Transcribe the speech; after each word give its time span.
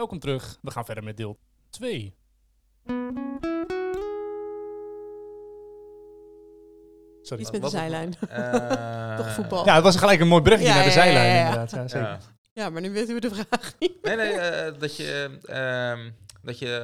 Welkom 0.00 0.18
terug. 0.18 0.58
We 0.62 0.70
gaan 0.70 0.84
verder 0.84 1.04
met 1.04 1.16
deel 1.16 1.38
2. 1.70 2.14
Sorry. 7.22 7.42
Iets 7.42 7.50
met 7.50 7.52
de 7.52 7.60
Wat- 7.60 7.70
zijlijn. 7.70 8.14
Eh, 8.28 9.16
Toch 9.16 9.32
voetbal. 9.32 9.64
Ja, 9.64 9.74
het 9.74 9.82
was 9.84 9.96
gelijk 9.96 10.20
een 10.20 10.28
mooi 10.28 10.42
bruggetje 10.42 10.72
Ja, 10.72 10.78
naar 10.78 10.84
de 10.84 10.90
ja, 10.90 10.96
ja, 10.96 11.02
zijlijn 11.04 11.26
ja, 11.28 11.34
ja. 11.34 11.40
inderdaad. 11.40 11.70
Ja, 11.70 11.88
zeker. 11.88 12.08
Ja. 12.08 12.18
Ja, 12.52 12.70
maar 12.70 12.80
nu 12.82 12.90
weten 12.90 13.14
we 13.14 13.20
de 13.20 13.30
vraag 13.34 13.74
niet. 13.78 14.02
Nee, 14.02 14.16
nee, 14.16 14.32
eh, 14.32 14.80
dat 14.80 14.96
je, 14.96 15.38
ehm, 15.44 16.10
dat 16.42 16.58
je, 16.58 16.76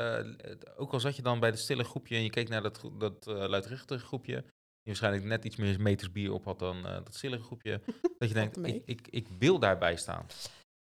eh, 0.43 0.81
ook 0.81 0.93
al 0.93 1.01
zat 1.01 1.17
je 1.17 1.23
dan 1.23 1.41
bij 1.41 1.49
het 1.49 1.59
stille 1.59 1.85
groepje 1.85 2.17
en 2.17 2.23
je 2.23 2.31
keek 2.31 2.49
naar 2.49 2.63
dat, 2.63 2.81
dat 2.99 3.27
eh, 3.27 3.35
luidruchtige 3.35 4.05
groepje, 4.07 4.35
die 4.43 4.53
waarschijnlijk 4.85 5.25
net 5.25 5.45
iets 5.45 5.57
meer 5.57 5.81
meters 5.81 6.13
bier 6.13 6.33
op 6.33 6.45
had 6.45 6.59
dan 6.59 6.87
eh, 6.87 6.93
dat 6.93 7.15
stille 7.15 7.39
groepje, 7.39 7.81
dat 8.19 8.29
je 8.29 8.35
denkt, 8.35 8.57
mee. 8.57 8.75
ik, 8.75 8.83
ik, 8.85 9.09
ik 9.11 9.27
wil 9.39 9.59
daarbij 9.59 9.97
staan. 9.97 10.27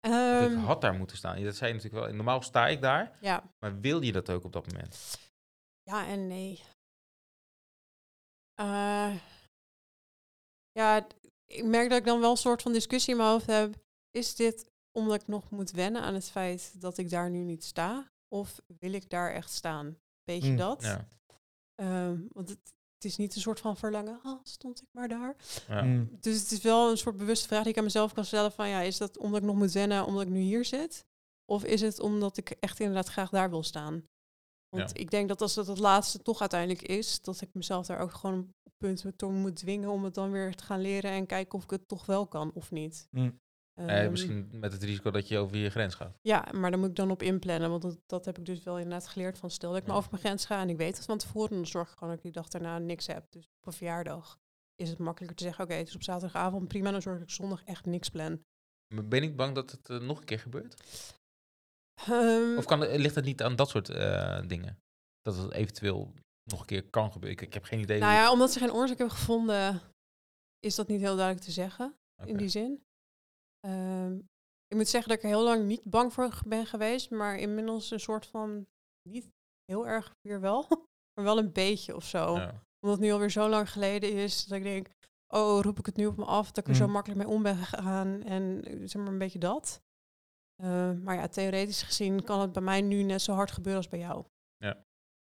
Of 0.01 0.11
Ehm, 0.11 0.59
ik 0.59 0.65
had 0.65 0.81
daar 0.81 0.93
moeten 0.93 1.17
staan. 1.17 1.43
Dat 1.43 1.55
zei 1.55 1.69
je 1.69 1.75
natuurlijk 1.75 2.05
wel. 2.05 2.15
Normaal 2.15 2.41
sta 2.41 2.67
ik 2.67 2.81
daar, 2.81 3.17
ja. 3.21 3.43
maar 3.59 3.79
wil 3.79 4.01
je 4.01 4.11
dat 4.11 4.29
ook 4.29 4.43
op 4.43 4.53
dat 4.53 4.67
moment? 4.67 5.19
ja 5.83 6.07
en 6.07 6.27
nee. 6.27 6.63
Eh, 8.53 9.15
ja, 10.71 11.07
ik 11.45 11.63
merk 11.63 11.89
dat 11.89 11.97
ik 11.97 12.05
dan 12.05 12.19
wel 12.19 12.31
een 12.31 12.37
soort 12.37 12.61
van 12.61 12.71
discussie 12.73 13.11
in 13.11 13.17
mijn 13.17 13.29
hoofd 13.29 13.45
heb. 13.45 13.75
Is 14.11 14.35
dit 14.35 14.69
omdat 14.91 15.21
ik 15.21 15.27
nog 15.27 15.49
moet 15.49 15.71
wennen 15.71 16.01
aan 16.01 16.13
het 16.13 16.29
feit 16.29 16.81
dat 16.81 16.97
ik 16.97 17.09
daar 17.09 17.29
nu 17.29 17.43
niet 17.43 17.63
sta? 17.63 18.11
Of 18.27 18.59
wil 18.79 18.93
ik 18.93 19.09
daar 19.09 19.33
echt 19.33 19.51
staan? 19.51 19.97
Weet 20.23 20.41
je 20.41 20.47
Hmm, 20.47 20.57
dat? 20.57 20.81
Ja. 20.83 21.07
Ehm, 21.75 22.21
want 22.29 22.49
het, 22.49 22.73
het 22.97 23.05
is 23.05 23.17
niet 23.17 23.35
een 23.35 23.41
soort 23.41 23.59
van 23.59 23.77
verlangen. 23.77 24.19
Oh, 24.23 24.39
stond 24.43 24.81
ik 24.81 24.87
maar 24.91 25.07
daar. 25.07 25.35
Ja. 25.67 25.81
Mm. 25.81 26.17
Dus 26.19 26.39
het 26.41 26.51
is 26.51 26.61
wel 26.61 26.89
een 26.89 26.97
soort 26.97 27.17
bewuste 27.17 27.47
vraag 27.47 27.61
die 27.61 27.71
ik 27.71 27.77
aan 27.77 27.83
mezelf 27.83 28.13
kan 28.13 28.25
stellen 28.25 28.51
van 28.51 28.69
ja, 28.69 28.81
is 28.81 28.97
dat 28.97 29.17
omdat 29.17 29.39
ik 29.39 29.45
nog 29.45 29.55
moet 29.55 29.71
wennen 29.71 30.05
omdat 30.05 30.21
ik 30.21 30.29
nu 30.29 30.39
hier 30.39 30.65
zit? 30.65 31.05
Of 31.45 31.63
is 31.63 31.81
het 31.81 31.99
omdat 31.99 32.37
ik 32.37 32.49
echt 32.49 32.79
inderdaad 32.79 33.07
graag 33.07 33.29
daar 33.29 33.49
wil 33.49 33.63
staan? 33.63 34.03
Want 34.69 34.89
Ja. 34.89 34.95
ik 35.01 35.09
denk 35.09 35.27
dat 35.27 35.41
als 35.41 35.55
het 35.55 35.67
het 35.67 35.79
laatste 35.79 36.21
toch 36.21 36.39
uiteindelijk 36.39 36.81
is, 36.81 37.21
dat 37.21 37.41
ik 37.41 37.49
mezelf 37.53 37.85
daar 37.85 37.99
ook 37.99 38.13
gewoon 38.13 38.53
op 38.63 38.73
punten 38.77 39.15
toe 39.15 39.31
moet 39.31 39.55
dwingen 39.55 39.89
om 39.89 40.03
het 40.03 40.13
dan 40.13 40.31
weer 40.31 40.55
te 40.55 40.63
gaan 40.63 40.81
leren 40.81 41.11
en 41.11 41.25
kijken 41.25 41.57
of 41.57 41.63
ik 41.63 41.69
het 41.69 41.87
toch 41.87 42.05
wel 42.05 42.27
kan 42.27 42.51
of 42.53 42.71
niet. 42.71 43.07
Mm. 43.11 43.39
Eh, 43.77 44.01
Ehm, 44.01 44.11
misschien 44.11 44.49
met 44.51 44.71
het 44.71 44.83
risico 44.83 45.11
dat 45.11 45.27
je 45.27 45.37
over 45.37 45.57
je 45.57 45.69
grens 45.69 45.95
gaat. 45.95 46.17
Ja, 46.21 46.47
maar 46.51 46.69
daar 46.71 46.79
moet 46.79 46.89
ik 46.89 46.95
dan 46.95 47.11
op 47.11 47.21
inplannen, 47.21 47.69
want 47.69 47.81
dat, 47.81 47.97
dat 48.05 48.25
heb 48.25 48.37
ik 48.37 48.45
dus 48.45 48.63
wel 48.63 48.77
inderdaad 48.77 49.07
geleerd 49.07 49.37
van 49.37 49.51
stel 49.51 49.69
dat 49.69 49.79
ik 49.79 49.83
maar 49.85 49.93
Ja. 49.93 49.99
over 49.99 50.11
mijn 50.11 50.23
grens 50.23 50.45
ga 50.45 50.61
en 50.61 50.69
ik 50.69 50.77
weet 50.77 50.95
het 50.97 51.05
van 51.05 51.17
tevoren, 51.17 51.55
dan 51.55 51.65
zorg 51.65 51.87
ik 51.91 51.93
gewoon 51.93 52.09
dat 52.09 52.17
ik 52.17 52.23
die 52.23 52.41
dag 52.41 52.47
daarna 52.49 52.77
niks 52.79 53.07
heb. 53.07 53.31
Dus 53.31 53.45
op 53.59 53.65
een 53.67 53.73
verjaardag 53.73 54.39
is 54.75 54.89
het 54.89 54.97
makkelijker 54.99 55.37
te 55.37 55.43
zeggen, 55.43 55.63
oké, 55.63 55.73
het 55.73 55.87
is 55.87 55.95
op 55.95 56.03
zaterdagavond 56.03 56.67
prima, 56.67 56.91
dan 56.91 57.01
zorg 57.01 57.21
ik 57.21 57.29
zondag 57.29 57.63
echt 57.63 57.85
niks 57.85 58.09
plan. 58.09 58.41
Maar 58.93 59.07
ben 59.07 59.23
ik 59.23 59.35
bang 59.35 59.55
dat 59.55 59.71
het 59.71 59.89
eh, 59.89 59.99
nog 59.99 60.19
een 60.19 60.25
keer 60.25 60.39
gebeurt? 60.39 60.83
Ehm, 62.07 62.57
Of 62.57 62.65
kan, 62.65 62.79
ligt 62.95 63.15
het 63.15 63.25
niet 63.25 63.41
aan 63.43 63.55
dat 63.55 63.69
soort 63.69 63.89
eh, 63.89 64.41
dingen? 64.47 64.79
Dat 65.21 65.37
het 65.37 65.51
eventueel 65.51 66.13
nog 66.43 66.59
een 66.59 66.65
keer 66.65 66.83
kan 66.89 67.11
gebeuren? 67.11 67.39
Ik, 67.39 67.47
ik 67.47 67.53
heb 67.53 67.63
geen 67.63 67.79
idee. 67.79 67.99
nou 67.99 68.13
ja, 68.13 68.31
omdat 68.31 68.51
ze 68.51 68.59
geen 68.59 68.71
oorzaak 68.73 68.97
hebben 68.97 69.15
gevonden, 69.17 69.81
is 70.59 70.75
dat 70.75 70.87
niet 70.87 70.99
heel 71.01 71.15
duidelijk 71.15 71.45
te 71.45 71.51
zeggen 71.51 71.95
in 72.25 72.37
die 72.37 72.49
zin. 72.49 72.85
Ehm, 73.59 74.15
ik 74.67 74.75
moet 74.75 74.87
zeggen 74.87 75.09
dat 75.09 75.17
ik 75.17 75.23
er 75.23 75.29
heel 75.29 75.43
lang 75.43 75.65
niet 75.65 75.83
bang 75.83 76.13
voor 76.13 76.41
ben 76.47 76.65
geweest, 76.65 77.09
maar 77.09 77.37
inmiddels 77.37 77.91
een 77.91 77.99
soort 77.99 78.25
van, 78.25 78.67
niet 79.09 79.29
heel 79.65 79.87
erg 79.87 80.15
weer 80.21 80.39
wel, 80.41 80.65
maar 81.13 81.25
wel 81.25 81.37
een 81.37 81.51
beetje 81.51 81.95
of 81.95 82.05
zo. 82.05 82.35
Ja. 82.35 82.63
Omdat 82.79 82.97
het 82.97 83.07
nu 83.07 83.11
alweer 83.11 83.31
zo 83.31 83.49
lang 83.49 83.71
geleden 83.71 84.13
is 84.13 84.45
dat 84.45 84.57
ik 84.57 84.63
denk, 84.63 84.87
oh, 85.27 85.61
roep 85.61 85.79
ik 85.79 85.85
het 85.85 85.95
nu 85.95 86.05
op 86.05 86.17
me 86.17 86.25
af, 86.25 86.47
dat 86.51 86.57
ik 86.57 86.67
er 86.67 86.75
zo 86.75 86.85
Mm. 86.85 86.91
makkelijk 86.91 87.19
mee 87.21 87.29
om 87.35 87.43
ben 87.43 87.55
gegaan 87.57 88.23
en 88.23 88.63
eh, 88.63 88.79
zeg 88.79 89.01
maar 89.01 89.11
een 89.11 89.17
beetje 89.17 89.39
dat. 89.39 89.81
Eh, 90.55 90.91
maar 90.91 91.15
ja, 91.15 91.27
theoretisch 91.27 91.81
gezien 91.81 92.23
kan 92.23 92.39
het 92.39 92.51
bij 92.51 92.61
mij 92.61 92.81
nu 92.81 93.03
net 93.03 93.21
zo 93.21 93.33
hard 93.33 93.51
gebeuren 93.51 93.81
als 93.81 93.89
bij 93.91 93.99
jou. 93.99 94.25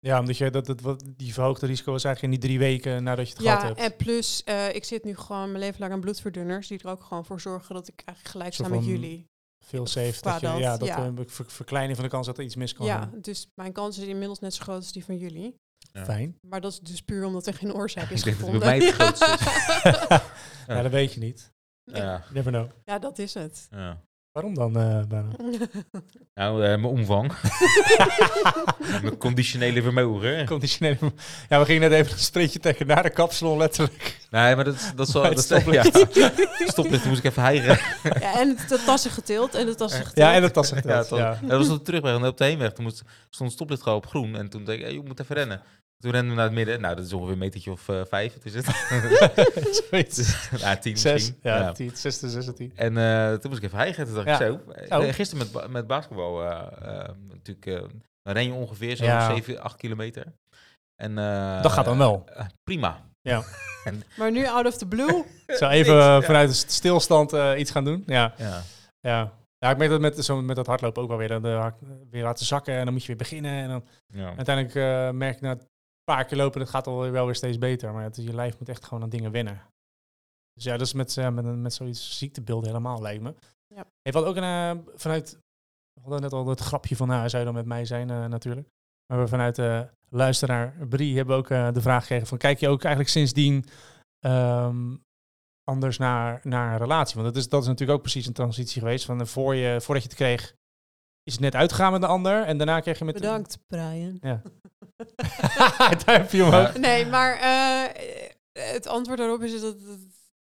Ja, 0.06 0.20
omdat 0.20 0.38
je 0.38 0.50
dat, 0.50 0.66
dat, 0.66 0.81
wat, 0.81 1.03
die 1.16 1.34
verhoogde 1.34 1.66
risico 1.66 1.92
was 1.92 2.03
eigenlijk 2.03 2.34
in 2.36 2.39
die 2.39 2.50
drie 2.50 2.59
weken 2.67 3.03
nadat 3.03 3.28
je 3.28 3.34
het 3.34 3.44
Ja, 3.44 3.59
gehad 3.59 3.78
hebt. 3.78 3.92
en 3.92 3.98
plus, 4.05 4.43
eh, 4.43 4.76
ik 4.76 4.83
zit 4.83 5.04
nu 5.04 5.16
gewoon 5.16 5.48
mijn 5.52 5.64
leven 5.64 5.80
lang 5.80 5.92
aan 5.92 5.99
bloedverdunners, 5.99 6.67
die 6.67 6.80
er 6.80 6.89
ook 6.89 7.04
gewoon 7.04 7.26
voor 7.26 7.42
zorgen 7.42 7.76
dat 7.76 7.88
ik 7.88 8.02
eigenlijk 8.05 8.30
gelijk 8.36 8.54
sta 8.54 8.67
met 8.67 8.86
jullie. 8.86 9.27
Veel 9.66 9.88
safe. 9.88 10.21
Dat 10.21 10.39
je, 10.39 10.48
dat, 10.48 10.58
ja, 10.58 10.77
dat 10.77 10.88
ja. 10.88 11.05
eh, 11.05 11.11
ver- 11.26 11.45
verkleining 11.52 11.95
van 11.95 12.04
de 12.05 12.11
kans 12.11 12.26
dat 12.26 12.38
er 12.38 12.43
iets 12.43 12.55
mis 12.55 12.73
kan 12.73 12.86
Ja, 12.86 12.98
gaan. 12.98 13.11
dus 13.21 13.48
mijn 13.55 13.71
kans 13.71 13.98
is 13.98 14.05
inmiddels 14.05 14.39
net 14.39 14.54
zo 14.54 14.64
groot 14.64 14.76
als 14.77 14.92
die 14.92 15.05
van 15.05 15.17
jullie. 15.17 15.55
Ja. 15.92 16.04
Fijn. 16.05 16.37
Maar 16.48 16.61
dat 16.61 16.72
is 16.72 16.80
dus 16.80 17.02
puur 17.02 17.26
omdat 17.26 17.48
er 17.48 17.54
geen 17.54 17.73
oorzaak 17.73 18.10
is 18.11 18.23
Ik 18.23 18.26
denk 18.26 18.39
dat 18.39 18.49
het 18.64 18.64
gevonden. 18.64 18.67
bij 18.70 18.77
mij 18.77 18.87
het 18.87 18.95
grootste 18.95 19.26
is. 19.26 20.67
ja, 20.76 20.82
dat 20.82 20.92
weet 20.92 21.14
je 21.14 21.20
niet. 21.20 21.52
Ja. 21.83 22.23
Never 22.33 22.52
know. 22.52 22.70
Ja, 22.86 22.99
dat 22.99 23.20
is 23.20 23.33
het. 23.33 23.67
ja. 23.70 24.02
Waarom 24.36 24.54
dan? 24.54 24.78
eh? 24.80 25.00
Nou, 26.36 26.64
eh, 26.64 26.68
mijn 26.68 26.84
omvang. 26.84 27.32
mijn 29.02 29.18
conditionele 29.18 29.82
vermogen. 29.82 30.46
Conditionele. 30.46 30.98
Ja, 31.50 31.60
we 31.60 31.66
gingen 31.66 31.90
net 31.90 31.92
even 32.00 32.12
een 32.12 32.20
sprintje 32.20 32.60
tegen 32.60 32.88
naar 32.88 33.04
de 33.04 33.10
kapsalon, 33.10 33.58
letterlijk. 33.58 34.18
Nee, 34.30 34.56
maar 34.56 34.64
dat, 34.64 34.92
dat 34.96 35.08
is 35.08 35.14
wel... 35.14 35.23
Dat, 35.36 35.48
ja, 35.48 35.84
stoplicht. 35.84 36.40
stoplicht 36.58 37.06
moest 37.06 37.20
ik 37.20 37.26
even 37.26 37.42
hijgen. 37.44 37.80
ja, 38.20 38.40
en 38.40 38.58
de 38.68 38.84
tassen 38.86 39.12
getild 39.12 39.56
en 39.56 39.66
de 39.66 39.76
tassen 39.76 40.06
getild. 40.06 40.18
Ja, 40.28 40.34
en 40.34 40.42
dat 40.42 40.56
was 40.56 40.70
het. 40.70 40.84
Ja, 40.84 41.06
Ja. 41.10 41.40
Dat 41.42 41.58
was 41.58 41.70
op 41.70 41.78
de 41.78 41.82
terugweg. 41.84 42.16
En 42.16 42.26
op 42.26 42.38
de 42.38 42.44
heenweg 42.46 42.72
toen 42.73 42.84
moest, 42.84 43.04
stond 43.30 43.50
het 43.50 43.52
stoplicht 43.52 43.82
gewoon 43.82 43.98
op 43.98 44.06
groen. 44.08 44.36
En 44.36 44.50
toen 44.50 44.64
dacht 44.66 44.78
ik, 44.78 44.84
hey, 44.84 44.94
je 44.94 45.02
moet 45.06 45.20
even 45.20 45.36
rennen. 45.36 45.62
Toen 46.05 46.14
renden 46.14 46.30
we 46.32 46.36
naar 46.38 46.45
het 46.45 46.55
midden. 46.55 46.82
Nou, 46.82 46.95
dat 46.95 47.05
is 47.05 47.14
ongeveer 47.14 47.33
een 47.33 47.39
metertje 47.39 47.71
of 47.71 47.89
eh, 47.89 48.02
vijf. 48.10 48.36
Is 48.43 48.54
het? 48.54 48.66
Zoiets. 49.89 50.48
ja, 50.64 50.76
tien 50.77 50.98
Zes. 50.98 51.14
misschien. 51.14 51.38
Ja, 51.42 51.58
Ja. 51.58 51.71
tien, 51.71 51.92
zes 51.95 52.20
to 52.20 52.27
zes 52.27 52.45
to 52.45 52.54
tien. 52.54 52.71
En 52.76 52.98
eh, 52.98 53.33
toen 53.33 53.49
moest 53.49 53.61
ik 53.61 53.67
even 53.67 53.77
hijgen. 53.77 54.05
Toen 54.05 54.14
dacht 54.14 54.27
Ja. 54.27 54.33
ik 54.33 54.39
zo. 54.66 54.71
eh, 54.71 54.99
Oh. 54.99 55.14
Gisteren 55.14 55.48
met, 55.54 55.67
met 55.67 55.88
basketbal 55.88 56.43
eh, 56.43 56.67
eh, 56.82 57.10
natuurlijk... 57.27 57.66
eh, 57.66 57.80
dan 58.21 58.33
ren 58.33 58.43
je 58.45 58.54
ongeveer 58.54 58.98
zo'n 58.98 59.08
Ja. 59.08 59.36
7, 59.36 59.60
8 59.61 59.77
kilometer. 59.77 60.26
En, 60.95 61.17
eh, 61.17 61.61
Dat 61.61 61.71
gaat 61.71 61.86
dan 61.86 61.98
wel. 61.98 62.23
eh, 62.36 62.45
prima. 62.64 63.02
Maar 64.17 64.32
nu 64.32 64.48
out 64.48 64.66
of 64.66 64.77
the 64.77 64.87
blue. 64.87 65.23
Zo 65.48 65.67
even 65.67 65.93
Niks, 65.93 66.05
eh, 66.05 66.11
ja. 66.11 66.22
vanuit 66.22 66.49
de 66.49 66.55
st- 66.55 66.72
stilstand 66.72 67.33
eh, 67.33 67.52
iets 67.60 67.72
gaan 67.72 67.83
doen. 67.83 68.04
Ja, 68.05 68.33
Ja. 68.37 68.61
ja. 68.99 69.32
Ja, 69.58 69.72
ik 69.72 69.77
merk 69.77 69.89
dat 69.89 69.99
met, 69.99 70.26
zo, 70.26 70.42
met 70.42 70.55
dat 70.55 70.67
hardlopen 70.67 71.02
ook 71.02 71.08
wel 71.10 71.17
weer. 71.17 71.27
Dan, 71.27 71.45
eh, 71.45 71.67
weer 72.10 72.23
laten 72.23 72.45
zakken 72.45 72.73
en 72.76 72.83
dan 72.83 72.93
moet 72.93 73.02
je 73.02 73.08
weer 73.08 73.16
beginnen. 73.17 73.52
En 73.52 73.67
dan 73.70 73.86
Ja. 74.08 74.33
uiteindelijk 74.36 74.76
eh, 74.76 75.10
merk 75.10 75.36
ik 75.36 75.42
na 75.42 75.52
een 75.52 75.61
paar 76.05 76.26
keer 76.26 76.38
lopen, 76.38 76.60
dat 76.60 76.70
gaat 76.70 76.88
al 76.88 77.11
wel 77.11 77.26
weer 77.26 77.36
steeds 77.36 77.58
beter. 77.58 77.93
Maar 77.93 78.04
het, 78.04 78.16
je 78.16 78.33
lijf 78.33 78.60
moet 78.60 78.70
echt 78.70 78.86
gewoon 78.86 79.04
aan 79.04 79.10
dingen 79.10 79.32
wennen. 79.32 79.61
Dus 80.55 80.64
ja, 80.64 80.77
dat 80.77 80.88
is 80.88 80.93
met, 80.93 81.17
eh, 81.17 81.30
met, 81.30 81.45
met 81.45 81.73
zoiets 81.73 82.17
ziektebeelden 82.17 82.67
helemaal 82.67 83.02
lijkt 83.02 83.23
me. 83.23 83.33
Ja. 83.67 83.86
Heeft 84.02 84.16
wat 84.16 84.26
ook 84.26 84.36
een, 84.36 84.43
eh, 84.43 84.71
vanuit, 84.95 85.39
we 85.93 86.02
hadden 86.02 86.21
net 86.21 86.33
al 86.33 86.48
het 86.48 86.60
grapje 86.60 86.95
van, 86.95 87.08
nou, 87.08 87.30
zou 87.30 87.43
dan 87.43 87.54
met 87.54 87.66
mij 87.66 87.86
zijn 87.86 88.10
eh, 88.10 88.26
natuurlijk. 88.26 88.67
Maar 89.08 89.20
we 89.20 89.27
vanuit 89.27 89.55
de 89.55 89.89
luisteraar 90.10 90.88
Brie 90.88 91.16
hebben 91.17 91.36
ook 91.36 91.48
de 91.48 91.82
vraag 91.82 92.02
gekregen 92.02 92.27
van, 92.27 92.37
kijk 92.37 92.60
je 92.60 92.67
ook 92.67 92.82
eigenlijk 92.82 93.14
sindsdien 93.14 93.66
ehm, 94.20 94.95
anders 95.64 95.98
naar, 95.98 96.39
naar 96.43 96.72
een 96.72 96.77
relatie? 96.77 97.16
Want 97.16 97.33
dat 97.33 97.43
is, 97.43 97.49
dat 97.49 97.61
is 97.61 97.67
natuurlijk 97.67 97.98
ook 97.98 98.04
precies 98.04 98.26
een 98.26 98.33
transitie 98.33 98.82
geweest. 98.82 99.05
Van, 99.05 99.27
voor 99.27 99.55
je, 99.55 99.82
voordat 99.82 100.04
je 100.04 100.10
het 100.10 100.17
kreeg, 100.17 100.55
is 101.23 101.33
het 101.33 101.42
net 101.42 101.55
uitgegaan 101.55 101.92
met 101.92 102.02
de 102.02 102.08
ander. 102.08 102.43
En 102.43 102.58
daarna 102.58 102.80
kreeg 102.80 102.98
je 102.98 103.05
met... 103.05 103.14
Bedankt, 103.14 103.60
Brian. 103.67 104.17
Ja. 104.22 104.42
Duimpje 106.06 106.44
omhoog. 106.44 106.73
Ja. 106.73 106.80
Nee, 106.80 107.06
maar 107.06 107.39
eh, 107.39 108.04
het 108.73 108.88
antwoord 108.88 109.17
daarop 109.17 109.44
is 109.44 109.61
dat 109.61 109.61
het 109.61 110.00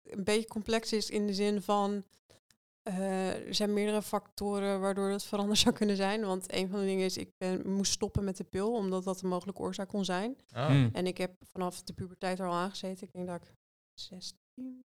een 0.04 0.24
beetje 0.24 0.48
complex 0.48 0.92
is 0.92 1.10
in 1.10 1.26
de 1.26 1.34
zin 1.34 1.62
van 1.62 2.04
eh, 2.82 3.46
er 3.46 3.54
zijn 3.54 3.72
meerdere 3.72 4.02
factoren 4.02 4.80
waardoor 4.80 5.10
dat 5.10 5.24
veranderd 5.24 5.58
zou 5.58 5.74
kunnen 5.74 5.96
zijn. 5.96 6.24
Want 6.24 6.54
een 6.54 6.68
van 6.68 6.80
de 6.80 6.86
dingen 6.86 7.04
is, 7.04 7.16
ik 7.16 7.30
ben, 7.38 7.70
moest 7.70 7.92
stoppen 7.92 8.24
met 8.24 8.36
de 8.36 8.44
pil, 8.44 8.72
omdat 8.72 9.04
dat 9.04 9.22
een 9.22 9.28
mogelijke 9.28 9.60
oorzaak 9.60 9.88
kon 9.88 10.04
zijn. 10.04 10.36
Oh. 10.56 10.66
Hmm. 10.66 10.90
En 10.92 11.06
ik 11.06 11.18
heb 11.18 11.34
vanaf 11.42 11.82
de 11.82 11.92
puberteit 11.92 12.38
er 12.38 12.46
al 12.46 12.54
aangezeten. 12.54 13.06
Ik 13.06 13.12
denk 13.12 13.26
dat 13.26 13.42
ik 13.42 13.52
16, 13.94 14.38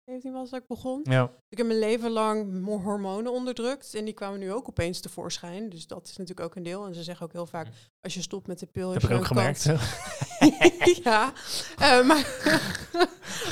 17 0.04 0.32
was 0.32 0.50
dat 0.50 0.60
ik 0.60 0.66
begon. 0.66 1.00
Ja. 1.04 1.30
Ik 1.48 1.58
heb 1.58 1.66
mijn 1.66 1.78
leven 1.78 2.10
lang 2.10 2.60
mo- 2.60 2.80
hormonen 2.80 3.32
onderdrukt. 3.32 3.94
En 3.94 4.04
die 4.04 4.14
kwamen 4.14 4.38
nu 4.38 4.52
ook 4.52 4.68
opeens 4.68 5.00
tevoorschijn. 5.00 5.68
Dus 5.68 5.86
dat 5.86 6.04
is 6.08 6.16
natuurlijk 6.16 6.46
ook 6.46 6.54
een 6.54 6.62
deel. 6.62 6.86
En 6.86 6.94
ze 6.94 7.02
zeggen 7.02 7.26
ook 7.26 7.32
heel 7.32 7.46
vaak, 7.46 7.66
als 8.00 8.14
je 8.14 8.22
stopt 8.22 8.46
met 8.46 8.58
de 8.58 8.66
pil... 8.66 8.90
Heb 8.92 9.02
ik 9.02 9.08
je 9.08 9.14
ook 9.14 9.24
gemerkt. 9.26 9.62
ja, 11.04 11.32
eh, 11.78 12.02
maar, 12.06 12.26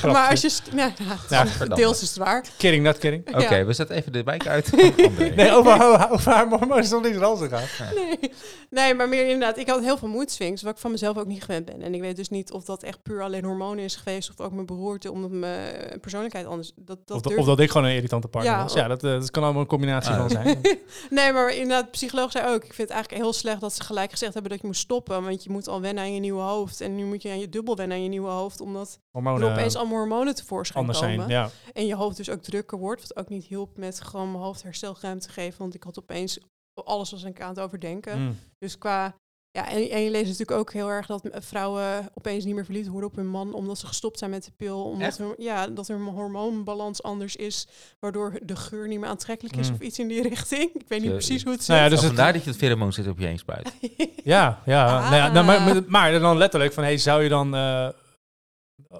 maar 0.03 0.29
als 0.29 0.41
je... 0.41 0.49
st- 0.49 0.73
Nou, 0.73 0.91
ja, 1.29 1.45
verdamme. 1.47 1.75
deels 1.75 2.01
is 2.01 2.07
het 2.09 2.17
waar. 2.17 2.45
Kidding, 2.57 2.83
not 2.83 2.97
kidding. 2.97 3.27
Oké, 3.35 3.55
Ja. 3.55 3.65
we 3.65 3.73
zetten 3.73 3.95
even 3.95 4.11
de 4.11 4.23
bike 4.23 4.49
uit. 4.49 4.71
Nee, 5.35 5.51
over, 5.51 6.09
over 6.11 6.31
haar 6.31 6.47
hormonen 6.49 6.77
is 6.83 6.89
nog 6.89 7.03
niet 7.03 7.15
zo 7.15 7.35
gegaan. 7.35 7.95
Nee. 7.95 8.31
nee, 8.69 8.93
maar 8.93 9.09
meer 9.09 9.23
inderdaad, 9.23 9.57
ik 9.57 9.69
had 9.69 9.81
heel 9.83 9.97
veel 9.97 10.07
mood 10.07 10.31
swings, 10.31 10.61
wat 10.61 10.73
ik 10.73 10.79
van 10.79 10.91
mezelf 10.91 11.17
ook 11.17 11.25
niet 11.27 11.43
gewend 11.43 11.65
ben. 11.65 11.81
En 11.81 11.93
ik 11.93 12.01
weet 12.01 12.15
dus 12.15 12.29
niet 12.29 12.51
of 12.51 12.63
dat 12.63 12.83
echt 12.83 13.01
puur 13.03 13.21
alleen 13.21 13.43
hormonen 13.43 13.83
is 13.83 13.95
geweest, 13.95 14.29
of 14.29 14.39
ook 14.45 14.51
mijn 14.53 14.65
beroerte, 14.65 15.11
omdat 15.11 15.31
mijn 15.31 15.99
persoonlijkheid 16.13 16.45
anders... 16.45 16.71
Dat, 16.75 17.07
dat 17.07 17.17
Of, 17.17 17.21
dat- 17.21 17.31
durf 17.31 17.39
of 17.39 17.45
dat 17.45 17.59
ik 17.59 17.71
gewoon 17.71 17.87
een 17.87 17.95
irritante 17.95 18.27
partner 18.27 18.53
Ja, 18.53 18.61
was. 18.63 18.73
Ja, 18.73 18.87
dat, 18.87 19.03
eh, 19.03 19.11
dat 19.11 19.31
kan 19.31 19.43
allemaal 19.43 19.61
een 19.61 19.67
combinatie 19.67 20.11
Ah. 20.11 20.17
van 20.17 20.29
zijn. 20.29 20.61
nee, 21.09 21.31
maar 21.33 21.53
inderdaad, 21.53 21.83
de 21.83 21.89
psycholoog 21.91 22.31
zei 22.31 22.47
ook, 22.47 22.63
ik 22.63 22.73
vind 22.73 22.87
het 22.87 22.89
eigenlijk 22.89 23.23
heel 23.23 23.33
slecht 23.33 23.61
dat 23.61 23.73
ze 23.73 23.83
gelijk 23.83 24.11
gezegd 24.11 24.33
hebben 24.33 24.51
dat 24.51 24.61
je 24.61 24.67
moet 24.67 24.75
stoppen, 24.77 25.23
want 25.23 25.43
je 25.43 25.49
moet 25.49 25.67
al 25.67 25.81
wennen 25.81 26.03
aan 26.03 26.13
je 26.13 26.19
nieuwe 26.19 26.41
hoofd. 26.41 26.81
En 26.81 26.95
nu 26.95 27.05
moet 27.05 27.21
je 27.21 27.29
aan 27.29 27.39
je 27.39 27.49
dubbel 27.49 27.75
wennen 27.75 27.97
aan 27.97 28.03
je 28.03 28.09
nieuwe 28.09 28.29
hoofd, 28.29 28.61
omdat 28.61 28.99
er 29.11 29.51
opeens 29.51 29.75
allemaal 29.75 29.97
hormonen 29.97 30.35
tevoorschijn 30.35 30.79
anders 30.79 30.99
komen. 30.99 31.15
zijn. 31.15 31.29
Ja. 31.29 31.49
En 31.73 31.85
je 31.85 31.95
hoofd 31.95 32.17
dus 32.17 32.29
ook 32.29 32.41
drukker 32.41 32.77
wordt, 32.77 33.01
wat 33.01 33.15
ook 33.17 33.29
niet 33.29 33.45
hielp 33.45 33.77
met 33.77 34.01
gewoon 34.01 34.31
mijn 34.31 34.43
hoofd 34.43 34.63
herstelruimte 34.63 35.29
geven, 35.29 35.59
want 35.59 35.73
ik 35.73 35.83
had 35.83 35.99
opeens 35.99 36.39
alles 36.83 37.11
was 37.11 37.23
ik 37.23 37.41
aan 37.41 37.49
het 37.49 37.59
overdenken. 37.59 38.19
Mm. 38.19 38.37
Dus 38.57 38.77
qua... 38.77 39.15
Ja, 39.55 39.69
en, 39.69 39.89
en 39.89 40.01
je 40.01 40.09
leest 40.11 40.23
natuurlijk 40.29 40.59
ook 40.59 40.73
heel 40.73 40.89
erg 40.89 41.05
dat 41.05 41.21
vrouwen 41.33 42.09
opeens 42.13 42.45
niet 42.45 42.55
meer 42.55 42.65
verliefd 42.65 42.87
worden 42.87 43.09
op 43.09 43.15
hun 43.15 43.27
man, 43.27 43.53
omdat 43.53 43.77
ze 43.79 43.87
gestopt 43.87 44.19
zijn 44.19 44.31
met 44.31 44.45
de 44.45 44.51
pil. 44.57 44.83
Omdat 44.83 45.17
hun, 45.17 45.33
ja, 45.37 45.67
dat 45.67 45.87
hun 45.87 46.01
hormoonbalans 46.01 47.03
anders 47.03 47.35
is, 47.35 47.67
waardoor 47.99 48.39
de 48.43 48.55
geur 48.55 48.87
niet 48.87 48.99
meer 48.99 49.09
aantrekkelijk 49.09 49.55
is 49.55 49.67
Mm. 49.69 49.73
of 49.75 49.79
iets 49.81 49.99
in 49.99 50.07
die 50.07 50.21
richting. 50.29 50.69
Ik 50.73 50.85
weet 50.87 51.01
niet 51.01 51.11
precies 51.11 51.43
hoe 51.43 51.51
het 51.51 51.59
zit. 51.63 51.69
Nou 51.69 51.81
ja, 51.81 51.89
Dus 51.89 51.97
het- 51.99 52.07
vandaar 52.07 52.33
dat 52.33 52.43
je 52.43 52.49
het 52.49 52.59
pheromoon 52.59 52.93
zit 52.93 53.07
op 53.07 53.19
je 53.19 53.25
heen 53.25 53.39
spuit. 53.39 53.73
Ja, 54.23 54.59
ja. 54.65 54.99
Nou 55.01 55.15
ja 55.15 55.31
nou, 55.31 55.45
maar, 55.45 55.57
Ah. 55.57 55.87
maar, 55.87 56.19
dan 56.19 56.37
letterlijk 56.37 56.73
van, 56.73 56.83
hey, 56.83 56.97
zou 56.97 57.23
je 57.23 57.29
dan 57.29 57.55
eh, 57.55 57.87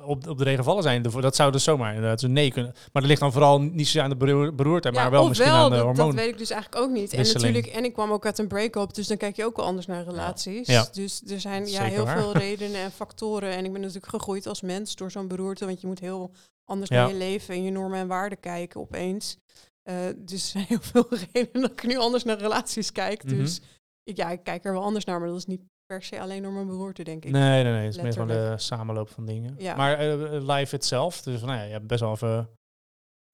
op, 0.05 0.27
op 0.27 0.37
de 0.37 0.43
regen 0.43 0.63
vallen 0.63 0.83
zijn? 0.83 1.01
Dat 1.01 1.35
zou 1.35 1.51
dus 1.51 1.63
zomaar 1.63 1.93
inderdaad 1.93 2.19
zo 2.19 2.27
nee 2.27 2.51
kunnen. 2.51 2.71
Maar 2.73 3.01
dat 3.01 3.05
ligt 3.05 3.19
dan 3.19 3.31
vooral 3.31 3.61
niet 3.61 3.87
zo 3.87 4.01
aan 4.01 4.09
de 4.09 4.15
beroer- 4.15 4.55
beroerdheid, 4.55 4.95
maar 4.95 5.11
wel 5.11 5.27
misschien 5.27 5.49
aan 5.49 5.69
de 5.69 5.75
dat, 5.75 5.85
hormoon. 5.85 6.05
dat 6.05 6.15
weet 6.15 6.29
ik 6.29 6.37
dus 6.37 6.49
eigenlijk 6.49 6.83
ook 6.83 6.91
niet. 6.91 7.13
En 7.13 7.23
natuurlijk, 7.33 7.67
en 7.67 7.83
ik 7.83 7.93
kwam 7.93 8.11
ook 8.11 8.25
uit 8.25 8.37
een 8.37 8.47
break-up, 8.47 8.93
dus 8.93 9.07
dan 9.07 9.17
kijk 9.17 9.35
je 9.35 9.45
ook 9.45 9.55
wel 9.55 9.65
anders 9.65 9.85
naar 9.85 10.03
relaties. 10.03 10.67
Ja. 10.67 10.87
Dus 10.91 11.21
er 11.27 11.39
zijn 11.39 11.67
ja, 11.67 11.83
heel 11.83 12.05
waar. 12.05 12.17
veel 12.17 12.33
redenen 12.47 12.81
en 12.81 12.91
factoren. 12.91 13.51
En 13.51 13.65
ik 13.65 13.71
ben 13.71 13.81
natuurlijk 13.81 14.07
gegroeid 14.07 14.47
als 14.47 14.61
mens 14.61 14.95
door 14.95 15.11
zo'n 15.11 15.27
beroerte, 15.27 15.65
want 15.65 15.81
je 15.81 15.87
moet 15.87 15.99
heel 15.99 16.31
anders 16.65 16.89
naar 16.89 17.07
je 17.07 17.15
leven 17.15 17.53
en 17.53 17.63
je 17.63 17.71
normen 17.71 17.99
en 17.99 18.07
waarden 18.07 18.39
kijken 18.39 18.79
opeens. 18.81 19.37
Eh, 19.83 19.95
dus 20.17 20.43
er 20.43 20.49
zijn 20.49 20.65
heel 20.67 20.81
veel 20.81 21.07
redenen 21.33 21.61
dat 21.61 21.71
ik 21.71 21.83
nu 21.83 21.97
anders 21.97 22.23
naar 22.23 22.37
relaties 22.37 22.91
kijk. 22.91 23.23
Mhm. 23.23 23.35
Dus 23.35 23.61
ik, 24.03 24.17
ja, 24.17 24.29
ik 24.29 24.43
kijk 24.43 24.65
er 24.65 24.73
wel 24.73 24.83
anders 24.83 25.05
naar, 25.05 25.19
maar 25.19 25.27
dat 25.29 25.37
is 25.37 25.45
niet 25.45 25.61
per 25.85 26.03
se 26.03 26.19
alleen 26.19 26.41
door 26.43 26.51
mijn 26.51 26.67
beroerte, 26.67 27.03
denk 27.03 27.25
ik. 27.25 27.31
Nee, 27.31 27.63
nee, 27.63 27.73
nee. 27.73 27.85
Het 27.85 27.95
is 27.95 28.01
meer 28.01 28.11
gewoon 28.13 28.27
de 28.27 28.53
samenloop 28.57 29.09
van 29.09 29.25
dingen. 29.25 29.55
Ja. 29.57 29.75
Maar 29.75 29.97
eh, 29.99 30.55
live 30.55 30.75
itself, 30.75 31.21
dus 31.21 31.39
van, 31.39 31.47
nou 31.47 31.59
ja, 31.59 31.65
je 31.65 31.71
hebt 31.71 31.87
best 31.87 32.01
wel 32.01 32.11
even 32.11 32.49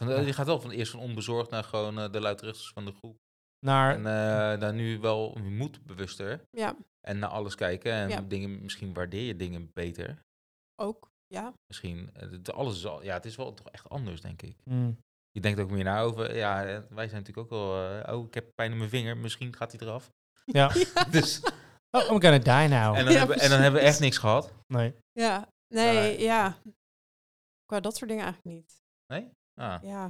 Van, 0.03 0.11
eh, 0.11 0.25
Je 0.25 0.33
gaat 0.33 0.45
wel 0.45 0.59
van 0.61 0.71
eerst 0.71 0.91
van 0.91 0.99
onbezorgd 0.99 1.49
naar 1.49 1.63
gewoon 1.63 1.99
eh, 1.99 2.11
de 2.11 2.19
luidruchtigste 2.19 2.73
van 2.73 2.85
de 2.85 2.91
groep. 2.91 3.17
naar... 3.65 3.93
En 3.93 4.05
eh 4.05 4.59
daar 4.59 4.73
nu 4.73 4.99
wel, 4.99 5.37
je 5.43 5.49
moet 5.49 5.85
bewuster. 5.85 6.41
Ja, 6.51 6.75
En 7.01 7.19
naar 7.19 7.29
alles 7.29 7.55
kijken. 7.55 7.91
En 7.91 8.09
Ja. 8.09 8.21
dingen, 8.21 8.61
misschien 8.61 8.93
waardeer 8.93 9.23
je 9.25 9.35
dingen 9.35 9.69
beter. 9.73 10.21
ook. 10.81 11.07
Ja, 11.27 11.53
Misschien, 11.67 12.09
eh, 12.13 12.29
het- 12.31 12.51
alles 12.51 12.75
is 12.77 12.85
al, 12.85 13.03
ja, 13.03 13.13
het 13.13 13.25
is 13.25 13.35
wel 13.35 13.53
toch 13.53 13.69
echt 13.69 13.89
anders, 13.89 14.21
denk 14.21 14.41
ik. 14.41 14.55
Mm. 14.63 14.97
Je 15.31 15.39
denkt 15.41 15.59
ook 15.59 15.69
meer 15.71 15.83
na 15.83 16.01
over, 16.01 16.35
ja, 16.35 16.65
eh, 16.65 16.79
wij 16.89 17.07
zijn 17.07 17.21
natuurlijk 17.21 17.37
ook 17.37 17.49
wel, 17.49 17.83
eh, 18.01 18.13
oh, 18.17 18.25
ik 18.25 18.33
heb 18.33 18.51
pijn 18.55 18.71
in 18.71 18.77
mijn 18.77 18.89
vinger, 18.89 19.17
misschien 19.17 19.55
gaat 19.55 19.71
hij 19.71 19.81
eraf. 19.87 20.11
Ja. 20.45 20.71
Dus, 21.11 21.41
Oh, 21.91 22.01
I'm 22.11 22.21
gonna 22.21 22.37
die 22.37 22.67
now. 22.67 22.95
en, 22.95 23.03
dan 23.05 23.13
Ja, 23.13 23.19
hebben, 23.19 23.39
en 23.39 23.49
dan 23.49 23.59
hebben 23.59 23.81
we 23.81 23.87
echt 23.87 23.99
niks 23.99 24.17
gehad. 24.17 24.53
Nee. 24.67 24.93
ja. 25.11 25.47
Nee, 25.67 25.93
Nee. 25.93 26.19
ja. 26.19 26.57
Qua 27.65 27.79
dat 27.79 27.95
soort 27.97 28.09
dingen 28.09 28.23
eigenlijk 28.25 28.55
niet. 28.55 28.81
Ah, 29.53 29.83
Ja, 29.83 30.03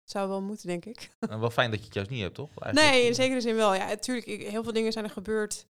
het 0.00 0.10
zou 0.10 0.28
wel 0.28 0.42
moeten, 0.42 0.66
denk 0.66 0.84
ik. 0.84 1.10
en 1.18 1.40
wel 1.40 1.50
fijn 1.50 1.70
dat 1.70 1.78
je 1.78 1.84
het 1.84 1.94
juist 1.94 2.10
niet 2.10 2.22
hebt, 2.22 2.34
toch? 2.34 2.58
Eigenlijk. 2.58 2.92
Nee, 2.94 3.06
in 3.06 3.14
zekere 3.14 3.40
zin 3.40 3.54
wel. 3.54 3.74
Ja, 3.74 3.86
natuurlijk, 3.86 4.26
heel 4.26 4.62
veel 4.62 4.72
dingen 4.72 4.92
zijn 4.92 5.04
er 5.04 5.10
gebeurd 5.10 5.54
in, 5.60 5.68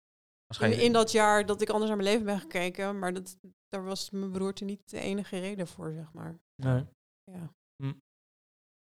Waarschijnlijk- 0.46 0.82
in 0.82 0.92
dat 0.92 1.12
jaar 1.12 1.46
dat 1.46 1.60
ik 1.60 1.68
anders 1.70 1.88
naar 1.90 1.98
mijn 1.98 2.08
leven 2.10 2.26
ben 2.26 2.40
gekeken. 2.40 2.98
Maar 2.98 3.12
dat, 3.12 3.36
daar 3.68 3.84
was 3.84 4.10
mijn 4.10 4.32
beroerte 4.32 4.64
niet 4.64 4.90
de 4.90 5.00
enige 5.00 5.38
reden 5.38 5.66
voor, 5.66 5.92
zeg 5.92 6.12
maar. 6.12 6.38
nee. 6.62 6.84
Ja, 7.24 7.52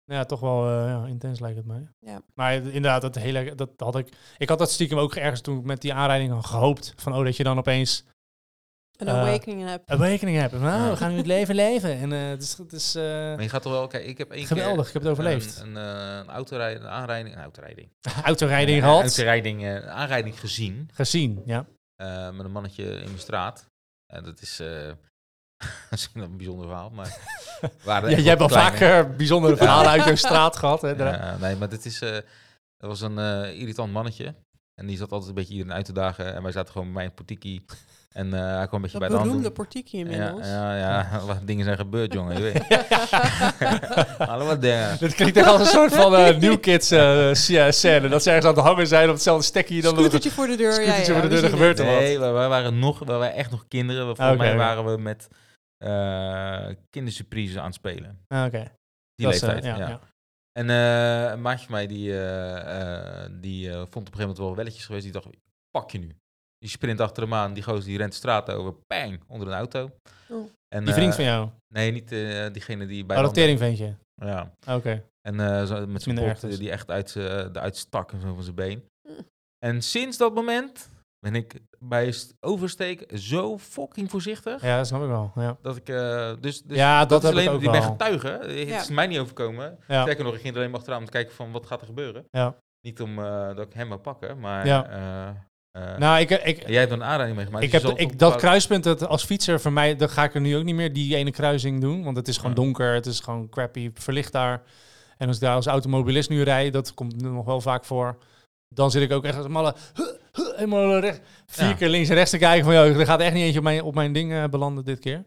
Ja, 0.07 0.25
toch 0.25 0.41
wel 0.41 0.69
eh, 0.69 0.89
ja, 0.89 1.07
intens 1.07 1.41
lijkt 1.41 1.57
het 1.57 1.67
mij. 1.67 1.89
ja. 2.01 2.21
Maar 2.35 2.55
inderdaad, 2.55 3.01
dat 3.03 3.15
hele, 3.15 3.55
dat 3.55 3.71
had 3.77 3.97
ik. 3.97 4.09
Ik 4.39 4.49
had 4.49 4.59
dat 4.59 4.71
stiekem 4.71 4.99
ook 4.99 5.15
ergens 5.15 5.41
toen 5.41 5.59
ik 5.59 5.65
met 5.65 5.81
die 5.81 5.95
aanrijding 5.95 6.33
had 6.33 6.47
gehoopt. 6.47 6.93
Van 6.97 7.15
oh, 7.15 7.25
dat 7.25 7.37
je 7.37 7.45
dan 7.45 7.59
opeens 7.59 8.05
een 8.97 9.07
Eh, 9.09 9.21
awakening 9.21 9.69
heb. 9.69 9.91
awakening 9.91 10.37
hebt. 10.39 10.53
Nou, 10.53 10.83
Ja. 10.85 10.91
we 10.91 10.97
gaan 10.97 11.11
nu 11.11 11.17
het 11.17 11.27
leven 11.27 11.55
leven. 11.55 11.91
En 11.99 12.13
eh, 12.13 12.29
het 12.29 12.43
is, 12.43 12.57
het 12.59 12.73
is 12.73 12.95
eh, 12.95 13.03
Maar 13.05 13.43
je 13.43 13.49
gaat 13.49 13.63
toch 13.63 13.73
wel, 13.73 13.87
kijk, 13.87 14.05
ik 14.07 14.19
heb 14.19 14.31
één 14.31 14.47
geweldig. 14.47 14.87
Ik 14.87 14.93
heb 14.93 15.03
het 15.03 15.11
overleefd. 15.11 15.61
Een, 15.61 15.75
een, 15.77 15.99
eh, 16.11 16.17
een 16.19 16.29
autorijding, 16.31 16.85
een 16.85 16.91
aanrijding, 16.91 17.35
een 17.35 17.41
autorijding. 17.43 17.89
Autorijding 18.25 18.77
Een 18.77 18.83
gehad. 18.85 19.01
Autorijding, 19.03 19.63
eh, 19.63 19.75
een 19.75 19.89
aanrijding 19.89 20.41
gezien 20.41 20.89
Gezien, 20.93 21.43
ja. 21.45 21.67
eh, 21.97 22.31
met 22.31 22.45
een 22.45 22.53
mannetje 22.53 22.85
in 22.85 23.13
de 23.13 23.19
straat. 23.19 23.67
En 24.13 24.25
dat 24.25 24.41
is, 24.41 24.61
eh 24.61 24.91
dat 25.91 25.99
is 25.99 26.11
een 26.15 26.37
bijzonder 26.37 26.67
verhaal, 26.67 26.91
maar... 26.91 27.19
waren 27.85 28.11
ja 28.11 28.17
jij 28.17 28.25
hebt 28.27 28.39
wel 28.39 28.49
vaker 28.49 29.17
bijzondere 29.17 29.57
verhalen 29.63 29.91
uit 29.91 30.05
jouw 30.05 30.15
straat 30.15 30.57
gehad. 30.57 30.83
Hè, 30.83 30.91
Ja, 30.91 31.37
nee, 31.41 31.57
maar 31.57 31.69
dit 31.69 31.85
is, 31.85 32.01
eh 32.01 32.11
dat 32.79 32.91
was 32.91 33.01
een 33.01 33.19
eh, 33.19 33.61
irritant 33.61 33.93
mannetje. 33.93 34.35
En 34.75 34.87
die 34.87 34.97
zat 34.97 35.11
altijd 35.11 35.29
een 35.29 35.35
beetje 35.37 35.53
iedereen 35.53 35.73
uit 35.77 35.85
te 35.85 35.93
dagen. 35.93 36.35
En 36.35 36.43
wij 36.43 36.53
zaten 36.53 36.73
gewoon 36.73 36.87
bij 36.87 36.95
mij 36.97 37.05
in 37.05 37.15
Portiki. 37.15 37.65
En 38.13 38.35
eh, 38.35 38.41
hij 38.57 38.67
kwam 38.67 38.83
een 38.85 38.91
beetje 38.91 38.99
Dat 38.99 39.01
bij 39.01 39.09
de 39.09 39.15
hand 39.15 39.25
beroemde 39.25 39.43
doen. 39.43 39.53
Portiki 39.53 39.99
Ja, 39.99 40.05
inmiddels. 40.05 40.47
ja, 40.47 40.77
ja, 40.77 41.21
wat 41.27 41.39
dingen 41.45 41.65
zijn 41.65 41.77
gebeurd, 41.77 42.13
jongen. 42.13 42.37
Je 42.37 42.43
weet. 42.43 42.63
Allemaal 44.19 44.59
dingen. 44.61 44.97
Dit 44.99 45.15
klinkt 45.15 45.37
echt 45.37 45.47
als 45.47 45.61
een 45.61 45.67
soort 45.67 45.95
van 45.95 46.15
eh 46.17 46.37
New 46.37 46.61
Kids 46.61 46.91
eh, 46.91 47.29
sc- 47.33 47.67
scène. 47.73 48.09
Dat 48.09 48.23
ze 48.23 48.29
ergens 48.31 48.47
aan 48.47 48.55
het 48.55 48.65
hangen 48.65 48.87
zijn 48.87 49.09
op 49.09 49.15
hetzelfde 49.15 49.45
stekje. 49.45 49.83
Dan 49.83 49.95
Scootertje 49.97 50.31
voor 50.31 50.47
de 50.47 50.57
deur. 50.57 50.69
ja, 50.71 50.75
Scootertje 50.83 51.13
ja, 51.13 51.21
voor 51.21 51.29
de 51.29 51.35
deur, 51.35 51.45
er 51.45 51.51
gebeurt 51.51 51.79
het. 51.79 51.87
er 51.87 51.93
wat. 51.93 52.03
Nee, 52.03 52.19
wij, 52.19 52.33
wij 52.33 52.49
waren 52.49 52.79
nog, 52.79 52.99
wij 52.99 53.19
waren 53.19 53.35
echt 53.35 53.51
nog 53.51 53.65
kinderen. 53.69 54.17
Volgens 54.17 54.39
mij 54.39 54.57
waren 54.57 54.85
we 54.85 55.01
met 55.03 55.29
eh 55.85 56.75
kindersurprise 56.91 57.59
aan 57.61 57.67
het 57.67 57.75
spelen. 57.75 58.19
Ah, 58.27 58.45
Oké. 58.47 58.73
Die 59.15 59.27
Dat 59.27 59.35
is, 59.35 59.43
eh, 59.43 59.49
leeftijd, 59.49 59.77
ja. 59.77 59.89
ja. 59.89 60.01
En 60.59 60.71
eh, 60.71 61.33
een 61.33 61.41
maatje 61.43 61.65
van 61.65 61.75
mij, 61.75 61.87
die, 61.87 62.11
eh, 62.13 63.23
eh, 63.25 63.31
die 63.41 63.69
eh, 63.71 63.75
vond 63.77 63.89
op 63.89 63.95
een 63.97 64.03
gegeven 64.05 64.21
moment 64.21 64.39
wel 64.39 64.55
welletjes 64.57 64.85
geweest. 64.87 65.03
Die 65.05 65.13
dacht, 65.13 65.27
pak 65.71 65.91
je 65.91 65.99
nu. 65.99 66.17
Die 66.59 66.69
sprint 66.69 67.01
achter 67.01 67.23
hem 67.23 67.35
aan. 67.35 67.53
Die 67.55 67.63
gozer 67.63 67.85
die 67.85 67.97
rent 67.99 68.11
de 68.11 68.17
straat 68.17 68.51
over. 68.51 68.75
Bang, 68.87 69.23
onder 69.27 69.49
een 69.49 69.55
auto. 69.55 69.91
Oh. 70.29 70.49
En, 70.75 70.85
Die 70.85 70.95
vriend 70.95 71.15
van 71.15 71.25
jou. 71.25 71.49
Nee, 71.75 71.91
niet 71.93 72.13
eh, 72.13 72.53
diegene 72.53 72.87
die 72.87 73.05
bij 73.05 73.17
de 73.17 73.23
Adopteringventje. 73.23 73.97
ander- 74.21 74.35
Ja. 74.67 74.75
Oké. 74.77 75.05
En 75.29 75.41
eh, 75.41 75.65
zo, 75.65 75.87
met 75.87 76.03
zijn 76.03 76.19
erg 76.19 76.41
dus. 76.41 76.59
die 76.59 76.71
echt 76.71 76.91
uit, 76.91 77.11
z'n- 77.11 77.19
de 77.53 77.61
uitstak 77.61 78.13
en 78.13 78.21
zo 78.21 78.35
van 78.35 78.43
zijn 78.43 78.55
been. 78.55 78.85
Mm. 79.09 79.15
En 79.59 79.83
sinds 79.83 80.17
dat 80.17 80.35
moment 80.35 80.91
ben 81.25 81.35
ik 81.35 81.61
bij 81.79 82.13
st- 82.13 82.35
oversteek 82.41 83.05
zo 83.15 83.59
fucking 83.59 84.11
voorzichtig. 84.11 84.63
Ja, 84.63 84.77
dat 84.77 84.87
snap 84.87 85.03
ik 85.03 85.09
wel. 85.09 85.33
Ja, 85.35 85.57
Dat 85.63 85.77
ik, 85.77 85.89
eh, 85.89 86.33
dus, 86.41 86.63
dus 86.63 86.77
Ja, 86.77 87.05
dat 87.05 87.23
is 87.23 87.29
heb 87.29 87.39
ik 87.39 87.47
alleen, 87.47 87.57
ook 87.57 87.63
ik 87.65 87.71
ben 87.71 87.83
getuige. 87.83 88.29
Het 88.43 88.69
Ja. 88.69 88.81
is 88.81 88.89
mij 88.91 89.07
niet 89.07 89.19
overkomen. 89.19 89.79
ja. 89.89 90.03
Sterker 90.03 90.25
nog, 90.25 90.35
ik 90.35 90.41
ging 90.41 90.53
er 90.53 90.59
alleen 90.59 90.71
maar 90.71 90.79
achteraan 90.79 91.01
om 91.01 91.05
te 91.07 91.13
kijken 91.13 91.35
van 91.35 91.51
wat 91.53 91.67
gaat 91.67 91.81
er 91.81 91.87
gebeuren. 91.87 92.25
ja. 92.31 92.55
Niet 92.81 93.01
om 93.01 93.19
eh, 93.19 93.47
dat 93.57 93.67
ik 93.67 93.73
hem 93.73 93.89
wil 93.89 93.99
pakken, 93.99 94.39
maar 94.39 94.67
Ja. 94.67 94.89
eh, 94.89 95.29
eh, 95.93 95.99
Nou, 95.99 96.21
ik, 96.21 96.31
ik, 96.31 96.69
jij 96.69 96.81
hebt 96.81 96.93
een 96.93 97.05
aanrijding 97.05 97.37
meegemaakt. 97.37 97.65
ik 97.65 97.71
dus 97.71 97.83
heb 97.83 97.97
ik, 97.99 98.19
dat 98.19 98.37
kruispunt 98.37 98.85
het, 98.85 99.07
als 99.07 99.25
fietser 99.25 99.61
voor 99.61 99.73
mij, 99.73 99.97
dan 99.97 100.09
ga 100.09 100.25
ik 100.25 100.35
er 100.35 100.41
nu 100.41 100.57
ook 100.57 100.65
niet 100.65 100.75
meer 100.75 100.93
die 100.93 101.17
ene 101.17 101.31
kruising 101.31 101.81
doen. 101.81 102.05
Want 102.05 102.17
het 102.17 102.29
is 102.29 102.37
gewoon 102.37 102.51
Ja. 102.51 102.57
donker, 102.57 102.95
het 102.95 103.07
is 103.07 103.21
gewoon 103.21 103.49
crappy 103.49 103.91
verlicht 103.95 104.33
daar. 104.33 104.63
En 105.17 105.27
als 105.27 105.37
ik 105.37 105.43
daar 105.43 105.55
als 105.55 105.67
automobilist 105.67 106.29
nu 106.31 106.43
rijd, 106.43 106.73
dat 106.73 106.95
komt 106.95 107.23
nog 107.23 107.45
wel 107.45 107.61
vaak 107.61 107.85
voor. 107.85 108.19
Dan 108.69 108.91
zit 108.91 109.03
ik 109.03 109.13
ook 109.13 109.25
echt 109.25 109.37
als 109.37 109.45
een 109.45 109.51
malle, 109.53 109.75
huh, 109.95 110.07
helemaal 110.37 110.99
recht, 110.99 111.21
vier 111.47 111.69
Ja. 111.69 111.73
keer 111.75 111.89
links 111.89 112.09
en 112.09 112.15
rechts 112.15 112.31
te 112.31 112.39
kijken 112.39 112.65
van, 112.65 112.75
joh, 112.75 112.99
er 113.01 113.07
gaat 113.07 113.21
echt 113.21 113.35
niet 113.35 113.43
eentje 113.43 113.59
op 113.59 113.65
mijn, 113.65 113.83
op 113.83 113.95
mijn 113.95 114.13
ding 114.13 114.33
eh, 114.33 114.45
belanden 114.45 114.85
dit 114.85 114.99
keer. 114.99 115.25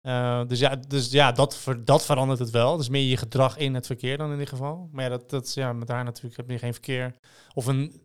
Eh, 0.00 0.46
dus 0.46 0.58
ja, 0.58 0.76
dus 0.76 1.10
ja 1.10 1.32
dat, 1.32 1.56
ver, 1.56 1.84
dat 1.84 2.04
verandert 2.04 2.38
het 2.38 2.50
wel. 2.50 2.76
Dus 2.76 2.88
meer 2.88 3.02
je 3.08 3.16
gedrag 3.16 3.56
in 3.56 3.74
het 3.74 3.86
verkeer 3.86 4.16
dan 4.18 4.32
in 4.32 4.38
dit 4.38 4.48
geval. 4.48 4.88
Maar 4.92 5.04
ja, 5.04 5.10
dat, 5.10 5.30
dat 5.30 5.54
ja, 5.54 5.72
met 5.72 5.88
haar 5.88 6.04
natuurlijk 6.04 6.36
heb 6.36 6.50
je 6.50 6.58
geen 6.58 6.72
verkeer. 6.72 7.14
Of 7.54 7.66
een, 7.66 8.02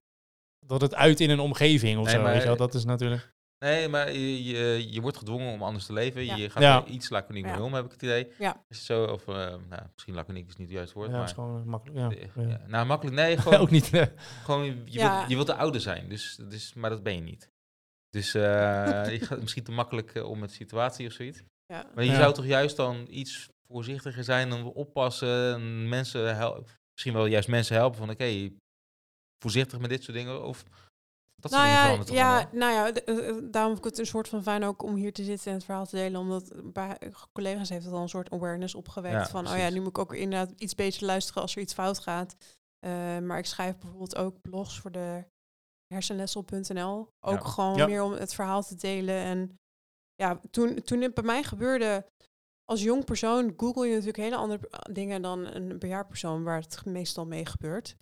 dat 0.66 0.82
het 0.82 0.96
uit 0.96 1.20
in 1.20 1.30
een 1.30 1.40
omgeving 1.40 1.98
of 2.00 2.06
Nee, 2.06 2.16
zo, 2.16 2.22
maar- 2.22 2.32
weet 2.32 2.42
je 2.42 2.48
wel. 2.48 2.58
Dat 2.58 2.74
is 2.74 2.86
natuurlijk... 2.86 3.30
Nee, 3.66 3.88
maar 3.88 4.12
je, 4.12 4.44
je, 4.44 4.92
je 4.92 5.02
wordt 5.02 5.18
gedwongen 5.18 5.54
om 5.54 5.64
anders 5.64 5.86
te 5.86 5.94
leven. 5.94 6.26
Ja. 6.26 6.36
Je 6.36 6.50
gaat 6.50 6.62
Ja. 6.62 6.86
iets 6.86 7.10
laconiek 7.10 7.44
mee 7.44 7.54
Ja. 7.54 7.62
om, 7.62 7.74
heb 7.74 7.86
ik 7.86 7.92
het 7.92 8.02
idee. 8.02 8.32
Ja. 8.38 8.64
Is 8.68 8.78
het 8.78 8.86
zo? 8.86 9.04
Of, 9.06 9.28
eh, 9.28 9.36
nou, 9.70 9.82
misschien 9.94 10.14
laconiek 10.14 10.48
is 10.48 10.56
niet 10.56 10.68
het 10.68 10.76
juiste 10.78 10.96
woord, 10.96 11.10
Ja, 11.10 11.16
maar... 11.18 11.26
is 11.26 11.32
gewoon 11.32 11.68
makkelijk. 11.68 12.00
Ja, 12.14 12.18
eh, 12.20 12.28
ja. 12.36 12.50
ja. 12.50 12.62
Nou, 12.68 12.86
makkelijk, 12.86 13.16
nee, 13.16 13.38
gewoon, 13.42 13.60
ook 13.60 13.70
niet. 13.70 13.94
eh, 13.94 14.06
gewoon 14.44 14.66
je, 14.66 15.00
wilt, 15.00 15.28
je 15.30 15.36
wilt 15.36 15.48
de 15.48 15.56
oude 15.56 15.80
zijn, 15.80 16.10
dus, 16.10 16.36
dus, 16.50 16.74
maar 16.74 16.90
dat 16.90 17.04
ben 17.04 17.16
je 17.16 17.22
niet. 17.22 17.50
Dus 18.10 18.34
eh, 18.34 18.42
je 19.12 19.20
gaat 19.26 19.40
misschien 19.42 19.64
te 19.64 19.72
makkelijk 19.72 20.16
om 20.26 20.40
met 20.40 20.50
de 20.50 20.56
situatie 20.56 21.08
of 21.08 21.14
zoiets. 21.14 21.42
Ja. 21.66 21.92
Maar 21.96 22.04
je 22.04 22.12
Ja. 22.12 22.18
zou 22.18 22.34
toch 22.34 22.46
juist 22.46 22.76
dan 22.76 23.08
iets 23.10 23.50
voorzichtiger 23.72 24.24
zijn 24.24 24.52
en 24.52 24.64
oppassen 24.64 25.54
en 25.54 25.90
mensen 25.90 26.36
helpen. 26.36 26.64
Misschien 26.94 27.14
wel 27.14 27.26
juist 27.26 27.48
mensen 27.48 27.76
helpen 27.76 27.98
van 28.00 28.10
oké, 28.10 28.50
voorzichtig 29.44 29.80
met 29.80 29.90
dit 29.90 30.04
soort 30.04 30.18
dingen. 30.18 30.44
Of 30.44 30.64
dat 31.40 31.52
nou 31.52 31.64
dingen 31.98 32.14
ja, 32.14 32.40
ja, 32.40 32.50
nou 32.52 32.74
ja, 32.74 32.94
eh, 32.94 33.30
eh, 33.30 33.36
daarom 33.52 33.72
vind 33.74 33.86
ik 33.86 33.92
het 33.92 34.00
een 34.00 34.06
soort 34.06 34.28
van 34.28 34.44
fijn 34.44 34.64
ook 34.64 34.84
om 34.84 34.96
hier 34.96 35.14
te 35.14 35.24
zitten 35.24 35.48
en 35.48 35.54
het 35.54 35.64
verhaal 35.66 35.86
te 35.86 35.96
delen. 35.96 36.22
Omdat 36.22 36.52
bij 36.74 36.98
collega's 37.34 37.70
heeft 37.70 37.86
het 37.86 37.94
al 37.94 38.02
een 38.02 38.10
soort 38.10 38.30
awareness 38.32 38.76
opgewekt. 38.76 39.16
Ja, 39.16 39.28
van, 39.28 39.48
oh 39.48 39.58
ja, 39.58 39.70
nu 39.70 39.80
moet 39.80 39.90
ik 39.90 39.98
ook 39.98 40.14
inderdaad 40.14 40.54
iets 40.58 40.76
beter 40.76 41.06
luisteren 41.06 41.42
als 41.42 41.56
er 41.56 41.62
iets 41.62 41.74
fout 41.74 42.00
gaat. 42.00 42.36
Eh, 42.80 43.18
maar 43.20 43.38
ik 43.38 43.46
schrijf 43.46 43.78
bijvoorbeeld 43.78 44.16
ook 44.16 44.42
blogs 44.42 44.80
voor 44.80 44.92
de 44.92 45.24
hersenletsel.nl. 45.94 47.10
Ook 47.20 47.40
Ja. 47.42 47.48
gewoon 47.50 47.86
meer 47.90 48.04
om 48.04 48.12
het 48.12 48.34
verhaal 48.34 48.64
te 48.64 48.76
delen. 48.76 49.16
En 49.16 49.60
ja, 50.16 50.40
toen, 50.52 50.82
toen 50.82 51.02
het 51.02 51.14
bij 51.14 51.24
mij 51.24 51.44
gebeurde, 51.44 52.06
als 52.66 52.82
jong 52.84 53.06
persoon 53.06 53.54
google 53.58 53.84
je 53.86 53.92
natuurlijk 53.92 54.18
hele 54.18 54.36
andere 54.36 54.68
p- 54.68 54.90
dingen 54.92 55.22
dan 55.22 55.46
een 55.46 55.80
bejaard 55.80 56.08
waar 56.44 56.60
het 56.62 56.86
meestal 56.86 57.26
mee 57.26 57.46
gebeurt. 57.46 57.96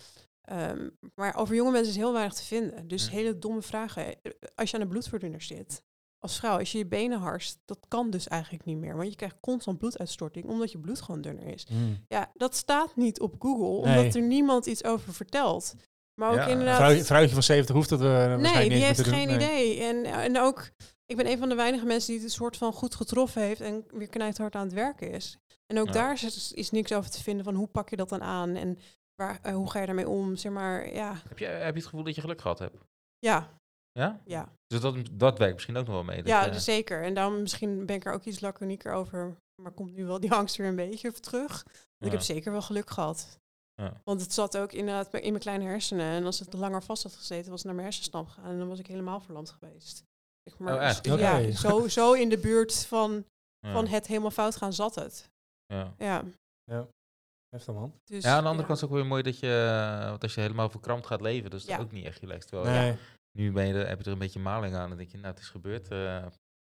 Ehm, 0.47 0.89
maar 1.15 1.35
over 1.35 1.55
jonge 1.55 1.71
mensen 1.71 1.91
is 1.91 1.97
heel 1.97 2.13
weinig 2.13 2.33
te 2.33 2.43
vinden. 2.43 2.87
Dus 2.87 3.05
Ja. 3.05 3.11
hele 3.11 3.37
domme 3.39 3.61
vragen. 3.61 4.05
Eh, 4.05 4.31
Als 4.55 4.69
je 4.69 4.75
aan 4.77 4.83
de 4.83 4.89
bloedverdunner 4.89 5.41
zit, 5.41 5.83
als 6.19 6.37
vrouw, 6.37 6.57
als 6.59 6.71
je 6.71 6.77
je 6.77 6.85
benen 6.85 7.19
harst, 7.19 7.59
dat 7.65 7.79
kan 7.87 8.09
dus 8.09 8.27
eigenlijk 8.27 8.65
niet 8.65 8.77
meer. 8.77 8.95
Want 8.97 9.09
je 9.09 9.15
krijgt 9.15 9.35
constant 9.39 9.77
bloeduitstorting, 9.77 10.45
omdat 10.45 10.71
je 10.71 10.79
bloed 10.79 11.01
gewoon 11.01 11.21
dunner 11.21 11.45
is. 11.47 11.65
hmm. 11.67 12.05
Ja, 12.07 12.31
dat 12.33 12.55
staat 12.55 12.95
niet 12.95 13.19
op 13.19 13.35
Google, 13.39 13.89
Nee. 13.89 13.97
omdat 13.99 14.15
er 14.15 14.21
niemand 14.21 14.65
iets 14.65 14.83
over 14.83 15.13
vertelt. 15.13 15.73
Maar 16.19 16.29
ook 16.29 16.35
Ja. 16.35 16.45
inderdaad... 16.47 16.75
Vrouw, 16.91 17.03
vrouwtje 17.03 17.33
van 17.33 17.43
70 17.43 17.75
hoeft 17.75 17.89
dat 17.89 17.99
we 17.99 18.05
waarschijnlijk 18.05 18.53
Nee, 18.53 18.63
niet 18.63 18.77
die 18.77 18.87
eens 18.87 18.97
heeft 18.97 19.09
geen 19.09 19.27
doen. 19.27 19.37
Nee. 19.37 19.73
idee. 19.75 19.83
En, 19.83 20.05
en 20.05 20.39
ook, 20.39 20.69
ik 21.05 21.15
ben 21.17 21.27
een 21.31 21.37
van 21.37 21.49
de 21.49 21.55
weinige 21.55 21.85
mensen 21.85 22.07
die 22.07 22.15
het 22.21 22.25
een 22.25 22.35
soort 22.35 22.57
van 22.57 22.73
goed 22.73 22.95
getroffen 22.95 23.41
heeft 23.41 23.61
en 23.61 23.85
weer 23.89 24.09
knijthard 24.09 24.55
aan 24.55 24.63
het 24.65 24.73
werken 24.73 25.11
is. 25.11 25.37
En 25.65 25.79
ook 25.79 25.87
Ja. 25.87 25.91
daar 25.93 26.13
is, 26.13 26.51
is 26.51 26.71
niks 26.71 26.93
over 26.93 27.09
te 27.11 27.23
vinden 27.23 27.45
van 27.45 27.55
hoe 27.55 27.67
pak 27.67 27.89
je 27.89 27.95
dat 27.95 28.09
dan 28.09 28.21
aan 28.21 28.55
en 28.55 28.77
waar, 29.21 29.39
eh, 29.41 29.53
hoe 29.53 29.69
ga 29.71 29.79
je 29.79 29.85
daarmee 29.85 30.09
om, 30.09 30.35
zeg 30.35 30.51
maar, 30.51 30.93
ja. 30.93 31.21
Heb 31.27 31.39
je, 31.39 31.45
heb 31.45 31.73
je 31.73 31.79
het 31.79 31.89
gevoel 31.89 32.03
dat 32.03 32.15
je 32.15 32.21
geluk 32.21 32.41
gehad 32.41 32.59
hebt? 32.59 32.77
Ja, 33.19 33.49
Ja? 33.91 34.21
ja. 34.25 34.49
Dus 34.67 34.79
dat, 34.81 34.95
dat 35.11 35.37
werkt 35.37 35.53
misschien 35.53 35.77
ook 35.77 35.85
nog 35.85 35.93
wel 35.95 36.03
mee. 36.03 36.17
dat 36.17 36.27
Ja, 36.27 36.45
je- 36.45 36.51
dus 36.51 36.63
zeker. 36.63 37.03
En 37.03 37.13
daarom 37.13 37.41
misschien 37.41 37.85
ben 37.85 37.95
ik 37.95 38.05
er 38.05 38.13
ook 38.13 38.23
iets 38.23 38.39
laconieker 38.39 38.93
over. 38.93 39.35
Maar 39.61 39.71
komt 39.71 39.93
nu 39.95 40.05
wel 40.05 40.19
die 40.19 40.33
angst 40.39 40.55
weer 40.55 40.67
een 40.67 40.75
beetje 40.75 41.11
terug. 41.11 41.63
Want 41.63 42.05
Ik 42.05 42.11
heb 42.11 42.21
zeker 42.21 42.51
wel 42.51 42.61
geluk 42.61 42.89
gehad. 42.89 43.39
Ja. 43.81 44.01
Want 44.03 44.21
het 44.21 44.33
zat 44.33 44.57
ook 44.57 44.71
inderdaad 44.71 45.13
in 45.13 45.29
mijn 45.31 45.43
kleine 45.43 45.63
hersenen. 45.65 46.05
En 46.05 46.25
als 46.25 46.39
het 46.39 46.53
langer 46.53 46.83
vast 46.83 47.03
had 47.03 47.15
gezeten, 47.15 47.49
was 47.49 47.57
het 47.57 47.65
naar 47.65 47.75
mijn 47.75 47.87
hersenstam 47.87 48.27
gegaan. 48.27 48.51
En 48.51 48.57
dan 48.57 48.67
was 48.67 48.79
ik 48.79 48.87
helemaal 48.87 49.19
verlamd 49.19 49.49
geweest. 49.49 50.03
Zeg 50.43 50.57
maar, 50.59 50.73
Oh, 50.75 50.83
echt? 50.83 51.05
Ja, 51.05 51.51
zo, 51.51 51.87
zo 51.97 52.13
in 52.13 52.29
de 52.29 52.37
buurt 52.37 52.85
van, 52.85 53.25
Ja. 53.59 53.71
van 53.73 53.87
het 53.87 54.07
helemaal 54.07 54.31
fout 54.31 54.55
gaan 54.55 54.73
zat 54.73 54.95
het. 54.95 55.29
Ja. 55.65 55.93
Ja, 55.97 56.23
Heftig 57.49 57.73
man. 57.73 57.93
dus, 58.05 58.23
ja, 58.23 58.35
aan 58.35 58.43
de 58.43 58.49
andere 58.49 58.67
kant 58.67 58.77
is 58.77 58.81
het 58.83 58.89
ook 58.91 58.95
weer 58.97 59.05
mooi 59.05 59.23
dat 59.23 59.39
je, 59.39 59.99
eh, 60.01 60.09
want 60.09 60.23
als 60.23 60.33
je 60.35 60.41
helemaal 60.41 60.69
verkrampt 60.69 61.05
gaat 61.05 61.21
leven, 61.21 61.49
dat 61.49 61.59
is 61.59 61.65
Ja. 61.65 61.77
ook 61.79 61.91
niet 61.91 62.05
echt 62.05 62.19
relaxed. 62.19 62.47
Terwijl, 62.49 62.71
Nee. 62.79 62.91
ja, 62.91 62.97
nu 63.31 63.51
ben 63.51 63.67
je 63.67 63.73
er, 63.73 63.87
heb 63.87 63.97
je 63.99 64.05
er 64.05 64.11
een 64.11 64.17
beetje 64.17 64.39
maling 64.39 64.75
aan 64.75 64.91
en 64.91 64.97
denk 64.97 65.09
je, 65.09 65.17
nou, 65.17 65.29
het 65.33 65.39
is 65.39 65.49
gebeurd. 65.49 65.87
eh, 65.87 66.25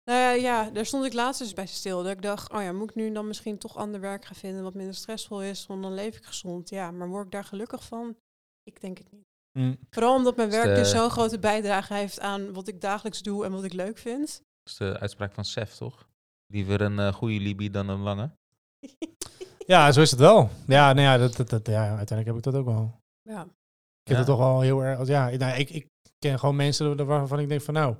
Nou 0.09 0.19
ja, 0.19 0.31
ja, 0.31 0.69
daar 0.69 0.85
stond 0.85 1.05
ik 1.05 1.13
laatst 1.13 1.41
dus 1.41 1.53
bij 1.53 1.65
stil. 1.65 2.03
Dat 2.03 2.11
ik 2.11 2.21
dacht, 2.21 2.51
oh 2.53 2.61
ja, 2.61 2.71
moet 2.71 2.89
ik 2.89 2.95
nu 2.95 3.11
dan 3.11 3.27
misschien 3.27 3.57
toch 3.57 3.75
ander 3.77 4.01
werk 4.01 4.25
gaan 4.25 4.35
vinden 4.35 4.63
wat 4.63 4.73
minder 4.73 4.95
stressvol 4.95 5.41
is, 5.43 5.65
want 5.65 5.81
dan 5.83 5.93
leef 5.93 6.17
ik 6.17 6.25
gezond. 6.25 6.69
Ja, 6.69 6.91
maar 6.91 7.07
word 7.07 7.25
ik 7.25 7.31
daar 7.31 7.43
gelukkig 7.43 7.83
van? 7.83 8.17
Ik 8.63 8.81
denk 8.81 8.97
het 8.97 9.11
niet. 9.11 9.25
Hm. 9.59 9.75
Vooral 9.89 10.15
omdat 10.15 10.35
mijn 10.35 10.49
werk 10.49 10.67
de- 10.67 10.73
dus 10.75 10.89
zo'n 10.89 11.09
grote 11.09 11.39
bijdrage 11.39 11.93
heeft 11.93 12.19
aan 12.19 12.53
wat 12.53 12.67
ik 12.67 12.81
dagelijks 12.81 13.21
doe 13.21 13.45
en 13.45 13.51
wat 13.51 13.63
ik 13.63 13.73
leuk 13.73 13.97
vind. 13.97 14.27
dat 14.27 14.71
is 14.71 14.75
de 14.75 14.99
uitspraak 14.99 15.33
van 15.33 15.45
Sef, 15.45 15.75
toch? 15.75 16.07
Liever 16.53 16.81
een 16.81 16.99
eh, 16.99 17.13
goede 17.13 17.39
Libie 17.39 17.69
dan 17.69 17.89
een 17.89 17.99
lange. 18.01 18.31
Ja, 19.67 19.91
zo 19.91 20.01
is 20.01 20.11
het 20.11 20.19
wel. 20.19 20.49
Ja, 20.67 20.93
nou 20.93 21.01
ja, 21.07 21.17
dat, 21.17 21.35
dat, 21.35 21.49
dat- 21.49 21.67
ja, 21.67 21.81
uiteindelijk 21.97 22.27
heb 22.27 22.35
ik 22.37 22.43
dat 22.43 22.55
ook 22.55 22.65
wel. 22.65 23.01
ja. 23.21 23.41
Ik 23.41 24.13
heb 24.13 24.25
Ja. 24.25 24.31
het 24.31 24.37
toch 24.37 24.37
wel 24.37 24.61
heel 24.61 24.83
erg. 24.83 25.07
Ja, 25.07 25.29
ik- 25.29 25.39
nou, 25.39 25.57
ik, 25.57 25.69
ik 25.69 25.87
ken 26.19 26.39
gewoon 26.39 26.55
mensen 26.55 27.05
waarvan 27.05 27.39
ik 27.39 27.49
denk 27.49 27.61
van 27.61 27.73
nou, 27.73 27.95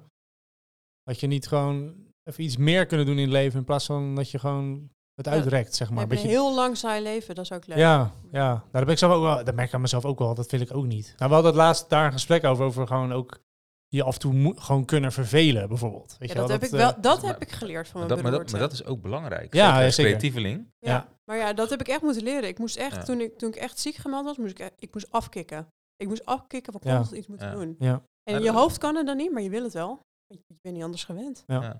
had 1.03 1.19
je 1.19 1.27
niet 1.27 1.47
gewoon 1.47 1.95
even 2.23 2.43
iets 2.43 2.57
meer 2.57 2.85
kunnen 2.85 3.05
doen 3.05 3.15
in 3.15 3.21
het 3.21 3.31
leven 3.31 3.59
in 3.59 3.65
plaats 3.65 3.85
van 3.85 4.15
dat 4.15 4.31
je 4.31 4.39
gewoon 4.39 4.89
het 5.13 5.25
Ja. 5.25 5.31
uitrekt, 5.31 5.75
zeg 5.75 5.87
Je 5.87 5.93
maar. 5.93 6.03
een 6.03 6.09
Beetje, 6.09 6.27
heel 6.27 6.55
lang 6.55 6.77
saai 6.77 7.01
leven, 7.03 7.35
dat 7.35 7.43
is 7.43 7.51
ook 7.51 7.67
leuk. 7.67 7.77
ja, 7.77 8.11
ja. 8.31 8.47
Nou, 8.49 8.61
dat 8.71 8.83
ben 8.83 8.91
ik 8.91 8.97
zelf 8.97 9.13
ook 9.13 9.21
wel. 9.23 9.43
Dat 9.43 9.55
merk 9.55 9.67
ik 9.67 9.73
aan 9.73 9.81
mezelf 9.81 10.05
ook 10.05 10.19
wel. 10.19 10.33
Dat 10.35 10.51
wil 10.51 10.59
ik 10.61 10.75
ook 10.75 10.85
niet. 10.85 11.05
Nou, 11.17 11.29
we 11.29 11.33
hadden 11.35 11.51
het 11.51 11.61
laatst 11.61 11.89
daar 11.89 12.05
een 12.05 12.11
gesprek 12.11 12.43
over, 12.43 12.65
over 12.65 12.87
gewoon 12.87 13.13
ook 13.13 13.39
je 13.87 14.03
af 14.03 14.13
en 14.13 14.19
toe 14.19 14.33
moet 14.33 14.59
gewoon 14.59 14.85
kunnen 14.85 15.11
vervelen, 15.11 15.67
bijvoorbeeld. 15.67 16.15
Weet 16.19 16.29
Ja, 16.29 16.33
je 16.35 16.39
dat 16.39 16.49
wel, 16.49 16.57
heb 16.59 16.67
ik 16.67 16.71
eh, 16.73 16.77
wel. 16.79 17.01
Dat 17.01 17.21
maar- 17.21 17.31
heb 17.31 17.41
ik 17.41 17.51
geleerd 17.51 17.87
van 17.87 17.99
mijn 17.99 18.13
dat, 18.13 18.21
maar, 18.21 18.31
dat, 18.31 18.51
maar 18.51 18.59
dat 18.59 18.71
is 18.71 18.85
ook 18.85 19.01
belangrijk. 19.01 19.53
Ja, 19.53 19.69
Zeker 19.69 19.85
als 19.85 19.95
zeker. 19.95 20.11
creatieveling. 20.11 20.71
ja. 20.79 21.07
Maar 21.29 21.37
ja, 21.37 21.53
dat 21.53 21.69
heb 21.69 21.79
ik 21.79 21.87
echt 21.87 22.01
moeten 22.01 22.23
leren. 22.23 22.49
Ik 22.49 22.59
moest 22.59 22.75
echt, 22.77 22.95
Ja. 22.95 23.03
toen, 23.03 23.21
ik, 23.21 23.37
toen 23.37 23.49
ik 23.49 23.55
echt 23.55 23.79
ziek 23.79 23.95
gemeld 23.95 24.25
was, 24.25 24.37
moest 24.37 24.51
ik, 24.51 24.59
e- 24.59 24.75
ik 24.79 24.93
moest 24.93 25.11
afkicken. 25.11 25.67
Ik 25.95 26.07
moest 26.07 26.25
afkicken 26.25 26.73
van 26.73 26.81
Ja. 26.83 27.05
iets 27.13 27.27
moeten 27.27 27.47
Ja. 27.47 27.53
doen. 27.53 27.75
Ja. 27.79 28.01
En 28.23 28.33
Ja, 28.33 28.39
je 28.39 28.51
hoofd 28.51 28.77
kan 28.77 28.95
het 28.95 29.05
dan 29.05 29.17
niet, 29.17 29.31
maar 29.31 29.41
je 29.41 29.49
wil 29.49 29.63
het 29.63 29.73
wel. 29.73 29.99
Je 30.27 30.39
je 30.47 30.55
bent 30.61 30.75
niet 30.75 30.83
anders 30.83 31.03
gewend. 31.03 31.43
Ja. 31.47 31.61
Ja. 31.61 31.77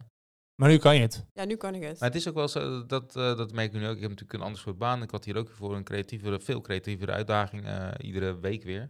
Maar 0.62 0.70
nu 0.70 0.78
kan 0.78 0.96
je 0.96 1.02
het. 1.02 1.26
Ja, 1.34 1.46
nu 1.46 1.56
kan 1.56 1.76
ik 1.76 1.82
het. 1.84 2.00
Maar 2.00 2.10
het 2.10 2.18
is 2.18 2.28
ook 2.28 2.34
wel 2.36 2.48
zo, 2.48 2.86
dat, 2.86 3.16
eh, 3.16 3.38
dat 3.38 3.52
merk 3.52 3.74
ik 3.74 3.80
nu 3.80 3.88
ook. 3.88 3.96
Ik 3.96 4.02
heb 4.02 4.10
natuurlijk 4.10 4.40
een 4.40 4.46
ander 4.46 4.60
soort 4.60 4.78
baan. 4.78 5.02
Ik 5.02 5.12
had 5.12 5.26
hier 5.26 5.38
ook 5.38 5.50
voor 5.50 5.76
een 5.76 5.84
creatievere, 5.84 6.40
veel 6.40 6.62
creatievere 6.62 7.12
uitdaging, 7.12 7.66
eh, 7.66 7.92
iedere 7.98 8.40
week 8.40 8.64
weer. 8.64 8.90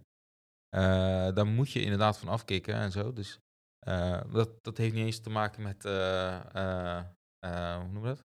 Eh 0.69 1.33
daar 1.33 1.47
moet 1.47 1.71
je 1.71 1.81
inderdaad 1.81 2.17
van 2.17 2.27
afkicken 2.27 2.73
en 2.73 2.91
zo. 2.91 3.13
Dus 3.13 3.39
eh, 3.79 4.21
dat, 4.31 4.49
dat 4.63 4.77
heeft 4.77 4.93
niet 4.93 5.05
eens 5.05 5.19
te 5.19 5.29
maken 5.29 5.61
met, 5.63 5.85
eh, 5.85 6.55
eh, 6.55 7.03
eh, 7.39 7.75
hoe 7.75 7.83
noemen 7.83 8.01
we 8.01 8.07
dat? 8.07 8.25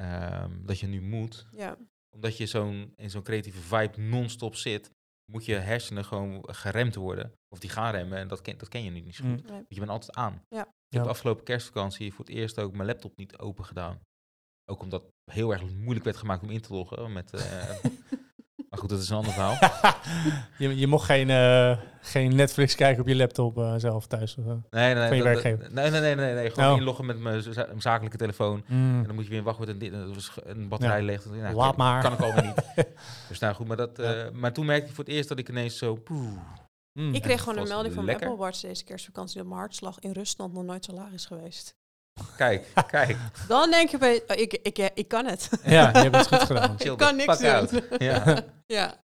Ehm, 0.00 0.64
dat 0.64 0.78
je 0.78 0.86
nu 0.86 1.00
moet. 1.02 1.46
Ja, 1.50 1.76
Omdat 2.14 2.36
je 2.36 2.46
zo'n, 2.46 2.92
in 2.96 3.10
zo'n 3.10 3.22
creatieve 3.22 3.60
vibe 3.60 4.00
non-stop 4.00 4.54
zit, 4.56 4.90
moet 5.32 5.44
je 5.44 5.54
hersenen 5.54 6.04
gewoon 6.04 6.44
geremd 6.54 6.94
worden. 6.94 7.32
Of 7.48 7.58
die 7.58 7.70
gaan 7.70 7.92
remmen 7.94 8.18
en 8.18 8.28
dat 8.28 8.40
ken, 8.40 8.58
dat 8.58 8.68
ken 8.68 8.84
je 8.84 8.90
nu 8.90 9.00
niet 9.00 9.14
zo 9.14 9.24
goed. 9.24 9.40
Hm. 9.40 9.46
nee. 9.46 9.54
Want 9.56 9.66
je 9.68 9.78
bent 9.78 9.90
altijd 9.90 10.16
aan. 10.16 10.32
Ja. 10.48 10.60
Ik 10.60 10.66
Ja. 10.88 11.00
heb 11.00 11.02
de 11.02 11.08
afgelopen 11.08 11.44
kerstvakantie 11.44 12.12
voor 12.14 12.24
het 12.24 12.34
eerst 12.34 12.58
ook 12.58 12.72
mijn 12.72 12.88
laptop 12.88 13.16
niet 13.16 13.38
open 13.38 13.64
gedaan. 13.64 14.00
Ook 14.70 14.82
omdat 14.82 15.02
het 15.02 15.34
heel 15.34 15.52
erg 15.52 15.74
moeilijk 15.74 16.04
werd 16.04 16.16
gemaakt 16.16 16.42
om 16.42 16.50
in 16.50 16.60
te 16.60 16.72
loggen. 16.72 17.12
Met, 17.12 17.32
eh, 17.32 17.74
maar 18.74 18.82
goed, 18.82 18.88
dat 18.88 19.00
is 19.00 19.08
een 19.08 19.16
ander 19.16 19.32
verhaal. 19.32 19.56
je, 20.58 20.78
je 20.78 20.86
mocht 20.86 21.04
geen, 21.04 21.30
eh, 21.30 21.78
geen 22.00 22.34
Netflix 22.36 22.74
kijken 22.74 23.00
op 23.02 23.08
je 23.08 23.16
laptop 23.16 23.58
eh, 23.58 23.74
zelf 23.76 24.06
thuis. 24.06 24.36
Of, 24.36 24.44
zo. 24.44 24.50
Nee, 24.70 24.84
nee, 24.84 24.94
nee. 24.94 25.06
Van 25.08 25.16
je 25.16 25.22
dat- 25.22 25.32
werkgever. 25.32 25.58
dat- 25.64 25.72
Nee, 25.72 25.90
nee, 25.90 26.00
nee, 26.00 26.14
nee, 26.14 26.34
nee. 26.34 26.50
Gewoon 26.50 26.70
Oh. 26.72 26.76
inloggen 26.78 27.06
met 27.06 27.18
mijn 27.18 27.42
za- 27.42 27.64
mijn 27.68 27.80
zakelijke 27.82 28.16
telefoon. 28.16 28.64
Mm. 28.66 28.98
En 29.00 29.04
dan 29.06 29.14
moet 29.14 29.24
je 29.24 29.30
weer 29.30 29.42
wachten 29.42 29.64
met 29.64 29.74
een, 29.74 29.78
dit- 29.80 29.92
en 29.92 30.14
was 30.14 30.30
een 30.44 30.68
batterij 30.68 30.98
Ja. 30.98 31.04
leeg. 31.04 31.24
Nou, 31.24 31.54
Laat 31.54 31.66
kan- 31.68 31.74
maar. 31.76 32.02
Kan 32.02 32.12
ik 32.12 32.20
allemaal 32.20 32.44
niet. 32.44 32.64
Dus 33.28 33.38
nou 33.38 33.54
goed, 33.54 33.66
maar, 33.66 33.76
dat, 33.76 33.90
Ja. 33.96 34.14
eh, 34.14 34.30
maar 34.32 34.52
toen 34.52 34.66
merkte 34.66 34.88
ik 34.88 34.94
voor 34.94 35.04
het 35.04 35.12
eerst 35.12 35.28
dat 35.28 35.38
ik 35.38 35.48
ineens 35.48 35.78
zo... 35.78 35.94
poeh, 35.94 36.28
Mm. 36.92 37.14
Ik 37.14 37.22
kreeg 37.22 37.42
gewoon 37.42 37.58
een 37.58 37.68
melding 37.68 37.94
van 37.94 38.04
mijn. 38.04 38.16
Apple 38.20 38.36
Watch 38.36 38.60
deze 38.60 38.84
kerstvakantie 38.84 39.36
dat 39.38 39.46
mijn 39.46 39.58
hartslag 39.58 39.98
in 39.98 40.10
Rusland 40.12 40.52
nog 40.52 40.64
nooit 40.64 40.84
zo 40.84 40.92
laag 40.92 41.12
is 41.12 41.26
geweest. 41.26 41.74
Kijk, 42.36 42.66
kijk. 42.86 43.16
Dan 43.48 43.70
denk 43.70 43.88
je 43.88 43.98
bij, 43.98 44.22
oh, 44.26 44.36
ik, 44.36 44.52
ik, 44.52 44.78
ik, 44.78 44.90
ik 44.94 45.08
kan 45.08 45.26
het. 45.26 45.50
Ja, 45.64 45.88
je 45.88 45.98
hebt 45.98 46.16
het 46.16 46.26
goed 46.26 46.42
gedaan. 46.42 46.78
Chill 46.80 46.92
ik 46.92 46.98
kan 46.98 47.16
niks 47.16 47.38
doen. 47.38 47.82
Ja. 48.08 48.44
ja. 48.66 49.02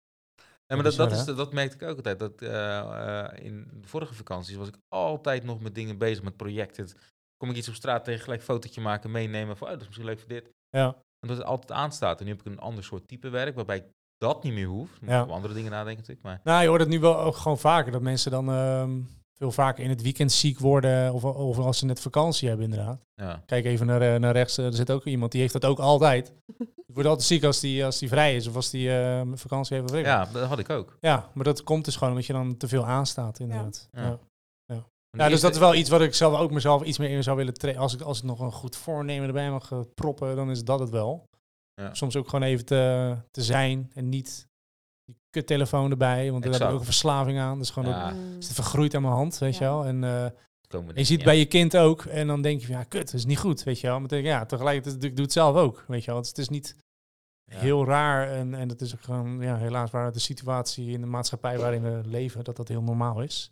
Ja, 0.68 0.76
maar 0.76 0.84
dat, 0.84 0.96
dat, 0.96 1.12
is, 1.12 1.26
dat 1.26 1.54
merkte 1.54 1.76
ik 1.76 1.90
ook 1.90 1.96
altijd. 1.96 2.20
Dat, 2.20 2.42
eh, 2.42 2.78
eh, 2.80 3.46
in 3.46 3.68
de 3.82 3.88
vorige 3.88 4.14
vakanties 4.14 4.56
was 4.56 4.68
ik 4.68 4.76
altijd 4.90 5.44
nog 5.44 5.60
met 5.62 5.76
dingen 5.76 5.98
bezig, 5.98 6.24
met 6.24 6.38
projecten. 6.38 6.88
Kom 7.38 7.50
ik 7.50 7.56
iets 7.56 7.68
op 7.68 7.74
straat 7.76 8.04
tegen, 8.04 8.24
gelijk 8.24 8.40
een 8.40 8.46
fotootje 8.46 8.82
maken, 8.82 9.12
meenemen. 9.12 9.58
Van, 9.58 9.68
oh, 9.68 9.74
dat 9.74 9.82
is 9.82 9.88
misschien 9.88 10.08
leuk 10.08 10.20
voor 10.20 10.30
dit. 10.30 10.52
Ja. 10.70 10.96
Omdat 11.22 11.38
het 11.38 11.46
altijd 11.46 11.72
aanstaat. 11.72 12.20
En 12.20 12.26
nu 12.26 12.32
heb 12.32 12.40
ik 12.40 12.46
een 12.46 12.60
ander 12.60 12.84
soort 12.84 13.08
type 13.08 13.30
werk, 13.30 13.56
waarbij 13.56 13.78
ik 13.78 13.86
dat 14.18 14.44
niet 14.44 14.54
meer 14.54 14.66
hoef. 14.66 15.02
Moet 15.02 15.10
Ja. 15.10 15.22
andere 15.22 15.54
dingen 15.54 15.72
nadenken 15.72 15.98
natuurlijk. 15.98 16.26
Maar 16.26 16.40
Nou, 16.44 16.62
je 16.62 16.68
hoort 16.68 16.80
het 16.82 16.90
nu 16.90 17.00
wel 17.00 17.20
ook 17.20 17.36
gewoon 17.36 17.60
vaker. 17.60 17.92
Dat 17.92 18.02
mensen 18.02 18.32
dan 18.32 18.50
ehm, 18.50 19.00
veel 19.38 19.52
vaker 19.52 19.84
in 19.84 19.90
het 19.90 20.02
weekend 20.02 20.32
ziek 20.32 20.60
worden. 20.60 21.14
Of, 21.14 21.24
of 21.24 21.58
als 21.58 21.78
ze 21.78 21.86
net 21.86 22.00
vakantie 22.00 22.48
hebben, 22.48 22.66
inderdaad. 22.70 23.06
ja, 23.16 23.44
Kijk 23.46 23.66
even 23.66 23.86
naar, 23.86 24.02
eh, 24.02 24.20
naar 24.20 24.34
rechts. 24.34 24.58
eh, 24.58 24.66
Er 24.66 24.74
zit 24.74 24.92
ook 24.92 25.06
iemand 25.06 25.32
die 25.32 25.42
heeft 25.42 25.54
dat 25.54 25.66
ook 25.66 25.80
altijd. 25.80 26.34
Die 26.88 26.96
wordt 26.96 27.10
altijd 27.10 27.28
ziek 27.28 27.44
als 27.44 27.60
die, 27.60 27.86
als 27.86 28.00
die 28.00 28.10
vrij 28.10 28.36
is. 28.36 28.48
Of 28.48 28.56
als 28.56 28.70
die 28.70 28.98
eh, 28.98 29.22
vakantie 29.34 29.78
heeft. 29.78 29.92
of 29.92 29.98
ik 29.98 30.06
ja, 30.06 30.26
dat 30.26 30.48
had 30.48 30.60
ik 30.60 30.70
ook. 30.70 30.98
ja, 31.00 31.30
maar 31.34 31.44
dat 31.44 31.64
komt 31.64 31.86
dus 31.86 31.94
gewoon 31.96 32.10
omdat 32.10 32.26
je 32.28 32.34
dan 32.34 32.58
te 32.58 32.68
veel 32.68 32.86
aanstaat, 32.86 33.40
inderdaad. 33.40 33.88
Ja. 33.92 34.20
Ja. 35.18 35.30
Dus 35.30 35.42
dat 35.42 35.54
is 35.54 35.60
wel 35.60 35.76
iets 35.76 35.90
wat 35.90 36.02
ik 36.02 36.14
zelf 36.14 36.40
ook 36.40 36.52
mezelf 36.52 36.84
iets 36.84 36.98
meer 36.98 37.10
in 37.10 37.24
zou 37.24 37.38
willen 37.38 37.54
trainen. 37.54 37.82
Als 37.84 37.94
ik, 37.94 38.02
als 38.02 38.18
ik 38.18 38.24
nog 38.24 38.40
een 38.40 38.52
goed 38.52 38.76
voornemen 38.76 39.28
erbij 39.28 39.50
mag 39.52 39.72
proppen, 39.96 40.36
dan 40.36 40.50
is 40.52 40.64
dat 40.64 40.80
het 40.80 40.90
wel. 40.90 41.30
Ja. 41.74 41.94
Soms 41.94 42.16
ook 42.16 42.30
gewoon 42.30 42.48
even 42.48 42.66
te, 42.66 43.16
te 43.32 43.44
zijn 43.44 43.92
en 43.94 44.10
niet 44.10 44.48
die 45.08 45.18
kuttelefoon 45.30 45.92
erbij. 45.92 46.32
Want 46.32 46.44
daar 46.44 46.52
heb 46.54 46.62
ik 46.62 46.68
ook 46.70 46.80
een 46.80 46.86
verslaving 46.86 47.40
aan. 47.40 47.58
Dus 47.58 47.70
gewoon 47.70 47.90
Ja. 47.90 48.06
ook, 48.10 48.16
het 48.36 48.46
zit 48.46 48.56
vergroeid 48.56 48.96
aan 48.96 49.02
mijn 49.02 49.14
hand, 49.14 49.38
weet 49.38 49.58
Ja. 49.58 49.66
je 49.66 49.72
wel. 49.72 49.86
En 49.86 50.04
eh, 50.04 50.26
komen 50.68 50.88
je 50.88 50.94
niet- 50.94 51.08
ziet 51.08 51.20
ja. 51.20 51.26
bij 51.26 51.38
je 51.38 51.46
kind 51.46 51.78
ook. 51.78 52.06
En 52.06 52.28
dan 52.28 52.42
denk 52.42 52.60
je 52.62 52.68
van, 52.68 52.76
ja, 52.76 52.84
kut, 52.84 53.06
dat 53.06 53.14
is 53.14 53.26
niet 53.26 53.38
goed, 53.40 53.64
weet 53.64 53.80
je 53.80 53.88
wel. 53.88 54.00
Maar 54.00 54.08
dan 54.08 54.18
denk 54.22 54.30
ik, 54.32 54.40
ja, 54.40 54.46
tegelijkertijd, 54.46 55.04
ik 55.04 55.16
doe 55.16 55.26
het 55.26 55.34
zelf 55.34 55.56
ook, 55.56 55.84
weet 55.88 56.04
je 56.04 56.08
wel. 56.12 56.16
Het 56.16 56.26
is- 56.26 56.32
het 56.32 56.40
is 56.40 56.50
niet 56.50 56.76
Ja. 57.52 57.58
heel 57.60 57.86
raar. 57.86 58.30
En, 58.32 58.54
en 58.54 58.70
het 58.70 58.82
is 58.82 58.94
ook 58.94 59.02
gewoon, 59.02 59.40
ja, 59.42 59.58
helaas 59.58 59.92
waar 59.92 60.12
de 60.12 60.20
situatie 60.20 60.92
in 60.92 61.02
de 61.02 61.08
maatschappij 61.08 61.58
waarin 61.60 61.82
we 61.82 62.02
leven, 62.06 62.44
dat 62.44 62.56
dat 62.56 62.68
heel 62.68 62.82
normaal 62.82 63.22
is. 63.22 63.52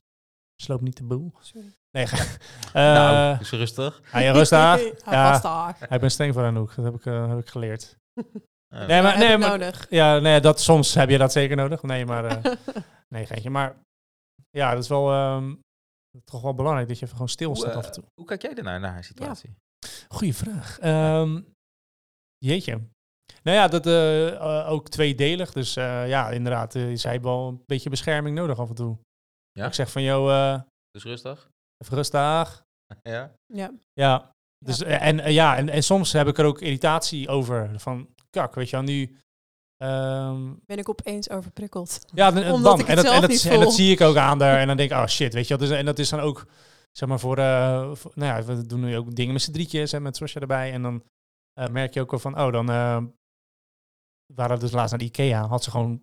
Sloop 0.62 0.82
niet 0.82 0.98
de 0.98 1.04
boel. 1.04 1.32
Sorry. 1.40 1.74
Nee, 1.92 2.08
ga. 2.08 2.26
nou, 2.74 3.34
Eh, 3.36 3.42
is 3.42 3.52
rustig. 3.52 4.02
Hij 4.12 4.24
ja, 4.24 4.32
rustig. 4.32 4.58
Hij 5.04 5.14
Ja. 5.14 5.76
Ik 5.90 6.00
ben 6.00 6.12
streng 6.12 6.34
voor 6.34 6.44
Anouk, 6.44 6.76
dat 6.76 6.86
heb 6.86 6.96
ik, 6.96 7.06
eh, 7.06 7.30
heb 7.30 7.40
ik 7.40 7.50
geleerd. 7.50 7.98
Ja. 8.80 8.86
Nee, 8.86 9.02
maar, 9.02 9.12
Heb 9.12 9.20
nee, 9.24 9.34
ik 9.34 9.40
maar, 9.40 9.50
nodig. 9.50 9.86
ja, 9.90 10.20
nee, 10.20 10.40
dat, 10.40 10.62
soms 10.62 10.94
heb 10.94 11.10
je 11.10 11.18
dat 11.18 11.32
zeker 11.32 11.56
nodig. 11.56 11.82
Nee, 11.84 12.06
maar, 12.06 12.26
eh, 12.26 12.54
nee, 13.14 13.26
geintje. 13.26 13.50
Maar 13.50 13.76
ja, 14.50 14.74
dat 14.74 14.84
is 14.84 14.90
wel 14.90 15.12
ehm, 15.12 15.56
toch 16.24 16.42
wel 16.42 16.54
belangrijk 16.54 16.88
dat 16.88 17.00
je 17.00 17.06
even 17.06 17.18
gewoon 17.18 17.30
Hoe, 17.34 17.36
stilstaat 17.38 17.72
eh, 17.72 17.78
af 17.78 17.86
en 17.86 17.92
toe. 17.92 18.04
hoe 18.14 18.26
kijk 18.26 18.42
jij 18.42 18.54
ernaar, 18.56 18.80
naar 18.80 18.92
haar 18.92 19.04
situatie? 19.04 19.56
Goeie 20.08 20.36
vraag. 20.36 20.80
Ehm, 20.80 21.42
jeetje. 22.38 22.82
Nou 23.44 23.58
ja, 23.58 23.68
dat 23.68 23.86
eh, 23.86 24.28
eh, 24.36 24.70
ook 24.72 24.90
tweedelig. 24.90 25.52
Dus 25.52 25.76
eh, 25.76 26.08
ja, 26.08 26.30
inderdaad, 26.30 26.76
eh, 26.76 26.96
zij 26.96 27.12
heeft 27.12 27.24
wel 27.24 27.48
een 27.48 27.62
beetje 27.66 27.90
bescherming 27.90 28.36
nodig 28.36 28.60
af 28.60 28.70
en 28.70 28.76
toe. 28.76 28.98
Ja? 29.52 29.66
Ik 29.66 29.74
zeg 29.74 29.92
van, 29.92 30.02
joh, 30.02 30.54
eh, 30.54 30.62
Dus 30.92 31.04
rustig? 31.04 31.50
even 31.78 31.96
rustig. 31.96 32.64
Ja? 33.02 33.32
Ja. 33.54 33.72
Ja. 33.94 34.32
Dus, 34.66 34.82
eh, 34.84 35.02
en, 35.08 35.20
eh, 35.20 35.34
ja, 35.34 35.58
en, 35.58 35.70
en 35.70 35.84
soms 35.84 36.12
heb 36.14 36.28
ik 36.28 36.38
er 36.38 36.46
ook 36.46 36.62
irritatie 36.62 37.28
over. 37.30 37.80
Van, 37.80 38.10
kak, 38.40 38.56
weet 38.56 38.70
je 38.70 38.76
wel, 38.76 38.86
nu... 38.86 39.20
ehm, 39.78 40.54
Ben 40.66 40.78
ik 40.78 40.90
opeens 40.90 41.30
overprikkeld. 41.30 42.00
ja, 42.14 42.32
dan, 42.32 42.52
Omdat 42.52 42.72
bam. 42.78 42.80
ik 42.80 42.88
en, 42.88 42.96
dat, 42.96 43.06
en, 43.06 43.22
dat, 43.22 43.44
en 43.44 43.60
dat 43.60 43.74
zie 43.74 43.92
ik 43.92 44.02
ook 44.02 44.16
aan 44.16 44.38
daar. 44.40 44.60
En 44.60 44.68
dan 44.68 44.78
denk 44.78 44.92
ik, 44.92 44.98
oh 44.98 45.06
shit, 45.08 45.34
weet 45.34 45.48
je 45.48 45.58
wel. 45.58 45.68
Dus, 45.68 45.78
en 45.78 45.86
dat 45.86 46.00
is 46.00 46.10
dan 46.10 46.20
ook, 46.20 46.46
zeg 46.92 47.10
maar, 47.10 47.20
voor... 47.20 47.38
eh, 47.38 47.94
voor- 47.96 48.12
nou 48.16 48.38
ja, 48.40 48.46
we 48.56 48.66
doen 48.66 48.80
nu 48.80 48.98
ook 48.98 49.16
dingen 49.16 49.34
met 49.34 49.42
z'n 49.42 49.52
drietjes 49.52 49.94
en 49.94 50.02
met 50.02 50.16
Sosja 50.18 50.42
erbij. 50.42 50.72
En 50.72 50.82
dan 50.82 51.04
eh, 51.54 51.68
merk 51.68 51.94
je 51.94 52.02
ook 52.02 52.12
wel 52.12 52.20
van, 52.20 52.40
oh, 52.40 52.52
dan... 52.52 52.66
we 54.26 54.34
waren 54.36 54.60
dus 54.60 54.72
laatst 54.72 54.90
naar 54.90 55.00
de 55.00 55.06
Ikea. 55.06 55.48
Had 55.48 55.64
ze 55.64 55.72
gewoon 55.72 56.02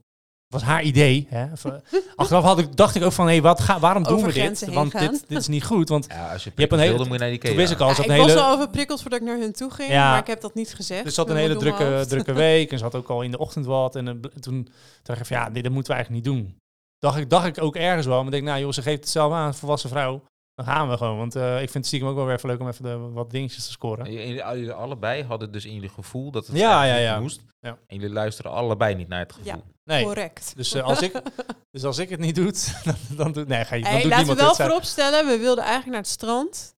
was 0.52 0.62
haar 0.62 0.82
idee. 0.82 1.26
Hè. 1.30 1.44
Eh, 1.44 1.72
Achteraf 2.16 2.44
had 2.44 2.58
ik, 2.58 2.76
dacht 2.76 2.94
ik 2.94 3.02
ook 3.02 3.12
van, 3.12 3.28
hé, 3.28 3.40
wat 3.40 3.60
ga, 3.60 3.78
waarom 3.80 4.02
doen 4.02 4.12
Over 4.14 4.26
we 4.26 4.32
dit? 4.32 4.74
Want 4.74 4.98
dit, 4.98 5.24
dit 5.28 5.38
is 5.38 5.48
niet 5.48 5.64
goed. 5.64 5.88
Want 5.88 6.06
Ja, 6.08 6.14
als 6.14 6.22
je 6.22 6.28
hebt 6.28 6.46
een 6.46 6.52
prikkels 6.54 6.80
hele- 6.80 6.92
wilde, 6.92 7.04
moet 7.08 7.18
je 7.18 7.22
naar 7.24 7.30
die 7.30 7.38
toen 7.38 7.56
wist 7.56 7.72
ik 7.72 7.78
al, 7.80 7.86
Ja, 7.88 7.92
ik 7.92 7.98
een 8.10 8.16
was 8.16 8.26
hele... 8.26 8.40
al 8.40 8.52
overprikkeld 8.54 9.00
voordat 9.00 9.20
ik 9.20 9.26
naar 9.26 9.38
hun 9.38 9.52
toe 9.52 9.70
ging, 9.70 9.90
Ja. 9.90 10.10
maar 10.10 10.18
ik 10.20 10.26
heb 10.26 10.40
dat 10.40 10.54
niet 10.54 10.74
gezegd. 10.74 11.04
Dus 11.04 11.14
ze 11.14 11.20
had 11.20 11.30
een 11.30 11.36
hele 11.36 11.56
drukke, 11.56 12.04
drukke 12.08 12.32
week 12.48 12.70
en 12.72 12.78
ze 12.78 12.84
had 12.84 12.94
ook 12.94 13.08
al 13.08 13.22
in 13.22 13.30
de 13.30 13.38
ochtend 13.38 13.66
wat. 13.66 13.96
En 13.96 14.08
eh, 14.08 14.14
bl- 14.20 14.40
toen 14.40 14.68
dacht 15.02 15.20
ik 15.20 15.26
van 15.26 15.36
ja, 15.36 15.50
dit 15.50 15.62
dat 15.62 15.72
moeten 15.72 15.92
we 15.92 15.96
eigenlijk 15.98 16.26
niet 16.26 16.34
doen. 16.36 16.56
Dacht 16.98 17.16
ik, 17.18 17.30
dacht 17.30 17.46
ik 17.46 17.62
ook 17.62 17.76
ergens 17.76 18.06
wel. 18.06 18.16
Maar 18.16 18.26
ik 18.26 18.30
denk, 18.32 18.44
nou 18.44 18.60
joh, 18.60 18.72
ze 18.72 18.82
geeft 18.82 19.00
het 19.00 19.08
zelf 19.08 19.32
aan, 19.32 19.46
een 19.46 19.54
volwassen 19.54 19.90
vrouw. 19.90 20.22
Dan 20.64 20.74
gaan 20.74 20.88
we 20.88 20.96
gewoon. 20.96 21.16
Want 21.16 21.36
eh, 21.36 21.52
ik 21.52 21.58
vind 21.58 21.74
het 21.74 21.86
stiekem 21.86 22.08
ook 22.08 22.14
wel 22.16 22.24
weer 22.24 22.34
even 22.34 22.48
leuk 22.48 22.60
om 22.60 22.68
even 22.68 22.82
de, 22.84 22.96
wat 22.96 23.30
dingetjes 23.30 23.64
te 23.64 23.70
scoren. 23.70 24.06
En 24.06 24.12
jullie- 24.12 24.72
allebei 24.72 25.24
hadden 25.24 25.52
dus 25.52 25.64
in 25.64 25.74
jullie 25.74 25.88
gevoel 25.88 26.30
dat 26.30 26.46
het 26.46 26.56
Ja, 26.56 26.84
ja, 26.84 26.96
ja. 26.96 27.20
moest. 27.20 27.40
Ja. 27.60 27.78
En 27.86 27.96
jullie 27.96 28.12
luisteren 28.12 28.50
allebei 28.50 28.94
niet 28.94 29.08
naar 29.08 29.18
het 29.18 29.32
gevoel. 29.32 29.52
Ja. 29.52 29.60
Nee. 29.84 30.04
Correct. 30.04 30.52
Dus, 30.56 30.74
eh, 30.74 30.82
als 30.82 31.02
ik, 31.02 31.22
dus 31.70 31.84
als 31.84 31.98
ik 31.98 32.08
het 32.08 32.20
niet 32.20 32.34
doe, 32.34 32.52
dan, 32.84 32.94
dan, 33.16 33.32
doet, 33.32 33.48
nee, 33.48 33.64
ga 33.64 33.74
je, 33.74 33.82
dan 33.82 33.90
Hey, 33.92 34.00
doet 34.02 34.10
laten 34.10 34.26
we 34.26 34.32
niemand 34.32 34.56
wel 34.56 34.66
vooropstellen, 34.66 35.26
we 35.26 35.38
wilden 35.38 35.64
eigenlijk 35.64 35.92
naar 35.92 36.02
het 36.02 36.10
strand 36.10 36.74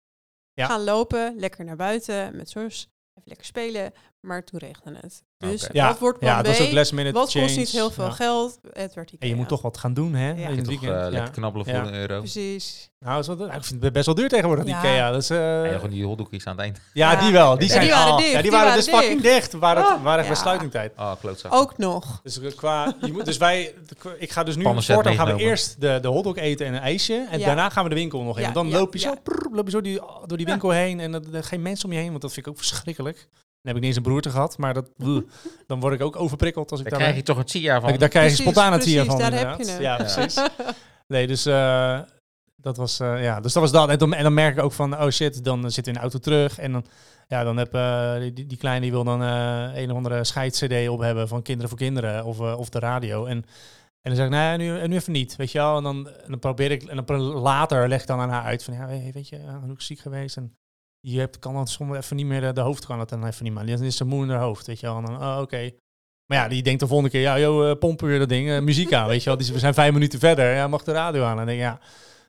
Ja. 0.53 0.67
gaan 0.67 0.85
lopen, 0.85 1.35
lekker 1.37 1.65
naar 1.65 1.77
buiten 1.77 2.37
met 2.37 2.51
zus, 2.51 2.89
even 3.15 3.29
lekker 3.29 3.47
spelen, 3.47 3.93
maar 4.25 4.45
toen 4.45 4.59
regende 4.59 4.99
het. 5.03 5.23
Dus. 5.39 5.69
Ja, 5.73 5.87
wat 5.89 5.99
wordt 5.99 6.19
plan 6.19 6.31
ja, 6.33 6.41
B? 6.41 6.45
dat 6.45 6.57
was 6.59 6.67
ook 6.67 6.73
last 6.73 6.93
minute 6.93 7.19
wat 7.19 7.31
change. 7.31 7.45
kost 7.45 7.57
niet 7.57 7.69
heel 7.71 7.91
veel 7.91 8.05
Ja. 8.05 8.11
geld? 8.11 8.59
Het 8.73 8.95
werd 8.95 9.13
En 9.19 9.29
je 9.29 9.35
moet 9.35 9.49
toch 9.49 9.63
wat 9.63 9.79
gaan 9.79 9.95
doen, 9.95 10.15
hè? 10.15 10.27
Ja. 10.29 10.33
In 10.35 10.39
Je 10.41 10.47
het 10.47 10.57
toch 10.59 10.67
weekend. 10.67 10.93
eh, 10.93 10.99
ja. 11.03 11.09
lekker 11.09 11.31
knabbelen 11.31 11.67
voor 11.67 11.75
Ja. 11.77 11.87
een 11.87 11.95
euro. 11.95 12.19
Precies. 12.19 12.91
Nou, 12.99 13.19
is 13.21 13.27
wel- 13.27 13.37
nou, 13.37 13.53
ik 13.53 13.65
vind 13.65 13.83
het 13.83 13.93
best 13.93 14.07
wel 14.07 14.15
duur 14.15 14.29
tegenwoordig, 14.29 14.65
die 14.65 14.75
Ja. 14.75 14.81
Ikea. 14.81 15.11
Dat 15.11 15.23
is, 15.23 15.31
eh, 15.31 15.65
En 15.65 15.75
gewoon 15.75 15.91
die 15.91 16.05
hotdoekjes 16.05 16.47
aan 16.47 16.53
het 16.53 16.61
eind. 16.63 16.81
ja, 16.93 17.13
Ja. 17.13 17.21
die 17.21 17.33
wel. 17.33 17.59
Die, 17.59 17.67
Ja, 17.67 17.73
zijn, 17.73 17.85
die 17.85 17.93
waren 17.95 18.13
oh, 18.13 18.17
dicht, 18.19 18.29
Ja, 18.31 18.35
die, 18.35 18.43
die 18.43 18.51
waren 18.51 18.67
waren 18.67 18.85
dus 18.85 18.95
fucking 18.95 19.21
dicht. 19.21 19.53
Waren, 19.53 19.83
het, 19.83 19.93
Ah, 19.93 20.03
waren 20.03 20.19
echt 20.25 20.29
ja. 20.29 20.35
sluitingtijd. 20.35 20.93
Oh, 20.97 21.13
klootzak. 21.21 21.53
Ook 21.55 21.79
nog. 21.79 22.21
Dus 22.23 22.41
eh, 22.41 22.57
qua, 22.57 22.97
je 23.01 23.13
moet, 23.13 23.25
dus 23.25 23.37
wij, 23.37 23.75
ik 24.19 24.31
ga 24.33 24.43
dus 24.43 24.57
nu 24.57 24.63
voortaan 24.63 25.15
gaan 25.15 25.37
we 25.37 25.43
eerst 25.43 25.81
de, 25.81 25.99
de 26.03 26.09
hotdog 26.09 26.37
eten 26.37 26.67
en 26.67 26.75
een 26.75 26.81
ijsje. 26.81 27.27
En 27.31 27.39
Ja. 27.39 27.47
daarna 27.47 27.69
gaan 27.71 27.83
we 27.83 27.89
de 27.89 27.95
winkel 27.95 28.23
nog 28.23 28.37
in. 28.39 28.43
Ja, 28.45 28.51
dan 28.51 28.69
ja, 28.69 28.79
loop 28.79 28.93
je 28.93 28.99
zo, 28.99 29.09
ja. 29.09 29.15
prrr, 29.23 29.49
loop 29.53 29.65
je 29.65 29.71
zo 29.71 29.81
die, 29.81 30.01
door 30.27 30.37
die 30.37 30.47
winkel 30.47 30.71
heen 30.71 31.01
en 31.01 31.25
geen 31.45 31.63
mensen 31.63 31.87
om 31.89 31.93
je 31.93 31.99
heen. 32.01 32.11
Want 32.11 32.23
dat 32.23 32.33
vind 32.33 32.47
ik 32.47 32.53
ook 32.53 32.59
verschrikkelijk. 32.59 33.29
Dan 33.65 33.75
heb 33.75 33.83
ik 33.83 33.89
niet 33.89 33.97
eens 33.97 33.97
een 33.97 34.13
broerte 34.13 34.31
gehad, 34.31 34.59
maar 34.59 34.75
dat, 34.75 34.91
dan 35.67 35.81
word 35.81 35.95
ik 35.95 36.03
ook 36.03 36.17
overprikkeld 36.17 36.71
als 36.71 36.81
ik 36.81 36.91
Daar 36.91 36.99
daar... 36.99 37.09
krijg 37.09 37.21
je 37.21 37.33
toch 37.33 37.39
een 37.39 37.45
TIA 37.45 37.81
van. 37.81 37.89
daar, 37.89 37.99
daar 37.99 38.09
krijg 38.09 38.31
je 38.31 38.43
spontaan 38.43 38.73
het 38.73 38.85
hier 38.85 39.05
precies, 39.05 39.23
van. 39.23 39.31
daar 39.31 39.49
heb 39.49 39.59
je 39.59 39.71
hem. 39.71 39.81
Ja, 39.81 39.97
precies. 40.05 40.41
Nee, 41.07 41.27
dus 41.27 41.47
eh, 41.47 42.01
dat 42.65 42.77
was, 42.77 43.01
eh, 43.01 43.23
ja, 43.23 43.41
dus 43.41 43.53
dat 43.53 43.63
was 43.63 43.73
dat. 43.73 43.89
En 43.89 43.99
dan, 43.99 44.15
en 44.15 44.23
dan 44.23 44.35
merk 44.35 44.57
ik 44.57 44.63
ook 44.63 44.73
van, 44.73 45.01
oh 45.01 45.09
shit, 45.09 45.45
dan 45.45 45.71
zitten 45.71 45.83
we 45.83 45.89
in 45.89 45.95
de 45.95 46.01
auto 46.01 46.19
terug. 46.19 46.59
En 46.59 46.73
dan, 46.73 46.85
ja, 47.29 47.45
dan 47.45 47.57
heb 47.57 47.75
eh, 47.75 48.19
die, 48.19 48.47
die, 48.47 48.59
kleine 48.59 48.81
die 48.81 48.91
wil 48.91 49.05
dan 49.05 49.23
eh, 49.23 49.71
een 49.75 49.91
of 49.91 49.97
andere 49.97 50.25
scheid-cd 50.25 50.89
op 50.89 51.01
hebben 51.01 51.29
van 51.29 51.43
Kinderen 51.43 51.69
voor 51.69 51.79
Kinderen 51.79 52.25
of, 52.25 52.41
of 52.41 52.69
de 52.69 52.79
radio. 52.79 53.25
En, 53.25 53.37
en 54.01 54.15
dan 54.15 54.15
zeg 54.15 54.25
ik, 54.25 54.31
nee, 54.31 54.57
nu, 54.57 54.87
nu 54.87 54.95
even 54.95 55.13
niet, 55.13 55.37
weet 55.37 55.53
je 55.53 55.59
wel. 55.59 55.77
En 55.77 55.83
dan, 55.83 56.09
en 56.09 56.31
dan 56.31 56.39
probeer 56.39 56.71
ik, 56.71 56.83
en 56.83 57.05
dan 57.05 57.21
later 57.21 57.89
leg 57.89 58.01
ik 58.01 58.07
dan 58.07 58.21
aan 58.21 58.31
haar 58.31 58.45
uit 58.45 58.65
van, 58.65 58.75
ja, 58.75 58.87
weet 59.13 59.29
je, 59.29 59.39
uh, 59.39 59.71
ook 59.71 59.81
ziek 59.81 59.99
geweest. 59.99 60.37
En 60.37 60.57
je 61.07 61.19
hebt, 61.19 61.39
kan 61.39 61.55
dan 61.55 61.67
soms 61.67 61.97
even 61.97 62.17
niet 62.17 62.27
meer, 62.27 62.41
de, 62.41 62.53
de 62.53 62.61
hoofd 62.61 62.87
kan 62.87 62.99
het 63.01 63.09
dan 63.09 63.27
even 63.27 63.45
niet 63.45 63.55
meer. 63.55 63.67
Dan 63.67 63.83
is 63.87 63.97
ze 63.97 64.05
moe 64.05 64.23
in 64.25 64.31
haar 64.31 64.41
hoofd, 64.41 64.67
weet 64.67 64.81
je 64.81 64.87
wel. 64.87 64.97
En 64.97 65.05
dan, 65.05 65.23
oh, 65.23 65.39
oké. 65.41 65.71
Maar 66.27 66.39
ja, 66.39 66.49
die 66.49 66.63
denkt 66.63 66.81
de 66.81 66.87
volgende 66.87 67.11
keer, 67.11 67.21
ja, 67.21 67.39
joh, 67.39 67.71
eh, 67.71 67.79
pompen 67.79 68.07
weer 68.07 68.19
dat 68.19 68.29
ding, 68.29 68.51
eh, 68.51 68.61
muziek 68.61 68.93
aan, 68.93 69.09
weet 69.09 69.23
je 69.23 69.29
wel. 69.31 69.39
Die, 69.39 69.53
we 69.53 69.59
zijn 69.59 69.75
vijf 69.75 69.93
minuten 69.93 70.19
verder, 70.19 70.55
ja, 70.55 70.69
mag 70.69 70.85
de 70.85 70.93
radio 70.93 71.23
aan. 71.25 71.31
En 71.31 71.37
dan 71.37 71.47
denk 71.47 71.59
ik, 71.59 71.65
ja, 71.65 71.79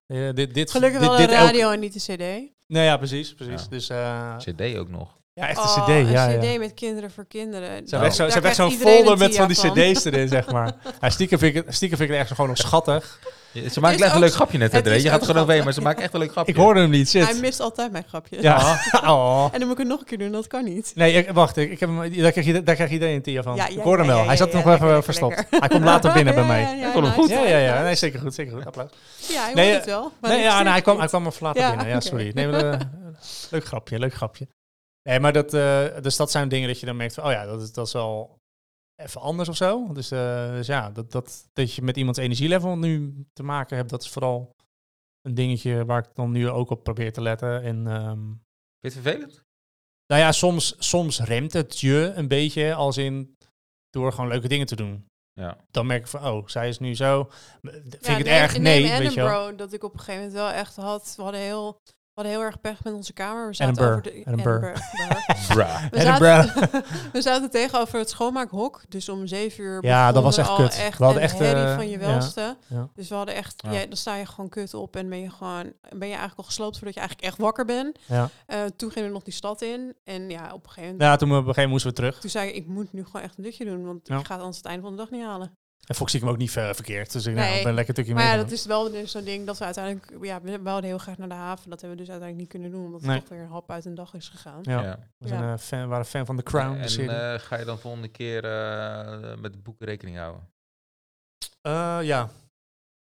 eh, 0.08 0.34
dit, 0.34 0.54
dit, 0.54 0.72
Gelukkig 0.72 1.00
dit, 1.00 1.10
wel 1.10 1.18
dit 1.18 1.30
elk- 1.30 1.40
radio 1.46 1.72
en 1.72 1.80
niet 1.80 1.96
een 2.08 2.16
cd. 2.16 2.54
Nee, 2.68 2.84
ja, 2.86 2.98
precies, 2.98 3.34
precies. 3.34 3.62
Ja. 3.62 3.70
Dus, 3.70 3.90
eh, 3.90 4.36
CD 4.38 4.78
ook 4.78 4.90
nog. 4.90 5.15
Ja, 5.36 5.48
echt 5.48 5.58
een 5.58 5.64
Oh, 5.64 5.84
cd, 5.84 5.88
een 5.90 6.12
ja, 6.12 6.28
ja. 6.30 6.40
cd 6.40 6.58
met 6.60 6.74
kinderen 6.74 7.12
voor 7.12 7.26
kinderen. 7.28 7.68
Ze 7.70 7.74
hebben 7.74 7.90
Nou, 7.92 8.06
echt 8.06 8.16
zo- 8.16 8.24
ze 8.30 8.34
Daar 8.34 8.34
hebben 8.34 8.52
echt 8.52 8.60
zo'n 8.60 8.72
folder 8.72 9.18
met 9.18 9.36
van 9.36 9.48
die 9.48 9.56
TIA 9.58 9.68
van. 9.74 9.94
cd's 9.94 10.06
erin, 10.06 10.28
zeg 10.28 10.52
maar. 10.52 10.74
Ja, 11.02 11.10
stiekem 11.10 11.40
vind 11.40 11.56
ik 11.56 11.66
het, 11.66 11.76
stiekem 11.76 11.98
vind 11.98 12.10
ik 12.10 12.16
het 12.16 12.26
echt 12.26 12.36
gewoon 12.36 12.50
nog 12.50 12.58
schattig. 12.60 13.20
Ja, 13.52 13.70
Ze 13.70 13.80
maken 13.80 13.98
is 13.98 14.04
echt 14.04 14.14
een 14.14 14.20
leuk 14.20 14.34
grapje 14.34 14.58
net, 14.58 14.72
hè, 14.72 14.78
het 14.78 14.86
Je 14.88 14.92
gaat 14.92 15.04
er 15.04 15.26
gewoon 15.26 15.42
overheen, 15.42 15.46
grappig. 15.46 15.64
maar 15.64 15.74
ze 15.74 15.82
maken 15.82 16.04
echt 16.04 16.14
een 16.14 16.20
leuk 16.20 16.32
grapje. 16.32 16.52
Ik 16.52 16.58
hoorde 16.58 16.80
hem 16.80 16.90
niet, 16.90 17.14
Hij 17.14 17.24
shit. 17.26 17.42
mist 17.42 17.60
altijd 17.60 17.92
mijn 17.92 18.04
grapjes. 18.08 18.42
Ja, 18.42 18.58
oh. 19.14 19.48
En 19.52 19.60
dan 19.60 19.68
moet 19.68 19.72
ik 19.72 19.78
het 19.78 19.88
nog 19.88 20.00
een 20.00 20.06
keer 20.06 20.18
doen, 20.18 20.32
dat 20.32 20.48
kan 20.48 20.64
niet. 20.64 20.92
Nee, 20.96 21.14
ik, 21.14 21.30
wacht, 21.32 21.58
ik, 21.58 21.72
ik 21.72 21.80
heb 21.80 21.90
hem, 21.90 22.22
daar, 22.22 22.32
krijg 22.32 22.46
je, 22.48 22.64
daar 22.64 22.76
krijgt 22.76 22.94
iedereen 22.94 23.16
een 23.16 23.22
tier 23.22 23.44
van. 23.44 23.56
Ja, 23.56 23.68
ik 23.68 23.80
hoorde 23.80 23.98
hem 24.04 24.12
wel. 24.12 24.20
ja, 24.20 24.26
Hij 24.26 24.38
zat 24.38 24.52
ja, 24.52 24.56
nog 24.58 24.66
ja, 24.66 24.74
even 24.74 24.86
lekker, 24.86 25.04
verstopt. 25.04 25.36
lekker. 25.36 25.60
Hij 25.60 25.68
komt 25.70 25.84
later 25.84 26.14
binnen 26.18 26.36
bij 26.36 26.46
mij. 26.46 26.62
Ja, 26.62 26.70
ja, 26.72 26.86
Ik 26.88 26.92
vond 26.94 26.94
hem 26.94 27.04
nice. 27.04 27.20
goed. 27.20 27.30
Ja, 27.30 27.46
ja, 27.46 27.58
ja. 27.58 27.82
Nee, 27.84 27.96
zeker 27.96 28.20
goed, 28.20 28.34
zeker 28.34 28.54
goed. 28.54 28.66
Applaus. 28.66 28.90
Ja, 29.28 29.42
hij 29.44 29.54
hoort 29.54 29.58
eh, 29.68 29.74
het 29.74 29.86
wel. 29.86 30.12
maar 30.22 30.30
Nee, 30.30 30.40
ik 30.40 30.46
nee, 30.46 30.68
hij 30.72 30.82
kwam, 30.82 30.98
hij 30.98 31.06
even 31.06 31.32
later 31.40 31.68
binnen. 31.70 31.88
Ja, 31.88 32.00
sorry. 32.00 32.32
Maar, 32.36 32.78
leuk 33.50 33.66
grapje, 33.66 34.00
leuk 34.00 34.14
grapje. 34.14 34.48
Nee, 35.10 35.20
maar 35.20 35.34
dat, 35.34 35.54
eh, 35.54 36.02
dus 36.02 36.16
dat 36.16 36.32
zijn 36.32 36.50
dingen 36.50 36.68
dat 36.68 36.80
je 36.80 36.86
dan 36.86 36.96
merkt 36.96 37.14
van, 37.14 37.24
oh 37.24 37.32
ja, 37.32 37.46
dat 37.46 37.62
is, 37.62 37.72
dat 37.72 37.88
is 37.88 37.94
wel 37.94 38.38
even 38.96 39.22
anders 39.22 39.50
of 39.50 39.56
zo. 39.56 39.94
Dus, 39.94 40.12
eh, 40.12 40.52
dus 40.52 40.68
ja, 40.68 40.90
dat, 40.92 41.12
dat, 41.12 41.50
dat 41.54 41.74
je 41.74 41.82
met 41.82 41.98
iemands 41.98 42.20
energielevel 42.20 42.78
nu 42.78 43.26
te 43.34 43.44
maken 43.44 43.78
hebt, 43.78 43.90
dat 43.90 44.02
is 44.02 44.10
vooral 44.10 44.56
een 45.22 45.34
dingetje 45.34 45.86
waar 45.86 46.04
ik 46.08 46.16
dan 46.16 46.32
nu 46.32 46.50
ook 46.50 46.70
op 46.70 46.84
probeer 46.84 47.14
te 47.14 47.22
letten. 47.22 47.62
En 47.62 47.88
ehm, 47.88 48.24
Vind 48.24 48.40
je 48.80 48.88
het 48.88 48.94
vervelend? 48.94 49.44
nou 50.08 50.22
ja, 50.22 50.32
soms, 50.32 50.76
soms 50.80 51.20
remt 51.20 51.54
het 51.54 51.80
je 51.80 52.12
een 52.16 52.28
beetje 52.28 52.74
als 52.74 52.98
in 52.98 53.36
door 53.90 54.12
gewoon 54.14 54.30
leuke 54.30 54.48
dingen 54.48 54.66
te 54.66 54.76
doen. 54.76 55.06
Ja. 55.34 55.58
Dan 55.72 55.86
merk 55.86 56.02
ik 56.02 56.08
van, 56.08 56.26
oh, 56.26 56.48
zij 56.48 56.68
is 56.70 56.80
nu 56.80 56.96
zo. 56.96 57.30
Vind 57.62 58.06
Ja, 58.06 58.12
ik 58.12 58.18
het 58.18 58.26
nee, 58.26 58.40
erg? 58.40 58.58
Nee, 58.58 58.98
weet 58.98 59.14
je 59.14 59.22
wel. 59.22 59.56
Dat 59.56 59.74
ik 59.74 59.84
op 59.84 59.94
een 59.94 60.00
gegeven 60.00 60.20
moment 60.22 60.34
wel 60.40 60.50
echt 60.50 60.76
had. 60.76 61.14
We 61.16 61.24
hadden 61.24 61.42
heel, 61.42 61.82
we 62.16 62.22
hadden 62.22 62.40
heel 62.40 62.50
erg 62.50 62.62
pech 62.62 62.84
met 62.84 62.94
onze 62.94 63.14
kamer. 63.14 63.48
We 63.48 63.54
zaten 63.54 63.74
Edinburgh, 63.74 63.98
over 63.98 64.12
de 64.12 64.32
Edinburgh. 64.32 64.82
Edinburgh. 65.34 65.90
We 65.92 66.02
zaten, 66.02 66.84
we 67.14 67.22
zaten 67.22 67.50
tegenover 67.52 68.00
het 68.00 68.10
schoonmaakhok. 68.10 68.82
Dus 68.90 69.10
om 69.10 69.28
zeven 69.28 69.64
uur 69.64 69.86
Ja, 69.86 70.12
dat 70.12 70.24
was 70.24 70.38
echt 70.38 70.50
al 70.50 70.56
kut. 70.56 70.78
echt 70.80 70.98
We 70.98 71.04
hadden 71.04 71.22
echt, 71.24 71.40
eh, 71.42 71.76
van 71.76 71.90
je 71.90 71.98
welste. 71.98 72.58
ja. 72.68 72.88
Dus 72.94 73.10
we 73.10 73.16
hadden 73.16 73.36
echt, 73.36 73.54
Ja. 73.66 73.72
ja, 73.72 73.86
dan 73.86 73.98
sta 73.98 74.16
je 74.16 74.26
gewoon 74.26 74.50
kut 74.50 74.74
op 74.74 74.96
en 74.96 75.10
ben 75.10 75.22
je 75.22 75.30
gewoon, 75.30 75.64
ben 75.90 75.98
je 76.08 76.14
eigenlijk 76.14 76.38
al 76.38 76.44
gesloopt 76.44 76.76
voordat 76.78 76.94
je 76.94 77.00
eigenlijk 77.00 77.30
echt 77.30 77.40
wakker 77.42 77.66
bent. 77.66 78.00
Ja. 78.06 78.30
Eh, 78.46 78.60
toen 78.76 78.92
gingen 78.92 79.08
we 79.08 79.14
nog 79.14 79.24
die 79.24 79.34
stad 79.34 79.62
in 79.62 79.94
en 80.04 80.30
ja, 80.30 80.44
op 80.54 80.64
een 80.64 80.70
gegeven 80.70 80.92
moment, 80.92 81.02
ja, 81.02 81.16
toen 81.16 81.30
we 81.30 81.36
op 81.36 81.40
een 81.48 81.54
gegeven 81.54 81.70
moment 81.70 81.70
moesten 81.84 81.90
we 81.90 81.96
terug. 81.96 82.20
toen 82.20 82.30
zei 82.30 82.50
ik, 82.50 82.56
ik 82.56 82.68
moet 82.68 82.94
nu 82.94 83.06
gewoon 83.06 83.22
echt 83.22 83.38
een 83.38 83.44
dutje 83.44 83.66
doen, 83.66 83.86
want 83.86 84.08
Ja. 84.08 84.20
ik 84.20 84.26
ga 84.26 84.32
het 84.34 84.40
anders 84.42 84.58
het 84.58 84.66
einde 84.66 84.82
van 84.82 84.92
de 84.92 84.98
dag 84.98 85.10
niet 85.12 85.24
halen. 85.24 85.58
En 85.86 85.96
Fox 85.96 86.12
zie 86.12 86.20
ik 86.20 86.26
hem 86.26 86.34
ook 86.36 86.40
niet 86.42 86.52
ver 86.52 86.76
verkeerd. 86.76 87.12
Dus 87.12 87.26
ik 87.26 87.36
nou, 87.36 87.50
Nee. 87.50 87.64
ben 87.64 87.74
lekker 87.74 87.98
een 87.98 88.04
stukje 88.04 88.14
Maar 88.14 88.24
ja, 88.32 88.36
mee. 88.36 88.44
dat 88.44 88.52
is 88.54 88.66
wel 88.66 88.92
dus 88.92 89.12
zo'n 89.12 89.24
ding 89.24 89.46
dat 89.46 89.58
we 89.58 89.66
uiteindelijk, 89.66 90.12
ja, 90.22 90.42
we 90.42 90.50
wilden 90.62 90.84
heel 90.84 90.98
graag 90.98 91.18
naar 91.18 91.28
de 91.30 91.34
haven. 91.34 91.70
Dat 91.70 91.82
hebben 91.82 91.98
we 91.98 92.04
dus 92.06 92.12
uiteindelijk 92.12 92.38
niet 92.38 92.62
kunnen 92.62 92.72
doen, 92.72 92.86
omdat 92.86 93.02
het 93.02 93.10
Nee. 93.10 93.20
toch 93.20 93.30
weer 93.30 93.40
een 93.40 93.48
hap 93.50 93.72
uit 93.72 93.86
een 93.86 93.96
dag 93.96 94.14
is 94.14 94.30
gegaan. 94.30 94.60
Ja, 94.62 94.82
Ja. 94.82 95.00
we 95.18 95.28
zijn, 95.28 95.44
Ja. 95.44 95.54
eh, 95.54 95.60
fan, 95.60 95.88
waren 95.88 96.06
fan 96.06 96.26
van 96.26 96.36
The 96.36 96.44
Crown. 96.44 96.78
En 96.78 96.90
serie. 96.90 97.10
eh, 97.10 97.40
ga 97.40 97.58
je 97.60 97.66
dan 97.66 97.80
volgende 97.80 98.08
keer 98.08 98.44
eh, 98.46 99.36
met 99.38 99.54
de 99.54 99.60
boeken 99.60 99.86
rekening 99.86 100.18
houden? 100.18 100.48
Eh, 101.62 101.98
ja, 102.02 102.30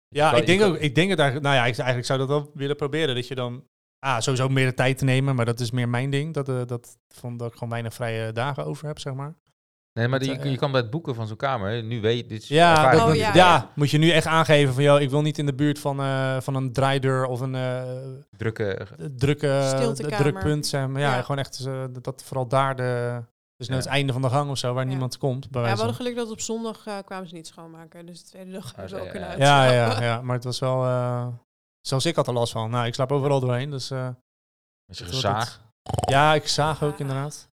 ja 0.09 0.33
ik, 0.35 0.47
denk 0.47 0.62
ook, 0.62 0.77
ik 0.77 0.94
denk 0.94 1.11
het 1.11 1.18
eigenlijk, 1.18 1.49
nou 1.49 1.61
ja, 1.61 1.66
ik, 1.66 1.77
eigenlijk 1.77 2.07
zou 2.07 2.18
dat 2.18 2.29
wel 2.29 2.51
willen 2.55 2.77
proberen. 2.77 3.14
Dat 3.14 3.29
je 3.29 3.35
dan, 3.35 3.64
ah, 3.99 4.20
sowieso 4.20 4.49
meer 4.49 4.66
de 4.66 4.75
tijd 4.75 4.99
te 4.99 5.05
nemen, 5.05 5.35
maar 5.35 5.44
dat 5.44 5.61
is 5.61 5.70
meer 5.70 5.88
mijn 5.88 6.11
ding. 6.11 6.35
Dat, 6.35 6.49
eh, 6.49 6.61
dat, 6.66 6.97
van, 7.09 7.37
dat 7.37 7.47
ik 7.49 7.53
gewoon 7.55 7.68
weinig 7.68 7.94
vrije 7.94 8.33
dagen 8.33 8.64
over 8.64 8.87
heb, 8.87 8.99
zeg 8.99 9.14
maar. 9.14 9.35
Nee, 9.98 10.09
maar 10.09 10.18
die, 10.18 10.38
eh, 10.38 10.50
je 10.50 10.57
kan 10.57 10.72
bij 10.72 10.80
het 10.80 10.90
boeken 10.90 11.14
van 11.14 11.26
zo'n 11.26 11.37
kamer, 11.37 11.83
nu 11.83 12.00
weet 12.00 12.28
dit 12.28 12.46
Ja, 12.46 12.90
dat, 12.90 13.00
Oh, 13.09 13.14
ja, 13.14 13.26
ja, 13.26 13.35
ja. 13.35 13.70
moet 13.74 13.90
je 13.90 13.98
nu 13.98 14.11
echt 14.11 14.26
aangeven 14.26 14.74
van, 14.74 14.83
joh, 14.83 15.00
ik 15.00 15.11
wil 15.11 15.22
niet 15.22 15.38
in 15.38 15.46
de 15.46 15.54
buurt 15.54 15.78
van, 15.78 16.00
eh, 16.00 16.40
van 16.40 16.54
een 16.54 16.72
draaideur 16.72 17.26
of 17.26 17.40
een 17.40 17.54
eh, 17.54 17.83
drukke... 18.37 18.87
drukke 19.16 19.62
Stiltekamer. 19.76 20.18
druk 20.18 20.38
punt 20.42 20.66
zijn. 20.66 20.92
Maar 20.92 21.00
ja, 21.00 21.14
Ja. 21.14 21.20
gewoon 21.22 21.38
echt 21.38 21.64
dat, 21.64 22.04
dat 22.04 22.22
vooral 22.24 22.48
daar 22.48 22.76
de, 22.76 23.22
dus 23.57 23.68
net 23.68 23.76
Ja. 23.78 23.85
het 23.85 23.92
einde 23.92 24.12
van 24.12 24.22
de 24.22 24.28
gang 24.30 24.50
of 24.50 24.59
zo, 24.59 24.72
waar 24.74 24.83
Ja. 24.85 24.88
niemand 24.90 25.18
komt. 25.18 25.50
Bij 25.50 25.62
Ja, 25.62 25.70
we 25.70 25.76
hadden 25.76 25.94
geluk 25.94 26.16
dat 26.16 26.30
op 26.30 26.40
zondag 26.40 26.85
kwamen 27.04 27.28
ze 27.28 27.35
niet 27.35 27.46
schoonmaken. 27.46 28.07
Dus 28.07 28.22
de 28.22 28.28
tweede 28.28 28.50
dag 28.52 28.72
hebben 28.76 28.92
we 28.94 28.98
ja, 28.98 29.04
ook 29.04 29.11
kunnen 29.11 29.28
ja. 29.38 29.64
Ja, 29.64 29.72
ja, 29.72 30.02
ja, 30.02 30.22
maar 30.22 30.35
het 30.35 30.44
was 30.44 30.59
wel, 30.59 30.85
eh, 30.85 31.26
zelfs 31.80 32.07
ik 32.07 32.16
had 32.16 32.26
er 32.26 32.33
last 32.33 32.52
van. 32.52 32.70
Nou, 32.70 32.87
ik 32.87 32.94
slaap 32.94 33.12
overal 33.12 33.40
doorheen, 33.40 33.70
dus... 33.70 33.90
eh, 33.90 34.09
Met 34.87 34.98
je 34.98 35.04
gezaag. 35.04 35.61
Ja, 36.07 36.35
ik 36.35 36.48
zaag 36.48 36.83
ook 36.83 36.98
inderdaad. 36.98 37.48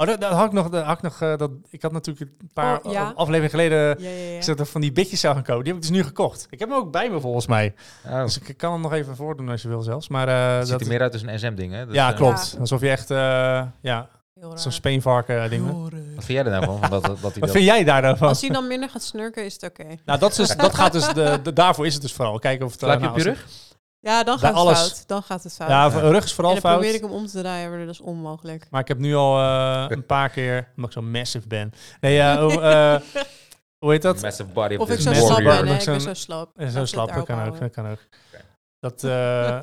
Oh, 0.00 0.06
dat, 0.06 0.20
dat 0.20 0.32
had 0.32 0.46
ik 0.46 0.52
nog. 0.52 0.68
Dat 0.68 0.84
had 0.84 0.96
ik, 0.96 1.02
nog 1.02 1.20
eh, 1.22 1.36
dat, 1.36 1.50
ik 1.70 1.82
had 1.82 1.92
natuurlijk 1.92 2.30
een 2.40 2.50
paar 2.52 2.80
Oh, 2.82 2.92
ja. 2.92 3.12
afleveringen 3.14 3.50
geleden. 3.50 3.78
Ja, 3.78 3.94
ja, 4.10 4.30
ja. 4.30 4.36
Ik 4.36 4.42
zat 4.42 4.58
er 4.60 4.66
van 4.66 4.80
die 4.80 4.92
bitjes 4.92 5.20
zou 5.20 5.34
gaan 5.34 5.42
kopen. 5.42 5.64
Die 5.64 5.72
heb 5.72 5.82
ik 5.82 5.88
dus 5.88 5.96
nu 5.98 6.04
gekocht. 6.04 6.46
Ik 6.50 6.58
heb 6.58 6.68
hem 6.68 6.78
ook 6.78 6.92
bij 6.92 7.10
me 7.10 7.20
volgens 7.20 7.46
mij. 7.46 7.74
Oh, 8.06 8.22
Dus 8.22 8.38
ik 8.38 8.56
kan 8.56 8.72
hem 8.72 8.80
nog 8.80 8.92
even 8.92 9.16
voordoen 9.16 9.48
als 9.48 9.62
je 9.62 9.68
wil 9.68 9.82
zelfs. 9.82 10.08
Maar 10.08 10.28
het 10.28 10.54
eh 10.54 10.60
ziet 10.60 10.70
dat, 10.70 10.80
er 10.80 10.86
meer 10.86 11.00
uit 11.00 11.12
als 11.12 11.22
een 11.22 11.38
SM-ding, 11.38 11.72
hè? 11.72 11.86
Dat, 11.86 11.94
ja, 11.94 12.10
eh, 12.10 12.16
klopt. 12.16 12.50
Ja. 12.54 12.60
Alsof 12.60 12.80
je 12.80 12.88
echt, 12.88 13.10
eh, 13.10 13.62
ja, 13.80 14.08
zo'n 14.54 14.72
speenvarken 14.72 15.42
eh, 15.42 15.50
ding. 15.50 15.66
Wat 16.14 16.24
vind 16.24 16.26
jij 16.26 16.44
er 16.44 16.50
nou 16.50 16.64
van? 16.64 16.90
dat, 16.90 17.02
dat, 17.04 17.20
Wat 17.20 17.34
dat... 17.34 17.50
vind 17.50 17.64
jij 17.64 17.84
daar 17.84 18.02
dan 18.02 18.16
van? 18.16 18.28
Als 18.28 18.40
hij 18.40 18.50
dan 18.50 18.66
minder 18.66 18.88
gaat 18.88 19.02
snurken, 19.02 19.44
is 19.44 19.52
het 19.52 19.62
oké. 19.62 19.86
Nou, 20.04 20.18
dat, 20.18 20.30
is 20.30 20.36
dus, 20.36 20.56
dat 20.56 20.74
gaat 20.74 20.92
dus, 20.92 21.08
de, 21.12 21.38
de- 21.42 21.52
daarvoor 21.52 21.86
is 21.86 21.92
het 21.92 22.02
dus 22.02 22.12
vooral. 22.12 22.38
Kijken 22.38 22.64
of 22.66 22.70
het... 22.70 22.80
Slaap 22.80 23.00
je 23.00 23.24
nou, 23.24 23.36
Ja, 24.08 24.24
dan 24.24 24.38
gaat 24.38 24.48
het 24.48 24.58
alles. 24.58 24.78
fout. 24.78 25.04
Dan 25.06 25.22
gaat 25.22 25.42
het 25.42 25.54
fout. 25.54 25.68
Ja, 25.68 25.88
rug 25.88 26.24
is 26.24 26.32
vooral 26.32 26.54
en 26.54 26.60
dan 26.60 26.70
fout. 26.70 26.80
probeer 26.80 26.96
ik 26.96 27.02
hem 27.02 27.10
om 27.10 27.26
te 27.26 27.38
draaien, 27.38 27.70
maar 27.70 27.78
dat 27.78 27.88
is 27.88 28.00
onmogelijk. 28.00 28.66
Maar 28.70 28.80
ik 28.80 28.88
heb 28.88 28.98
nu 28.98 29.14
al 29.14 29.38
eh, 29.38 29.84
een 29.88 30.06
paar 30.06 30.30
keer, 30.30 30.68
omdat 30.76 30.90
ik 30.90 31.02
zo 31.02 31.02
massive 31.02 31.48
ben. 31.48 31.72
Nee, 32.00 32.14
ja, 32.14 32.42
hoe, 32.42 32.60
eh, 32.72 33.00
hoe 33.78 33.90
heet 33.90 34.02
dat? 34.02 34.20
Massive 34.20 34.52
body 34.52 34.74
of 34.74 34.80
Of 34.80 34.90
ik 34.90 35.00
zo 35.00 35.10
Massive 35.10 35.26
slap 35.26 35.44
ben, 35.44 35.66
ik 35.66 35.84
ben 35.84 36.00
zo 36.00 36.14
slap. 36.14 36.50
En 36.56 36.70
zo 36.70 36.78
het 36.78 36.88
slap, 36.88 37.14
dat 37.14 37.24
kan 37.24 37.46
ook. 37.46 37.58
Dat 37.58 37.70
kan 37.70 37.90
ook. 37.90 37.98
Dat, 38.78 39.04
eh, 39.04 39.10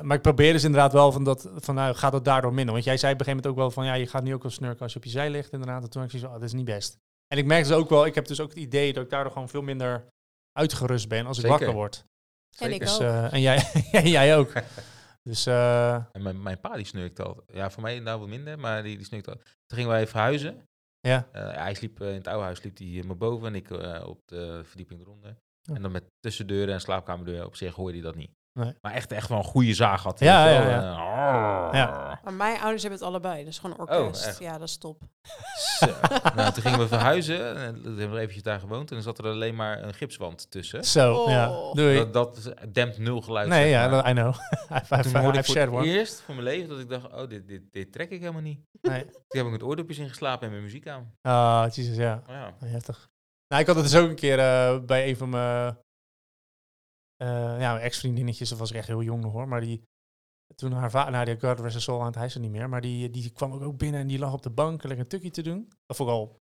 maar 0.06 0.16
ik 0.16 0.22
probeer 0.22 0.52
dus 0.52 0.64
inderdaad 0.64 0.92
wel 0.92 1.12
van 1.12 1.24
dat, 1.24 1.48
van 1.56 1.74
nou, 1.74 1.94
gaat 1.94 2.12
dat 2.12 2.24
daardoor 2.24 2.54
minder? 2.54 2.72
Want 2.72 2.84
jij 2.84 2.96
zei 2.96 3.12
op 3.12 3.18
een 3.18 3.24
gegeven 3.24 3.44
moment 3.46 3.66
ook 3.66 3.74
wel 3.74 3.84
van, 3.84 3.92
ja, 3.92 4.00
je 4.00 4.06
gaat 4.06 4.22
nu 4.22 4.34
ook 4.34 4.42
wel 4.42 4.52
snurken 4.52 4.80
als 4.80 4.92
je 4.92 4.98
op 4.98 5.04
je 5.04 5.10
zij 5.10 5.30
ligt, 5.30 5.52
inderdaad. 5.52 5.82
En 5.82 5.90
toen 5.90 6.02
ik 6.02 6.10
zoiets 6.10 6.28
van, 6.28 6.36
oh, 6.36 6.40
dat 6.40 6.50
is 6.50 6.56
niet 6.56 6.64
best. 6.64 6.96
En 7.28 7.38
ik 7.38 7.44
merk 7.44 7.64
dus 7.64 7.72
ook 7.72 7.88
wel, 7.88 8.06
ik 8.06 8.14
heb 8.14 8.26
dus 8.26 8.40
ook 8.40 8.48
het 8.48 8.58
idee 8.58 8.92
dat 8.92 9.04
ik 9.04 9.10
daardoor 9.10 9.32
gewoon 9.32 9.48
veel 9.48 9.62
minder 9.62 10.04
uitgerust 10.52 11.08
ben 11.08 11.26
als 11.26 11.38
ik 11.38 11.44
Zeker. 11.44 11.58
wakker 11.58 11.76
word. 11.76 12.04
En 12.58 12.72
ik 12.72 12.86
Zeker. 12.88 12.94
ook. 12.94 12.98
Dus, 12.98 12.98
eh, 12.98 13.32
en 13.32 13.40
jij, 13.40 13.62
jij 14.18 14.36
ook. 14.36 14.52
Dus 15.22 15.46
eh, 15.46 15.94
En 15.94 16.22
mijn, 16.22 16.42
mijn 16.42 16.60
pa 16.60 16.76
die 16.76 16.84
snurkt 16.86 17.20
al. 17.20 17.44
Ja, 17.52 17.70
voor 17.70 17.82
mij 17.82 17.98
nou 18.00 18.20
wat 18.20 18.28
minder, 18.28 18.58
maar 18.58 18.82
die, 18.82 18.96
die 18.96 19.06
snurkt 19.06 19.28
al. 19.28 19.34
Toen 19.34 19.78
gingen 19.78 19.90
wij 19.90 20.06
verhuizen. 20.06 20.68
ja, 21.00 21.28
Eh, 21.32 21.52
hij 21.54 21.74
sliep 21.74 22.00
in 22.00 22.06
het 22.06 22.26
oude 22.26 22.44
huis, 22.44 22.58
sliep 22.58 22.78
hij 22.78 23.02
maar 23.06 23.16
boven 23.16 23.46
en 23.48 23.54
ik 23.54 23.70
eh, 23.70 24.06
op 24.06 24.20
de 24.26 24.60
verdieping 24.64 25.00
eronder. 25.00 25.36
Ja. 25.62 25.74
En 25.74 25.82
dan 25.82 25.92
met 25.92 26.04
tussendeuren 26.20 26.74
en 26.74 26.80
slaapkamerdeur 26.80 27.44
op 27.46 27.56
zich 27.56 27.74
hoorde 27.74 27.92
hij 27.92 28.02
dat 28.02 28.14
niet. 28.14 28.30
Nee. 28.56 28.74
Maar 28.80 28.92
echt, 28.92 29.12
echt 29.12 29.28
wel 29.28 29.38
een 29.38 29.44
goede 29.44 29.74
zaag 29.74 30.02
had. 30.02 30.18
hij, 30.18 30.28
Ja, 30.28 30.48
ja, 30.48 30.68
ja. 30.68 30.80
Ja. 31.72 32.20
Maar 32.24 32.32
mijn 32.32 32.60
ouders 32.60 32.82
hebben 32.82 33.00
het 33.00 33.08
allebei. 33.08 33.38
Dat 33.38 33.52
is 33.52 33.58
gewoon 33.58 33.76
een 33.80 33.88
orkest. 33.88 34.22
Oh, 34.22 34.28
echt? 34.28 34.38
ja, 34.38 34.58
dat 34.58 34.68
is 34.68 34.78
top. 34.78 35.02
Zo. 35.78 35.86
nou, 36.34 36.52
toen 36.52 36.62
gingen 36.62 36.78
we 36.78 36.88
verhuizen 36.88 37.56
en 37.56 37.74
toen 37.82 37.96
hebben 37.96 38.10
we 38.12 38.18
eventjes 38.18 38.42
daar 38.42 38.60
gewoond. 38.60 38.88
En 38.88 38.94
dan 38.94 39.04
zat 39.04 39.18
er 39.18 39.24
alleen 39.24 39.54
maar 39.54 39.82
een 39.82 39.94
gipswand 39.94 40.50
tussen. 40.50 40.84
zo, 40.84 41.14
Oh. 41.14 41.30
ja. 41.30 41.46
Doei. 41.72 41.96
Dat, 42.10 42.12
dat 42.12 42.54
dempt 42.72 42.98
nul 42.98 43.20
geluid. 43.20 43.48
nee, 43.48 43.68
ja, 43.68 43.88
dat, 43.88 44.06
I 44.08 44.12
know. 44.12 44.28
I've, 44.34 44.94
I've, 44.94 45.02
Toen 45.02 45.20
hoorde 45.22 45.28
I've 45.28 45.38
ik 45.38 45.44
voor 45.44 45.54
shared 45.54 45.70
het 45.70 45.78
one. 45.78 45.86
eerst 45.86 46.20
van 46.20 46.34
mijn 46.34 46.46
leven 46.46 46.68
dat 46.68 46.78
ik 46.78 46.88
dacht, 46.88 47.12
oh, 47.12 47.28
dit, 47.28 47.48
dit, 47.48 47.62
dit 47.72 47.92
trek 47.92 48.10
ik 48.10 48.20
helemaal 48.20 48.42
niet. 48.42 48.60
Nee. 48.82 49.04
Toen 49.04 49.12
heb 49.28 49.44
ik 49.46 49.50
met 49.52 49.62
oordopjes 49.62 49.98
ingeslapen 49.98 50.44
en 50.46 50.50
mijn 50.50 50.62
muziek 50.64 50.88
aan. 50.88 51.12
Ah, 51.22 51.64
jezus, 51.72 51.96
ja. 51.96 52.22
Ja. 52.26 52.54
Heftig. 52.64 53.08
Nou, 53.48 53.60
ik 53.60 53.66
had 53.66 53.76
het 53.76 53.84
dus 53.84 53.96
ook 53.96 54.08
een 54.08 54.14
keer 54.14 54.38
eh, 54.38 54.78
bij 54.80 55.08
een 55.08 55.16
van 55.16 55.28
mijn 55.28 55.78
eh, 57.16 57.60
ja, 57.60 57.78
ex-vriendinnetjes. 57.78 58.48
Dat 58.48 58.58
was 58.58 58.72
echt 58.72 58.86
heel 58.86 59.02
jong 59.02 59.22
nog 59.22 59.32
hoor. 59.32 59.48
Maar 59.48 59.60
die, 59.60 59.82
toen 60.54 60.72
haar 60.72 60.90
vader, 60.90 61.12
nou 61.12 61.24
die 61.24 61.40
God 61.40 61.60
rest 61.60 61.80
soul 61.80 62.00
aan 62.00 62.06
het 62.06 62.14
hij 62.14 62.24
is 62.26 62.34
er 62.34 62.40
niet 62.40 62.50
meer. 62.50 62.68
Maar 62.68 62.80
die, 62.80 63.10
die 63.10 63.30
kwam 63.30 63.52
ook, 63.52 63.62
ook 63.62 63.76
binnen 63.78 64.00
en 64.00 64.06
die 64.06 64.18
lag 64.18 64.32
op 64.32 64.42
de 64.42 64.50
bank 64.50 64.82
lekker 64.82 65.00
een 65.00 65.08
tukje 65.08 65.30
te 65.30 65.42
doen. 65.42 65.68
Dat 65.86 65.96
vond 65.96 66.08
ik 66.08 66.14
al 66.14 66.40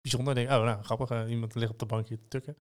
bijzonder. 0.00 0.38
Ik 0.38 0.46
denk, 0.48 0.60
oh 0.60 0.64
nou, 0.66 0.82
grappig. 0.82 1.10
eh, 1.10 1.30
iemand 1.30 1.54
ligt 1.54 1.72
op 1.72 1.78
de 1.78 1.86
bankje 1.86 2.16
te 2.16 2.28
tukken. 2.28 2.56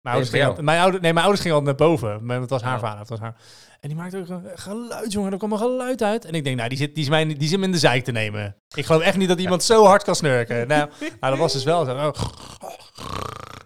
Mijn 0.00 0.14
ouders, 0.16 0.36
gingen 0.36 0.64
mijn, 0.64 0.80
ouder, 0.80 1.00
nee, 1.00 1.12
mijn 1.12 1.24
ouders 1.24 1.42
gingen 1.44 1.58
altijd 1.58 1.78
naar 1.78 1.88
boven. 1.88 2.24
Maar 2.26 2.40
het 2.40 2.50
was 2.50 2.62
haar 2.62 2.74
Oh. 2.76 2.80
vader. 2.82 2.98
Het 2.98 3.08
was 3.08 3.18
haar. 3.18 3.40
En 3.80 3.88
die 3.88 3.98
maakte 3.98 4.18
ook 4.18 4.28
een 4.28 4.58
geluid, 4.58 5.12
jongen. 5.12 5.32
Er 5.32 5.38
kwam 5.38 5.52
een 5.52 5.58
geluid 5.58 6.02
uit. 6.02 6.24
En 6.24 6.32
ik 6.34 6.44
denk, 6.44 6.56
nou, 6.56 6.68
die 6.68 6.78
zit, 6.78 6.94
die, 6.94 7.04
is 7.04 7.10
mij, 7.10 7.26
die 7.36 7.48
zit 7.48 7.58
me 7.58 7.64
in 7.64 7.72
de 7.72 7.78
zijk 7.78 8.04
te 8.04 8.12
nemen. 8.12 8.56
Ik 8.74 8.84
geloof 8.86 9.02
echt 9.02 9.16
niet 9.16 9.28
dat 9.28 9.38
iemand 9.40 9.62
zo 9.62 9.84
hard 9.84 10.02
kan 10.02 10.14
snurken. 10.14 10.68
Nou, 10.68 10.90
nou 11.20 11.32
dat 11.32 11.38
was 11.38 11.52
dus 11.52 11.64
wel 11.64 11.84
zo. 11.84 12.06
Oh. 12.06 12.12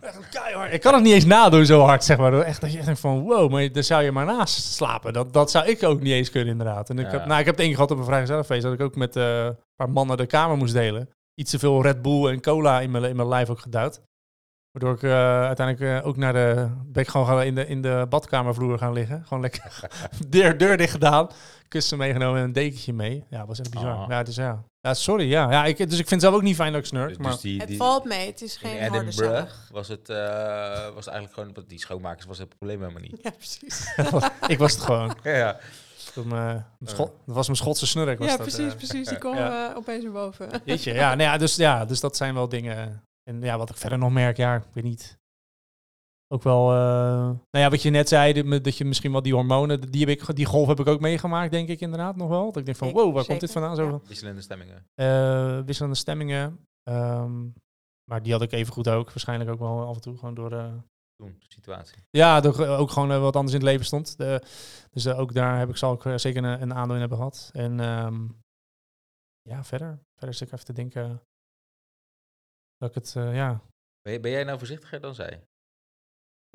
Echt 0.04 0.28
keihard. 0.28 0.72
Ik 0.72 0.80
kan 0.80 0.94
het 0.94 1.02
niet 1.02 1.12
eens 1.12 1.24
nadoen 1.24 1.66
zo 1.66 1.80
hard, 1.80 2.04
zeg 2.04 2.16
maar. 2.18 2.40
Echt 2.40 2.60
dat 2.60 2.70
je 2.70 2.76
echt 2.76 2.86
denkt 2.86 3.00
van, 3.00 3.20
wow, 3.22 3.50
maar 3.50 3.72
daar 3.72 3.82
zou 3.82 4.02
je 4.02 4.12
maar 4.12 4.26
naast 4.26 4.62
slapen. 4.74 5.12
Dat, 5.12 5.32
dat 5.32 5.50
zou 5.50 5.66
ik 5.66 5.82
ook 5.82 6.00
niet 6.00 6.12
eens 6.12 6.30
kunnen, 6.30 6.50
inderdaad. 6.50 6.90
En 6.90 6.98
ik, 6.98 7.04
Ja. 7.06 7.10
heb, 7.12 7.26
nou, 7.26 7.40
ik 7.40 7.46
heb 7.46 7.54
het 7.56 7.64
één 7.64 7.74
gehad 7.74 7.90
op 7.90 7.98
een 7.98 8.04
vrijgezellenfeest... 8.04 8.62
dat 8.62 8.72
ik 8.72 8.80
ook 8.80 8.96
met 8.96 9.14
een 9.16 9.56
paar 9.76 9.90
mannen 9.90 10.16
de 10.16 10.26
kamer 10.26 10.56
moest 10.56 10.72
delen. 10.74 11.08
Iets 11.34 11.50
te 11.50 11.58
veel 11.58 11.82
Red 11.82 12.02
Bull 12.02 12.26
en 12.26 12.40
cola 12.40 12.80
in 12.80 12.90
mijn, 12.90 13.04
in 13.04 13.16
mijn 13.16 13.28
lijf 13.28 13.50
ook 13.50 13.60
geduwd. 13.60 14.00
Waardoor 14.74 14.94
ik 14.94 15.02
eh, 15.02 15.44
uiteindelijk 15.44 16.00
eh, 16.02 16.06
ook 16.06 16.16
naar 16.16 16.32
de... 16.32 16.68
ben 16.86 17.02
ik 17.02 17.08
gewoon 17.08 17.26
gaan 17.26 17.42
in 17.42 17.54
de, 17.54 17.66
in 17.66 17.82
de 17.82 18.06
badkamervloer 18.08 18.78
gaan 18.78 18.92
liggen. 18.92 19.22
Gewoon 19.26 19.42
lekker 19.42 19.88
deur, 20.28 20.58
deur 20.58 20.76
dicht 20.76 20.90
gedaan. 20.92 21.28
Kussen 21.68 21.98
meegenomen 21.98 22.38
en 22.38 22.44
een 22.44 22.52
dekentje 22.52 22.92
mee. 22.92 23.24
Ja, 23.30 23.46
was 23.46 23.60
echt 23.60 23.70
bizar. 23.70 23.94
Ah. 23.94 24.04
Ja, 24.08 24.22
dus 24.22 24.36
ja. 24.36 24.64
ja, 24.80 24.94
sorry. 24.94 25.28
Ja. 25.28 25.50
Ja, 25.50 25.64
ik, 25.64 25.76
dus 25.76 25.86
ik 25.98 26.08
vind 26.08 26.10
het 26.10 26.20
zelf 26.20 26.34
ook 26.34 26.42
niet 26.42 26.56
fijn 26.56 26.72
dat 26.72 26.80
ik 26.80 26.86
snurk. 26.86 27.08
Dus, 27.08 27.16
maar 27.16 27.32
dus 27.32 27.40
die, 27.40 27.60
Het 27.60 27.76
valt 27.76 28.04
mee. 28.04 28.26
Het 28.26 28.42
is 28.42 28.56
geen 28.56 28.88
harde 28.88 29.10
zaag. 29.12 29.68
was 29.72 29.88
het, 29.88 30.08
eh, 30.08 30.16
was 30.94 31.04
het 31.04 31.06
eigenlijk 31.14 31.34
gewoon, 31.34 31.52
dat 31.52 31.68
die 31.68 31.78
schoonmakers 31.80 32.26
was 32.26 32.38
het 32.38 32.48
probleem 32.48 32.80
helemaal 32.80 33.02
niet. 33.02 33.18
Ja, 33.22 33.30
precies. 33.30 33.94
ik 34.54 34.58
was 34.58 34.72
het 34.72 34.80
gewoon. 34.82 35.16
ja, 35.22 35.58
Toen, 36.14 36.24
eh, 36.24 36.30
mijn 36.30 36.64
Schot- 36.84 37.12
dat 37.26 37.34
was 37.34 37.46
mijn 37.46 37.58
Schotse 37.58 37.86
snurk. 37.86 38.18
Was 38.18 38.28
Ja, 38.30 38.36
dat, 38.36 38.46
precies, 38.46 38.74
precies. 38.74 39.08
Die 39.08 39.18
kwam 39.18 39.36
Ja. 39.36 39.72
opeens 39.76 40.02
naar 40.02 40.12
boven. 40.12 40.48
Jeetje, 40.64 40.92
ja, 40.94 41.08
nou 41.14 41.30
ja, 41.30 41.36
dus, 41.36 41.56
ja, 41.56 41.84
dus 41.84 42.00
dat 42.00 42.16
zijn 42.16 42.34
wel 42.34 42.48
dingen. 42.48 43.02
En 43.30 43.40
ja, 43.40 43.58
wat 43.58 43.70
ik 43.70 43.76
verder 43.76 43.98
nog 43.98 44.12
merk, 44.12 44.36
ja, 44.36 44.54
ik 44.56 44.64
weet 44.72 44.84
niet. 44.84 45.18
Ook 46.28 46.42
wel, 46.42 46.70
eh, 46.70 46.76
nou 47.26 47.38
ja, 47.50 47.70
wat 47.70 47.82
je 47.82 47.90
net 47.90 48.08
zei, 48.08 48.32
dat- 48.32 48.64
dat 48.64 48.76
je 48.76 48.84
misschien 48.84 49.12
wel 49.12 49.22
die 49.22 49.34
hormonen, 49.34 49.80
die, 49.90 50.06
heb 50.06 50.18
ik, 50.28 50.36
die 50.36 50.44
golf 50.46 50.68
heb 50.68 50.80
ik 50.80 50.86
ook 50.86 51.00
meegemaakt, 51.00 51.50
denk 51.50 51.68
ik 51.68 51.80
inderdaad 51.80 52.16
nog 52.16 52.28
wel. 52.28 52.44
Dat 52.46 52.56
ik 52.56 52.64
denk 52.64 52.76
van, 52.76 52.92
wow, 52.92 53.14
waar 53.14 53.24
komt 53.26 53.40
dit 53.40 53.52
vandaan? 53.52 53.76
Zo, 53.76 53.88
ja. 53.88 54.00
wisselende 54.06 54.40
stemmingen. 54.40 54.86
eh, 54.94 55.60
wisselende 55.64 55.96
stemmingen. 55.96 56.66
Ehm, 56.82 57.42
maar 58.10 58.22
die 58.22 58.32
had 58.32 58.42
ik 58.42 58.52
even 58.52 58.72
goed 58.72 58.88
ook, 58.88 59.08
waarschijnlijk 59.08 59.50
ook 59.50 59.58
wel 59.58 59.86
af 59.86 59.94
en 59.94 60.00
toe, 60.00 60.16
gewoon 60.18 60.34
door 60.34 60.52
eh, 60.52 60.72
Toen, 61.16 61.36
de 61.38 61.46
situatie. 61.48 61.96
Ja, 62.10 62.42
ik 62.42 62.58
ook 62.58 62.90
gewoon 62.90 63.20
wat 63.20 63.36
anders 63.36 63.54
in 63.54 63.60
het 63.60 63.68
leven 63.70 63.86
stond. 63.86 64.16
De, 64.16 64.42
dus 64.90 65.08
ook 65.08 65.34
daar 65.34 65.58
heb 65.58 65.68
ik, 65.68 65.76
zal 65.76 65.92
ik 66.02 66.18
zeker 66.20 66.44
een, 66.44 66.62
een 66.62 66.74
aandeel 66.74 66.94
in 66.94 67.00
hebben 67.00 67.18
gehad. 67.18 67.50
En 67.52 67.80
ehm, 67.80 68.28
ja, 69.42 69.64
verder. 69.64 69.98
Verder 70.14 70.34
zit 70.34 70.46
ik 70.48 70.54
even 70.54 70.66
te 70.66 70.72
denken 70.72 71.22
dat 72.76 72.88
ik 72.88 72.94
het, 72.94 73.16
eh, 73.16 73.34
ja, 73.34 73.60
Ben, 74.02 74.30
jij 74.30 74.44
nou 74.44 74.58
voorzichtiger 74.58 75.00
dan 75.00 75.14
zij? 75.14 75.44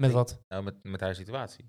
met 0.01 0.11
wat? 0.11 0.41
Nou, 0.47 0.63
met, 0.63 0.83
met 0.83 0.99
haar 1.01 1.15
situatie. 1.15 1.65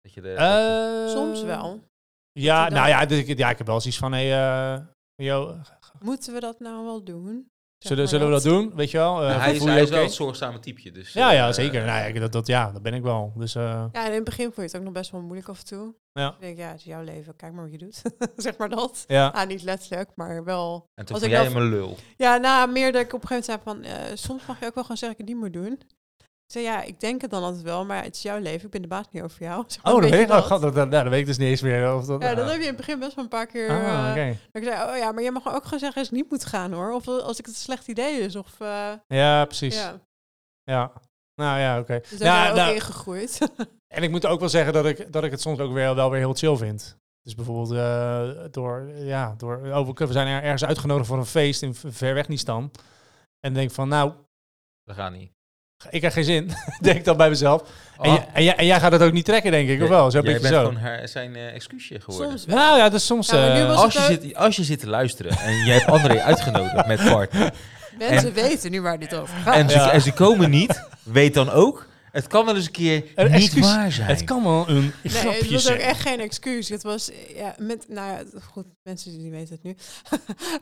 Dat 0.00 0.12
je 0.12 0.20
de... 0.20 0.32
Eh, 0.34 1.08
Soms 1.08 1.42
wel. 1.42 1.84
Ja, 2.32 2.68
nou 2.68 2.88
ja, 2.88 3.06
dus 3.06 3.18
ik, 3.26 3.38
ja, 3.38 3.50
ik 3.50 3.58
heb 3.58 3.66
wel 3.66 3.80
zoiets 3.80 3.98
van, 3.98 4.12
hey, 4.12 4.32
eh, 4.32 4.86
yo, 5.14 5.60
Moeten 6.00 6.32
we 6.32 6.40
dat 6.40 6.60
nou 6.60 6.84
wel 6.84 7.04
doen? 7.04 7.50
Zullen, 7.78 8.08
zullen 8.08 8.26
we 8.26 8.32
dat 8.32 8.42
doen? 8.42 8.72
Weet 8.74 8.90
je 8.90 8.96
wel? 8.98 9.20
Eh, 9.22 9.28
Nou, 9.28 9.40
hij 9.40 9.52
is, 9.52 9.58
voel 9.58 9.66
je 9.66 9.72
hij 9.72 9.82
is 9.82 9.90
wel 9.90 10.02
het 10.02 10.12
zorgzame 10.12 10.58
typeje. 10.58 10.90
Dus, 10.92 11.12
Ja, 11.12 11.30
ja, 11.32 11.48
eh, 11.48 11.54
zeker. 11.54 11.84
Nou, 11.84 12.12
ja, 12.14 12.20
dat, 12.20 12.32
dat, 12.32 12.46
ja, 12.46 12.70
dat 12.72 12.82
ben 12.82 12.94
ik 12.94 13.02
wel. 13.02 13.32
Dus 13.36 13.54
eh, 13.54 13.62
Ja, 13.92 14.02
en 14.04 14.08
in 14.08 14.14
het 14.14 14.24
begin 14.24 14.44
vond 14.44 14.56
je 14.56 14.62
het 14.62 14.76
ook 14.76 14.82
nog 14.82 14.92
best 14.92 15.10
wel 15.10 15.20
moeilijk 15.20 15.48
af 15.48 15.58
en 15.58 15.64
toe. 15.66 15.94
Ja. 16.12 16.28
Ik 16.28 16.40
denk, 16.40 16.58
ja, 16.58 16.68
het 16.68 16.78
is 16.78 16.84
jouw 16.84 17.02
leven. 17.02 17.36
Kijk 17.36 17.52
maar 17.52 17.62
wat 17.62 17.72
je 17.72 17.78
doet. 17.78 18.02
zeg 18.36 18.56
maar 18.56 18.68
dat. 18.68 19.04
ja. 19.06 19.26
Ah, 19.28 19.48
niet 19.48 19.62
letterlijk, 19.62 20.10
maar 20.14 20.44
wel. 20.44 20.88
En 20.94 21.04
toen 21.04 21.14
Als 21.14 21.24
vond 21.24 21.32
ik 21.34 21.38
jij 21.42 21.52
wel- 21.52 21.62
een 21.62 21.68
lul. 21.68 21.96
Ja, 22.16 22.36
nou, 22.36 22.70
meer 22.72 22.92
dat 22.92 23.02
ik 23.02 23.12
op 23.14 23.22
een 23.22 23.28
gegeven 23.28 23.60
moment 23.64 23.84
zei 23.84 23.94
van... 23.98 24.06
eh, 24.10 24.16
soms 24.16 24.46
mag 24.46 24.60
je 24.60 24.66
ook 24.66 24.74
wel 24.74 24.82
gewoon 24.84 24.96
zeggen 24.96 25.18
dat 25.18 25.28
ik 25.28 25.34
het 25.34 25.52
niet 25.52 25.54
moet 25.54 25.64
doen. 25.64 25.80
Ik 26.48 26.54
zei, 26.54 26.64
ja, 26.64 26.82
ik 26.82 27.00
denk 27.00 27.20
het 27.20 27.30
dan 27.30 27.42
altijd 27.42 27.62
wel, 27.62 27.84
maar 27.84 28.02
het 28.02 28.14
is 28.14 28.22
jouw 28.22 28.38
leven. 28.38 28.64
Ik 28.64 28.70
ben 28.70 28.82
de 28.82 28.88
baas 28.88 29.06
niet 29.10 29.22
over 29.22 29.42
jou. 29.42 29.64
Maar, 29.82 29.94
Oh, 29.94 30.00
dat 30.00 30.10
weet 30.10 30.28
je 30.28 30.34
ik, 30.34 30.42
oh, 30.42 30.48
dat, 30.48 30.60
dat, 30.60 30.74
nou, 30.74 30.90
dat 30.90 31.08
weet 31.08 31.20
ik 31.20 31.26
dus 31.26 31.38
niet 31.38 31.48
eens 31.48 31.60
meer. 31.60 31.94
Of 31.94 32.04
dat, 32.04 32.22
Ja, 32.22 32.34
dat 32.34 32.44
ah. 32.44 32.50
heb 32.50 32.60
je 32.60 32.62
in 32.62 32.68
het 32.68 32.76
begin 32.76 32.98
best 32.98 33.14
wel 33.14 33.24
een 33.24 33.30
paar 33.30 33.46
keer... 33.46 33.68
Ah, 33.70 34.04
eh, 34.04 34.10
oké. 34.10 34.38
dat 34.52 34.62
ik 34.62 34.68
zei, 34.68 34.90
oh 34.90 34.96
ja, 34.96 35.12
maar 35.12 35.22
jij 35.22 35.32
mag 35.32 35.54
ook 35.54 35.64
gewoon 35.64 35.78
zeggen 35.78 35.98
als 35.98 36.08
het 36.08 36.16
niet 36.16 36.30
moet 36.30 36.44
gaan, 36.44 36.72
hoor. 36.72 36.92
Of 36.92 37.08
als 37.08 37.38
ik 37.38 37.46
het 37.46 37.54
een 37.54 37.60
slecht 37.60 37.88
idee 37.88 38.20
is. 38.20 38.36
Of, 38.36 38.60
eh, 38.60 38.92
Ja, 39.08 39.44
precies. 39.44 39.74
ja. 39.74 40.00
Ja. 40.62 40.92
Nou 41.34 41.58
ja, 41.58 41.78
oké. 41.78 42.00
Dus 42.08 42.18
daar 42.18 42.28
Ja, 42.28 42.34
ben 42.34 42.44
je 42.44 42.50
ook 42.50 42.56
nou, 42.56 42.74
ingegroeid. 42.74 43.38
En 43.94 44.02
ik 44.02 44.10
moet 44.10 44.26
ook 44.26 44.40
wel 44.40 44.48
zeggen 44.48 44.72
dat 44.72 44.86
ik, 44.86 45.12
dat 45.12 45.24
ik 45.24 45.30
het 45.30 45.40
soms 45.40 45.58
ook 45.58 45.72
weer, 45.72 45.94
wel 45.94 46.10
weer 46.10 46.20
heel 46.20 46.34
chill 46.34 46.56
vind. 46.56 46.96
Dus 47.22 47.34
bijvoorbeeld 47.34 47.70
eh, 47.70 48.44
door, 48.50 48.90
ja, 48.94 49.34
door, 49.36 49.56
oh, 49.56 49.86
we 49.86 50.06
we 50.06 50.12
zijn 50.12 50.26
er 50.26 50.42
ergens 50.42 50.64
uitgenodigd 50.64 51.08
voor 51.08 51.18
een 51.18 51.26
feest 51.26 51.62
in 51.62 51.74
ver 51.74 52.14
weg 52.14 52.28
Nistan. 52.28 52.62
En 52.62 52.72
dan 53.40 53.52
denk 53.52 53.70
van, 53.70 53.88
nou, 53.88 54.12
Dat 54.84 54.96
gaat 54.96 55.12
niet. 55.12 55.37
Ik 55.90 56.02
heb 56.02 56.12
geen 56.12 56.24
zin, 56.24 56.50
denk 56.80 56.96
ik 56.96 57.04
dan 57.04 57.16
bij 57.16 57.28
mezelf. 57.28 57.62
En, 58.00 58.10
Oh, 58.10 58.14
jij- 58.16 58.26
en, 58.32 58.42
jij, 58.44 58.56
en 58.56 58.66
jij 58.66 58.80
gaat 58.80 58.92
het 58.92 59.02
ook 59.02 59.12
niet 59.12 59.24
trekken, 59.24 59.50
denk 59.50 59.68
ik, 59.68 59.82
of 59.82 59.88
wel? 59.88 60.10
Zo 60.10 60.20
jij 60.20 60.32
bent 60.32 60.46
zo. 60.54 60.58
gewoon 60.58 60.76
haar, 60.76 61.08
zijn 61.08 61.36
eh, 61.36 61.54
excuusje 61.54 62.00
geworden. 62.00 62.38
Soms. 62.38 62.54
Nou 62.54 62.78
ja, 62.78 62.98
soms... 62.98 63.30
Ja, 63.30 63.36
maar 63.36 63.54
nu 63.54 63.60
eh, 63.60 63.76
Als 63.78 63.92
je, 63.92 64.00
zit, 64.00 64.34
als 64.36 64.56
je 64.56 64.64
zit 64.64 64.80
te 64.80 64.88
luisteren 64.88 65.32
en 65.38 65.64
je 65.64 65.72
hebt 65.72 65.86
André 65.86 66.20
uitgenodigd 66.30 66.86
met 66.86 67.04
Bart 67.10 67.32
Mensen 67.98 68.32
weten 68.32 68.70
nu 68.70 68.80
waar 68.82 68.98
dit 68.98 69.14
over 69.14 69.34
gaat. 69.44 69.54
en, 69.54 69.70
ze, 69.70 69.76
Ja. 69.76 69.92
en 69.92 70.00
ze 70.00 70.12
komen 70.12 70.50
niet, 70.50 70.82
weet 71.02 71.34
dan 71.34 71.50
ook, 71.50 71.86
het 72.22 72.26
kan 72.26 72.44
wel 72.44 72.56
eens 72.56 72.66
een 72.66 72.72
keer 72.72 73.04
Een 73.14 73.24
niet 73.30 73.34
excuus. 73.34 73.60
waar 73.64 73.92
zijn. 73.92 74.08
het 74.08 74.24
kan 74.24 74.42
wel 74.42 74.68
een 74.68 74.92
Nee, 75.02 75.12
grapje 75.12 75.38
het 75.42 75.50
was 75.50 75.70
ook 75.70 75.78
echt 75.78 76.00
geen 76.00 76.20
excuus. 76.20 76.68
Het 76.68 76.82
was, 76.82 77.10
ja, 77.34 77.54
met, 77.58 77.88
nou 77.88 78.10
ja, 78.12 78.40
goed, 78.42 78.66
mensen 78.82 79.18
die 79.18 79.30
weten 79.30 79.54
het 79.54 79.62
nu. 79.62 79.76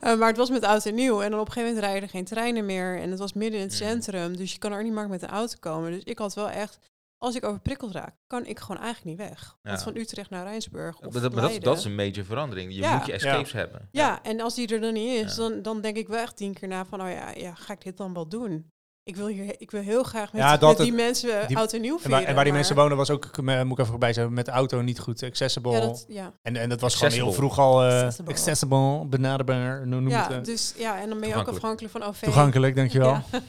Eh, 0.01 0.17
maar 0.17 0.27
het 0.27 0.37
was 0.37 0.49
met 0.49 0.63
oud 0.63 0.85
en 0.85 0.95
nieuw. 0.95 1.21
En 1.21 1.31
dan 1.31 1.39
op 1.39 1.45
een 1.47 1.51
gegeven 1.51 1.75
moment 1.75 1.85
rijden 1.91 2.03
er 2.03 2.15
geen 2.15 2.25
treinen 2.25 2.65
meer. 2.65 2.99
En 3.01 3.09
het 3.09 3.19
was 3.19 3.33
midden 3.33 3.59
in 3.59 3.65
het 3.65 3.75
centrum. 3.75 4.37
Dus 4.37 4.51
je 4.51 4.57
kan 4.57 4.71
er 4.71 4.83
niet 4.83 4.93
makkelijk 4.93 5.21
met 5.21 5.29
de 5.29 5.35
auto 5.35 5.55
komen. 5.59 5.91
Dus 5.91 6.03
ik 6.03 6.17
had 6.19 6.33
wel 6.33 6.49
echt, 6.49 6.77
als 7.17 7.35
ik 7.35 7.45
overprikkeld 7.45 7.91
raak, 7.91 8.15
kan 8.27 8.45
ik 8.45 8.59
gewoon 8.59 8.81
eigenlijk 8.81 9.17
niet 9.17 9.29
weg. 9.29 9.57
Ja. 9.61 9.69
Want 9.69 9.83
van 9.83 9.95
Utrecht 9.97 10.29
naar 10.29 10.43
Rijnsburg 10.45 10.95
of 10.99 11.13
Maar 11.13 11.21
dat, 11.21 11.33
maar 11.33 11.59
dat, 11.59 11.77
is 11.77 11.83
een 11.83 11.95
major 11.95 12.25
verandering. 12.25 12.73
Je 12.73 12.79
Ja. 12.79 12.95
moet 12.97 13.05
je 13.05 13.11
escapes 13.13 13.51
hebben. 13.51 13.87
Ja, 13.91 14.23
en 14.23 14.39
als 14.41 14.55
die 14.55 14.67
er 14.67 14.81
dan 14.81 14.93
niet 14.93 15.25
is, 15.25 15.35
Ja. 15.35 15.41
dan, 15.41 15.61
dan 15.61 15.81
denk 15.81 15.97
ik 15.97 16.07
wel 16.07 16.19
echt 16.19 16.35
tien 16.37 16.53
keer 16.53 16.67
na 16.67 16.85
van, 16.85 17.01
oh 17.01 17.09
ja, 17.09 17.31
ja, 17.35 17.53
ga 17.53 17.73
ik 17.73 17.83
dit 17.83 17.97
dan 17.97 18.13
wel 18.13 18.27
doen? 18.27 18.71
Ik 19.07 19.15
wil, 19.15 19.27
hier, 19.27 19.55
ik 19.57 19.71
wil 19.71 19.81
heel 19.81 20.03
graag 20.03 20.33
met, 20.33 20.41
Ja, 20.41 20.57
dat 20.57 20.69
met 20.69 20.77
die 20.77 20.85
het- 20.95 20.95
mensen 20.95 21.47
die- 21.47 21.57
oud 21.57 21.73
en 21.73 21.81
nieuw 21.81 21.93
En 21.93 21.99
vieren. 21.99 22.17
waar, 22.19 22.27
en 22.27 22.35
waar 22.35 22.43
die 22.43 22.53
maar- 22.53 22.61
mensen 22.61 22.75
wonen 22.75 22.97
was 22.97 23.09
ook, 23.09 23.25
eh, 23.25 23.43
moet 23.45 23.71
ik 23.71 23.77
even 23.77 23.85
voorbij 23.85 24.13
zeggen, 24.13 24.33
met 24.33 24.45
de 24.45 24.51
auto 24.51 24.81
niet 24.81 24.99
goed 24.99 25.23
accessible. 25.23 25.71
Ja, 25.71 25.79
dat, 25.79 26.05
ja. 26.07 26.33
en, 26.41 26.55
en 26.55 26.69
dat 26.69 26.81
was 26.81 26.95
gewoon 26.95 27.13
heel 27.13 27.33
vroeg 27.33 27.59
al 27.59 27.83
eh, 27.83 27.87
Accessible. 28.01 28.31
accessible, 28.33 29.05
benaderbaar, 29.05 29.87
noem 29.87 30.09
ja, 30.09 30.23
het. 30.27 30.31
eh, 30.37 30.43
dus, 30.43 30.73
ja, 30.77 31.01
en 31.01 31.09
dan 31.09 31.19
ben 31.19 31.29
je 31.29 31.35
ook 31.35 31.47
afhankelijk 31.47 31.91
van 31.93 32.03
OV. 32.03 32.21
toegankelijk, 32.23 32.75
dankjewel. 32.75 33.09
Ja. 33.09 33.23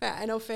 ja, 0.00 0.22
en 0.22 0.32
OV, 0.32 0.48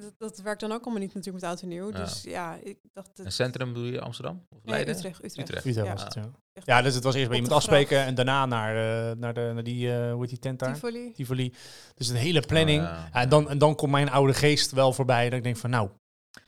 dat, 0.00 0.12
dat 0.18 0.38
werkt 0.42 0.60
dan 0.60 0.72
ook 0.72 0.82
allemaal 0.84 1.00
niet 1.02 1.14
natuurlijk 1.14 1.42
met 1.44 1.50
oud 1.52 1.62
en 1.62 1.68
nieuw. 1.68 1.90
Dus 1.90 2.22
ja, 2.22 2.56
ik 2.62 2.78
dacht... 2.92 3.10
Een 3.18 3.24
Het, 3.24 3.34
centrum 3.34 3.72
bedoel 3.72 3.88
je 3.88 4.00
Amsterdam? 4.00 4.42
Of 4.50 4.58
nee, 4.62 4.74
Leiden? 4.74 4.94
Utrecht, 4.96 5.24
Utrecht. 5.24 5.48
Utrecht. 5.48 5.66
Utrecht 5.66 6.14
Ja. 6.14 6.30
Ja. 6.56 6.62
Echt 6.62 6.66
Ja, 6.66 6.82
dus 6.82 6.94
het 6.94 7.04
was 7.04 7.14
eerst 7.14 7.26
bij 7.28 7.36
iemand 7.36 7.54
afspreken 7.54 8.04
en 8.04 8.14
daarna 8.14 8.46
naar, 8.46 8.76
eh, 8.76 9.16
naar, 9.18 9.34
de, 9.34 9.50
naar 9.54 9.62
die, 9.64 9.92
eh 9.92 10.10
hoe 10.12 10.20
heet 10.20 10.28
die 10.30 10.38
tent 10.38 10.58
daar? 10.58 10.72
Tivoli. 10.74 11.12
Tivoli. 11.16 11.52
Dus 11.94 12.08
een 12.08 12.16
hele 12.16 12.40
planning. 12.40 12.82
Oh, 12.82 12.88
ja. 12.88 13.08
Ja, 13.12 13.20
en, 13.20 13.28
dan, 13.28 13.48
en 13.50 13.58
dan 13.58 13.74
komt 13.74 13.90
mijn 13.92 14.10
oude 14.10 14.34
geest 14.34 14.70
wel 14.72 14.92
voorbij. 14.92 15.24
Dat 15.28 15.38
ik 15.38 15.44
denk 15.44 15.56
van, 15.56 15.70
nou, 15.70 15.88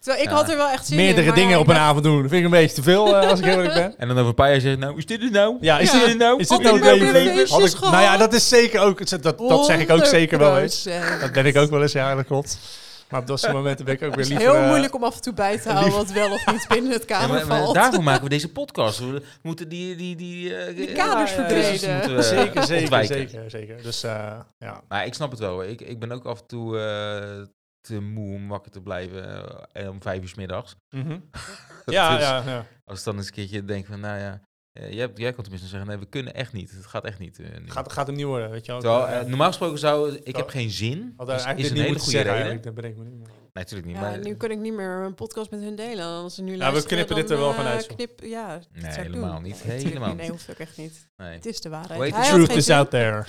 Terwijl 0.00 0.22
ik 0.24 0.30
Ja. 0.30 0.34
had 0.36 0.50
er 0.50 0.56
wel 0.56 0.68
echt 0.68 0.86
zin 0.86 0.98
in. 0.98 1.04
meerdere 1.04 1.32
dingen 1.32 1.50
ja, 1.50 1.58
op 1.58 1.68
een 1.68 1.76
avond 1.76 2.04
doen. 2.04 2.20
Dat 2.22 2.30
vind 2.30 2.38
ik 2.40 2.44
een 2.44 2.50
beetje 2.60 2.74
te 2.74 2.82
veel, 2.82 3.16
eh, 3.16 3.28
als 3.30 3.38
ik 3.40 3.46
eerlijk 3.46 3.74
ben. 3.82 3.98
En 3.98 4.08
dan 4.08 4.16
over 4.16 4.28
een 4.28 4.34
paar 4.34 4.50
jaar 4.50 4.60
zeg 4.60 4.72
ik, 4.72 4.78
nou, 4.78 4.96
is 4.96 5.06
dit 5.06 5.22
het 5.22 5.32
nou? 5.32 5.56
Ja, 5.60 5.78
is 5.78 5.92
Ja. 5.92 6.06
dit, 6.06 6.18
nou? 6.18 6.40
is 6.40 6.48
dit 6.48 6.56
Had 6.64 6.80
nou 6.80 6.96
het 6.98 7.50
Had 7.50 7.62
ik-? 7.74 7.80
Nou 7.80 8.02
ja, 8.02 8.16
dat 8.16 8.32
is 8.32 8.48
zeker 8.48 8.80
ook, 8.80 9.08
dat, 9.08 9.22
dat 9.38 9.66
zeg 9.66 9.80
ik 9.80 9.90
ook 9.90 10.04
zeker 10.04 10.38
wel 10.38 10.58
eens. 10.58 10.86
100%. 10.88 11.20
Dat 11.20 11.32
ben 11.32 11.46
ik 11.46 11.56
ook 11.56 11.70
wel 11.70 11.82
eens, 11.82 11.92
ja, 11.92 12.14
dat 12.14 12.26
klopt. 12.26 12.58
Maar 13.08 13.20
op 13.20 13.26
dat 13.26 13.40
soort 13.40 13.52
momenten 13.52 13.84
ben 13.84 13.94
ik 13.94 14.02
ook 14.02 14.08
weer 14.14 14.24
Het 14.24 14.26
is 14.26 14.36
liever... 14.38 14.52
heel 14.52 14.62
eh, 14.62 14.68
moeilijk 14.68 14.94
om 14.94 15.04
af 15.04 15.14
en 15.14 15.20
toe 15.22 15.32
bij 15.32 15.58
te 15.60 15.70
houden 15.72 15.92
wat 15.94 16.10
wel 16.10 16.32
of 16.32 16.46
niet 16.46 16.68
binnen 16.68 16.92
het 16.92 17.04
Ja, 17.08 17.18
kader 17.18 17.28
maar, 17.36 17.46
maar 17.46 17.58
valt. 17.62 17.74
daarvoor 17.74 18.02
maken 18.02 18.22
we 18.22 18.28
deze 18.28 18.52
podcast. 18.52 18.98
We 18.98 19.22
moeten 19.42 19.68
die... 19.68 19.96
die, 19.96 20.16
die, 20.16 20.56
eh, 20.56 20.76
Die 20.76 20.88
eh, 20.88 20.94
kaders 20.96 21.30
ja, 21.34 21.36
ja, 21.36 21.42
verbreden. 21.48 22.24
Zeker, 22.24 22.62
zeker, 22.64 22.80
ontwijken. 22.82 23.16
zeker, 23.16 23.50
zeker. 23.50 23.82
Dus 23.82 24.02
eh, 24.02 24.38
ja. 24.58 24.82
Maar 24.88 25.06
ik 25.06 25.14
snap 25.14 25.30
het 25.30 25.40
wel. 25.40 25.64
Ik, 25.64 25.80
ik 25.80 25.98
ben 25.98 26.12
ook 26.12 26.24
af 26.24 26.40
en 26.40 26.46
toe 26.46 26.78
eh, 26.78 27.42
te 27.80 28.00
moe 28.00 28.34
om 28.34 28.48
wakker 28.48 28.70
te 28.70 28.80
blijven 28.80 29.48
en 29.72 29.88
om 29.88 30.02
vijf 30.02 30.22
uur 30.22 30.28
's 30.28 30.34
middags. 30.34 30.76
Mhm. 30.90 31.10
ja, 31.86 32.16
Dus 32.16 32.24
ja, 32.26 32.42
ja. 32.46 32.66
Als 32.84 32.98
ik 32.98 33.04
dan 33.04 33.16
eens 33.16 33.26
een 33.26 33.32
keertje 33.32 33.64
denk 33.64 33.86
van, 33.86 34.00
nou 34.00 34.18
ja, 34.18 34.40
jij, 34.90 35.10
jij 35.14 35.32
kon 35.32 35.42
tenminste 35.42 35.68
zeggen, 35.68 35.88
nee, 35.88 35.98
we 35.98 36.06
kunnen 36.06 36.34
echt 36.34 36.52
niet. 36.52 36.70
Het 36.70 36.86
gaat 36.86 37.04
echt 37.04 37.18
niet. 37.18 37.38
eh. 37.38 37.46
Gaat, 37.66 37.92
gaat 37.92 38.06
hem 38.06 38.16
niet 38.16 38.24
worden, 38.24 38.50
weet 38.50 38.66
je 38.66 38.72
wel. 38.72 39.08
Eh, 39.08 39.24
normaal 39.26 39.46
gesproken 39.48 39.78
zou, 39.78 40.14
ik 40.24 40.36
heb 40.36 40.48
geen 40.48 40.70
zin. 40.70 41.14
Is, 41.28 41.44
is 41.56 41.70
een 41.70 41.76
hele 41.76 41.98
goede 41.98 42.20
reden. 42.20 42.74
dat 42.74 42.84
ik 42.84 42.96
me 42.96 43.04
niet 43.04 43.28
natuurlijk 43.58 43.86
niet. 43.88 43.96
Ja, 43.96 44.02
maar, 44.02 44.18
nu 44.18 44.34
kan 44.34 44.50
ik 44.50 44.58
niet 44.58 44.72
meer 44.72 44.98
mijn 44.98 45.14
podcast 45.14 45.50
met 45.50 45.60
hun 45.60 45.74
delen. 45.76 46.04
Als 46.06 46.34
ze 46.34 46.42
nu 46.42 46.52
we 46.52 46.58
luisteren, 46.58 46.88
knippen 46.88 47.16
dit 47.16 47.30
er 47.30 47.38
wel 47.38 47.50
eh, 47.50 47.56
vanuit, 47.56 47.84
zo. 47.84 47.94
Knip, 47.94 48.20
ja, 48.22 48.48
dat 48.56 48.66
nee, 48.72 48.92
zou 48.92 49.06
helemaal 49.06 49.32
doen. 49.34 49.42
niet. 49.42 49.64
Nee, 49.66 49.84
Helemaal 49.84 50.08
niet. 50.08 50.16
Nee, 50.16 50.30
hoeft 50.30 50.50
ook 50.50 50.58
echt 50.58 50.76
niet. 50.76 51.08
Nee. 51.16 51.32
Het 51.34 51.46
is 51.46 51.60
de 51.60 51.68
waarheid. 51.68 52.00
Het? 52.00 52.14
had 52.14 52.24
Truth 52.26 52.56
is 52.56 52.64
zin. 52.64 52.74
out 52.76 52.90
there. 52.90 53.24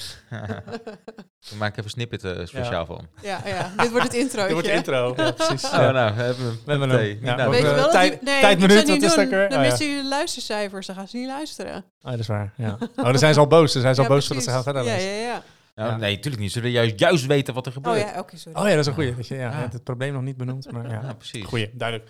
We 1.50 1.56
maken 1.56 1.72
even 1.72 1.84
een 1.84 1.90
snippet 1.90 2.24
eh, 2.24 2.46
speciaal 2.46 2.86
van. 2.86 3.08
Ja, 3.22 3.42
ja. 3.46 3.72
Dit 3.78 3.92
wordt 3.92 4.04
het 4.06 4.14
intro. 4.16 4.42
Dit 4.44 4.52
wordt 4.52 4.68
de 4.68 4.74
intro. 4.74 5.14
Ja, 5.18 5.32
precies. 5.32 5.66
Oh, 5.66 5.72
Ja. 5.72 5.92
nou, 5.92 6.14
hebben 6.14 6.46
we 6.46 6.52
We 6.66 6.72
hebben 6.72 6.90
hem. 6.90 7.18
Ja, 7.22 7.36
nou. 7.36 7.50
Weet 7.50 7.62
je 7.62 7.68
Eh, 7.68 7.74
wel 7.74 7.84
dat 7.84 7.92
tijd- 7.92 8.22
nee, 8.22 8.42
tijdminuut, 8.42 8.88
is 8.88 9.00
dat 9.02 9.20
ook 9.20 9.30
weer? 9.30 9.50
Dan 9.50 9.58
Oh, 9.58 9.64
ja. 9.64 9.70
missen 9.70 9.88
jullie 9.88 10.02
de 10.04 10.10
luistercijfers, 10.10 10.88
dan 10.88 10.96
gaan 10.96 11.08
ze 11.08 11.18
niet 11.18 11.28
luisteren. 11.28 11.76
Oh, 12.02 12.12
dat 12.12 12.20
is 12.20 12.28
waar, 12.28 12.54
ja. 12.56 12.78
Oh, 12.96 13.04
dan 13.06 13.18
zijn 13.18 13.34
ze 13.34 13.40
al 13.40 13.48
boos. 13.48 13.74
Dan 13.74 13.82
zijn 13.82 13.96
ze 13.96 14.02
al 14.02 14.08
Ja, 14.08 14.14
boos 14.14 14.26
voordat 14.26 14.46
ze 14.46 14.52
gaan 14.52 14.64
verder 14.64 14.84
Ja, 14.84 14.92
lezen. 14.94 15.10
ja, 15.10 15.22
ja. 15.22 15.44
Nou, 15.80 15.92
Ja. 15.92 15.98
Nee, 15.98 16.16
natuurlijk 16.16 16.42
niet. 16.44 16.52
Ze 16.52 16.60
willen 16.62 16.76
juist, 16.76 17.00
juist 17.00 17.26
weten 17.26 17.54
wat 17.54 17.66
er 17.66 17.72
Oh 17.78 17.84
gebeurt. 17.84 18.00
ja, 18.10 18.20
oké, 18.20 18.38
sorry. 18.38 18.60
Oh 18.60 18.64
ja, 18.68 18.70
dat 18.72 18.80
is 18.80 18.86
een 18.86 18.94
goeie. 18.94 19.14
je, 19.18 19.36
Ja, 19.36 19.52
Ja. 19.52 19.70
Het 19.72 19.84
probleem 19.84 20.14
nog 20.14 20.22
niet 20.22 20.38
benoemd, 20.38 20.72
maar 20.72 20.90
ja. 20.90 21.02
Ja, 21.08 21.14
precies. 21.14 21.46
Goeie, 21.46 21.72
duidelijk. 21.76 22.10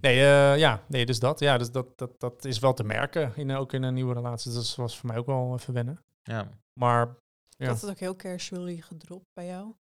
Nee, 0.00 0.14
eh, 0.20 0.58
ja, 0.58 0.82
nee, 0.88 1.06
dus 1.06 1.18
dat. 1.18 1.40
Ja, 1.40 1.58
dus 1.58 1.70
dat, 1.70 1.98
dat, 1.98 2.20
dat 2.20 2.44
is 2.44 2.58
wel 2.58 2.74
te 2.74 2.84
merken, 2.84 3.32
in, 3.36 3.50
ook 3.56 3.72
in 3.72 3.82
een 3.82 3.94
nieuwe 3.94 4.14
relatie. 4.14 4.52
Dus 4.52 4.66
dat 4.66 4.76
was 4.76 4.98
voor 4.98 5.08
mij 5.08 5.18
ook 5.18 5.26
wel 5.26 5.54
even 5.54 5.74
wennen. 5.74 6.04
Ja. 6.22 6.48
Maar 6.80 7.02
Ik 7.58 7.66
Ja. 7.66 7.66
had 7.68 7.80
het 7.80 7.90
ook 7.90 7.98
heel 7.98 8.16
casually 8.16 8.76
gedropt 8.76 9.26
bij 9.34 9.46
jou. 9.46 9.74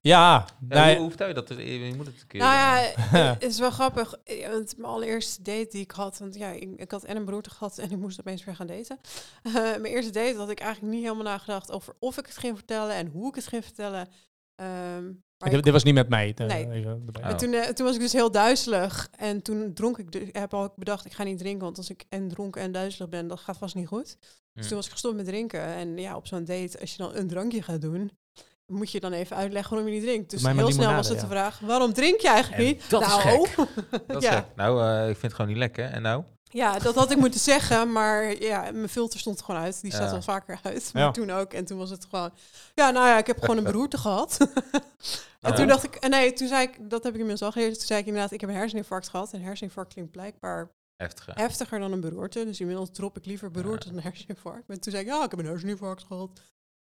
Ja, 0.00 0.46
Ja, 0.68 0.84
nee, 0.84 0.90
hoe, 0.92 1.00
hoe 1.00 1.08
vertel 1.08 1.28
je 1.28 1.34
dat? 1.34 1.48
Je 1.48 1.92
moet 1.96 2.06
het 2.06 2.20
een 2.20 2.26
keer... 2.26 2.40
Nou 2.40 2.54
ja, 2.54 2.82
eh, 2.82 3.12
het 3.40 3.42
is 3.42 3.58
wel 3.58 3.70
grappig. 3.70 4.14
eh, 4.24 4.48
Want 4.48 4.76
mijn 4.76 4.92
allereerste 4.92 5.42
date 5.42 5.66
die 5.70 5.82
ik 5.82 5.90
had, 5.90 6.18
want 6.18 6.34
ja, 6.34 6.48
ik, 6.50 6.68
ik 6.76 6.90
had 6.90 7.04
en 7.04 7.16
een 7.16 7.24
beroerte 7.24 7.50
gehad 7.50 7.78
en 7.78 7.90
ik 7.90 7.98
moest 7.98 8.20
opeens 8.20 8.44
weer 8.44 8.56
gaan 8.56 8.66
daten. 8.66 8.98
Eh, 9.42 9.52
mijn 9.52 9.84
eerste 9.84 10.12
date 10.12 10.36
had 10.36 10.50
ik 10.50 10.60
eigenlijk 10.60 10.92
niet 10.94 11.02
helemaal 11.02 11.24
nagedacht 11.24 11.70
over 11.72 11.94
of 11.98 12.18
ik 12.18 12.26
het 12.26 12.36
ging 12.38 12.56
vertellen 12.56 12.94
en 12.94 13.06
hoe 13.06 13.28
ik 13.28 13.34
het 13.34 13.46
ging 13.46 13.64
vertellen. 13.64 14.08
Ehm, 14.54 15.04
maar 15.38 15.50
dit, 15.50 15.62
dit 15.64 15.72
was 15.72 15.82
niet 15.82 15.94
met 15.94 16.08
mij. 16.08 16.34
eh, 16.36 16.46
Nee. 16.46 16.70
even 16.70 17.02
erbij. 17.06 17.22
Oh. 17.22 17.28
en 17.28 17.36
toen, 17.36 17.52
eh, 17.52 17.68
toen 17.68 17.86
was 17.86 17.94
ik 17.94 18.00
dus 18.00 18.12
heel 18.12 18.30
duizelig. 18.30 19.08
En 19.16 19.42
toen 19.42 19.72
dronk 19.74 19.98
ik, 19.98 20.12
dus, 20.12 20.22
ik 20.22 20.36
heb 20.36 20.54
al 20.54 20.72
bedacht, 20.76 21.04
ik 21.04 21.12
ga 21.12 21.22
niet 21.22 21.38
drinken. 21.38 21.64
Want 21.64 21.76
als 21.76 21.90
ik 21.90 22.04
en 22.08 22.28
dronken 22.28 22.62
en 22.62 22.72
duizelig 22.72 23.08
ben, 23.08 23.28
dat 23.28 23.40
gaat 23.40 23.56
vast 23.58 23.74
niet 23.74 23.86
goed. 23.86 24.16
Dus 24.52 24.62
hm. 24.64 24.68
toen 24.68 24.76
was 24.76 24.86
ik 24.86 24.92
gestopt 24.92 25.16
met 25.16 25.24
drinken. 25.26 25.60
En 25.60 25.98
ja, 25.98 26.16
op 26.16 26.26
zo'n 26.26 26.44
date, 26.44 26.80
als 26.80 26.90
je 26.90 26.98
dan 26.98 27.14
een 27.16 27.28
drankje 27.28 27.62
gaat 27.62 27.80
doen, 27.80 28.10
moet 28.68 28.90
je 28.90 29.00
dan 29.00 29.12
even 29.12 29.36
uitleggen 29.36 29.70
waarom 29.70 29.88
je 29.92 29.94
niet 29.98 30.06
drinkt. 30.08 30.30
Dus 30.30 30.42
heel 30.46 30.72
snel 30.72 30.94
was 30.94 31.08
het 31.08 31.20
de 31.20 31.26
vraag, 31.26 31.58
waarom 31.58 31.92
drink 31.92 32.20
je 32.20 32.28
eigenlijk 32.28 32.62
En 32.62 32.66
niet? 32.68 32.90
dat 32.90 33.02
is 33.02 33.08
nou, 33.08 33.46
Dat 34.06 34.22
is 34.22 34.28
ja. 34.28 34.32
gek. 34.36 34.44
Nou, 34.56 34.82
eh, 34.82 35.00
ik 35.00 35.10
vind 35.10 35.22
het 35.22 35.32
gewoon 35.32 35.46
niet 35.50 35.56
lekker. 35.56 35.84
En 35.84 36.02
nou? 36.02 36.22
ja, 36.50 36.78
dat 36.78 36.94
had 36.94 37.10
ik 37.10 37.16
moeten 37.16 37.40
zeggen, 37.40 37.92
maar 37.92 38.42
ja, 38.42 38.60
mijn 38.72 38.88
filter 38.88 39.18
stond 39.20 39.38
er 39.38 39.44
gewoon 39.44 39.60
uit. 39.60 39.80
Die 39.82 39.90
staat 39.92 40.04
Ja. 40.04 40.10
wel 40.10 40.22
vaker 40.22 40.58
uit, 40.62 40.90
maar 40.92 41.02
Ja. 41.02 41.10
toen 41.10 41.30
ook. 41.30 41.52
En 41.52 41.64
toen 41.64 41.78
was 41.78 41.90
het 41.90 42.06
gewoon, 42.10 42.30
ja, 42.74 42.90
nou 42.90 43.06
ja, 43.06 43.18
ik 43.18 43.26
heb 43.26 43.40
gewoon 43.40 43.56
een 43.56 43.64
beroerte 43.72 43.98
gehad. 43.98 44.36
en 45.40 45.54
toen 45.54 45.66
dacht 45.66 45.84
ik, 45.84 45.94
eh, 45.94 46.10
nee, 46.10 46.32
toen 46.32 46.48
zei 46.48 46.62
ik, 46.62 46.90
dat 46.90 47.02
heb 47.04 47.12
ik 47.14 47.20
inmiddels 47.20 47.42
al 47.42 47.52
geleerd. 47.52 47.78
Toen 47.78 47.86
zei 47.86 48.00
ik 48.00 48.06
inderdaad, 48.06 48.32
ik 48.32 48.40
heb 48.40 48.50
een 48.50 48.56
herseninfarct 48.56 49.08
gehad. 49.08 49.32
En 49.32 49.42
herseninfarct 49.42 49.92
klinkt 49.92 50.10
blijkbaar 50.10 50.70
Heftig. 50.96 51.26
hè? 51.26 51.32
heftiger 51.42 51.78
dan 51.78 51.92
een 51.92 52.00
beroerte. 52.00 52.44
Dus 52.44 52.60
inmiddels 52.60 52.88
drop 52.92 53.16
ik 53.16 53.24
liever 53.26 53.50
beroerte 53.50 53.86
dan 53.88 53.96
een 53.96 54.02
herseninfarct. 54.02 54.68
Maar 54.68 54.78
toen 54.78 54.92
zei 54.92 55.04
ik, 55.04 55.10
ja, 55.10 55.24
ik 55.24 55.30
heb 55.30 55.38
een 55.40 55.46
herseninfarct 55.46 56.04
gehad. 56.04 56.30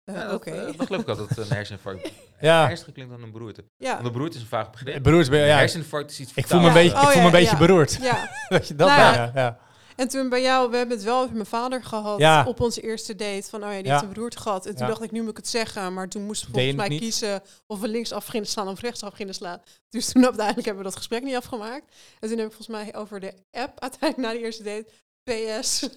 Eh, 0.05 0.15
Ja, 0.15 0.25
dat, 0.25 0.33
Oké. 0.35 0.49
eh, 0.51 0.77
dat 0.77 0.85
geloof 0.85 1.01
ik 1.01 1.07
altijd, 1.07 1.37
een 1.37 1.47
herseninfarct. 1.55 2.11
Ja, 2.39 2.69
Ernstig 2.69 2.93
klinkt 2.93 3.11
dan 3.11 3.23
een 3.23 3.31
beroerte. 3.31 3.63
ja. 3.77 3.93
Want 3.93 4.05
een 4.05 4.11
beroerte 4.11 4.35
is 4.35 4.41
een 4.41 4.47
vaag 4.49 4.69
begrip. 4.71 5.03
beroerd 5.03 5.29
ben 5.29 5.41
Een 5.41 5.47
ja. 5.47 5.57
herseninfarct 5.57 6.11
is 6.11 6.19
iets 6.19 6.31
Ik 6.35 6.47
voel 6.47 6.59
me 6.59 6.67
een 6.67 6.73
Ja. 6.73 6.79
beetje, 6.81 6.95
Oh, 6.97 7.03
ik 7.03 7.07
voel 7.09 7.13
me 7.15 7.19
ja, 7.19 7.25
een 7.25 7.31
beetje 7.31 7.51
ja. 7.51 7.57
beroerd. 7.57 7.97
ja, 8.01 8.29
Dat 8.49 8.67
je 8.67 8.75
dat 8.75 8.87
Nou 8.87 8.99
ja. 9.01 9.13
ja. 9.13 9.31
ja. 9.35 9.57
En 9.95 10.07
toen 10.07 10.29
bij 10.29 10.41
jou, 10.41 10.69
we 10.71 10.77
hebben 10.77 10.95
het 10.95 11.05
wel 11.05 11.21
over 11.21 11.33
mijn 11.33 11.45
vader 11.45 11.83
gehad 11.83 12.19
Ja. 12.19 12.43
op 12.47 12.59
onze 12.59 12.81
eerste 12.81 13.15
date. 13.15 13.49
Van, 13.49 13.63
oh 13.63 13.69
ja, 13.69 13.75
die 13.75 13.85
Ja. 13.85 13.91
heeft 13.91 14.03
een 14.03 14.13
beroerte 14.13 14.39
gehad. 14.39 14.65
En 14.65 14.71
toen 14.75 14.81
Ja. 14.81 14.87
dacht 14.87 15.03
ik, 15.03 15.11
nu 15.11 15.21
moet 15.21 15.29
ik 15.29 15.37
het 15.37 15.47
zeggen. 15.47 15.93
Maar 15.93 16.07
toen 16.09 16.23
moesten 16.25 16.47
we 16.47 16.53
volgens 16.53 16.75
mij 16.75 16.87
niet? 16.87 16.99
kiezen 16.99 17.41
of 17.67 17.79
we 17.79 17.87
linksaf 17.87 18.25
gingen 18.25 18.47
slaan 18.47 18.67
of 18.67 18.79
rechtsaf 18.79 19.13
gingen 19.13 19.33
slaan. 19.33 19.61
Dus 19.89 20.11
toen 20.11 20.23
uiteindelijk 20.31 20.65
hebben 20.65 20.83
we 20.83 20.89
dat 20.89 20.97
gesprek 20.97 21.23
niet 21.23 21.35
afgemaakt. 21.35 21.95
En 22.19 22.29
toen 22.29 22.37
heb 22.37 22.47
ik 22.47 22.53
volgens 22.53 22.67
mij 22.67 22.95
over 22.95 23.19
de 23.19 23.33
app 23.51 23.79
uiteindelijk 23.79 24.17
na 24.29 24.31
die 24.31 24.41
eerste 24.41 24.63
date. 24.63 24.85
PS. 25.23 25.89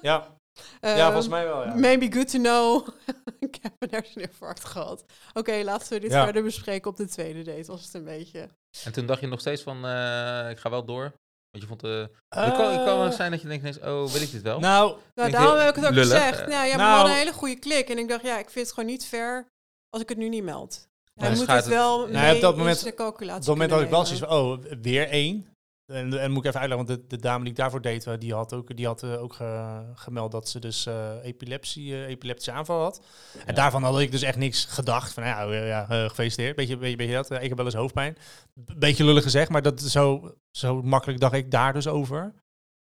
Ja. 0.00 0.38
Ehm, 0.80 0.96
ja, 0.96 1.06
volgens 1.06 1.28
mij 1.28 1.44
wel, 1.44 1.64
ja. 1.64 1.74
Maybe 1.74 2.12
good 2.12 2.30
to 2.30 2.38
know. 2.38 2.88
ik 3.48 3.58
heb 3.62 3.72
een 3.78 3.88
herseninfarct 3.90 4.64
gehad. 4.64 5.04
Oké, 5.34 5.60
laten 5.64 5.92
we 5.92 5.98
dit 6.00 6.10
Ja. 6.10 6.24
verder 6.24 6.42
bespreken 6.42 6.90
op 6.90 6.96
de 6.96 7.08
tweede 7.08 7.42
date. 7.42 7.70
Was 7.70 7.84
het 7.84 7.94
een 7.94 8.04
beetje. 8.04 8.48
En 8.84 8.92
toen 8.92 9.06
dacht 9.06 9.20
je 9.20 9.26
nog 9.26 9.40
steeds 9.40 9.62
van, 9.62 9.76
eh, 9.86 10.50
ik 10.50 10.58
ga 10.58 10.70
wel 10.70 10.84
door. 10.84 11.12
Want 11.50 11.62
je 11.62 11.66
vond... 11.66 11.82
eh 11.84 11.90
het, 12.28 12.56
kan, 12.56 12.72
het 12.72 12.84
kan 12.84 12.98
wel 12.98 13.06
Eh, 13.06 13.12
zijn 13.12 13.30
dat 13.30 13.40
je 13.40 13.48
denkt, 13.48 13.62
ineens, 13.62 13.78
oh, 13.78 14.12
wil 14.12 14.22
ik 14.22 14.30
dit 14.30 14.42
wel? 14.42 14.58
Nou, 14.60 14.96
Nou, 15.14 15.30
daarom 15.30 15.58
heb 15.58 15.68
ik 15.68 15.74
het 15.74 15.84
ook 15.86 15.90
lullig. 15.92 16.12
gezegd. 16.12 16.38
Nou, 16.46 16.50
ja, 16.50 16.58
maar 16.58 16.70
we 16.70 16.76
Nou- 16.76 16.92
hadden 16.96 17.12
een 17.12 17.18
hele 17.18 17.32
goede 17.32 17.58
klik. 17.58 17.88
En 17.88 17.98
ik 17.98 18.08
dacht, 18.08 18.22
ja, 18.22 18.38
ik 18.38 18.50
vind 18.50 18.64
het 18.66 18.74
gewoon 18.74 18.90
niet 18.90 19.06
fair 19.06 19.46
als 19.90 20.02
ik 20.02 20.08
het 20.08 20.18
nu 20.18 20.28
niet 20.28 20.44
meld. 20.44 20.88
Hij 21.14 21.28
dus 21.28 21.38
moet 21.38 21.46
gaat 21.46 21.56
het 21.56 21.64
het- 21.64 21.74
wel 21.74 21.98
Nou, 21.98 22.12
mee 22.12 22.34
op 22.34 22.40
dat 22.40 22.56
moment- 22.56 22.78
zijn 22.78 22.94
calculatie 22.94 23.40
op 23.40 23.46
dat 23.46 23.54
moment 23.54 23.70
had 23.72 23.80
ik 23.82 23.88
wel 23.90 24.04
zoiets 24.04 24.24
van, 24.26 24.36
oh, 24.38 24.58
weer 24.82 25.08
één. 25.08 25.49
En, 25.90 26.20
en 26.20 26.30
moet 26.30 26.44
ik 26.44 26.48
even 26.48 26.60
uitleggen, 26.60 26.86
want 26.86 27.00
de, 27.00 27.16
de 27.16 27.22
dame 27.22 27.40
die 27.42 27.52
ik 27.52 27.58
daarvoor 27.58 27.80
deed, 27.82 28.06
eh, 28.06 28.14
die 28.18 28.34
had 28.34 28.52
ook, 28.54 28.76
die 28.76 28.86
had, 28.86 29.02
eh, 29.02 29.22
ook 29.22 29.32
ge- 29.34 29.82
gemeld 29.94 30.32
dat 30.32 30.48
ze 30.48 30.58
dus 30.58 30.86
eh, 30.86 31.10
epilepsie, 31.22 31.92
eh, 31.94 32.08
epileptische 32.08 32.52
aanval 32.52 32.82
had. 32.82 33.02
En 33.46 33.54
daarvan 33.54 33.82
had 33.82 34.00
ik 34.00 34.10
dus 34.10 34.22
echt 34.22 34.36
niks 34.36 34.64
gedacht. 34.64 35.12
Van, 35.12 35.22
nou 35.22 35.54
ja, 35.54 35.64
ja 35.64 35.88
eh, 35.88 36.08
gefeliciteerd. 36.08 36.56
Beetje, 36.56 36.76
beetje, 36.76 36.96
beetje 36.96 37.12
dat. 37.14 37.30
Eh, 37.30 37.42
ik 37.42 37.48
heb 37.48 37.56
wel 37.56 37.66
eens 37.66 37.74
hoofdpijn. 37.74 38.16
Beetje 38.54 39.04
lullig 39.04 39.22
gezegd, 39.22 39.50
maar 39.50 39.62
dat 39.62 39.80
zo, 39.80 40.34
zo 40.50 40.82
makkelijk 40.82 41.20
dacht 41.20 41.34
ik 41.34 41.50
daar 41.50 41.72
dus 41.72 41.86
over. 41.88 42.34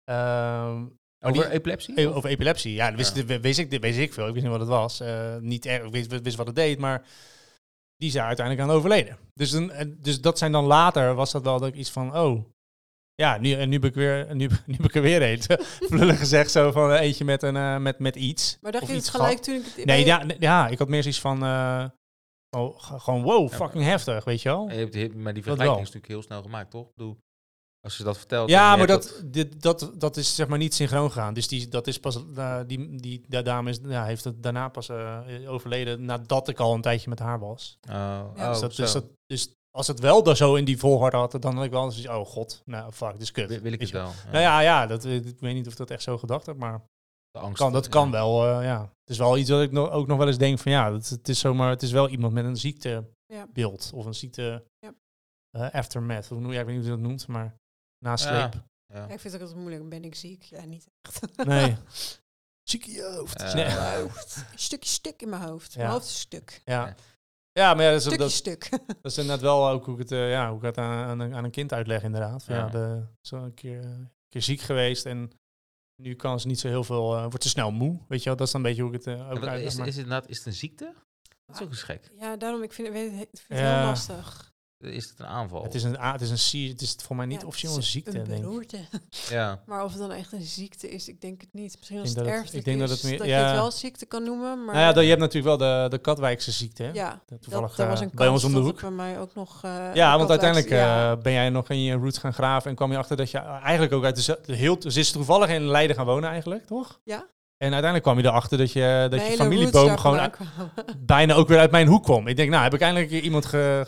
Ehm, 0.03 0.85
Over 1.19 1.43
die- 1.43 1.49
epilepsie? 1.51 1.95
Eh, 1.95 2.15
Over 2.15 2.29
epilepsie, 2.29 2.73
ja, 2.73 2.88
dat 2.88 2.97
wist, 2.97 3.15
Ja. 3.15 3.39
wist, 3.39 3.59
ik, 3.59 3.81
wist 3.81 3.99
ik 3.99 4.13
veel. 4.13 4.27
Ik 4.27 4.33
wist 4.33 4.43
niet 4.45 4.51
wat 4.53 4.62
het 4.62 4.69
was. 4.69 4.99
Eh, 4.99 5.35
niet 5.39 5.65
erg, 5.65 5.89
wist, 5.89 6.21
wist 6.21 6.38
wat 6.38 6.47
het 6.47 6.55
deed, 6.55 6.79
maar 6.79 7.05
die 7.95 8.12
daar 8.12 8.25
uiteindelijk 8.27 8.67
aan 8.69 8.75
overleden. 8.75 9.17
Dus, 9.33 9.51
een, 9.51 9.71
en- 9.71 9.97
dus 10.01 10.21
dat 10.21 10.38
zijn 10.38 10.51
dan 10.51 10.65
later, 10.65 11.13
was 11.13 11.31
dat 11.31 11.43
wel 11.43 11.59
dat 11.59 11.67
ik 11.69 11.75
iets 11.75 11.89
van, 11.91 12.17
oh, 12.17 12.43
ja, 13.19 13.38
nu, 13.38 13.53
en 13.53 13.69
nu 13.69 13.79
ben 13.79 13.89
ik 13.89 13.95
weer, 13.95 14.36
nu, 14.36 14.49
nu 14.65 14.75
ben 14.77 14.86
ik 14.86 14.95
er 14.95 15.01
weer 15.01 15.21
een. 15.21 15.39
Lullig 15.99 16.19
gezegd 16.19 16.51
zo 16.51 16.71
van 16.71 16.91
eh, 16.91 17.01
eentje 17.01 17.25
met, 17.25 17.43
een, 17.43 17.55
eh, 17.55 17.77
met, 17.77 17.99
met 17.99 18.15
iets. 18.15 18.58
Maar 18.62 18.71
dacht 18.71 18.84
Of 18.84 18.89
je 18.89 18.95
het 18.95 19.05
iets 19.05 19.15
gelijk 19.15 19.38
toen 19.38 19.55
ik 19.55 19.65
het... 19.75 19.86
Nee, 19.86 20.05
ja, 20.05 20.23
nee, 20.23 20.38
ja, 20.39 20.67
ik 20.67 20.77
had 20.77 20.88
meer 20.88 21.01
zoiets 21.01 21.21
van, 21.21 21.43
eh, 21.43 21.86
oh, 22.49 22.79
gewoon 22.79 23.23
wow, 23.23 23.49
Ja, 23.49 23.55
fucking 23.55 23.84
heftig, 23.84 24.23
weet 24.23 24.41
je 24.41 24.49
wel. 24.49 24.69
Je 24.69 24.75
hebt, 24.75 24.93
maar 24.93 25.34
die 25.34 25.43
Dat 25.43 25.43
vergelijking 25.43 25.88
is 25.88 25.93
natuurlijk 25.93 26.08
heel 26.08 26.21
snel 26.21 26.41
gemaakt, 26.41 26.71
toch? 26.71 26.88
Ik 26.88 26.95
bedoel, 26.95 27.17
als 27.82 27.97
je 27.97 28.03
dat 28.03 28.17
vertelt... 28.17 28.49
Ja, 28.49 28.75
maar 28.75 28.88
hebt 28.88 29.03
dat, 29.03 29.23
dit, 29.25 29.62
dat, 29.62 29.91
dat 29.97 30.17
is 30.17 30.36
zeg 30.36 30.47
maar 30.47 30.58
niet 30.58 30.73
synchroon 30.73 31.12
gegaan. 31.12 31.34
Dus 31.34 31.47
die, 31.47 31.67
dat 31.67 31.88
is 31.88 31.99
pas, 31.99 32.19
die, 32.67 32.95
die, 32.95 33.25
die 33.27 33.41
dame 33.41 33.69
is, 33.69 33.79
ja, 33.84 34.05
heeft 34.05 34.23
het 34.23 34.43
daarna 34.43 34.69
pas 34.69 34.89
eh, 34.89 35.19
overleden 35.47 36.05
nadat 36.05 36.47
ik 36.47 36.60
al 36.60 36.73
een 36.73 36.82
tijdje 36.82 37.10
met 37.10 37.19
haar 37.19 37.39
was. 37.39 37.77
Oh, 37.82 37.93
Ja. 37.93 38.21
oh, 38.21 38.49
dus, 38.49 38.60
dat, 38.60 38.73
zo. 38.73 38.82
dus, 38.82 38.93
dat, 38.93 39.05
dus 39.25 39.59
als 39.71 39.88
het 39.88 39.99
wel 39.99 40.23
daar 40.23 40.36
zo 40.36 40.55
in 40.55 40.65
die 40.65 40.77
volgorde 40.77 41.17
had, 41.17 41.41
dan 41.41 41.55
had 41.55 41.65
ik 41.65 41.71
wel 41.71 41.91
zoiets, 41.91 42.10
oh 42.10 42.25
god, 42.25 42.62
nou 42.65 42.91
fuck, 42.91 43.12
dit 43.12 43.21
is 43.21 43.32
kut. 43.32 43.49
Wil, 43.49 43.60
wil 43.60 43.71
ik 43.73 43.79
het 43.82 43.89
wel? 43.91 44.12
Nou 44.25 44.38
ja, 44.39 44.60
ja 44.60 44.88
dat, 44.88 45.05
ik 45.05 45.39
weet 45.39 45.53
niet 45.53 45.65
of 45.65 45.71
ik 45.71 45.77
dat 45.77 45.89
echt 45.91 46.03
zo 46.03 46.17
gedacht 46.17 46.45
heb, 46.45 46.58
maar 46.58 46.82
De 47.32 47.39
angst. 47.39 47.58
kan, 47.62 47.71
dat 47.73 47.84
ja. 47.86 47.89
kan 47.91 48.12
wel, 48.12 48.45
eh, 48.47 48.63
ja. 48.63 48.82
Het 48.82 49.10
is 49.10 49.17
wel 49.17 49.38
iets 49.38 49.49
dat 49.49 49.62
ik 49.62 49.71
nog, 49.71 49.89
ook 49.89 50.08
nog 50.08 50.17
wel 50.17 50.27
eens 50.27 50.38
denk 50.38 50.60
van, 50.60 50.71
ja, 50.71 50.93
het, 50.93 51.10
het 51.10 51.29
is 51.29 51.39
zomaar, 51.39 51.69
het 51.69 51.82
is 51.82 51.91
wel 51.91 52.10
iemand 52.10 52.34
met 52.34 52.45
een 52.45 52.58
ziektebeeld 52.58 53.91
of 53.93 54.05
een 54.05 54.13
ziekte 54.15 54.63
Ja. 54.79 54.93
eh, 55.51 55.73
aftermath, 55.73 56.27
hoe 56.27 56.39
noem 56.39 56.51
je, 56.51 56.60
ik 56.60 56.65
weet 56.65 56.75
niet 56.75 56.84
hoe 56.86 56.91
je 56.95 56.97
dat 57.01 57.08
noemt, 57.08 57.27
maar 57.27 57.55
nasleep. 58.05 58.53
Ja. 58.53 58.67
Ja, 58.93 59.03
ik 59.03 59.08
vind 59.19 59.23
het 59.23 59.34
ook 59.34 59.41
altijd 59.41 59.60
moeilijk. 59.60 59.89
Ben 59.89 60.03
ik 60.03 60.15
ziek? 60.15 60.43
Ja, 60.43 60.65
niet 60.65 60.88
echt. 61.01 61.45
Nee. 61.45 61.75
Ziek 62.69 62.86
in 62.86 62.93
je 62.93 63.03
hoofd. 63.15 63.41
Eh, 63.41 63.53
Nee. 63.53 63.65
Een 63.65 64.10
stukje 64.55 64.89
stuk 64.89 65.21
in 65.21 65.29
mijn 65.29 65.41
hoofd. 65.41 65.75
Mijn 65.75 65.88
Ja. 65.88 65.93
hoofd 65.93 66.05
is 66.05 66.19
stuk. 66.19 66.62
Ja. 66.65 66.95
Ja, 67.51 67.73
maar 67.73 67.83
ja, 67.85 67.91
dat 67.91 68.05
is, 68.12 68.17
dat, 68.17 68.31
stuk. 68.31 68.69
dat 69.01 69.12
is 69.12 69.17
inderdaad 69.17 69.41
wel 69.41 69.69
ook 69.69 69.85
hoe 69.85 69.93
ik 69.93 69.99
het, 69.99 70.12
eh, 70.12 70.29
ja, 70.31 70.47
hoe 70.49 70.57
ik 70.57 70.63
het 70.63 70.77
aan, 70.77 71.05
aan, 71.07 71.19
een- 71.19 71.33
aan 71.35 71.43
een 71.43 71.51
kind 71.51 71.73
uitleg 71.73 72.03
inderdaad. 72.03 72.45
Ja. 72.47 72.55
Ja. 72.55 72.69
de, 72.69 73.03
zo 73.21 73.35
een 73.35 73.53
keer, 73.53 73.83
een 73.85 74.12
keer 74.29 74.41
ziek 74.41 74.62
geweest 74.62 75.05
en 75.05 75.31
nu 76.01 76.15
kan 76.15 76.39
ze 76.39 76.47
niet 76.47 76.59
zo 76.59 76.67
heel 76.67 76.83
veel, 76.83 77.15
eh, 77.15 77.21
wordt 77.21 77.43
ze 77.43 77.49
snel 77.49 77.71
moe, 77.71 77.99
weet 78.07 78.19
je 78.19 78.25
wel. 78.29 78.38
Dat 78.38 78.47
is 78.47 78.53
dan 78.53 78.62
een 78.62 78.67
beetje 78.67 78.83
hoe 78.83 78.93
ik 78.95 79.05
het 79.05 79.07
eh, 79.15 79.21
ook 79.23 79.29
uitleg. 79.43 79.62
is, 79.62 79.75
maar- 79.75 79.88
is, 79.88 79.95
het 79.95 80.03
inderdaad, 80.03 80.29
is 80.29 80.38
het 80.38 80.45
een 80.45 80.53
ziekte? 80.53 80.93
Dat 81.45 81.55
is 81.55 81.62
ook 81.62 81.69
eens 81.69 81.83
gek. 81.83 82.12
Ja, 82.19 82.38
daarom 82.38 82.63
ik 82.63 82.73
vind, 82.73 82.89
weet, 82.93 83.12
ik 83.12 83.17
vind 83.17 83.47
het 83.47 83.57
Ja. 83.59 83.77
heel 83.77 83.85
lastig. 83.88 84.48
Is 84.80 85.10
het 85.10 85.20
een 85.20 85.26
aanval? 85.26 85.63
Het 85.63 85.76
is 85.76 85.84
een, 85.84 86.00
a- 86.00 86.12
het 86.12 86.22
is 86.22 86.30
een, 86.54 86.70
het 86.70 86.82
is 86.82 86.96
voor 87.04 87.15
mij 87.15 87.26
niet 87.26 87.42
Ja, 87.42 87.48
officieel 87.48 87.76
een 87.76 87.84
ziekte, 87.84 88.20
Een 88.20 88.26
denk 88.26 88.72
ik. 88.72 88.80
Ja. 89.30 89.60
Maar 89.65 89.84
of 89.84 89.92
het 89.92 90.00
dan 90.00 90.12
echt 90.12 90.32
een 90.34 90.42
ziekte 90.42 90.89
is, 90.89 91.08
ik 91.08 91.22
denk 91.22 91.42
het 91.42 91.50
niet. 91.54 91.76
Misschien 91.78 92.00
als 92.00 92.10
het 92.10 92.18
erfelijk 92.26 92.54
ik 92.54 92.65
denk 92.65 92.80
dat 92.80 92.89
is, 92.89 92.96
het 93.02 93.04
meer- 93.10 93.18
dat 93.18 93.28
je 93.28 93.34
ja. 93.34 93.44
het 93.46 93.56
wel 93.56 93.72
ziekte 93.72 94.06
kan 94.06 94.24
noemen. 94.24 94.65
Maar 94.65 94.76
Nou 94.76 94.88
ja, 94.88 94.92
dat- 94.94 95.04
je 95.04 95.10
hebt 95.10 95.22
natuurlijk 95.22 95.58
wel 95.60 95.84
de, 95.84 95.89
de 95.89 95.98
Katwijkse 95.98 96.52
ziekte, 96.52 96.84
hè? 96.84 96.92
ja, 96.92 97.22
Dat 97.26 97.42
Toevallig 97.42 97.68
dat, 97.68 97.78
dat 97.78 97.88
was 97.88 98.00
eh, 98.00 98.06
een 98.06 98.12
bij 98.15 98.28
ons 98.28 98.44
om 98.44 98.54
de 98.54 98.60
hoek. 98.60 98.82
bij 98.82 98.92
mij 98.92 99.20
ook 99.20 99.36
nog... 99.36 99.63
eh, 99.63 99.72
Ja, 99.94 100.18
want 100.18 100.30
Katwijkse- 100.30 100.30
uiteindelijk 100.30 100.70
ja. 100.70 101.12
eh, 101.12 101.22
ben 101.22 101.32
jij 101.34 101.50
nog 101.50 101.70
in 101.70 101.84
je 101.84 101.94
roots 101.94 102.18
gaan 102.18 102.34
graven 102.34 102.70
en 102.70 102.76
kwam 102.76 102.92
je 102.92 102.98
achter 102.98 103.18
dat 103.18 103.32
je 103.32 103.38
eigenlijk 103.38 103.94
ook 103.94 104.04
uit 104.04 104.26
de, 104.26 104.39
de 104.46 104.56
heel, 104.56 104.78
ze 104.88 105.00
is 105.00 105.12
toevallig 105.12 105.50
in 105.50 105.65
Leiden 105.68 105.96
gaan 105.96 106.06
wonen 106.06 106.30
eigenlijk, 106.30 106.65
toch? 106.65 107.00
Ja. 107.04 107.18
En 107.58 107.74
uiteindelijk 107.74 108.04
kwam 108.04 108.18
je 108.20 108.24
erachter 108.26 108.58
dat 108.58 108.72
je, 108.72 109.08
dat 109.10 109.20
Mijn 109.20 109.32
je 109.32 109.38
familieboom 109.38 109.98
gewoon 109.98 110.32
bijna 111.00 111.34
ook 111.34 111.48
weer 111.48 111.60
uit 111.60 111.72
mijn 111.72 111.88
hoek 111.88 112.04
kwam. 112.04 112.28
Ik 112.28 112.36
denk, 112.36 112.50
nou 112.50 112.63
heb 112.63 112.74
ik 112.74 112.82
eindelijk 112.82 113.12
iemand 113.12 113.46
ge, 113.46 113.86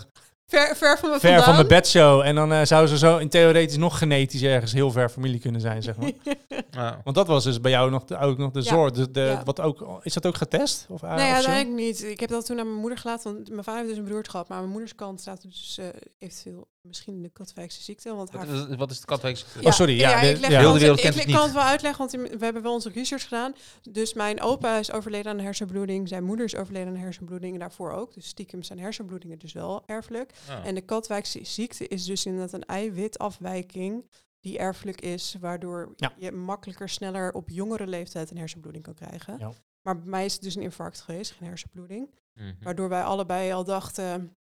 ver, 0.51 0.75
ver 0.75 0.97
van 0.99 1.09
me 1.09 1.19
ver 1.19 1.43
van 1.43 1.55
mijn 1.55 1.67
bedshow. 1.67 2.21
En 2.21 2.35
dan 2.35 2.51
eh, 2.53 2.61
zou 2.63 2.87
ze 2.87 2.97
zo 2.97 3.17
in 3.17 3.29
theoretisch 3.29 3.77
nog 3.77 3.97
genetisch 3.97 4.43
ergens 4.43 4.71
heel 4.73 4.91
ver 4.91 5.09
familie 5.09 5.39
kunnen 5.39 5.61
zijn, 5.61 5.83
zeg 5.83 5.95
maar. 5.97 6.11
Ja. 6.71 7.01
Want 7.03 7.15
dat 7.15 7.27
was 7.27 7.43
dus 7.43 7.61
bij 7.61 7.71
jou 7.71 7.89
nog 7.89 8.03
de, 8.05 8.17
ook 8.17 8.37
nog 8.37 8.51
de 8.51 8.59
Ja. 8.59 8.65
zorg. 8.69 8.91
De, 8.91 9.11
de, 9.11 9.19
Ja. 9.19 9.41
wat 9.43 9.59
ook, 9.61 9.99
is 10.03 10.13
dat 10.13 10.25
ook 10.25 10.35
getest? 10.35 10.85
Of, 10.89 11.01
uh, 11.03 11.09
Nee, 11.15 11.19
of 11.19 11.27
zo? 11.27 11.33
uiteindelijk 11.33 11.75
niet. 11.83 12.03
Ik 12.03 12.19
heb 12.19 12.29
dat 12.29 12.45
toen 12.45 12.59
aan 12.59 12.65
mijn 12.67 12.79
moeder 12.79 12.97
gelaten. 12.97 13.33
Want 13.33 13.49
mijn 13.49 13.63
vader 13.63 13.79
heeft 13.81 13.89
dus 13.93 13.99
een 14.03 14.09
broertje 14.09 14.31
gehad. 14.31 14.47
Maar 14.47 14.57
aan 14.57 14.63
mijn 14.63 14.75
moeders 14.75 14.95
kant 14.95 15.21
staat 15.21 15.41
dus 15.41 15.77
eh, 15.79 15.85
eventueel 16.19 16.67
misschien 16.81 17.21
de 17.21 17.29
Katwijkse 17.29 17.81
ziekte. 17.83 18.15
Want 18.15 18.31
haar 18.31 18.47
Wat, 18.47 18.75
wat 18.75 18.89
is 18.91 18.95
het 18.95 19.05
Katwijkse? 19.05 19.45
Oh, 19.63 19.71
sorry, 19.71 19.99
ja, 19.99 20.21
ik, 20.21 20.35
de- 20.35 20.39
leg 20.41 20.49
ja. 20.49 20.55
wel- 20.55 20.59
Heel 20.59 20.73
de 20.73 20.79
wereld 20.79 20.97
ik, 20.97 21.03
kent 21.03 21.15
ik 21.15 21.21
het 21.21 21.31
kan 21.35 21.43
het 21.43 21.53
wel 21.53 21.63
uitleggen, 21.63 21.99
want 22.09 22.29
we 22.39 22.43
hebben 22.45 22.61
wel 22.61 22.73
onze 22.73 22.89
research 22.89 23.23
gedaan. 23.23 23.53
Dus 23.91 24.13
mijn 24.13 24.41
opa 24.41 24.77
is 24.77 24.91
overleden 24.91 25.31
aan 25.31 25.37
een 25.37 25.43
hersenbloeding. 25.43 26.07
Zijn 26.07 26.23
moeder 26.23 26.45
is 26.45 26.55
overleden 26.55 26.87
aan 26.87 26.93
een 26.93 26.99
hersenbloeding. 27.01 27.53
En 27.53 27.59
daarvoor 27.59 27.91
ook. 27.91 28.13
Dus 28.13 28.27
stiekem 28.27 28.63
zijn 28.63 28.79
hersenbloedingen 28.79 29.39
dus 29.39 29.53
wel 29.53 29.83
erfelijk. 29.85 30.33
Ja. 30.47 30.63
En 30.63 30.75
de 30.75 30.81
Katwijkse 30.81 31.39
ziekte 31.43 31.87
is 31.87 32.05
dus 32.05 32.25
inderdaad 32.25 32.53
een 32.53 32.65
eiwitafwijking 32.65 34.09
die 34.39 34.57
erfelijk 34.57 35.01
is, 35.01 35.35
waardoor 35.39 35.93
Ja. 35.95 36.13
je 36.17 36.31
makkelijker, 36.31 36.89
sneller 36.89 37.31
op 37.33 37.49
jongere 37.49 37.87
leeftijd 37.87 38.31
een 38.31 38.37
hersenbloeding 38.37 38.83
kan 38.83 38.93
krijgen. 38.93 39.35
Ja. 39.39 39.51
Maar 39.81 39.95
bij 39.99 40.09
mij 40.09 40.25
is 40.25 40.33
het 40.33 40.41
dus 40.41 40.55
een 40.55 40.61
infarct 40.61 41.01
geweest, 41.01 41.31
geen 41.31 41.47
hersenbloeding. 41.47 42.09
Mhm. 42.33 42.53
Waardoor 42.61 42.89
wij 42.89 43.03
allebei 43.03 43.51
al 43.51 43.63
dachten, 43.63 44.35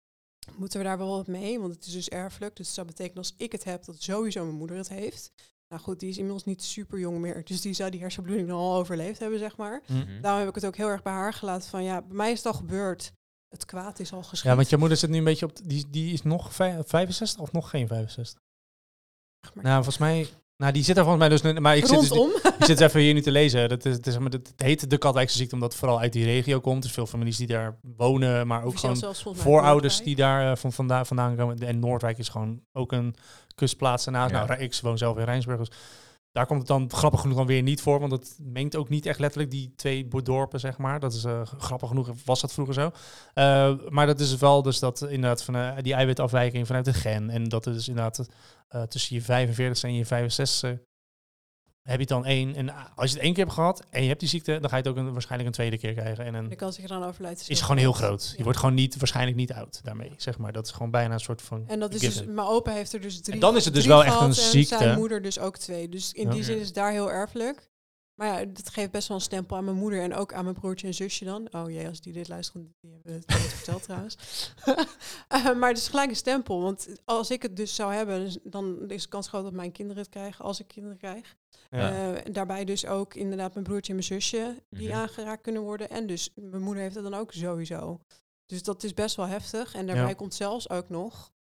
moeten 0.57 0.79
we 0.79 0.85
daar 0.85 0.97
wel 0.97 1.09
wat 1.15 1.27
mee? 1.27 1.59
Want 1.59 1.73
het 1.75 1.85
is 1.85 1.91
dus 1.93 2.09
erfelijk. 2.09 2.55
Dus 2.55 2.65
dat 2.65 2.75
zou 2.75 2.87
betekenen 2.87 3.17
als 3.17 3.33
ik 3.37 3.51
het 3.51 3.63
heb, 3.63 3.85
dat 3.85 4.01
sowieso 4.01 4.43
mijn 4.43 4.55
moeder 4.57 4.77
het 4.77 4.89
heeft. 4.89 5.31
Nou 5.67 5.81
goed, 5.81 5.99
die 5.99 6.09
is 6.09 6.15
inmiddels 6.17 6.45
niet 6.45 6.63
super 6.63 6.99
jong 6.99 7.17
meer. 7.17 7.43
Dus 7.45 7.61
die 7.61 7.73
zou 7.73 7.89
die 7.89 7.99
hersenbloeding 7.99 8.47
dan 8.47 8.57
al 8.57 8.75
overleefd 8.75 9.19
hebben, 9.19 9.39
zeg 9.39 9.57
maar. 9.57 9.81
Hm. 9.85 9.93
Mhm. 9.93 10.21
Daarom 10.21 10.39
heb 10.39 10.49
ik 10.49 10.55
het 10.55 10.65
ook 10.65 10.75
heel 10.75 10.87
erg 10.87 11.01
bij 11.01 11.13
haar 11.13 11.33
gelaten 11.33 11.69
van, 11.69 11.83
ja, 11.83 12.01
bij 12.01 12.15
mij 12.15 12.31
is 12.31 12.37
het 12.37 12.47
al 12.47 12.53
gebeurd. 12.53 13.11
Het 13.49 13.65
kwaad 13.65 13.99
is 13.99 14.13
al 14.13 14.23
geschied. 14.23 14.49
Ja, 14.49 14.55
want 14.55 14.69
je 14.69 14.77
moeder 14.77 14.97
zit 14.97 15.09
nu 15.09 15.17
een 15.17 15.23
beetje 15.23 15.45
op... 15.45 15.67
Die, 15.69 15.89
die 15.89 16.13
is 16.13 16.21
nog 16.21 16.53
vij- 16.53 16.83
65 16.83 17.39
of 17.41 17.51
nog 17.51 17.69
geen 17.69 17.87
65? 17.87 18.41
Maar- 19.53 19.63
Nou, 19.63 19.75
volgens 19.75 19.97
mij... 19.97 20.27
Nou, 20.59 20.71
die 20.71 20.83
zit 20.83 20.97
er 20.97 21.03
volgens 21.03 21.27
mij 21.27 21.51
dus... 21.53 21.59
Maar 21.59 21.77
ik 21.77 21.85
zit, 21.85 21.99
dus, 21.99 22.11
ik 22.59 22.65
zit 22.65 22.79
even 22.79 22.99
hier 22.99 23.13
nu 23.13 23.21
te 23.21 23.31
lezen. 23.31 23.69
Dat 23.69 23.85
is, 23.85 23.93
het, 23.93 24.07
is, 24.07 24.17
maar 24.17 24.31
het 24.31 24.53
heet 24.57 24.89
de 24.89 24.97
Katwijkse 24.97 25.37
ziekte 25.37 25.53
omdat 25.53 25.69
het 25.69 25.79
vooral 25.79 25.99
uit 25.99 26.13
die 26.13 26.25
regio 26.25 26.59
komt. 26.59 26.81
Dus 26.81 26.91
veel 26.91 27.05
families 27.05 27.37
die 27.37 27.47
daar 27.47 27.77
wonen, 27.97 28.47
maar 28.47 28.63
ook 28.63 28.67
Officieel 28.67 29.13
gewoon 29.13 29.35
voorouders 29.35 29.93
Noordwijk. 29.93 30.03
die 30.03 30.15
daar 30.15 30.51
eh, 30.51 30.57
van 30.57 30.73
vandaan, 30.73 31.05
vandaan 31.05 31.35
komen. 31.35 31.59
En 31.59 31.79
Noordwijk 31.79 32.17
is 32.17 32.29
gewoon 32.29 32.61
ook 32.73 32.91
een 32.91 33.15
kustplaats 33.55 34.05
ernaast. 34.05 34.31
Ja. 34.31 34.45
Nou, 34.45 34.59
ik 34.59 34.79
woon 34.81 34.97
zelf 34.97 35.17
in 35.17 35.23
Rijnsburg, 35.23 35.59
dus 35.59 35.71
daar 36.31 36.45
komt 36.45 36.59
het 36.59 36.67
dan 36.67 36.89
grappig 36.91 37.21
genoeg 37.21 37.37
dan 37.37 37.45
weer 37.45 37.61
niet 37.61 37.81
voor. 37.81 37.99
Want 37.99 38.11
het 38.11 38.37
mengt 38.41 38.75
ook 38.75 38.89
niet 38.89 39.05
echt 39.05 39.19
letterlijk 39.19 39.51
die 39.51 39.73
twee 39.75 40.07
dorpen, 40.23 40.59
zeg 40.59 40.77
maar. 40.77 40.99
Dat 40.99 41.13
is 41.13 41.23
eh, 41.23 41.41
grappig 41.57 41.87
genoeg, 41.87 42.09
was 42.25 42.41
dat 42.41 42.53
vroeger 42.53 42.73
zo. 42.73 42.91
Eh, 43.33 43.73
maar 43.89 44.05
dat 44.05 44.19
is 44.19 44.37
wel 44.37 44.61
dus 44.61 44.79
dat 44.79 45.01
inderdaad 45.01 45.43
van 45.43 45.57
die 45.81 45.93
eiwitafwijking 45.93 46.67
vanuit 46.67 46.85
de 46.85 46.93
gen. 46.93 47.29
En 47.29 47.43
dat 47.43 47.67
is 47.67 47.73
dus 47.73 47.87
inderdaad 47.87 48.27
eh, 48.69 48.81
tussen 48.83 49.15
je 49.15 49.21
45 49.21 49.83
en 49.83 49.93
je 49.95 50.05
65 50.05 50.79
heb 51.81 51.95
je 51.99 52.03
het 52.03 52.07
dan 52.07 52.25
één. 52.25 52.55
En 52.55 52.69
ah, 52.69 52.85
als 52.95 53.09
je 53.09 53.15
het 53.15 53.23
één 53.25 53.33
keer 53.33 53.43
hebt 53.43 53.55
gehad 53.55 53.85
en 53.89 54.01
je 54.01 54.07
hebt 54.07 54.19
die 54.19 54.29
ziekte, 54.29 54.59
dan 54.59 54.69
ga 54.69 54.75
je 54.75 54.81
het 54.81 54.91
ook 54.91 54.97
een, 54.97 55.11
waarschijnlijk 55.11 55.49
een 55.49 55.55
tweede 55.55 55.77
keer 55.77 55.93
krijgen. 55.93 56.25
En 56.25 56.33
een, 56.33 56.49
De 56.49 56.55
kans 56.55 56.75
dat 56.77 56.89
je 56.89 56.93
dan 56.93 57.03
overlijdt 57.03 57.49
is 57.49 57.61
gewoon 57.61 57.77
heel 57.77 57.93
groot. 57.93 58.29
Je 58.31 58.37
Ja. 58.37 58.43
wordt 58.43 58.59
gewoon 58.59 58.73
niet, 58.75 58.97
waarschijnlijk 58.97 59.37
niet 59.37 59.53
oud 59.53 59.79
daarmee, 59.83 60.11
zeg 60.17 60.37
maar. 60.37 60.51
Dat 60.51 60.65
is 60.65 60.71
gewoon 60.71 60.91
bijna 60.91 61.13
een 61.13 61.19
soort 61.19 61.41
van 61.41 61.63
En 61.67 61.79
dat 61.79 61.93
is 61.93 61.99
dus, 61.99 62.23
mijn 62.25 62.47
opa 62.47 62.71
heeft 62.71 62.93
er 62.93 63.01
dus 63.01 63.21
drie. 63.21 63.33
En 63.33 63.39
dan 63.39 63.55
is 63.55 63.65
het 63.65 63.73
dus 63.73 63.85
wel 63.85 64.03
echt 64.03 64.15
een 64.19 64.27
en 64.27 64.33
ziekte. 64.33 64.77
Zijn 64.77 64.97
moeder 64.97 65.21
dus 65.21 65.39
ook 65.39 65.57
twee. 65.57 65.89
Dus 65.89 66.13
in 66.13 66.25
Ja. 66.25 66.31
die 66.31 66.43
zin 66.43 66.59
is 66.59 66.65
het 66.65 66.75
daar 66.75 66.91
heel 66.91 67.11
erfelijk. 67.11 67.68
Maar 68.19 68.39
ja, 68.39 68.45
dat 68.45 68.69
geeft 68.69 68.91
best 68.91 69.07
wel 69.07 69.17
een 69.17 69.23
stempel 69.23 69.57
aan 69.57 69.63
mijn 69.63 69.77
moeder 69.77 70.01
en 70.01 70.13
ook 70.15 70.33
aan 70.33 70.43
mijn 70.43 70.55
broertje 70.55 70.87
en 70.87 70.93
zusje 70.93 71.25
dan. 71.25 71.53
Oh 71.53 71.69
jee, 71.69 71.87
als 71.87 72.01
die 72.01 72.13
dit 72.13 72.27
luisteren, 72.27 72.73
die 72.81 72.91
hebben 72.91 73.13
het 73.13 73.27
nooit 73.27 73.41
verteld 73.41 73.83
trouwens. 73.83 74.15
Eh, 75.27 75.55
maar 75.55 75.69
het 75.69 75.77
is 75.77 75.87
gelijk 75.87 76.09
een 76.09 76.15
stempel. 76.15 76.61
Want 76.61 76.87
als 77.05 77.31
ik 77.31 77.41
het 77.41 77.55
dus 77.55 77.75
zou 77.75 77.93
hebben, 77.93 78.19
dus 78.19 78.37
dan 78.43 78.89
is 78.89 79.03
de 79.03 79.09
kans 79.09 79.27
groot 79.27 79.43
dat 79.43 79.53
mijn 79.53 79.71
kinderen 79.71 80.01
het 80.01 80.11
krijgen, 80.11 80.45
als 80.45 80.59
ik 80.59 80.67
kinderen 80.67 80.97
krijg. 80.97 81.35
Ja. 81.69 82.13
Eh, 82.15 82.33
daarbij 82.33 82.65
dus 82.65 82.85
ook 82.85 83.13
inderdaad 83.13 83.53
mijn 83.53 83.65
broertje 83.65 83.93
en 83.93 83.97
mijn 83.99 84.07
zusje 84.21 84.63
die 84.69 84.87
Mhm. 84.87 84.97
aangeraakt 84.97 85.41
kunnen 85.41 85.61
worden. 85.61 85.89
En 85.89 86.07
dus 86.07 86.31
mijn 86.35 86.61
moeder 86.63 86.83
heeft 86.83 86.95
het 86.95 87.03
dan 87.03 87.13
ook 87.13 87.31
sowieso. 87.31 87.99
Dus 88.45 88.63
dat 88.63 88.83
is 88.83 88.93
best 88.93 89.15
wel 89.15 89.27
heftig. 89.27 89.73
En 89.75 89.85
daarbij 89.85 90.07
Ja. 90.07 90.13
komt 90.13 90.33
zelfs 90.33 90.69
ook 90.69 90.89
nog, 90.89 91.31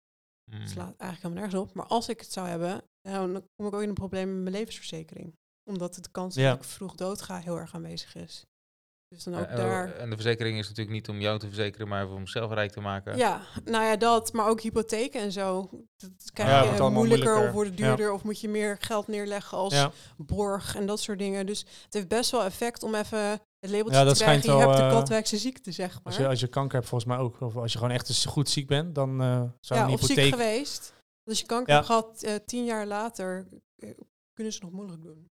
Mhm. 0.50 0.60
het 0.60 0.70
slaat 0.70 0.94
eigenlijk 0.96 1.22
helemaal 1.22 1.42
nergens 1.42 1.62
op, 1.62 1.74
maar 1.74 1.86
als 1.86 2.08
ik 2.08 2.20
het 2.20 2.32
zou 2.32 2.48
hebben, 2.48 2.82
dan 3.02 3.42
kom 3.56 3.66
ik 3.66 3.74
ook 3.74 3.82
in 3.82 3.88
een 3.88 3.94
probleem 3.94 4.32
met 4.34 4.42
mijn 4.42 4.54
levensverzekering. 4.54 5.32
Omdat 5.68 5.94
de 5.94 6.00
kans 6.12 6.34
Ja. 6.34 6.50
dat 6.50 6.58
ik 6.58 6.64
vroeg 6.64 6.94
dood 6.94 7.22
ga 7.22 7.38
heel 7.38 7.56
erg 7.58 7.74
aanwezig 7.74 8.14
is. 8.14 8.44
Dus 9.14 9.24
dan 9.24 9.34
ook 9.34 9.46
Eh, 9.46 9.56
daar... 9.56 9.92
En 9.94 10.08
de 10.10 10.14
verzekering 10.14 10.58
is 10.58 10.68
natuurlijk 10.68 10.96
niet 10.96 11.08
om 11.08 11.20
jou 11.20 11.38
te 11.38 11.46
verzekeren, 11.46 11.88
maar 11.88 12.08
om 12.10 12.26
zelf 12.26 12.52
rijk 12.52 12.70
te 12.72 12.80
maken. 12.80 13.16
Ja, 13.16 13.40
nou 13.64 13.84
ja, 13.84 13.96
dat, 13.96 14.32
maar 14.32 14.48
ook 14.48 14.60
hypotheken 14.60 15.20
en 15.20 15.32
zo. 15.32 15.70
Dat 15.96 16.30
krijg 16.32 16.48
Ja, 16.50 16.62
je 16.62 16.68
moeilijker, 16.68 16.92
moeilijker. 16.92 17.46
of 17.46 17.52
wordt 17.52 17.70
het 17.70 17.78
Ja. 17.78 17.86
duurder 17.86 18.12
of 18.12 18.22
moet 18.24 18.40
je 18.40 18.48
meer 18.48 18.76
geld 18.80 19.06
neerleggen 19.06 19.58
als 19.58 19.74
ja. 19.74 19.92
borg 20.16 20.76
en 20.76 20.86
dat 20.86 21.00
soort 21.00 21.18
dingen. 21.18 21.46
Dus 21.46 21.58
het 21.84 21.94
heeft 21.94 22.08
best 22.08 22.30
wel 22.30 22.44
effect 22.44 22.82
om 22.82 22.94
even 22.94 23.18
het 23.58 23.70
labeltje 23.70 23.98
Ja, 23.98 24.04
dat 24.04 24.16
te 24.16 24.22
krijgen. 24.22 24.42
schijnt 24.42 24.44
Je 24.44 24.50
wel, 24.50 24.60
hebt 24.60 24.76
de 24.76 24.82
eh, 24.82 24.90
Katwijkse 24.98 25.36
ziekte, 25.38 25.72
zeg 25.72 25.92
maar. 25.94 26.00
Als, 26.04 26.16
je, 26.16 26.26
als 26.28 26.40
je 26.40 26.46
kanker 26.48 26.74
hebt, 26.76 26.88
volgens 26.88 27.10
mij 27.10 27.18
ook. 27.20 27.40
Of 27.40 27.56
als 27.56 27.72
je 27.72 27.78
gewoon 27.78 27.92
echt 27.92 28.08
eens 28.08 28.24
goed 28.24 28.48
ziek 28.48 28.66
bent, 28.66 28.94
dan 28.94 29.20
eh 29.20 29.42
zou 29.60 29.80
ja, 29.80 29.86
een 29.86 29.92
of 29.92 30.00
ziek 30.00 30.08
hypotheek... 30.08 30.32
geweest. 30.32 30.92
Als 31.28 31.40
je 31.40 31.46
kanker 31.46 31.68
Ja. 31.68 31.74
hebt 31.74 31.86
gehad, 31.86 32.22
eh, 32.22 32.34
tien 32.46 32.64
jaar 32.64 32.86
later, 32.86 33.48
eh, 33.76 33.90
kunnen 34.32 34.52
ze 34.52 34.58
nog 34.62 34.70
moeilijk 34.72 35.02
doen. 35.02 35.30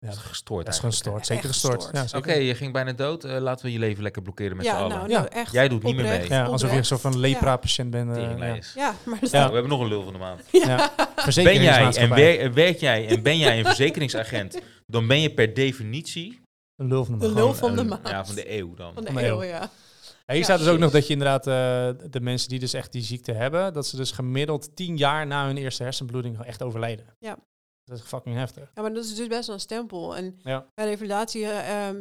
Ja, 0.00 0.06
Dat 0.08 0.16
is 0.16 0.22
gestoord 0.24 0.64
dat 0.64 0.74
is 0.74 0.80
gewoon 0.80 0.94
gestoord. 0.94 1.26
Zeker 1.26 1.44
Echt 1.44 1.52
gestoord. 1.52 1.84
gestoord. 1.84 2.10
Ja, 2.10 2.18
Oké, 2.18 2.32
je 2.32 2.54
ging 2.54 2.72
bijna 2.72 2.92
dood. 2.92 3.24
eh, 3.24 3.38
laten 3.40 3.64
we 3.66 3.72
je 3.72 3.78
leven 3.78 4.02
lekker 4.02 4.22
blokkeren 4.22 4.56
met 4.56 4.66
z'n 4.66 4.72
ja, 4.72 4.78
allen. 4.78 4.96
nou, 4.96 5.08
Ja. 5.10 5.18
nou, 5.18 5.28
echt. 5.32 5.52
Jij 5.52 5.68
doet 5.68 5.82
niet 5.82 5.96
meer 5.96 6.04
mee. 6.04 6.28
Ja, 6.28 6.44
alsof 6.44 6.74
je 6.74 6.82
soort 6.82 7.00
van 7.00 7.18
lepra-patiënt 7.18 7.90
bent. 7.90 8.16
eh, 8.16 8.22
ja. 8.38 8.58
Ja, 8.74 8.94
maar 9.04 9.20
dat 9.20 9.30
Ja. 9.30 9.46
We 9.46 9.52
hebben 9.52 9.68
nog 9.70 9.80
een 9.80 9.88
lul 9.88 10.02
van 10.02 10.12
de 10.12 10.18
maand. 10.18 10.42
ja. 10.52 10.66
Ja. 10.66 10.90
Ben 11.42 11.62
jij 11.62 11.96
en 11.96 12.08
wer- 12.14 12.52
werk 12.52 12.78
jij 12.80 13.08
en 13.08 13.22
ben 13.22 13.38
jij 13.38 13.58
een 13.58 13.64
verzekeringsagent, 13.64 14.60
dan 14.86 15.06
ben 15.06 15.20
je 15.20 15.34
per 15.34 15.54
definitie 15.54 16.40
Een 16.76 16.88
lul 16.88 17.04
van 17.04 17.18
de 17.18 17.20
De 17.20 17.32
maand. 17.32 17.38
lul 17.38 17.52
gewoon 17.54 17.74
van 17.76 17.84
de 17.84 17.90
maand. 17.90 18.08
Ja, 18.08 18.24
van 18.24 18.34
de 18.34 18.56
eeuw 18.58 18.74
dan. 18.74 18.94
van 18.94 19.04
de 19.04 19.12
Van 19.12 19.20
de 19.22 19.28
eeuw, 19.28 19.34
eeuw. 19.42 19.48
ja. 19.48 19.60
Ja, 19.60 19.70
hier 20.26 20.36
Ja, 20.36 20.42
staat 20.42 20.58
dus 20.58 20.68
ook 20.68 20.78
nog 20.78 20.90
dat 20.90 21.06
je 21.06 21.12
inderdaad 21.12 21.46
eh, 21.46 22.08
de 22.10 22.20
mensen 22.20 22.48
die 22.48 22.58
dus 22.58 22.72
echt 22.72 22.92
die 22.92 23.02
ziekte 23.02 23.32
hebben, 23.32 23.72
dat 23.72 23.86
ze 23.86 23.96
dus 23.96 24.10
gemiddeld 24.10 24.76
tien 24.76 24.96
jaar 24.96 25.26
na 25.26 25.46
hun 25.46 25.56
eerste 25.56 25.82
hersenbloeding 25.82 26.40
echt 26.44 26.62
overlijden. 26.62 27.06
Ja. 27.18 27.36
Dat 27.90 27.98
is 27.98 28.04
fucking 28.04 28.36
heftig. 28.36 28.70
Ja, 28.74 28.82
maar 28.82 28.92
dat 28.94 29.04
is 29.04 29.14
dus 29.14 29.26
best 29.26 29.46
wel 29.46 29.54
een 29.54 29.60
stempel. 29.60 30.16
En 30.16 30.40
Ja. 30.42 30.66
mijn 30.74 30.88
revalidatie, 30.88 31.44
eh, 31.46 31.86
ehm, 31.88 31.96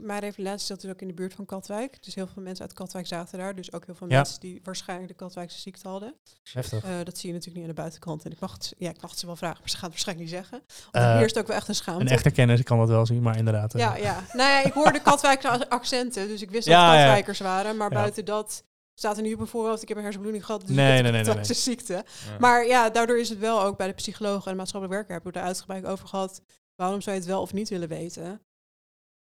mijn 0.00 0.20
revalidatie 0.20 0.66
zat 0.66 0.80
dus 0.80 0.90
ook 0.90 1.00
in 1.00 1.08
de 1.08 1.14
buurt 1.14 1.34
van 1.34 1.44
Katwijk. 1.44 2.02
Dus 2.02 2.14
heel 2.14 2.26
veel 2.26 2.42
mensen 2.42 2.64
uit 2.64 2.74
Katwijk 2.74 3.06
zaten 3.06 3.38
daar. 3.38 3.54
Dus 3.54 3.72
ook 3.72 3.86
heel 3.86 3.94
veel 3.94 4.08
Ja. 4.08 4.16
mensen 4.16 4.40
die 4.40 4.60
waarschijnlijk 4.64 5.08
de 5.08 5.14
Katwijkse 5.14 5.58
ziekte 5.60 5.88
hadden. 5.88 6.14
Heftig. 6.52 6.84
Eh, 6.84 6.90
dat 7.04 7.18
zie 7.18 7.28
je 7.28 7.34
natuurlijk 7.34 7.54
niet 7.54 7.62
aan 7.68 7.74
de 7.74 7.80
buitenkant. 7.80 8.24
En 8.24 8.30
ik 8.30 8.40
mag 8.40 8.52
het, 8.52 8.74
ja, 8.78 8.90
ik 8.90 9.00
mag 9.00 9.10
het 9.10 9.20
ze 9.20 9.26
wel 9.26 9.36
vragen, 9.36 9.58
maar 9.60 9.70
ze 9.70 9.76
gaan 9.76 9.90
het 9.90 10.04
waarschijnlijk 10.04 10.28
niet 10.30 10.38
zeggen. 10.40 10.60
Want 10.92 11.04
Eh, 11.04 11.12
er 11.12 11.18
heerst 11.18 11.38
ook 11.38 11.46
wel 11.46 11.56
echt 11.56 11.68
een 11.68 11.74
schaamte. 11.74 12.00
Een 12.04 12.08
echte 12.10 12.30
kennis 12.30 12.62
kan 12.62 12.78
dat 12.78 12.88
wel 12.88 13.06
zien, 13.06 13.22
maar 13.22 13.36
inderdaad. 13.36 13.74
eh, 13.74 13.80
Ja, 13.80 13.96
ja. 13.96 14.22
Nou 14.32 14.50
ja, 14.50 14.64
ik 14.64 14.72
hoorde 14.72 15.00
Katwijkse 15.00 15.68
accenten, 15.68 16.28
dus 16.28 16.42
ik 16.42 16.50
wist 16.50 16.66
dat 16.66 16.74
Ja, 16.74 16.94
ja. 16.94 16.98
Katwijkers 17.04 17.38
waren. 17.40 17.76
Maar 17.76 17.90
buiten 17.90 18.24
dat 18.24 18.64
staat 18.98 19.16
er 19.16 19.22
niet 19.22 19.32
op 19.32 19.38
mijn 19.38 19.50
voorhoofd. 19.50 19.82
Ik 19.82 19.88
heb 19.88 19.96
een 19.96 20.02
hersenbloeding 20.02 20.44
gehad, 20.44 20.60
dus 20.66 20.76
Nee, 20.76 21.02
nee, 21.02 21.44
ziekte. 21.44 21.92
Ja. 21.92 22.38
Maar 22.38 22.66
ja, 22.66 22.90
daardoor 22.90 23.18
is 23.18 23.28
het 23.28 23.38
wel 23.38 23.62
ook 23.62 23.76
bij 23.76 23.86
de 23.86 23.92
psycholoog 23.92 24.44
en 24.44 24.50
de 24.50 24.56
maatschappelijk 24.56 24.92
werker 24.98 25.12
hebben 25.14 25.32
we 25.32 25.38
er 25.38 25.44
uitgebreid 25.44 25.84
over 25.84 26.08
gehad. 26.08 26.42
Waarom 26.74 27.00
zou 27.00 27.14
je 27.16 27.20
het 27.22 27.30
wel 27.30 27.40
of 27.40 27.52
niet 27.52 27.68
willen 27.68 27.88
weten? 27.88 28.40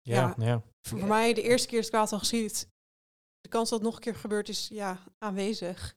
ja, 0.01 0.35
ja. 0.38 0.61
Voor, 0.81 0.99
voor 0.99 1.07
mij 1.07 1.33
de 1.33 1.41
eerste 1.41 1.67
keer 1.67 1.79
is 1.79 1.85
het 1.85 1.93
kwaad 1.93 2.11
al 2.11 2.19
geschied. 2.19 2.67
De 3.41 3.49
kans 3.49 3.69
dat 3.69 3.79
het 3.79 3.88
nog 3.88 3.95
een 3.95 4.01
keer 4.03 4.15
gebeurt 4.15 4.49
is 4.49 4.67
ja, 4.67 5.03
aanwezig. 5.17 5.95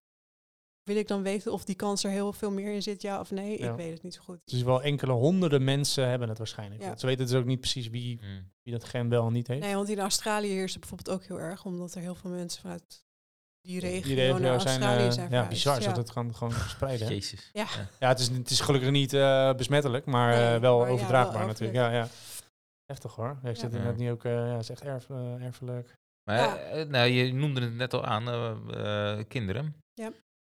Wil 0.82 0.96
ik 0.96 1.08
dan 1.08 1.22
weten 1.22 1.52
of 1.52 1.64
die 1.64 1.74
kans 1.74 2.04
er 2.04 2.10
heel 2.10 2.32
veel 2.32 2.50
meer 2.50 2.72
in 2.72 2.82
zit, 2.82 3.02
ja 3.02 3.20
of 3.20 3.30
nee? 3.30 3.58
Ja. 3.58 3.70
Ik 3.70 3.76
weet 3.76 3.92
het 3.92 4.02
niet 4.02 4.14
zo 4.14 4.20
goed. 4.22 4.40
Dus 4.44 4.62
wel 4.62 4.82
enkele 4.82 5.12
honderden 5.12 5.64
mensen 5.64 6.08
hebben 6.08 6.28
het 6.28 6.38
waarschijnlijk. 6.38 6.98
Ze 6.98 7.06
weten 7.06 7.26
dus 7.26 7.34
ook 7.34 7.44
niet 7.44 7.60
precies 7.60 7.88
wie, 7.88 8.18
Mm. 8.22 8.52
wie 8.62 8.72
dat 8.72 8.84
gen 8.84 9.08
wel 9.08 9.26
en 9.26 9.32
niet 9.32 9.46
heeft. 9.46 9.60
Nee, 9.60 9.74
want 9.74 9.88
in 9.88 9.98
Australië 9.98 10.48
heerst 10.48 10.74
het 10.74 10.80
bijvoorbeeld 10.86 11.16
ook 11.16 11.24
heel 11.26 11.40
erg, 11.40 11.64
omdat 11.64 11.94
er 11.94 12.00
heel 12.00 12.14
veel 12.14 12.30
mensen 12.30 12.60
vanuit 12.60 13.04
die 13.60 13.80
regio, 13.80 14.02
die 14.02 14.14
regio 14.14 14.38
naar 14.38 14.60
zijn, 14.60 14.82
Australië 14.82 15.06
eh, 15.06 15.12
zijn 15.12 15.30
ja, 15.30 15.48
bizar 15.48 15.76
is 15.78 15.82
ja. 15.84 15.88
dat 15.88 15.96
het 15.98 16.12
kan 16.12 16.34
gewoon 16.34 16.52
verspreiden. 16.66 17.06
hè? 17.06 17.12
Jezus. 17.12 17.50
Ja. 17.52 17.66
Ja, 17.98 18.08
het 18.08 18.18
is, 18.18 18.28
het 18.28 18.50
is 18.50 18.60
gelukkig 18.60 18.90
niet 18.90 19.12
eh, 19.12 19.54
besmettelijk, 19.54 20.04
maar 20.06 20.32
eh, 20.32 20.50
Nee, 20.50 20.58
wel 20.58 20.78
maar 20.78 20.86
ja, 20.86 20.92
overdraagbaar 20.92 21.38
wel 21.38 21.46
natuurlijk. 21.46 21.78
Ja, 21.78 21.90
ja. 21.92 22.08
Heftig 22.86 23.14
hoor. 23.14 23.38
Ja, 23.42 23.48
ik 23.50 23.56
zit 23.56 23.74
er 23.74 23.80
net 23.80 23.96
niet 23.96 24.10
ook, 24.10 24.24
eh, 24.24 24.32
ja, 24.32 24.52
het 24.52 24.60
is 24.62 24.70
echt 24.70 24.82
erf, 24.84 25.10
eh, 25.10 25.44
erfelijk. 25.44 25.94
Maar 26.30 26.36
Ja. 26.76 26.84
nou, 26.84 27.08
je 27.08 27.32
noemde 27.32 27.60
het 27.60 27.74
net 27.74 27.94
al 27.94 28.04
aan, 28.04 28.24
kinderen. 29.28 29.74
Ja. 29.94 30.10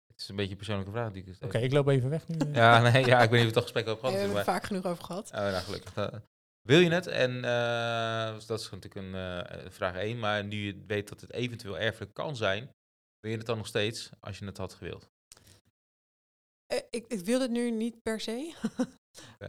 Het 0.08 0.22
is 0.22 0.30
een 0.30 0.36
beetje 0.36 0.52
een 0.52 0.58
persoonlijke 0.58 0.92
vraag 0.92 1.12
die 1.12 1.24
ik 1.24 1.36
Oké, 1.44 1.58
ik 1.58 1.72
loop 1.72 1.88
even 1.88 2.10
weg 2.10 2.28
nu. 2.28 2.38
Ja, 2.54 2.82
nee, 2.82 3.06
ja, 3.06 3.22
ik 3.22 3.30
weet 3.30 3.32
niet 3.32 3.32
of 3.32 3.40
je 3.40 3.46
het 3.46 3.56
al 3.56 3.62
gesprek 3.62 3.88
over 3.88 4.00
gehad 4.00 4.14
hebben 4.16 4.30
we 4.30 4.36
hebt. 4.36 4.46
het 4.48 4.56
vaak 4.56 4.66
genoeg 4.66 4.86
over 4.86 5.04
gehad. 5.04 5.32
Oh, 5.32 5.38
nou, 5.40 5.64
gelukkig. 5.64 6.22
Wil 6.62 6.80
je 6.80 6.90
het? 6.92 7.08
En 7.08 7.44
eh, 7.46 8.34
dus 8.34 8.46
dat 8.46 8.60
is 8.60 8.70
natuurlijk 8.70 8.96
een 8.96 9.72
vraag 9.72 9.96
1. 9.96 10.20
Maar 10.20 10.44
nu 10.44 10.56
je 10.66 10.84
weet 10.88 11.10
dat 11.10 11.22
het 11.22 11.32
eventueel 11.34 11.80
erfelijk 11.80 12.14
kan 12.14 12.36
zijn, 12.36 12.70
wil 13.24 13.32
je 13.32 13.38
het 13.38 13.48
dan 13.48 13.58
nog 13.58 13.68
steeds 13.68 14.10
als 14.20 14.40
je 14.40 14.46
het 14.46 14.58
had 14.58 14.74
gewild? 14.74 15.10
Eh, 16.66 16.78
ik, 16.90 17.06
ik 17.08 17.20
wil 17.20 17.40
het 17.40 17.52
nu 17.52 17.72
niet 17.72 18.02
per 18.02 18.20
se. 18.20 18.54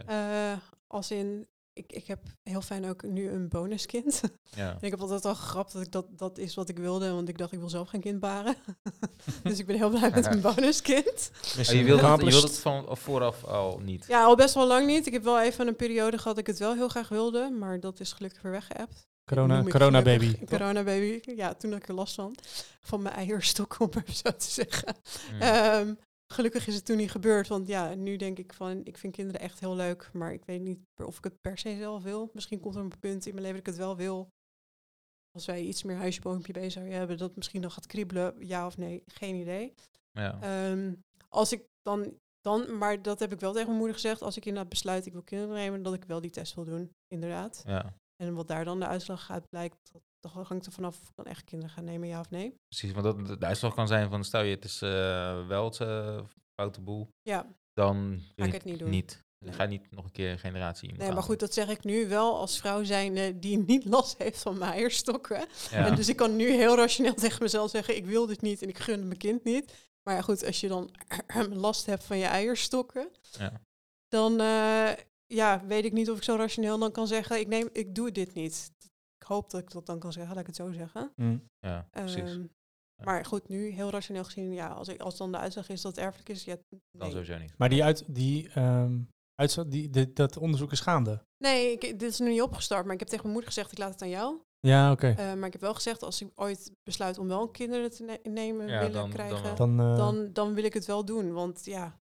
Eh, 0.05 0.57
als 0.87 1.11
in, 1.11 1.47
ik, 1.73 1.91
ik 1.91 2.07
heb 2.07 2.19
heel 2.43 2.61
fijn 2.61 2.85
ook 2.85 3.03
nu 3.03 3.29
een 3.29 3.49
bonuskind. 3.49 4.21
Ja. 4.43 4.69
En 4.69 4.81
ik 4.85 4.91
heb 4.91 5.01
altijd 5.01 5.25
al 5.25 5.35
gegrapt 5.35 5.73
dat 5.73 5.81
ik 5.81 5.91
dat, 5.91 6.17
dat 6.17 6.37
is 6.37 6.55
wat 6.55 6.69
ik 6.69 6.77
wilde, 6.77 7.11
want 7.11 7.29
ik 7.29 7.37
dacht 7.37 7.51
ik 7.51 7.59
wil 7.59 7.69
zelf 7.69 7.89
geen 7.89 8.01
kind 8.01 8.19
baren. 8.19 8.55
dus 9.43 9.59
ik 9.59 9.65
ben 9.65 9.75
heel 9.75 9.89
blij 9.89 10.09
met 10.09 10.25
een 10.25 10.41
bonuskind. 10.41 11.31
Oh, 11.57 11.63
je 11.63 11.83
wilde 11.83 12.07
het, 12.07 12.19
je 12.19 12.29
wilde 12.29 12.47
het 12.47 12.59
van 12.59 12.87
of 12.87 12.99
vooraf 12.99 13.43
al 13.43 13.79
niet? 13.79 14.05
Ja, 14.07 14.23
al 14.23 14.35
best 14.35 14.53
wel 14.53 14.67
lang 14.67 14.87
niet. 14.87 15.07
Ik 15.07 15.13
heb 15.13 15.23
wel 15.23 15.41
even 15.41 15.67
een 15.67 15.75
periode 15.75 16.17
gehad 16.17 16.35
dat 16.35 16.47
ik 16.47 16.47
het 16.47 16.59
wel 16.59 16.73
heel 16.73 16.89
graag 16.89 17.09
wilde, 17.09 17.49
maar 17.49 17.79
dat 17.79 17.99
is 17.99 18.13
gelukkig 18.13 18.41
weer 18.41 18.51
weggeëpt. 18.51 19.07
Corona, 19.25 19.63
corona 19.63 20.01
baby. 20.01 20.45
Corona 20.45 20.83
baby. 20.83 21.19
Ja, 21.35 21.53
toen 21.53 21.71
had 21.71 21.81
ik 21.81 21.87
er 21.87 21.93
last 21.93 22.15
van. 22.15 22.35
Van 22.79 23.01
mijn 23.01 23.15
eierstok, 23.15 23.79
om 23.79 23.89
zo 24.13 24.31
te 24.31 24.51
zeggen. 24.51 24.95
Mm. 25.33 25.41
Ehm, 25.41 25.93
gelukkig 26.33 26.67
is 26.67 26.75
het 26.75 26.85
toen 26.85 26.97
niet 26.97 27.11
gebeurd, 27.11 27.47
want 27.47 27.67
ja, 27.67 27.93
nu 27.95 28.15
denk 28.15 28.37
ik 28.37 28.53
van, 28.53 28.81
ik 28.83 28.97
vind 28.97 29.15
kinderen 29.15 29.41
echt 29.41 29.59
heel 29.59 29.75
leuk, 29.75 30.09
maar 30.13 30.33
ik 30.33 30.45
weet 30.45 30.61
niet 30.61 30.79
of 30.95 31.17
ik 31.17 31.23
het 31.23 31.41
per 31.41 31.57
se 31.57 31.75
zelf 31.77 32.03
wil. 32.03 32.29
Misschien 32.33 32.59
komt 32.59 32.75
er 32.75 32.81
een 32.81 32.99
punt 32.99 33.25
in 33.25 33.33
mijn 33.33 33.45
leven 33.45 33.63
dat 33.63 33.67
ik 33.67 33.73
het 33.73 33.85
wel 33.85 33.95
wil. 33.95 34.29
Als 35.31 35.45
wij 35.45 35.61
iets 35.61 35.83
meer 35.83 35.97
huisje, 35.97 36.21
boompje 36.21 36.53
bij 36.53 36.69
zouden 36.69 36.95
hebben, 36.95 37.17
dat 37.17 37.35
misschien 37.35 37.61
nog 37.61 37.73
gaat 37.73 37.85
kriebelen, 37.85 38.35
ja 38.39 38.65
of 38.65 38.77
nee, 38.77 39.03
geen 39.05 39.35
idee. 39.35 39.73
ja. 40.11 40.41
Ehm, 40.41 40.93
als 41.29 41.51
ik 41.51 41.65
dan, 41.81 42.19
dan, 42.41 42.77
maar 42.77 43.01
dat 43.01 43.19
heb 43.19 43.31
ik 43.31 43.39
wel 43.39 43.51
tegen 43.51 43.67
mijn 43.67 43.77
moeder 43.77 43.95
gezegd, 43.95 44.21
als 44.21 44.37
ik 44.37 44.45
inderdaad 44.45 44.69
besluit 44.69 45.05
ik 45.05 45.13
wil 45.13 45.21
kinderen 45.21 45.55
nemen, 45.55 45.83
dat 45.83 45.93
ik 45.93 46.05
wel 46.05 46.21
die 46.21 46.31
test 46.31 46.55
wil 46.55 46.65
doen, 46.65 46.91
inderdaad. 47.07 47.63
ja, 47.65 47.93
En 48.23 48.33
wat 48.33 48.47
daar 48.47 48.65
dan 48.65 48.79
de 48.79 48.87
uitslag 48.87 49.31
uit 49.31 49.49
blijkt, 49.49 49.91
dat, 50.19 50.31
hangt 50.31 50.65
er 50.65 50.71
vanaf 50.71 51.01
of 51.01 51.07
ik 51.09 51.15
dan 51.15 51.25
echt 51.25 51.43
kinderen 51.43 51.73
ga 51.75 51.81
nemen, 51.81 52.07
ja 52.07 52.19
of 52.19 52.29
nee. 52.29 52.55
precies. 52.67 52.91
Want 52.91 53.27
dat, 53.27 53.39
de- 53.39 53.45
uitslag 53.45 53.73
kan 53.73 53.87
zijn 53.87 54.09
van, 54.09 54.23
stel 54.23 54.41
je 54.41 54.55
het 54.55 54.65
is 54.65 54.81
eh, 54.81 55.47
wel 55.47 55.65
het 55.65 55.79
eh, 55.79 56.19
foute 56.61 56.81
boel, 56.81 57.09
Ja, 57.21 57.45
dan 57.73 58.21
ga 58.35 58.45
ik 58.45 58.53
het 58.53 58.63
niet 58.63 58.79
doen. 58.79 58.89
niet. 58.89 59.23
Nee. 59.45 59.53
Ga 59.53 59.63
je 59.63 59.69
niet 59.69 59.91
nog 59.91 60.05
een 60.05 60.11
keer 60.11 60.31
een 60.31 60.39
generatie 60.39 60.83
iemand 60.83 61.03
Nee, 61.03 61.13
maar 61.13 61.23
goed, 61.23 61.39
dat 61.39 61.53
zeg 61.53 61.67
ik 61.69 61.83
nu 61.83 62.07
wel 62.07 62.35
als 62.37 62.59
vrouw 62.59 62.83
zijnde 62.83 63.39
die 63.39 63.57
niet 63.57 63.85
last 63.95 64.17
heeft 64.17 64.41
van 64.41 64.57
mijn 64.57 64.71
eierstokken. 64.71 65.47
Ja. 65.71 65.85
En 65.85 65.95
dus 65.95 66.09
ik 66.09 66.15
kan 66.15 66.35
nu 66.35 66.51
heel 66.51 66.75
rationeel 66.75 67.13
tegen 67.23 67.43
mezelf 67.43 67.69
zeggen, 67.69 67.95
ik 67.95 68.05
wil 68.05 68.25
dit 68.25 68.41
niet 68.41 68.61
en 68.61 68.69
ik 68.69 68.77
gun 68.77 69.07
mijn 69.07 69.19
kind 69.19 69.43
niet. 69.43 69.73
Maar 70.03 70.15
ja, 70.15 70.21
goed, 70.21 70.45
als 70.45 70.59
je 70.59 70.67
dan 70.67 70.89
last 71.53 71.85
hebt 71.85 72.03
van 72.03 72.17
je 72.17 72.25
eierstokken, 72.25 73.09
Ja. 73.39 73.61
dan 74.07 74.39
eh, 74.39 74.89
ja, 75.27 75.65
weet 75.65 75.85
ik 75.85 75.91
niet 75.93 76.09
of 76.09 76.17
ik 76.17 76.23
zo 76.23 76.35
rationeel 76.35 76.79
dan 76.79 76.91
kan 76.91 77.07
zeggen, 77.07 77.39
ik, 77.39 77.47
neem, 77.47 77.69
ik 77.71 77.95
doe 77.95 78.11
dit 78.11 78.33
niet. 78.33 78.71
Ik 79.17 79.27
hoop 79.27 79.49
dat 79.49 79.61
ik 79.61 79.71
dat 79.71 79.85
dan 79.85 79.99
kan 79.99 80.11
zeggen, 80.13 80.31
laat 80.31 80.41
ik 80.41 80.47
het 80.47 80.55
zo 80.55 80.71
zeggen. 80.71 81.11
Mm. 81.15 81.43
ja, 81.59 81.87
precies. 81.91 82.21
Ehm, 82.31 82.45
Ja. 82.97 83.03
Maar 83.05 83.25
goed, 83.25 83.47
nu 83.47 83.67
heel 83.69 83.89
rationeel 83.89 84.23
gezien, 84.23 84.53
ja, 84.53 84.67
als, 84.67 84.87
ik, 84.87 85.01
als 85.01 85.17
dan 85.17 85.31
de 85.31 85.37
uitslag 85.37 85.69
is 85.69 85.81
dat 85.81 85.95
het 85.95 86.05
erfelijk 86.05 86.29
is, 86.29 86.43
ja, 86.43 86.55
dan 86.69 86.79
nee. 86.97 87.09
sowieso 87.11 87.37
niet. 87.37 87.57
Maar 87.57 87.69
die, 87.69 87.83
uit, 87.83 88.03
die, 88.15 88.49
ehm, 88.49 88.99
uitzet- 89.35 89.71
die, 89.71 89.89
die- 89.89 90.13
dat 90.13 90.37
onderzoek 90.37 90.71
is 90.71 90.79
gaande. 90.79 91.23
Nee, 91.37 91.71
ik, 91.71 91.81
dit 91.81 92.01
is 92.01 92.19
nu 92.19 92.29
niet 92.29 92.41
opgestart, 92.41 92.83
maar 92.85 92.93
ik 92.93 92.99
heb 92.99 93.07
tegen 93.07 93.23
mijn 93.23 93.35
moeder 93.35 93.53
gezegd, 93.53 93.71
ik 93.71 93.77
laat 93.77 93.91
het 93.91 94.01
aan 94.01 94.09
jou. 94.09 94.39
Ja, 94.59 94.91
oké. 94.91 95.07
Eh, 95.07 95.33
maar 95.33 95.45
ik 95.45 95.51
heb 95.51 95.61
wel 95.61 95.73
gezegd, 95.73 96.03
als 96.03 96.21
ik 96.21 96.31
ooit 96.35 96.71
besluit 96.83 97.17
om 97.17 97.27
wel 97.27 97.49
kinderen 97.49 97.91
te 97.91 98.03
ne- 98.03 98.19
nemen, 98.29 98.67
Ja, 98.67 98.77
willen 98.77 98.91
dan- 98.93 99.01
dan 99.01 99.09
krijgen, 99.09 99.55
dan, 99.55 99.77
Dan, 99.77 100.19
eh, 100.21 100.29
dan, 100.33 100.53
wil 100.53 100.63
ik 100.63 100.73
het 100.73 100.85
wel 100.85 101.05
doen. 101.05 101.33
Want 101.33 101.65
ja, 101.65 101.99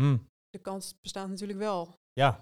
mm, 0.00 0.26
de 0.50 0.58
kans 0.58 0.94
bestaat 1.00 1.28
natuurlijk 1.28 1.58
wel. 1.58 1.98
Ja, 2.12 2.40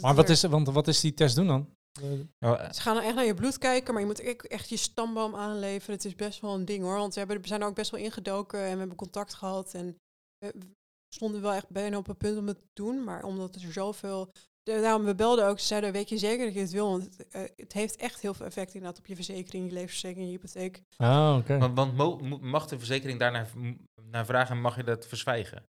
maar 0.00 0.14
wat 0.14 0.28
is, 0.28 0.42
want 0.42 0.68
wat 0.68 0.88
is 0.88 1.00
die 1.00 1.14
test 1.14 1.36
doen 1.36 1.46
dan? 1.46 1.74
Eh, 2.02 2.08
Nou, 2.38 2.72
Ze 2.74 2.80
gaan 2.80 2.94
dan 2.94 3.04
echt 3.04 3.14
naar 3.14 3.24
je 3.24 3.34
bloed 3.34 3.58
kijken, 3.58 3.92
maar 3.92 4.02
je 4.02 4.08
moet 4.08 4.20
echt, 4.20 4.46
echt 4.46 4.68
je 4.68 4.76
stamboom 4.76 5.34
aanleveren. 5.34 5.94
Het 5.94 6.04
is 6.04 6.14
best 6.14 6.40
wel 6.40 6.54
een 6.54 6.64
ding 6.64 6.82
hoor, 6.82 6.96
want 6.96 7.12
we, 7.12 7.18
hebben, 7.18 7.40
we 7.40 7.46
zijn 7.46 7.60
er 7.60 7.66
ook 7.66 7.74
best 7.74 7.90
wel 7.90 8.00
ingedoken 8.00 8.60
en 8.64 8.72
we 8.72 8.78
hebben 8.78 8.96
contact 8.96 9.34
gehad. 9.34 9.74
En 9.74 9.96
we, 10.38 10.54
stonden 11.14 11.40
wel 11.42 11.52
echt 11.52 11.68
bijna 11.68 11.96
op 11.96 12.06
het 12.06 12.18
punt 12.18 12.38
om 12.38 12.46
het 12.46 12.58
te 12.58 12.68
doen, 12.82 13.04
maar 13.04 13.22
omdat 13.24 13.54
er 13.54 13.72
zoveel... 13.72 14.30
Daarom, 14.62 15.04
we 15.04 15.14
belden 15.14 15.46
ook, 15.46 15.58
ze 15.60 15.66
zeiden, 15.66 15.92
weet 15.92 16.08
je 16.08 16.18
zeker 16.18 16.44
dat 16.44 16.54
je 16.54 16.60
het 16.60 16.70
wil? 16.70 16.90
Want 16.90 17.02
het, 17.16 17.28
eh, 17.28 17.42
het 17.56 17.72
heeft 17.72 17.96
echt 17.96 18.20
heel 18.20 18.34
veel 18.34 18.46
effect 18.46 18.74
inderdaad 18.74 18.98
op 18.98 19.06
je 19.06 19.14
verzekering, 19.14 19.66
je 19.66 19.72
levensverzekering, 19.72 20.30
je 20.30 20.36
hypotheek. 20.38 20.82
Ah, 20.96 21.36
oké. 21.38 21.58
want 21.72 21.96
want 21.96 22.40
mag 22.40 22.66
de 22.66 22.78
verzekering 22.78 23.18
daarnaar 23.18 23.46
v- 23.46 23.74
naar 24.10 24.24
vragen 24.26 24.54
en 24.56 24.60
mag 24.60 24.76
je 24.76 24.84
dat 24.84 25.06
verzwijgen? 25.06 25.64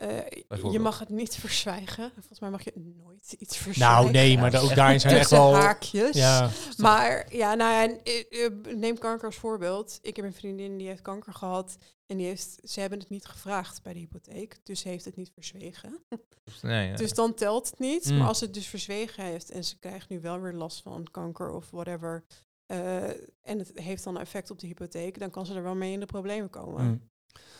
Eh, 0.00 0.72
je 0.72 0.78
mag 0.78 0.98
het 0.98 1.08
niet 1.08 1.34
verzwijgen. 1.44 2.10
Volgens 2.14 2.40
mij 2.40 2.50
mag 2.50 2.64
je 2.64 2.72
nooit 2.76 3.32
iets 3.38 3.56
verzwijgen. 3.56 4.02
Nou, 4.02 4.10
nee, 4.10 4.38
maar 4.38 4.52
Ja, 4.52 4.58
ook 4.58 4.74
daarin 4.74 5.00
zijn 5.00 5.16
echt 5.16 5.30
wel... 5.30 5.54
haakjes. 5.54 6.16
Ja, 6.16 6.50
Maar 6.76 7.34
ja, 7.34 7.54
nou 7.54 7.72
ja, 7.72 7.96
eh, 8.04 8.44
eh, 8.44 8.76
neem 8.76 8.98
kanker 8.98 9.26
als 9.26 9.36
voorbeeld. 9.36 9.98
Ik 10.02 10.16
heb 10.16 10.24
een 10.24 10.32
vriendin 10.32 10.76
die 10.78 10.86
heeft 10.86 11.02
kanker 11.02 11.32
gehad. 11.34 11.76
En 12.06 12.16
die 12.16 12.26
heeft, 12.26 12.58
ze 12.62 12.80
hebben 12.80 12.98
het 12.98 13.08
niet 13.08 13.26
gevraagd 13.26 13.82
bij 13.82 13.92
de 13.92 13.98
hypotheek. 13.98 14.58
Dus 14.62 14.80
ze 14.80 14.88
heeft 14.88 15.04
het 15.04 15.16
niet 15.16 15.30
verzwegen. 15.34 15.98
Dus 16.44 16.60
Nee, 16.62 16.88
ja. 16.88 16.96
Dus 16.96 17.12
dan 17.12 17.34
telt 17.34 17.70
het 17.70 17.78
niet. 17.78 18.10
Mm. 18.10 18.18
Maar 18.18 18.28
als 18.28 18.38
ze 18.38 18.44
het 18.44 18.54
dus 18.54 18.66
verzwegen 18.66 19.24
heeft 19.24 19.50
en 19.50 19.64
ze 19.64 19.78
krijgt 19.78 20.08
nu 20.08 20.20
wel 20.20 20.40
weer 20.40 20.52
last 20.52 20.82
van 20.82 21.06
kanker 21.10 21.50
of 21.50 21.70
whatever. 21.70 22.24
eh, 22.66 23.08
en 23.42 23.58
het 23.58 23.70
heeft 23.74 24.04
dan 24.04 24.18
effect 24.18 24.50
op 24.50 24.58
de 24.58 24.66
hypotheek, 24.66 25.18
dan 25.18 25.30
kan 25.30 25.46
ze 25.46 25.54
er 25.54 25.62
wel 25.62 25.74
mee 25.74 25.92
in 25.92 26.00
de 26.00 26.06
problemen 26.06 26.50
komen. 26.50 26.84
mm. 26.84 27.08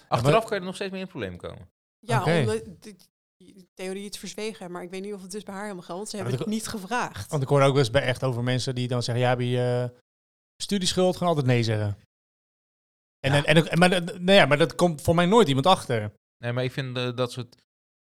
Achteraf 0.09 0.43
kan 0.45 0.53
je 0.55 0.59
er 0.61 0.67
nog 0.67 0.75
steeds 0.75 0.91
mee 0.91 1.01
in 1.01 1.07
het 1.07 1.17
probleem 1.17 1.37
komen. 1.37 1.69
Ja, 2.01 2.19
omdat 2.41 2.65
de, 2.81 2.95
de 3.37 3.67
theorie 3.75 4.05
iets 4.05 4.19
verzwegen. 4.19 4.71
Maar 4.71 4.83
ik 4.83 4.91
weet 4.91 5.03
niet 5.03 5.15
of 5.15 5.23
het 5.23 5.31
dus 5.31 5.43
bij 5.43 5.55
haar 5.55 5.63
helemaal 5.63 5.85
geldt. 5.85 5.99
Want 6.01 6.11
ze 6.11 6.17
hebben 6.17 6.35
want 6.37 6.49
het 6.49 6.55
niet 6.59 6.69
gevraagd. 6.69 7.31
Want 7.31 7.43
ik 7.43 7.49
hoor 7.49 7.61
ook 7.63 7.69
wel 7.71 7.79
eens 7.79 7.91
bij 7.91 8.03
echt 8.03 8.23
over 8.25 8.43
mensen 8.43 8.75
die 8.75 8.89
dan 8.89 9.03
zeggen, 9.03 9.25
ja, 9.25 9.31
heb 9.31 9.41
je 9.41 9.91
eh, 9.93 9.99
studieschuld, 10.63 11.17
gaan 11.17 11.29
altijd 11.29 11.47
nee 11.47 11.63
zeggen. 11.63 11.99
En, 13.21 13.33
Ja. 13.33 13.45
en, 13.45 13.71
en, 13.71 13.79
maar, 13.79 13.91
dat- 13.91 14.19
nou 14.19 14.39
ja, 14.39 14.47
maar 14.47 14.59
dat 14.59 14.75
komt 14.75 15.03
voor 15.03 15.15
mij 15.15 15.27
nooit 15.27 15.49
iemand 15.49 15.67
achter. 15.67 16.13
Nee, 16.39 16.53
maar 16.53 16.65
ik 16.65 16.73
vind 16.73 16.97
eh, 16.97 17.17
dat 17.17 17.33
soort... 17.33 17.57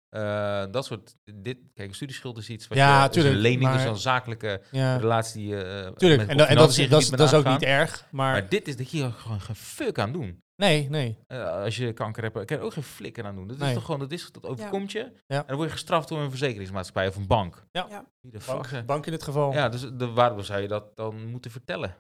eh, 0.10 0.66
dat 0.72 0.86
soort... 0.86 1.16
Dit, 1.34 1.58
kijk, 1.74 1.96
studieschuld 1.96 2.38
is 2.38 2.50
iets 2.50 2.68
wat 2.68 2.78
Ja, 2.78 3.02
je... 3.04 3.08
is 3.10 3.14
tuurlijk, 3.14 3.36
Een 3.36 3.42
lening 3.42 3.62
maar- 3.62 3.80
is 3.80 3.84
een 3.86 3.98
zakelijke 3.98 4.62
Ja, 4.72 4.98
relatie 4.98 5.42
die 5.42 5.50
je... 5.50 5.64
eh, 5.64 5.92
tuurlijk. 5.92 6.22
met 6.22 6.30
En, 6.30 6.38
dat- 6.38 6.48
en 6.48 6.56
dat, 6.56 6.70
is, 6.70 6.76
dat, 6.90 7.00
is, 7.00 7.06
gebied 7.06 7.20
dat 7.20 7.28
is 7.32 7.38
ook 7.38 7.46
niet 7.46 7.62
erg, 7.64 8.08
maar, 8.12 8.32
Maar 8.32 8.50
dit 8.50 8.68
is 8.68 8.78
dat 8.78 8.92
je 8.92 8.98
hier 8.98 9.12
gewoon 9.12 9.42
geen 9.42 9.56
fuck 9.56 10.00
aan 10.00 10.12
doen. 10.12 10.40
Nee, 10.60 10.90
nee. 10.90 11.18
Eh, 11.28 11.52
als 11.64 11.78
je 11.78 11.94
kanker 11.94 12.24
hebt, 12.24 12.34
kan 12.34 12.46
je 12.48 12.56
er 12.58 12.62
ook 12.62 12.74
geen 12.74 12.84
flikker 12.84 13.26
aan 13.26 13.36
doen. 13.36 13.48
Dat 13.48 13.62
is 13.62 13.74
toch 13.74 13.86
gewoon, 13.86 14.00
dat, 14.00 14.12
is, 14.12 14.32
dat 14.32 14.46
overkomt 14.46 14.92
je. 14.92 15.00
Ja. 15.28 15.38
En 15.38 15.44
dan 15.48 15.56
word 15.56 15.68
je 15.68 15.74
gestraft 15.76 16.08
door 16.08 16.20
een 16.20 16.30
verzekeringsmaatschappij 16.30 17.08
of 17.08 17.16
een 17.16 17.28
bank. 17.28 17.64
Ja. 17.72 17.86
Ja. 17.90 18.06
De 18.22 18.42
fuck 18.42 18.86
Bank, 18.86 19.06
in 19.06 19.12
dit 19.12 19.24
geval. 19.24 19.54
Ja, 19.54 19.70
dus 19.70 19.82
de, 19.94 20.08
waarom 20.12 20.44
zou 20.44 20.62
je 20.62 20.68
dat 20.68 20.96
dan 20.96 21.26
moeten 21.26 21.52
vertellen? 21.52 21.96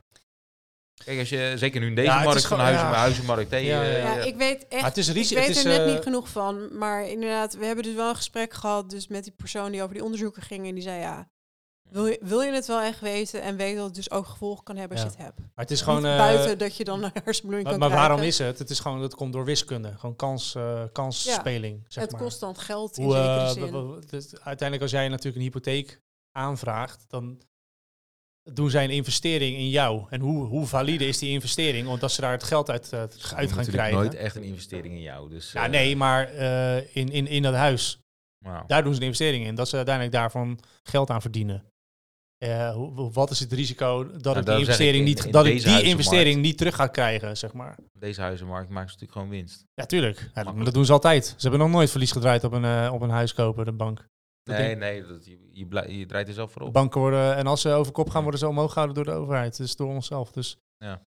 Kijk, 1.03 1.20
als 1.20 1.30
je, 1.30 1.53
zeker 1.55 1.82
nu 1.82 1.88
in 1.88 1.95
deze 1.95 2.12
markt 2.24 2.47
van 2.47 2.60
huizen, 2.60 2.88
ja. 2.88 2.93
huizenmarkt, 2.93 3.51
Ja, 3.51 3.57
je- 3.57 3.66
ja, 3.68 3.82
Ja, 3.84 4.14
je- 4.16 4.28
ik 4.28 4.36
weet 4.36 4.68
echt. 4.68 4.84
Het 4.86 4.97
is 4.97 5.12
risico. 5.12 5.39
Ik 5.41 5.47
weet 5.47 5.55
het 5.57 5.66
is, 5.66 5.72
er 5.72 5.78
net 5.80 5.88
eh, 5.88 5.93
niet 5.93 6.03
genoeg 6.03 6.30
van. 6.30 6.78
Maar 6.78 7.07
inderdaad, 7.10 7.53
we 7.53 7.66
hebben 7.66 7.84
dus 7.84 7.93
wel 7.95 8.10
een 8.10 8.16
gesprek 8.16 8.53
gehad 8.53 8.89
dus 8.89 9.07
met 9.07 9.24
die 9.24 9.34
persoon 9.34 9.72
die 9.72 9.82
over 9.82 9.93
die 9.93 10.03
onderzoeken 10.03 10.41
ging. 10.41 10.68
En 10.68 10.74
die 10.74 10.84
zei 10.84 10.99
ja, 10.99 11.30
wil 11.92 12.06
je, 12.08 12.20
wil 12.22 12.42
je 12.42 12.52
het 12.52 12.68
wel 12.68 12.82
echt 12.82 13.00
weten? 13.00 13.42
En 13.42 13.56
weet 13.58 13.76
dat 13.76 13.86
het 13.86 13.96
dus 13.96 14.12
ook 14.12 14.26
gevolgen 14.28 14.64
kan 14.64 14.76
hebben 14.76 14.98
als 14.98 15.06
Ja. 15.06 15.12
je 15.12 15.18
het 15.18 15.26
hebt. 15.26 15.40
Maar 15.56 15.66
het 15.66 15.72
is 15.72 15.82
gewoon... 15.82 16.06
eh, 16.06 16.18
buiten 16.18 16.58
dat 16.58 16.76
je 16.76 16.84
dan 16.84 17.04
een 17.04 17.12
hersenbloeding 17.24 17.64
maar 17.64 17.72
kan 17.72 17.80
maar 17.80 17.90
krijgen. 17.90 18.10
waarom 18.10 18.28
is 18.28 18.38
het? 18.38 18.60
Het 18.60 18.70
is 18.70 18.80
gewoon, 18.80 19.02
het 19.02 19.16
komt 19.16 19.34
door 19.34 19.46
wiskunde. 19.46 19.94
Gewoon 19.98 20.16
kans, 20.16 20.56
eh 20.56 20.84
kansspeling, 20.92 21.86
zeg 21.88 22.04
Het 22.04 22.12
maar. 22.12 22.22
kost 22.22 22.40
dan 22.40 22.56
geld 22.56 22.98
in 22.98 23.04
Hoe, 23.04 23.14
zekere 23.14 23.40
eh, 23.40 23.50
zin. 23.50 24.04
dus 24.10 24.32
uiteindelijk 24.34 24.82
als 24.82 24.92
jij 24.92 25.08
natuurlijk 25.08 25.36
een 25.36 25.42
hypotheek 25.42 26.02
aanvraagt, 26.32 27.06
dan 27.08 27.42
doen 28.54 28.70
zij 28.70 28.84
een 28.84 28.90
investering 28.90 29.58
in 29.58 29.70
jou. 29.70 30.06
En 30.10 30.20
hoe, 30.22 30.46
hoe 30.46 30.66
valide 30.68 31.06
is 31.08 31.18
die 31.18 31.30
investering? 31.32 31.88
Omdat 31.88 32.12
ze 32.12 32.22
daar 32.22 32.32
het 32.32 32.44
geld 32.44 32.70
uit, 32.70 32.94
eh, 32.94 33.00
doet 33.02 33.34
uit 33.36 33.52
gaan 33.52 33.66
krijgen. 33.66 33.98
nooit 34.00 34.16
echt 34.16 34.36
een 34.36 34.44
investering 34.44 34.94
in 34.94 35.02
jou. 35.02 35.30
Dus, 35.30 35.52
Ja, 35.52 35.64
eh, 35.66 35.70
nee, 35.72 35.96
maar 35.96 36.28
eh, 36.30 36.96
in, 36.96 37.10
in, 37.10 37.28
in 37.28 37.42
dat 37.42 37.54
huis, 37.54 38.00
daar 38.68 38.84
doen 38.84 38.94
ze 38.94 39.00
een 39.00 39.06
investering 39.06 39.46
in. 39.46 39.56
Dat 39.56 39.70
ze 39.70 39.76
uiteindelijk 39.76 40.16
daarvan 40.16 40.60
geld 40.84 41.10
aan 41.10 41.22
verdienen. 41.22 41.64
Eh, 42.40 42.74
hoe, 42.74 43.12
wat 43.12 43.30
is 43.30 43.40
het 43.40 43.52
risico 43.54 44.12
dat 44.18 44.38
ik 44.38 44.46
die 44.46 44.54
ik, 44.54 44.60
investering, 44.60 44.98
in- 44.98 45.04
niet, 45.04 45.32
dat 45.32 45.46
ik 45.46 45.64
die 45.64 45.82
investering 45.84 46.42
niet 46.42 46.58
terug 46.58 46.76
ga 46.76 46.88
krijgen, 46.88 47.38
zeg 47.38 47.54
maar? 47.54 47.78
Deze 47.94 48.22
huizenmarkt 48.22 48.70
maakt 48.70 48.90
ze 48.90 48.94
natuurlijk 48.94 49.12
gewoon 49.12 49.30
winst. 49.30 49.64
Ja, 49.74 49.86
tuurlijk. 49.86 50.30
Ja, 50.34 50.44
dat, 50.44 50.74
doen 50.74 50.86
ze 50.86 50.92
altijd. 50.92 51.26
Ze 51.26 51.36
hebben 51.40 51.60
nog 51.60 51.70
nooit 51.70 51.90
verlies 51.92 52.12
gedraaid 52.12 52.44
op 52.44 52.52
een, 52.52 52.66
eh, 52.66 52.90
op 52.94 53.02
een 53.02 53.10
huis 53.10 53.34
kopen, 53.34 53.66
de 53.66 53.72
bank. 53.72 53.98
Dat 54.44 54.58
Nee, 54.58 54.68
denk- 54.68 54.80
nee, 54.80 55.06
dat, 55.06 55.26
je, 55.26 55.98
je, 55.98 56.06
draait 56.06 56.28
er 56.28 56.34
zelf 56.34 56.52
voor 56.52 56.62
op. 56.62 56.74
banken 56.74 57.00
worden, 57.02 57.36
en 57.36 57.48
als 57.48 57.62
ze 57.62 57.70
over 57.72 57.92
kop 57.92 58.10
gaan, 58.10 58.22
worden 58.22 58.40
ze 58.40 58.48
omhoog 58.48 58.72
gehouden 58.74 59.04
door 59.04 59.14
de 59.14 59.20
overheid. 59.20 59.58
Dus 59.58 59.76
door 59.76 59.88
onszelf. 59.88 60.32
Dus 60.32 60.58
Ja. 60.78 60.90
dat 60.90 61.00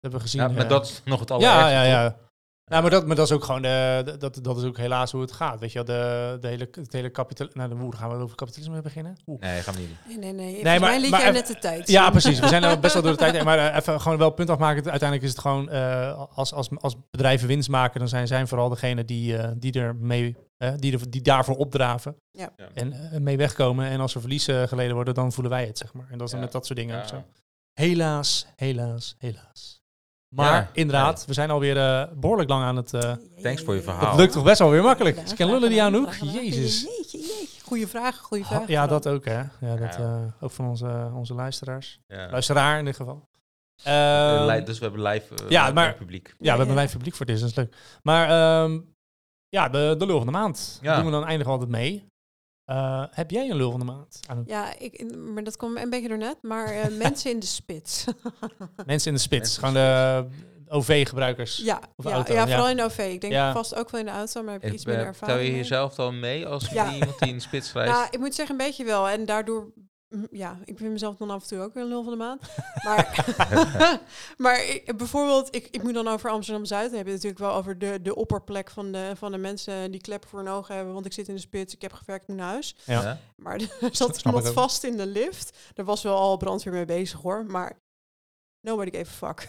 hebben 0.00 0.18
we 0.20 0.24
gezien. 0.26 0.40
Ja, 0.40 0.48
maar 0.48 0.62
eh. 0.62 0.68
dat 0.68 0.84
is 0.86 1.00
nog 1.04 1.20
het 1.20 1.28
ja, 1.28 1.34
allerergste. 1.34 1.72
ja, 1.88 2.08
toch? 2.10 2.18
ja. 2.20 2.29
Nou, 2.70 2.82
maar 2.82 2.90
dat, 2.90 3.06
maar 3.06 3.16
dat 3.16 3.26
is 3.26 3.32
ook 3.32 3.44
gewoon, 3.44 3.64
eh, 3.64 3.98
dat, 4.18 4.38
dat 4.42 4.56
is 4.56 4.64
ook 4.64 4.76
helaas 4.76 5.12
hoe 5.12 5.20
het 5.20 5.32
gaat. 5.32 5.60
Weet 5.60 5.72
je 5.72 5.82
de, 5.84 6.36
de 6.40 6.48
hele, 6.48 6.68
het 6.72 6.92
hele 6.92 7.10
kapitaal... 7.10 7.46
Nou, 7.52 7.68
de 7.68 7.74
woede 7.76 7.96
gaan 7.96 8.08
we 8.10 8.14
over 8.16 8.36
kapitalisme 8.36 8.80
beginnen. 8.80 9.16
Oeh. 9.26 9.40
Nee, 9.40 9.60
gaan 9.62 9.74
we 9.74 9.80
niet 9.80 9.88
doen. 9.88 10.18
Nee, 10.20 10.32
nee, 10.32 10.44
nee. 10.52 10.62
Nee, 10.62 10.62
maar- 10.80 10.90
maar, 10.90 11.00
liet 11.00 11.10
maar 11.10 11.20
jij 11.20 11.28
even- 11.30 11.40
net 11.40 11.46
de 11.52 11.58
tijd. 11.58 11.88
Ja, 11.88 12.10
precies. 12.10 12.38
We 12.40 12.48
zijn 12.48 12.80
best 12.80 12.92
wel 12.94 13.02
door 13.02 13.12
de 13.12 13.18
tijd. 13.18 13.44
Maar 13.44 13.58
eh, 13.58 13.76
even 13.76 14.00
gewoon 14.00 14.18
wel 14.18 14.26
het 14.26 14.36
punt 14.36 14.50
afmaken. 14.50 14.90
Uiteindelijk 14.90 15.22
is 15.22 15.30
het 15.30 15.38
gewoon, 15.40 15.68
eh, 15.70 16.24
als, 16.34 16.52
als, 16.52 16.68
als 16.80 16.96
bedrijven 17.10 17.48
winst 17.48 17.68
maken, 17.68 17.98
dan 18.00 18.08
zijn 18.08 18.26
zij 18.26 18.46
vooral 18.46 18.68
degene 18.68 19.04
die, 19.04 19.36
eh, 19.36 19.50
die, 19.56 19.72
er 19.72 19.96
mee, 19.96 20.36
die, 20.76 20.92
er, 20.92 21.10
die 21.10 21.22
daarvoor 21.22 21.56
opdraven. 21.56 22.16
Ja. 22.30 22.52
En 22.74 22.94
mee 23.22 23.36
wegkomen. 23.36 23.86
En 23.86 24.00
als 24.00 24.14
er 24.14 24.20
verliezen 24.20 24.68
geleden 24.68 24.94
worden, 24.94 25.14
dan 25.14 25.32
voelen 25.32 25.52
wij 25.52 25.66
het, 25.66 25.78
zeg 25.78 25.92
maar. 25.92 26.06
En 26.10 26.18
dat 26.18 26.26
is 26.26 26.30
dan 26.30 26.38
Ja. 26.40 26.44
met 26.44 26.54
dat 26.54 26.66
soort 26.66 26.78
dingen 26.78 26.94
Ja. 26.96 27.02
ook 27.02 27.08
zo. 27.08 27.24
Helaas, 27.72 28.46
helaas, 28.56 29.14
helaas. 29.18 29.79
Maar 30.34 30.52
Ja, 30.52 30.70
inderdaad, 30.72 31.24
we 31.26 31.32
zijn 31.32 31.50
alweer 31.50 31.76
eh, 31.76 32.04
behoorlijk 32.14 32.48
lang 32.48 32.64
aan 32.64 32.76
het... 32.76 32.94
eh, 32.94 33.12
Thanks 33.42 33.62
voor 33.62 33.74
je 33.74 33.80
het 33.80 33.90
verhaal. 33.90 34.16
lukt 34.16 34.32
toch 34.32 34.44
best 34.44 34.58
wel 34.58 34.70
weer 34.70 34.82
makkelijk. 34.82 35.28
Ja, 35.28 35.34
kan 35.34 35.50
lullen 35.50 35.68
die 35.70 35.82
aan. 35.82 36.08
Jezus. 36.20 36.82
Jeetje, 36.82 37.18
jeetje. 37.18 37.60
Goeie 37.64 37.86
vraag, 37.86 38.18
goeie 38.18 38.44
Ha- 38.44 38.54
vraag. 38.54 38.68
Ja, 38.68 38.86
dat 38.86 39.06
ook 39.08 39.24
hè. 39.24 39.38
Ja, 39.38 39.76
dat, 39.76 39.96
eh, 39.96 40.22
ook 40.40 40.50
van 40.50 40.68
onze, 40.68 41.10
onze 41.14 41.34
luisteraars. 41.34 41.98
Ja. 42.06 42.30
Luisteraar 42.30 42.78
in 42.78 42.84
dit 42.84 42.96
geval. 42.96 43.28
Eh, 43.82 44.48
Ehm, 44.56 44.64
dus 44.64 44.78
we 44.78 44.84
hebben 44.84 45.02
live, 45.02 45.34
ja, 45.48 45.62
live 45.62 45.74
maar- 45.74 45.94
publiek. 45.94 46.34
Ja, 46.38 46.52
we 46.52 46.58
hebben 46.58 46.76
live 46.82 46.92
publiek 46.96 47.14
voor 47.14 47.26
dit, 47.26 47.40
dat 47.40 47.48
is 47.48 47.54
leuk. 47.54 47.76
Maar 48.02 48.28
ehm, 48.28 48.80
ja, 49.48 49.68
de, 49.68 49.94
de 49.98 50.06
lul 50.06 50.16
van 50.16 50.26
de 50.26 50.32
maand. 50.32 50.78
Ja. 50.82 50.96
Doen 50.96 51.04
we 51.04 51.10
dan 51.10 51.20
eindigen 51.24 51.46
we 51.46 51.52
altijd 51.52 51.70
mee. 51.70 52.06
Eh, 52.70 53.04
heb 53.10 53.30
jij 53.30 53.50
een 53.50 53.56
lul 53.56 53.70
van 53.70 53.80
de 53.80 53.86
maand? 53.86 54.20
Anouk? 54.28 54.48
Ja, 54.48 54.78
ik, 54.78 55.16
maar 55.16 55.44
dat 55.44 55.56
komt 55.56 55.78
een 55.78 55.90
beetje 55.90 56.08
door 56.08 56.18
net. 56.18 56.36
Maar 56.42 56.66
eh, 56.66 56.88
mensen 57.04 57.30
in 57.30 57.38
de 57.38 57.46
spits. 57.46 58.04
Mensen 58.86 59.08
in 59.10 59.16
de 59.16 59.22
spits. 59.22 59.58
Gewoon 59.58 59.74
de 59.74 60.26
OV-gebruikers. 60.68 61.56
ja, 61.56 61.80
Of 61.96 62.04
ja, 62.04 62.10
auto, 62.12 62.32
ja, 62.32 62.38
ja. 62.40 62.46
vooral 62.46 62.68
in 62.70 62.76
de 62.76 62.82
OV. 62.84 62.98
Ik 62.98 63.20
denk 63.20 63.32
Ja. 63.32 63.52
vast 63.52 63.74
ook 63.74 63.90
wel 63.90 64.00
in 64.00 64.06
de 64.06 64.12
auto, 64.12 64.42
maar 64.42 64.52
heb 64.52 64.62
ik 64.62 64.68
Ik 64.68 64.74
iets 64.74 64.84
minder 64.84 65.04
ben- 65.04 65.12
ervaring 65.12 65.38
Tel 65.38 65.48
je 65.48 65.56
jezelf 65.56 65.94
dan 65.94 66.20
mee 66.20 66.46
als 66.46 66.68
Ja. 66.68 66.92
iemand 66.92 67.18
die 67.18 67.28
in 67.28 67.34
de 67.34 67.40
spits 67.42 67.72
reist? 67.74 67.92
Nou, 67.92 68.06
ik 68.10 68.18
moet 68.18 68.34
zeggen, 68.34 68.58
een 68.60 68.66
beetje 68.66 68.84
wel. 68.84 69.08
En 69.08 69.24
daardoor, 69.26 69.72
ja, 70.30 70.58
ik 70.64 70.78
vind 70.78 70.92
mezelf 70.92 71.16
dan 71.16 71.30
af 71.30 71.42
en 71.42 71.48
toe 71.48 71.60
ook 71.60 71.74
weer 71.74 71.82
een 71.82 71.88
nul 71.88 72.02
van 72.02 72.12
de 72.12 72.18
maand. 72.18 72.40
Maar, 72.84 73.26
maar 74.36 74.64
ik, 74.64 74.96
bijvoorbeeld, 74.96 75.54
ik, 75.54 75.68
ik 75.70 75.82
moet 75.82 75.94
dan 75.94 76.08
over 76.08 76.30
Amsterdam-Zuid. 76.30 76.88
Dan 76.88 76.96
heb 76.96 77.06
je 77.06 77.12
het 77.12 77.22
natuurlijk 77.22 77.50
wel 77.50 77.58
over 77.60 77.78
de, 77.78 78.02
de 78.02 78.14
opperplek 78.14 78.70
van 78.70 78.92
de, 78.92 79.12
van 79.16 79.32
de 79.32 79.38
mensen 79.38 79.90
die 79.90 80.00
kleppen 80.00 80.28
voor 80.28 80.38
hun 80.38 80.48
ogen 80.48 80.74
hebben. 80.74 80.94
Want 80.94 81.06
ik 81.06 81.12
zit 81.12 81.28
in 81.28 81.34
de 81.34 81.40
spits, 81.40 81.74
ik 81.74 81.82
heb 81.82 81.92
gewerkt, 81.92 82.28
naar 82.28 82.48
huis. 82.48 82.76
Ja. 82.84 83.18
Maar 83.36 83.60
er 83.80 83.88
zat 83.92 84.22
iemand 84.24 84.48
vast 84.48 84.84
in 84.84 84.96
de 84.96 85.06
lift. 85.06 85.58
Er 85.74 85.84
was 85.84 86.02
wel 86.02 86.16
al 86.16 86.36
brandweer 86.36 86.72
mee 86.72 86.84
bezig 86.84 87.20
hoor, 87.20 87.44
maar 87.46 87.78
nobody 88.60 88.90
gave 88.90 89.24
a 89.24 89.34
fuck. 89.34 89.48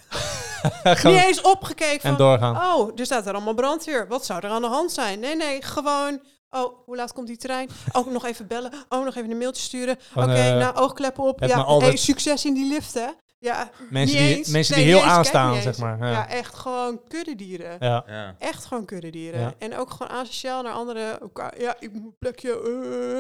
Niet 1.03 1.23
eens 1.23 1.41
opgekeken 1.41 2.09
en 2.09 2.17
van, 2.17 2.17
doorgaan. 2.17 2.55
oh, 2.55 2.99
er 2.99 3.05
staat 3.05 3.27
er 3.27 3.33
allemaal 3.33 3.53
brandweer. 3.53 4.07
Wat 4.07 4.25
zou 4.25 4.45
er 4.45 4.49
aan 4.49 4.61
de 4.61 4.67
hand 4.67 4.91
zijn? 4.91 5.19
Nee, 5.19 5.35
nee, 5.35 5.61
gewoon, 5.61 6.21
oh, 6.51 6.73
hoe 6.85 6.95
laat 6.95 7.13
komt 7.13 7.27
die 7.27 7.37
trein? 7.37 7.69
Ook 7.91 8.09
nog 8.11 8.25
even 8.25 8.47
bellen. 8.47 8.71
Oh, 8.89 9.03
nog 9.05 9.15
even 9.15 9.31
een 9.31 9.37
mailtje 9.37 9.63
sturen. 9.63 9.93
Oké, 9.95 10.03
Gewoon, 10.11 10.29
eh, 10.29 10.57
nou, 10.57 10.75
oogkleppen 10.75 11.23
op. 11.23 11.39
Ja, 11.39 11.55
maar 11.55 11.65
altijd- 11.65 11.91
hey, 11.91 11.99
succes 12.01 12.45
in 12.45 12.53
die 12.53 12.67
lift, 12.73 12.93
hè? 12.93 13.07
Ja, 13.39 13.69
Mensen 13.89 14.17
niet 14.17 14.27
die, 14.27 14.37
eens. 14.37 14.47
mensen 14.47 14.75
die 14.75 14.83
heel 14.83 15.01
aanstaan, 15.03 15.61
zeg 15.61 15.77
maar. 15.77 15.97
Ja. 15.99 16.11
Ja. 16.11 16.27
echt 16.27 16.55
gewoon 16.55 16.99
kuddedieren. 17.07 17.77
Ja. 17.79 18.03
Ja. 18.07 18.35
Echt 18.39 18.65
gewoon 18.65 18.85
kuddedieren. 18.85 19.39
Ja. 19.39 19.53
En 19.57 19.77
ook 19.77 19.89
gewoon 19.91 20.11
asociaal 20.11 20.61
naar 20.63 20.73
anderen. 20.73 21.19
Elkaar, 21.19 21.61
ja, 21.61 21.75
ik 21.79 21.91
moet 21.93 22.03
een 22.03 22.15
plekje. 22.19 22.61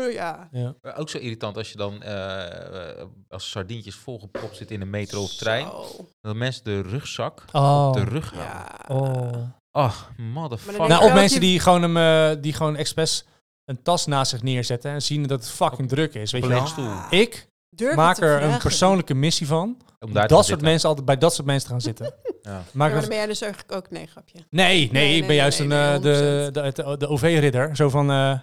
eh, 0.07 0.13
ja. 0.13 0.49
Ook 0.97 1.09
zo 1.09 1.17
irritant 1.17 1.57
als 1.57 1.71
je 1.71 1.77
dan 1.77 2.01
eh, 2.03 2.99
eh, 2.99 3.05
als 3.29 3.49
sardientjes 3.49 3.95
volgepropt 3.95 4.55
zit 4.57 4.71
in 4.71 4.81
een 4.81 4.89
metro 4.89 5.21
of 5.21 5.33
trein. 5.35 5.65
Zo. 5.65 5.85
Dat 6.21 6.35
mensen 6.35 6.63
de 6.63 6.81
rugzak 6.81 7.43
Oh. 7.51 7.87
op 7.87 7.93
de 7.93 8.03
rug 8.03 8.33
houden. 8.33 8.53
Ja. 8.87 9.31
Oh. 9.31 9.43
Ach, 9.71 10.11
motherfucker. 10.17 10.87
Nou, 10.87 11.03
of 11.03 11.13
mensen 11.13 11.39
dat 11.39 11.49
die 11.49 11.59
gewoon, 11.59 11.81
hem, 11.81 11.97
eh, 11.97 12.41
die 12.41 12.53
gewoon 12.53 12.75
expres 12.75 13.25
een 13.65 13.81
tas 13.83 14.05
naast 14.05 14.29
zich 14.31 14.43
neerzetten 14.43 14.91
en 14.91 15.01
zien 15.01 15.23
dat 15.27 15.39
het 15.39 15.49
fucking 15.49 15.89
druk 15.89 16.13
is. 16.13 16.31
Weet 16.31 16.43
je 16.43 16.49
wel? 16.49 16.67
stoel. 16.67 16.91
Ik 17.09 17.49
Durf 17.69 17.95
maak 17.95 18.17
er 18.17 18.41
een 18.43 18.57
persoonlijke 18.57 19.13
missie 19.13 19.47
van. 19.47 19.63
Om 19.99 20.13
Dat 20.13 20.13
daar 20.13 20.29
soort 20.29 20.45
zitten. 20.45 20.67
mensen 20.67 20.87
altijd 20.89 21.05
bij 21.05 21.17
dat 21.17 21.33
soort 21.33 21.47
mensen 21.47 21.65
te 21.67 21.71
gaan 21.73 21.81
zitten. 21.81 22.13
Ja. 22.43 22.63
Maar 22.73 22.91
dan 22.91 22.99
ben 23.07 23.17
jij 23.17 23.25
dus 23.25 23.41
eigenlijk 23.41 23.73
ook 23.73 23.89
nee, 23.89 24.07
grapje. 24.07 24.37
nee, 24.49 24.77
nee, 24.77 24.89
Nee, 24.91 25.15
ik 25.21 25.27
ben 25.27 25.35
juist 25.35 25.59
nee, 25.59 25.67
een, 25.67 26.01
nee, 26.01 26.13
eh, 26.13 26.51
de, 26.51 26.71
100%. 26.71 26.73
de, 26.75 26.83
de, 26.83 26.97
de 26.97 27.07
OV-ridder. 27.07 27.75
Zo 27.75 27.89
van 27.89 28.11
eh, 28.11 28.39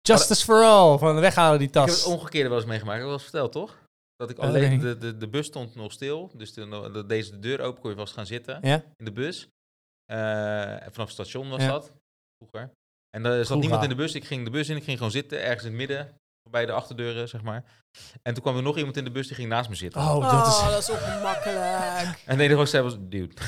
justice 0.00 0.44
for 0.44 0.62
all. 0.64 0.98
Van 0.98 1.20
weghalen 1.20 1.58
die 1.58 1.68
Ik 1.68 1.74
heb 1.74 1.86
tas. 1.86 1.96
het 2.04 2.12
omgekeerde 2.14 2.48
wel 2.48 2.58
eens 2.58 2.66
meegemaakt. 2.66 2.96
Ik 2.96 3.02
heb 3.02 3.10
wel 3.10 3.20
eens 3.22 3.30
verteld, 3.30 3.52
toch? 3.52 3.78
Dat 4.16 4.30
ik 4.30 4.38
alleen, 4.38 4.78
de, 4.78 4.98
de, 4.98 5.16
de 5.16 5.28
bus 5.28 5.46
stond 5.46 5.74
nog 5.74 5.92
stil. 5.92 6.30
Dus 6.34 6.52
de, 6.52 6.90
de- 6.92 7.06
deze 7.06 7.30
de 7.30 7.38
deur 7.38 7.60
open 7.60 7.80
kon 7.80 7.90
je 7.90 7.96
vast 7.96 8.12
gaan 8.14 8.26
zitten 8.26 8.58
Ja? 8.62 8.82
in 8.96 9.04
de 9.04 9.12
bus. 9.12 9.48
Eh, 10.06 10.16
vanaf 10.90 10.94
het 10.96 11.10
station 11.10 11.48
was 11.48 11.62
Ja. 11.62 11.68
dat, 11.68 11.92
vroeger. 12.38 12.70
En 13.10 13.24
er 13.24 13.44
zat 13.44 13.58
niemand 13.58 13.82
in 13.82 13.88
de 13.88 13.94
bus. 13.94 14.14
Ik 14.14 14.24
ging 14.24 14.44
de 14.44 14.50
bus 14.50 14.68
in, 14.68 14.76
ik 14.76 14.84
ging 14.84 14.96
gewoon 14.96 15.12
zitten, 15.12 15.42
ergens 15.42 15.62
in 15.64 15.68
het 15.68 15.78
midden. 15.78 16.14
Bij 16.50 16.66
de 16.66 16.72
achterdeuren, 16.72 17.28
zeg 17.28 17.42
maar. 17.42 17.64
En 18.22 18.34
toen 18.34 18.42
kwam 18.42 18.56
er 18.56 18.62
nog 18.62 18.76
iemand 18.76 18.96
in 18.96 19.04
de 19.04 19.10
bus, 19.10 19.26
die 19.26 19.36
ging 19.36 19.48
naast 19.48 19.68
me 19.68 19.74
zitten. 19.74 20.00
Oh, 20.00 20.16
Oh, 20.16 20.30
dat 20.30 20.46
is... 20.46 20.60
dat 20.60 20.78
is 20.78 20.90
ongemakkelijk. 20.90 22.22
En 22.26 22.36
nee, 22.36 22.48
dat 22.48 22.56
was, 22.56 22.72
was 22.72 22.96
dude. 23.00 23.34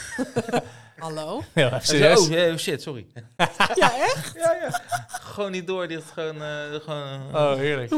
Hallo? 0.99 1.43
Ja, 1.55 1.81
serieus. 1.81 2.19
oh, 2.21 2.29
yeah, 2.29 2.57
shit, 2.57 2.83
sorry. 2.83 3.07
Ja, 3.75 3.93
echt? 4.01 4.33
ja, 4.43 4.53
ja. 4.63 4.83
Gewoon 5.09 5.51
niet 5.51 5.67
door, 5.67 5.89
die 5.89 5.97
had 5.97 6.07
gewoon... 6.13 6.43
eh, 6.43 6.81
gewoon 6.85 7.35
Oh, 7.35 7.55
heerlijk. 7.55 7.91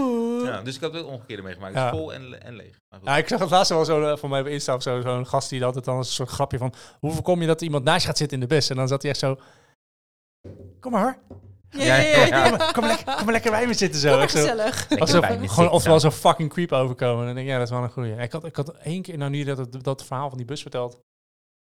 ja, 0.45 0.63
dus 0.63 0.75
ik 0.75 0.81
heb 0.81 0.93
het 0.93 1.05
omgekeerde 1.05 1.43
meegemaakt. 1.43 1.75
Ja. 1.75 1.91
Dus 1.91 1.99
vol 1.99 2.13
en, 2.13 2.43
en 2.43 2.55
leeg. 2.57 2.79
Ja, 3.05 3.17
ik 3.17 3.29
zag 3.29 3.41
het 3.41 3.51
laatst 3.51 3.71
wel 3.71 3.85
zo 3.85 4.03
eh, 4.13 4.17
van 4.17 4.31
mij 4.31 4.41
op 4.41 4.47
Insta 4.47 4.75
of 4.75 4.83
zo, 4.83 5.01
zo'n 5.01 5.27
gast 5.27 5.49
die 5.51 5.65
altijd 5.65 5.85
dan 5.85 5.97
een 5.97 6.05
soort 6.05 6.29
grapje 6.29 6.59
van, 6.59 6.75
hoe 7.01 7.13
voorkom 7.13 7.41
je 7.41 7.47
dat 7.47 7.61
iemand 7.61 7.85
naast 7.85 8.01
je 8.01 8.07
gaat 8.09 8.17
zitten 8.19 8.41
in 8.41 8.49
de 8.49 8.55
bus? 8.55 8.71
En 8.71 8.77
dan 8.77 8.89
zat 8.89 9.03
hij 9.03 9.11
echt 9.11 9.21
zo, 9.21 9.37
kom 10.81 10.93
maar 10.93 11.03
hoor, 11.03 11.17
Ja, 11.83 11.97
Ja, 11.97 12.25
ja, 12.25 12.47
kom 12.49 12.51
maar, 12.59 12.73
kom 12.73 12.83
maar, 12.85 12.91
lekker, 12.97 13.15
kom 13.17 13.31
lekker 13.31 13.51
bij 13.51 13.67
me 13.67 13.75
zitten 13.75 14.01
zo. 14.01 14.19
Kom 14.19 14.29
zo. 14.29 14.39
gezellig. 14.39 14.89
Alsof, 14.99 15.27
gewoon, 15.27 15.71
oftewel 15.71 16.01
zo'n 16.01 16.13
fucking 16.13 16.51
creep 16.51 16.73
overkomen. 16.73 17.19
En 17.21 17.27
dan 17.27 17.35
denk 17.35 17.47
ik, 17.47 17.53
ja, 17.53 17.59
dat 17.59 17.67
is 17.69 17.75
wel 17.75 17.83
een 17.83 17.91
goeie. 17.91 18.15
Ik 18.17 18.33
had, 18.33 18.45
ik 18.45 18.57
had 18.57 18.75
één 18.77 19.03
keer, 19.03 19.19
nou 19.19 19.31
nu 19.31 19.45
dat 19.45 19.83
dat 19.85 20.05
verhaal 20.05 20.29
van 20.29 20.39
die 20.39 20.47
bus 20.47 20.63
vertelt, 20.63 21.01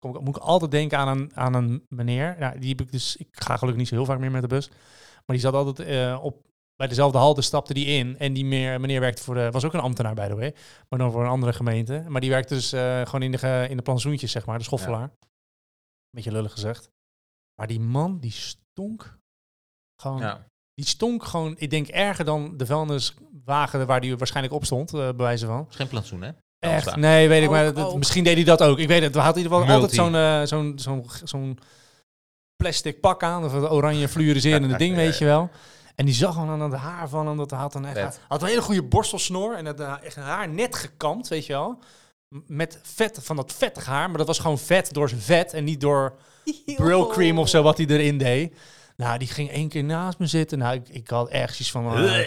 kom 0.04 0.16
ik, 0.16 0.20
moet 0.20 0.36
ik 0.36 0.42
altijd 0.42 0.70
denken 0.70 0.98
aan 0.98 1.08
een, 1.08 1.36
aan 1.36 1.54
een 1.54 1.86
meneer. 1.88 2.36
Ja, 2.38 2.50
die 2.50 2.68
heb 2.68 2.80
ik 2.80 2.92
dus, 2.92 3.16
ik 3.16 3.28
ga 3.30 3.56
gelukkig 3.56 3.76
niet 3.80 3.88
zo 3.88 3.94
heel 3.94 4.04
vaak 4.04 4.18
meer 4.18 4.30
met 4.30 4.42
de 4.42 4.48
bus. 4.48 4.68
Maar 5.14 5.36
die 5.36 5.38
zat 5.38 5.54
altijd 5.54 5.88
eh, 5.88 6.18
op, 6.22 6.46
bij 6.76 6.86
dezelfde 6.88 7.18
halte, 7.18 7.42
stapte 7.42 7.74
die 7.74 7.86
in. 7.86 8.18
En 8.18 8.32
die 8.32 8.44
meer, 8.44 8.80
meneer 8.80 9.00
werkte 9.00 9.22
voor 9.22 9.34
de, 9.34 9.50
was 9.50 9.64
ook 9.64 9.72
een 9.72 9.80
ambtenaar 9.80 10.14
by 10.14 10.26
the 10.28 10.34
way, 10.34 10.54
maar 10.88 10.98
dan 10.98 11.12
voor 11.12 11.22
een 11.22 11.28
andere 11.28 11.52
gemeente. 11.52 12.04
Maar 12.08 12.20
die 12.20 12.30
werkte 12.30 12.54
dus 12.54 12.72
eh, 12.72 13.02
gewoon 13.02 13.22
in 13.22 13.30
de, 13.30 13.66
in 13.70 13.76
de 13.76 13.82
plantsoentjes, 13.82 14.32
zeg 14.32 14.46
maar, 14.46 14.58
de 14.58 14.64
schoffelaar. 14.64 15.10
Beetje 16.10 16.32
lullig 16.32 16.52
gezegd. 16.52 16.90
Maar 17.54 17.66
die 17.66 17.80
man, 17.80 18.18
die 18.20 18.30
stonk 18.30 19.18
gewoon 20.02 20.20
Ja. 20.20 20.46
die 20.74 20.86
stonk 20.86 21.24
gewoon, 21.24 21.54
ik 21.58 21.70
denk, 21.70 21.88
erger 21.88 22.24
dan 22.24 22.56
de 22.56 22.66
vuilniswagen 22.66 23.86
waar 23.86 24.00
die 24.00 24.16
waarschijnlijk 24.16 24.54
op 24.54 24.64
stond, 24.64 24.94
eh 24.94 25.00
bij 25.00 25.12
wijze 25.16 25.46
van. 25.46 25.66
is 25.68 25.76
geen 25.76 25.88
plantsoen, 25.88 26.22
hè? 26.22 26.30
Echt? 26.70 26.82
staan. 26.82 27.00
Nee, 27.00 27.28
weet 27.28 27.42
ik, 27.42 27.48
Ook, 27.48 27.54
maar 27.54 27.74
dat- 27.74 27.96
misschien 27.96 28.24
deed 28.24 28.34
hij 28.34 28.44
dat 28.44 28.62
ook. 28.62 28.78
Ik 28.78 28.88
weet 28.88 29.02
het, 29.02 29.14
we 29.14 29.20
hadden 29.20 29.42
in 29.44 29.50
ieder 29.50 29.58
geval 29.58 29.74
altijd 29.74 29.92
zo'n 29.92 30.14
eh, 30.14 30.42
zo'n 30.78 31.00
zo'n 31.24 31.58
plastic 32.56 33.00
pak 33.00 33.22
aan, 33.22 33.44
of 33.44 33.52
een 33.52 33.68
oranje 33.68 34.08
fluoriserende 34.08 34.76
ding, 34.84 34.96
weet 34.96 35.18
je 35.18 35.24
wel. 35.24 35.50
En 35.94 36.04
die 36.04 36.14
zag 36.14 36.34
gewoon 36.34 36.48
aan 36.48 36.70
het 36.70 36.80
haar 36.80 37.08
van 37.08 37.26
hem, 37.26 37.36
dat 37.36 37.50
hij 37.50 37.58
had 37.60 37.72
dan 37.72 37.86
echt, 37.86 38.20
had 38.28 38.42
een 38.42 38.48
hele 38.48 38.62
goede 38.62 38.82
borstelsnor 38.82 39.56
en 39.56 39.64
het 39.64 39.80
eh, 39.80 39.92
echt 40.02 40.16
haar 40.16 40.48
net 40.48 40.74
gekamd, 40.74 41.28
weet 41.28 41.46
je 41.46 41.52
wel. 41.52 41.78
Met 42.46 42.78
vet, 42.82 43.18
van 43.22 43.36
dat 43.36 43.52
vettig 43.52 43.84
haar, 43.86 44.08
maar 44.08 44.18
dat 44.18 44.26
was 44.26 44.38
gewoon 44.38 44.58
vet 44.58 44.92
door 44.92 45.08
zijn 45.08 45.20
vet 45.20 45.52
en 45.52 45.64
niet 45.64 45.80
door 45.80 46.16
Brill 46.76 47.06
cream 47.06 47.38
of 47.38 47.48
zo 47.48 47.62
wat 47.62 47.76
hij 47.76 47.86
erin 47.86 48.18
deed. 48.18 48.56
Nou, 48.96 49.18
die 49.18 49.28
ging 49.28 49.50
één 49.50 49.68
keer 49.68 49.84
naast 49.84 50.18
me 50.18 50.26
zitten. 50.26 50.58
Nou, 50.58 50.74
ik, 50.74 50.88
ik 50.88 51.08
had 51.08 51.28
echt 51.28 51.60
iets 51.60 51.70
van... 51.70 51.86
eh, 51.96 52.20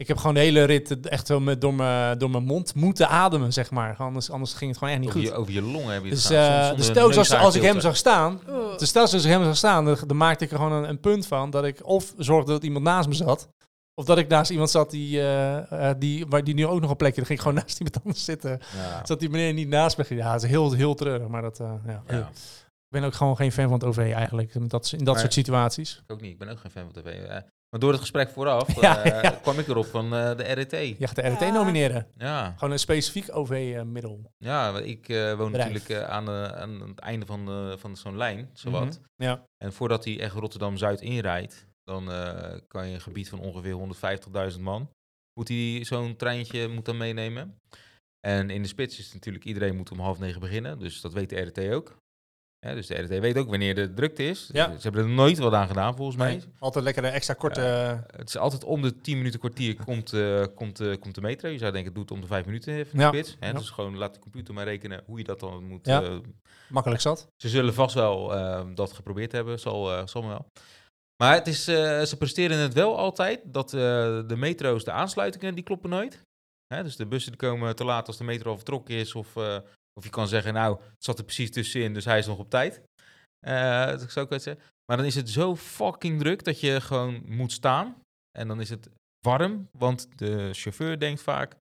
ik 0.00 0.08
heb 0.08 0.16
gewoon 0.16 0.34
de 0.34 0.40
hele 0.40 0.64
rit 0.64 1.08
echt 1.08 1.26
zo 1.26 1.40
met, 1.40 1.60
door, 1.60 1.74
mijn, 1.74 2.18
door 2.18 2.30
mijn 2.30 2.44
mond 2.44 2.74
moeten 2.74 3.08
ademen, 3.08 3.52
zeg 3.52 3.70
maar. 3.70 3.96
Anders, 3.96 4.30
anders 4.30 4.54
ging 4.54 4.70
het 4.70 4.78
gewoon 4.78 4.94
echt 4.94 5.02
niet 5.02 5.08
Over 5.10 5.20
goed. 5.20 5.30
je, 5.30 5.36
over 5.36 5.52
je 5.52 5.62
longen 5.62 5.92
heb 5.94 6.02
je 6.02 6.08
het 6.08 6.16
Dus, 6.18 6.26
gedaan, 6.26 6.70
eh, 6.70 6.76
dus 6.76 6.86
telkens 6.92 7.16
als, 7.18 7.34
als 7.34 7.54
ik 7.54 7.62
hem 7.62 7.80
zag 7.80 7.96
staan... 7.96 8.40
Oh. 8.48 8.78
Dus 8.78 8.90
telkens 8.92 9.14
als 9.14 9.24
ik 9.24 9.30
hem 9.30 9.44
zag 9.44 9.56
staan, 9.56 9.84
dan, 9.84 9.96
dan 10.06 10.16
maakte 10.16 10.44
ik 10.44 10.50
er 10.50 10.56
gewoon 10.56 10.72
een, 10.72 10.88
een 10.88 11.00
punt 11.00 11.26
van... 11.26 11.50
dat 11.50 11.64
ik 11.64 11.86
of 11.86 12.14
zorgde 12.16 12.52
dat 12.52 12.64
iemand 12.64 12.84
naast 12.84 13.08
me 13.08 13.14
zat... 13.14 13.48
of 13.94 14.04
dat 14.04 14.18
ik 14.18 14.28
naast 14.28 14.50
iemand 14.50 14.70
zat 14.70 14.90
die, 14.90 15.20
eh, 15.20 15.90
eh, 15.90 15.96
die, 15.98 16.26
waar 16.26 16.44
die 16.44 16.54
nu 16.54 16.66
ook 16.66 16.80
nog 16.80 16.90
een 16.90 16.96
plekje... 16.96 17.16
dan 17.16 17.26
ging 17.26 17.38
ik 17.38 17.44
gewoon 17.44 17.60
naast 17.62 17.78
iemand 17.78 18.04
anders 18.04 18.24
zitten. 18.24 18.60
Ja. 18.76 19.00
Zat 19.06 19.20
die 19.20 19.28
meneer 19.30 19.52
niet 19.52 19.68
naast 19.68 19.96
me. 19.96 20.04
Ja, 20.16 20.32
dat 20.32 20.42
is 20.42 20.48
heel, 20.50 20.72
heel 20.72 20.94
treurig, 20.94 21.28
maar 21.28 21.42
dat... 21.42 21.60
eh, 21.60 21.72
ja. 21.86 22.02
Ja, 22.08 22.18
Ik 22.18 22.94
ben 23.00 23.04
ook 23.04 23.14
gewoon 23.14 23.36
geen 23.36 23.52
fan 23.52 23.64
van 23.68 23.72
het 23.78 23.84
OV 23.84 23.98
eigenlijk, 23.98 24.54
in 24.54 24.68
dat, 24.68 24.90
in 24.92 24.98
dat 24.98 25.06
Maar- 25.06 25.18
soort 25.18 25.32
situaties. 25.32 26.02
ik 26.06 26.12
ook 26.12 26.20
niet. 26.20 26.30
Ik 26.32 26.38
ben 26.38 26.48
ook 26.48 26.58
geen 26.60 26.70
fan 26.70 26.90
van 26.92 27.02
tv. 27.02 27.06
eh. 27.22 27.36
Maar 27.70 27.80
door 27.80 27.90
het 27.90 28.00
gesprek 28.00 28.28
vooraf 28.30 28.74
Ja, 28.80 29.02
eh, 29.02 29.22
ja. 29.22 29.30
kwam 29.30 29.58
ik 29.58 29.68
erop 29.68 29.86
van 29.86 30.04
eh, 30.14 30.36
de 30.36 30.42
RET. 30.42 30.70
Je 30.70 31.06
gaat 31.06 31.16
de 31.16 31.28
RT 31.28 31.40
Ja. 31.40 31.50
nomineren. 31.50 32.06
Ja, 32.16 32.52
Gewoon 32.56 32.72
een 32.72 32.78
specifiek 32.78 33.36
OV-middel. 33.36 34.32
ja 34.38 34.72
want 34.72 34.84
ik 34.84 35.08
eh, 35.08 35.34
woon 35.34 35.52
Bedrijf. 35.52 35.72
natuurlijk 35.72 36.08
aan, 36.08 36.28
aan 36.30 36.80
het 36.88 36.98
einde 36.98 37.26
van, 37.26 37.74
van 37.78 37.96
zo'n 37.96 38.16
lijn, 38.16 38.50
zowat. 38.52 39.00
Mhm. 39.16 39.28
Ja. 39.28 39.44
En 39.64 39.72
voordat 39.72 40.04
hij 40.04 40.20
echt 40.20 40.34
Rotterdam-Zuid 40.34 41.00
inrijdt, 41.00 41.66
dan 41.84 42.10
eh, 42.12 42.58
kan 42.68 42.88
je 42.88 42.94
een 42.94 43.00
gebied 43.00 43.28
van 43.28 43.40
ongeveer 43.40 43.74
150.000 44.54 44.60
man. 44.60 44.90
Moet 45.38 45.48
hij 45.48 45.78
zo'n 45.84 46.16
treintje 46.16 46.68
moet 46.68 46.84
dan 46.84 46.96
meenemen. 46.96 47.58
En 48.26 48.50
in 48.50 48.62
de 48.62 48.68
spits 48.68 48.98
is 48.98 49.04
het 49.04 49.14
natuurlijk, 49.14 49.44
iedereen 49.44 49.76
moet 49.76 49.90
om 49.90 49.98
half 50.00 50.18
negen 50.18 50.40
beginnen. 50.40 50.78
Dus 50.78 51.00
dat 51.00 51.12
weet 51.12 51.30
de 51.30 51.40
RT 51.40 51.58
ook. 51.58 51.96
Ja, 52.60 52.74
dus 52.74 52.86
de 52.86 52.94
RT 52.94 53.08
weet 53.08 53.36
ook 53.38 53.48
wanneer 53.48 53.74
de 53.74 53.94
drukte 53.94 54.22
is. 54.28 54.50
Ja. 54.52 54.72
Ze 54.76 54.82
hebben 54.82 55.02
er 55.02 55.08
nooit 55.08 55.38
wat 55.38 55.52
aan 55.52 55.66
gedaan, 55.66 55.96
volgens 55.96 56.16
mij. 56.16 56.30
Nee, 56.30 56.42
altijd 56.58 56.84
lekker 56.84 57.04
een 57.04 57.10
extra 57.12 57.34
korte... 57.34 57.60
eh, 57.62 58.18
Het 58.18 58.28
is 58.28 58.36
altijd 58.36 58.64
om 58.64 58.82
de 58.82 59.00
10 59.00 59.16
minuten 59.16 59.40
kwartier 59.40 59.76
komt, 59.84 60.12
eh, 60.12 60.44
komt, 60.54 60.80
eh, 60.80 60.94
komt 61.00 61.14
de 61.14 61.20
metro. 61.20 61.48
Je 61.48 61.58
zou 61.58 61.72
denken, 61.72 62.00
het 62.00 62.10
om 62.10 62.20
de 62.20 62.26
5 62.26 62.44
minuten 62.46 62.74
even 62.74 62.98
Ja. 62.98 63.10
de 63.10 63.16
spits. 63.16 63.36
Hè? 63.40 63.52
Dus 63.52 63.70
gewoon 63.70 63.96
laat 63.96 64.14
de 64.14 64.20
computer 64.20 64.54
maar 64.54 64.64
rekenen 64.64 65.02
hoe 65.06 65.18
je 65.18 65.24
dat 65.24 65.40
dan 65.40 65.64
moet. 65.64 65.86
Makkelijk 66.68 67.00
zat. 67.00 67.28
ze 67.36 67.48
zullen 67.48 67.74
vast 67.74 67.94
wel 67.94 68.28
dat 68.74 68.92
geprobeerd 68.92 69.32
hebben, 69.32 69.60
zal, 69.60 70.08
zal 70.08 70.28
wel. 70.28 70.46
Maar 71.22 71.34
het 71.34 71.46
is, 71.46 71.64
ze 71.64 72.14
presteren 72.18 72.58
het 72.58 72.74
wel 72.74 72.98
altijd 72.98 73.40
dat 73.44 73.70
de 73.70 74.34
metro's, 74.36 74.84
de 74.84 74.92
aansluitingen, 74.92 75.54
die 75.54 75.64
kloppen 75.64 75.90
nooit. 75.90 76.22
Hè? 76.74 76.82
Dus 76.82 76.96
de 76.96 77.06
bussen 77.06 77.32
die 77.32 77.40
komen 77.48 77.76
te 77.76 77.84
laat 77.84 78.06
als 78.06 78.16
de 78.16 78.24
metro 78.24 78.50
al 78.50 78.56
vertrokken 78.56 78.94
is. 78.94 79.14
Of, 79.14 79.32
of 79.98 80.04
je 80.04 80.10
kan 80.10 80.28
zeggen, 80.28 80.52
nou, 80.54 80.76
het 80.80 81.04
zat 81.04 81.18
er 81.18 81.24
precies 81.24 81.50
tussenin, 81.50 81.94
dus 81.94 82.04
hij 82.04 82.18
is 82.18 82.26
nog 82.26 82.38
op 82.38 82.50
tijd. 82.50 82.80
Eh, 83.46 83.86
dat 83.86 84.02
ik 84.02 84.10
zo 84.10 84.26
kan 84.26 84.40
zeggen. 84.40 84.62
Maar 84.86 84.96
dan 84.96 85.06
is 85.06 85.14
het 85.14 85.30
zo 85.30 85.56
fucking 85.56 86.18
druk 86.20 86.44
dat 86.44 86.60
je 86.60 86.80
gewoon 86.80 87.22
moet 87.24 87.52
staan. 87.52 87.96
En 88.38 88.48
dan 88.48 88.60
is 88.60 88.70
het 88.70 88.88
warm, 89.26 89.68
want 89.78 90.08
de 90.16 90.48
chauffeur 90.52 90.98
denkt 90.98 91.22
vaak... 91.22 91.52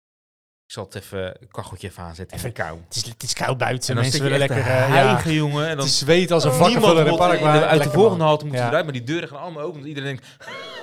Ik 0.66 0.74
zal 0.74 0.84
het 0.84 0.96
even, 0.96 1.42
een 1.42 1.48
kacheltje 1.48 1.88
even 1.88 2.04
aanzetten, 2.04 2.38
even 2.38 2.54
kou. 2.54 2.80
Het 2.88 2.96
is, 2.96 3.06
het 3.06 3.24
is 3.24 3.34
koud 3.34 3.58
buiten. 3.58 3.90
En 3.90 3.96
dan 3.96 4.04
Mensen 4.04 4.24
willen 4.24 4.38
lekker... 4.40 4.64
te 4.64 4.70
eh, 4.70 4.90
ja, 4.90 5.32
jongen. 5.32 5.64
En 5.64 5.70
het 5.70 5.78
dan 5.78 5.88
is 5.88 5.98
zweet 5.98 6.32
als 6.32 6.44
een 6.44 6.50
Niemand 6.50 6.72
vakkenvuller 6.74 7.06
in 7.06 7.12
het 7.12 7.42
park. 7.42 7.64
uit 7.64 7.84
de 7.84 7.90
volgende 7.90 8.24
halte 8.24 8.44
moeten 8.46 8.60
ze 8.62 8.66
Ja. 8.66 8.72
eruit, 8.72 8.86
maar 8.86 8.94
die 8.94 9.04
deuren 9.04 9.30
gaan 9.30 9.40
allemaal 9.40 9.64
open. 9.64 9.74
Want 9.74 9.86
iedereen 9.88 10.16
denkt, 10.16 10.38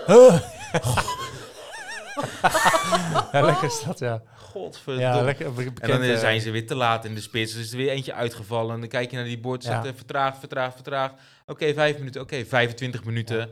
ja, 3.33 3.41
lekker 3.41 3.65
is 3.65 3.83
dat, 3.87 3.99
ja. 3.99 4.23
godverdomme. 4.37 5.01
Ja, 5.17 5.23
lekker 5.23 5.47
en 5.47 5.89
dan 5.89 6.03
eh, 6.03 6.19
zijn 6.19 6.41
ze 6.41 6.51
weer 6.51 6.67
te 6.67 6.75
laat 6.75 7.05
in 7.05 7.15
de 7.15 7.21
spits. 7.21 7.53
Dus 7.53 7.63
is 7.63 7.71
er 7.71 7.77
weer 7.77 7.91
eentje 7.91 8.13
uitgevallen. 8.15 8.75
En 8.75 8.81
dan 8.81 8.89
kijk 8.89 9.11
je 9.11 9.17
naar 9.17 9.25
die 9.25 9.41
bord. 9.41 9.63
Ja. 9.63 9.71
Zegt, 9.71 9.85
eh, 9.85 9.93
vertraag, 9.97 10.39
vertraag, 10.39 10.75
vertraag. 10.75 11.13
Oké, 11.47 11.75
vijf 11.75 11.99
minuten. 11.99 12.21
Oké, 12.21 12.45
25 12.45 13.05
minuten. 13.05 13.51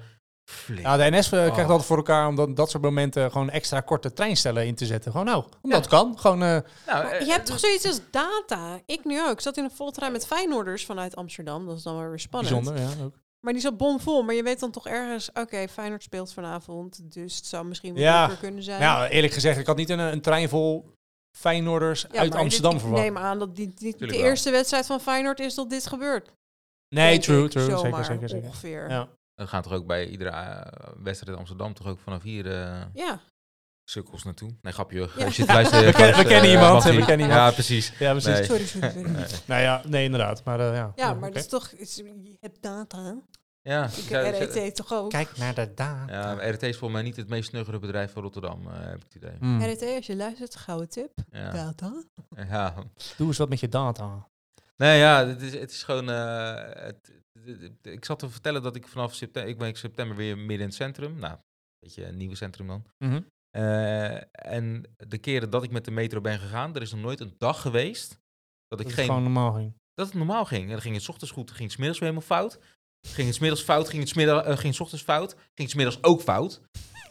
Ja, 0.83 0.97
de 0.97 1.11
NS 1.11 1.25
eh, 1.25 1.31
krijgt 1.31 1.59
Oh. 1.59 1.69
altijd 1.69 1.85
voor 1.85 1.97
elkaar 1.97 2.27
om 2.27 2.37
dat, 2.37 2.57
dat 2.57 2.71
soort 2.71 2.83
momenten 2.83 3.31
gewoon 3.31 3.51
extra 3.51 3.81
korte 3.81 4.13
treinstellen 4.13 4.67
in 4.67 4.75
te 4.75 4.87
zetten. 4.87 5.11
Gewoon 5.11 5.27
nou, 5.27 5.45
omdat 5.63 5.87
kan. 5.89 6.19
Gewoon, 6.19 6.43
eh, 6.43 6.59
nou, 6.87 7.09
eh, 7.09 7.21
je 7.27 7.33
hebt 7.33 7.47
toch 7.47 7.59
zoiets 7.59 7.87
als 7.87 8.01
data? 8.11 8.81
Ik 8.87 9.05
nu 9.05 9.23
ook. 9.27 9.33
Ik 9.33 9.41
zat 9.41 9.57
in 9.57 9.65
een 9.65 9.71
volle 9.71 9.93
trein 9.93 10.13
met 10.13 10.27
Feyenoorders 10.27 10.85
vanuit 10.85 11.17
Amsterdam. 11.17 11.67
Dat 11.67 11.77
is 11.77 11.83
dan 11.83 11.97
wel 11.97 12.09
weer 12.09 12.19
spannend. 12.21 12.55
bijzonder, 12.65 12.83
ja. 12.83 13.05
Ook. 13.05 13.15
Maar 13.45 13.53
die 13.53 13.63
zat 13.63 13.77
bomvol. 13.77 14.23
Maar 14.23 14.35
je 14.35 14.43
weet 14.43 14.61
dan 14.61 14.71
toch 14.71 14.87
ergens... 14.87 15.31
Oké, 15.35 15.69
Feyenoord 15.69 16.03
speelt 16.03 16.33
vanavond. 16.33 17.13
Dus 17.13 17.37
het 17.37 17.47
zou 17.47 17.65
misschien 17.67 17.95
wel 17.95 18.03
Ja. 18.03 18.21
leuker 18.27 18.43
kunnen 18.43 18.63
zijn. 18.63 18.81
Nou, 18.81 19.09
eerlijk 19.09 19.33
gezegd, 19.33 19.59
ik 19.59 19.67
had 19.67 19.77
niet 19.77 19.91
een, 19.91 19.99
een 19.99 20.21
trein 20.21 20.49
vol 20.49 20.91
Feyenoorders 21.37 22.07
Ja, 22.13 22.19
uit 22.21 22.35
Amsterdam 22.35 22.71
dit, 22.73 22.81
ik 22.81 22.87
verwacht. 22.87 23.05
neem 23.09 23.19
aan 23.19 23.39
dat 23.39 23.57
die, 23.57 23.73
die, 23.75 23.97
de 23.97 24.07
wel. 24.07 24.19
eerste 24.21 24.51
wedstrijd 24.51 24.87
van 24.87 25.01
Feyenoord 25.01 25.41
is 25.41 25.55
dat 25.55 25.71
dit 25.71 25.87
gebeurt. 25.87 26.31
Nee, 26.89 27.11
Denk 27.11 27.23
true, 27.23 27.49
true. 27.49 27.65
Zeker, 27.65 27.79
zomaar, 27.79 28.05
zeker, 28.05 28.29
zeker. 28.29 28.47
Ongeveer. 28.47 28.91
Ja. 28.91 29.09
we 29.35 29.47
gaan 29.47 29.63
toch 29.63 29.73
ook 29.73 29.87
bij 29.87 30.07
iedere 30.09 30.31
eh, 30.31 30.93
wedstrijd 31.03 31.33
in 31.33 31.39
Amsterdam 31.39 31.75
toch 31.75 31.87
ook 31.87 31.99
vanaf 31.99 32.23
hier 32.23 32.47
eh 32.51 32.83
Ja. 32.95 33.21
Sukkels 33.93 34.23
naartoe. 34.25 34.51
Nee, 34.63 34.73
grapje. 34.73 34.99
joh. 34.99 35.17
Ja. 35.17 35.25
Als 35.25 35.37
je 35.37 35.43
het 35.43 35.51
luistert, 35.53 35.85
We 35.87 35.93
kennen- 35.93 36.15
Gast, 36.15 36.23
we 36.23 36.29
kennen 36.29 36.51
eh, 36.51 36.55
iemand, 36.55 36.83
we 36.85 36.91
kennen 36.91 37.21
iemand. 37.27 37.33
Ja, 37.33 37.51
precies. 37.51 37.93
ja, 37.99 38.11
precies. 38.11 38.33
Nee. 38.35 38.45
Sorry, 38.45 38.67
sorry, 38.67 38.91
sorry. 38.91 39.11
Nee. 39.11 39.25
Nou 39.47 39.61
ja, 39.63 39.83
nee, 39.87 40.05
inderdaad. 40.05 40.45
Maar 40.45 40.61
eh, 40.61 40.75
ja. 40.75 40.93
Ja, 40.97 41.15
maar 41.15 41.31
dat 41.31 41.39
is 41.43 41.49
toch... 41.49 41.71
is- 41.71 41.97
je 41.97 42.37
hebt 42.41 42.63
data. 42.63 43.17
Ja, 43.63 43.85
Ik 43.97 44.09
RET 44.09 44.77
toch 44.77 44.93
ook? 44.93 45.11
Kijk 45.11 45.37
naar 45.37 45.55
de 45.55 45.75
data. 45.75 46.13
ja, 46.39 46.51
RT 46.51 46.63
is 46.63 46.77
volgens 46.77 46.93
mij 46.93 47.03
niet 47.03 47.17
het 47.17 47.29
meest 47.29 47.49
snuggere 47.49 47.79
bedrijf 47.79 48.13
van 48.13 48.23
Rotterdam, 48.23 48.67
eh, 48.67 48.73
heb 48.81 48.97
ik 48.97 49.03
het 49.03 49.15
idee. 49.15 49.59
RET, 49.59 49.97
als 49.97 50.07
je 50.07 50.17
luistert, 50.17 50.57
gouden 50.57 50.89
tip. 50.89 51.11
Ja. 51.31 51.51
Data. 51.51 52.03
ja, 52.49 52.75
Doe 53.17 53.27
eens 53.27 53.39
wat 53.39 53.49
met 53.49 53.61
je 53.61 53.69
data. 53.69 54.27
Nee, 54.77 54.99
ja, 54.99 55.27
het 55.27 55.43
is, 55.43 55.53
het 55.55 55.71
is 55.71 55.83
gewoon. 55.83 56.11
eh, 56.11 56.55
het, 56.85 57.11
het- 57.45 57.61
het- 57.61 57.93
ik 57.93 58.05
zat 58.05 58.19
te 58.19 58.29
vertellen 58.29 58.63
dat 58.63 58.77
ik 58.77 58.89
vanaf 58.89 59.15
september. 59.15 59.51
Ik 59.53 59.59
ben 59.59 59.69
in 59.69 59.77
september 59.77 60.17
weer 60.17 60.37
midden 60.39 60.57
in 60.59 60.65
het 60.65 60.75
centrum. 60.75 61.19
Nou, 61.19 61.33
een 61.33 61.39
beetje 61.81 62.07
een 62.07 62.17
nieuwe 62.17 62.35
centrum 62.37 62.67
dan. 62.67 62.85
Mhm. 62.99 63.15
Eh, 63.15 63.21
en 63.53 64.95
de 64.97 65.19
keren 65.21 65.51
dat 65.51 65.63
ik 65.63 65.71
met 65.71 65.85
de 65.85 65.91
metro 65.91 66.21
ben 66.21 66.39
gegaan, 66.39 66.75
er 66.75 66.83
is 66.83 66.93
nog 66.93 67.01
nooit 67.01 67.21
een 67.21 67.35
dag 67.39 67.61
geweest 67.61 68.19
dat 68.69 68.81
ik 68.81 68.87
Dat 68.87 68.95
geen. 68.95 69.07
gewoon 69.07 69.23
normaal 69.23 69.53
ging. 69.53 69.75
Dat 69.95 70.07
het 70.07 70.17
normaal 70.17 70.45
ging. 70.45 70.63
En 70.65 70.71
dan 70.71 70.81
ging 70.81 70.95
het 70.95 71.05
's 71.05 71.09
ochtends 71.09 71.33
goed, 71.33 71.51
ging 71.51 71.63
het 71.63 71.73
's 71.73 71.77
middags 71.77 71.99
weer 71.99 72.09
helemaal 72.09 72.29
fout. 72.39 72.59
Ging 73.09 73.27
het 73.27 73.37
's 73.37 73.39
middags 73.41 73.63
fout, 73.63 73.89
ging 73.89 74.01
het 74.01 74.09
's 74.11 74.15
middag, 74.15 74.39
eh, 74.45 74.47
ging 74.47 74.63
het 74.63 74.75
's 74.75 74.81
ochtends 74.81 75.05
fout, 75.05 75.31
ging 75.35 75.55
het 75.55 75.71
's 75.71 75.75
middags 75.75 76.03
ook 76.03 76.21
fout. 76.21 76.61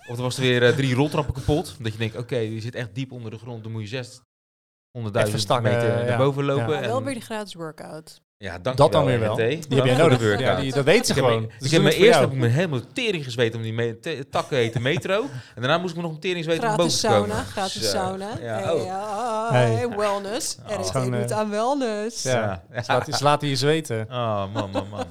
Of 0.08 0.16
er 0.18 0.22
was 0.24 0.36
er 0.36 0.42
weer 0.42 0.64
eh, 0.64 0.76
drie 0.76 0.94
roltrappen 0.94 1.34
kapot. 1.34 1.76
Dat 1.84 1.92
je 1.92 1.98
denkt, 1.98 2.18
oké, 2.18 2.38
je 2.38 2.60
zit 2.62 2.76
echt 2.76 2.96
diep 2.96 3.12
onder 3.12 3.32
de 3.32 3.38
grond, 3.38 3.64
dan 3.64 3.72
moet 3.72 3.90
je 3.90 4.04
600.000 4.04 5.28
Even 5.28 5.40
stakken, 5.40 5.72
meter 5.72 5.98
ja. 6.00 6.04
naar 6.06 6.18
boven 6.18 6.44
lopen. 6.44 6.74
Ja. 6.74 6.82
Wel 6.82 7.04
weer 7.04 7.14
de 7.14 7.20
gratis 7.22 7.54
workout. 7.54 8.22
Ja, 8.42 8.60
dank 8.60 8.78
Dat 8.78 8.88
je 8.88 8.92
wel, 8.92 9.02
dan 9.02 9.06
weer 9.06 9.20
wel. 9.20 9.32
RT. 9.34 9.38
Die 9.38 9.78
heb 9.78 9.86
jij 9.86 9.96
de 9.96 10.02
nodig. 10.02 10.40
Ja, 10.40 10.56
die, 10.56 10.74
dat 10.74 10.86
weet 10.86 11.06
ze 11.08 11.14
Ik 11.14 11.20
gewoon. 11.20 11.42
Dus 11.60 11.72
ik 11.72 11.72
heb 11.72 11.82
voor 11.82 11.92
eerst 11.92 12.20
heb 12.20 12.32
ik 12.32 12.38
me 12.38 12.48
helemaal 12.48 12.80
tering 12.94 13.24
gezweet 13.24 13.56
om 13.56 13.62
die 13.62 13.74
me- 13.74 14.00
te- 14.00 14.28
takken 14.32 14.58
heten 14.58 14.82
metro. 14.82 15.22
En 15.56 15.62
daarna 15.62 15.78
moest 15.78 15.90
ik 15.90 15.96
me 15.96 16.02
nog 16.04 16.12
een 16.12 16.20
tering 16.20 16.44
zweten 16.44 16.70
om 16.70 16.76
boven 16.76 17.00
te 17.00 17.08
komen. 17.08 17.28
sauna, 17.30 17.44
gratis 17.44 17.90
sauna. 17.90 18.28
Ja, 18.42 18.60
Hey, 18.60 18.72
oh. 18.74 19.50
Hey. 19.52 19.72
hey, 19.72 19.90
wellness. 19.90 20.58
Oh. 20.64 20.70
Het 20.76 20.86
is 20.86 20.92
gewoon, 20.92 21.12
doet 21.12 21.32
eh, 21.32 21.38
aan 21.38 21.50
wellness. 21.50 22.24
Ja. 22.24 22.64
Ja. 22.74 22.84
Ze 22.84 22.92
laat, 22.92 23.08
ze 23.18 23.24
laten 23.24 23.48
je 23.48 23.56
zweten. 23.56 24.08
Oh, 24.10 24.44
man, 24.54 24.70
man, 24.72 24.88
man. 24.90 25.06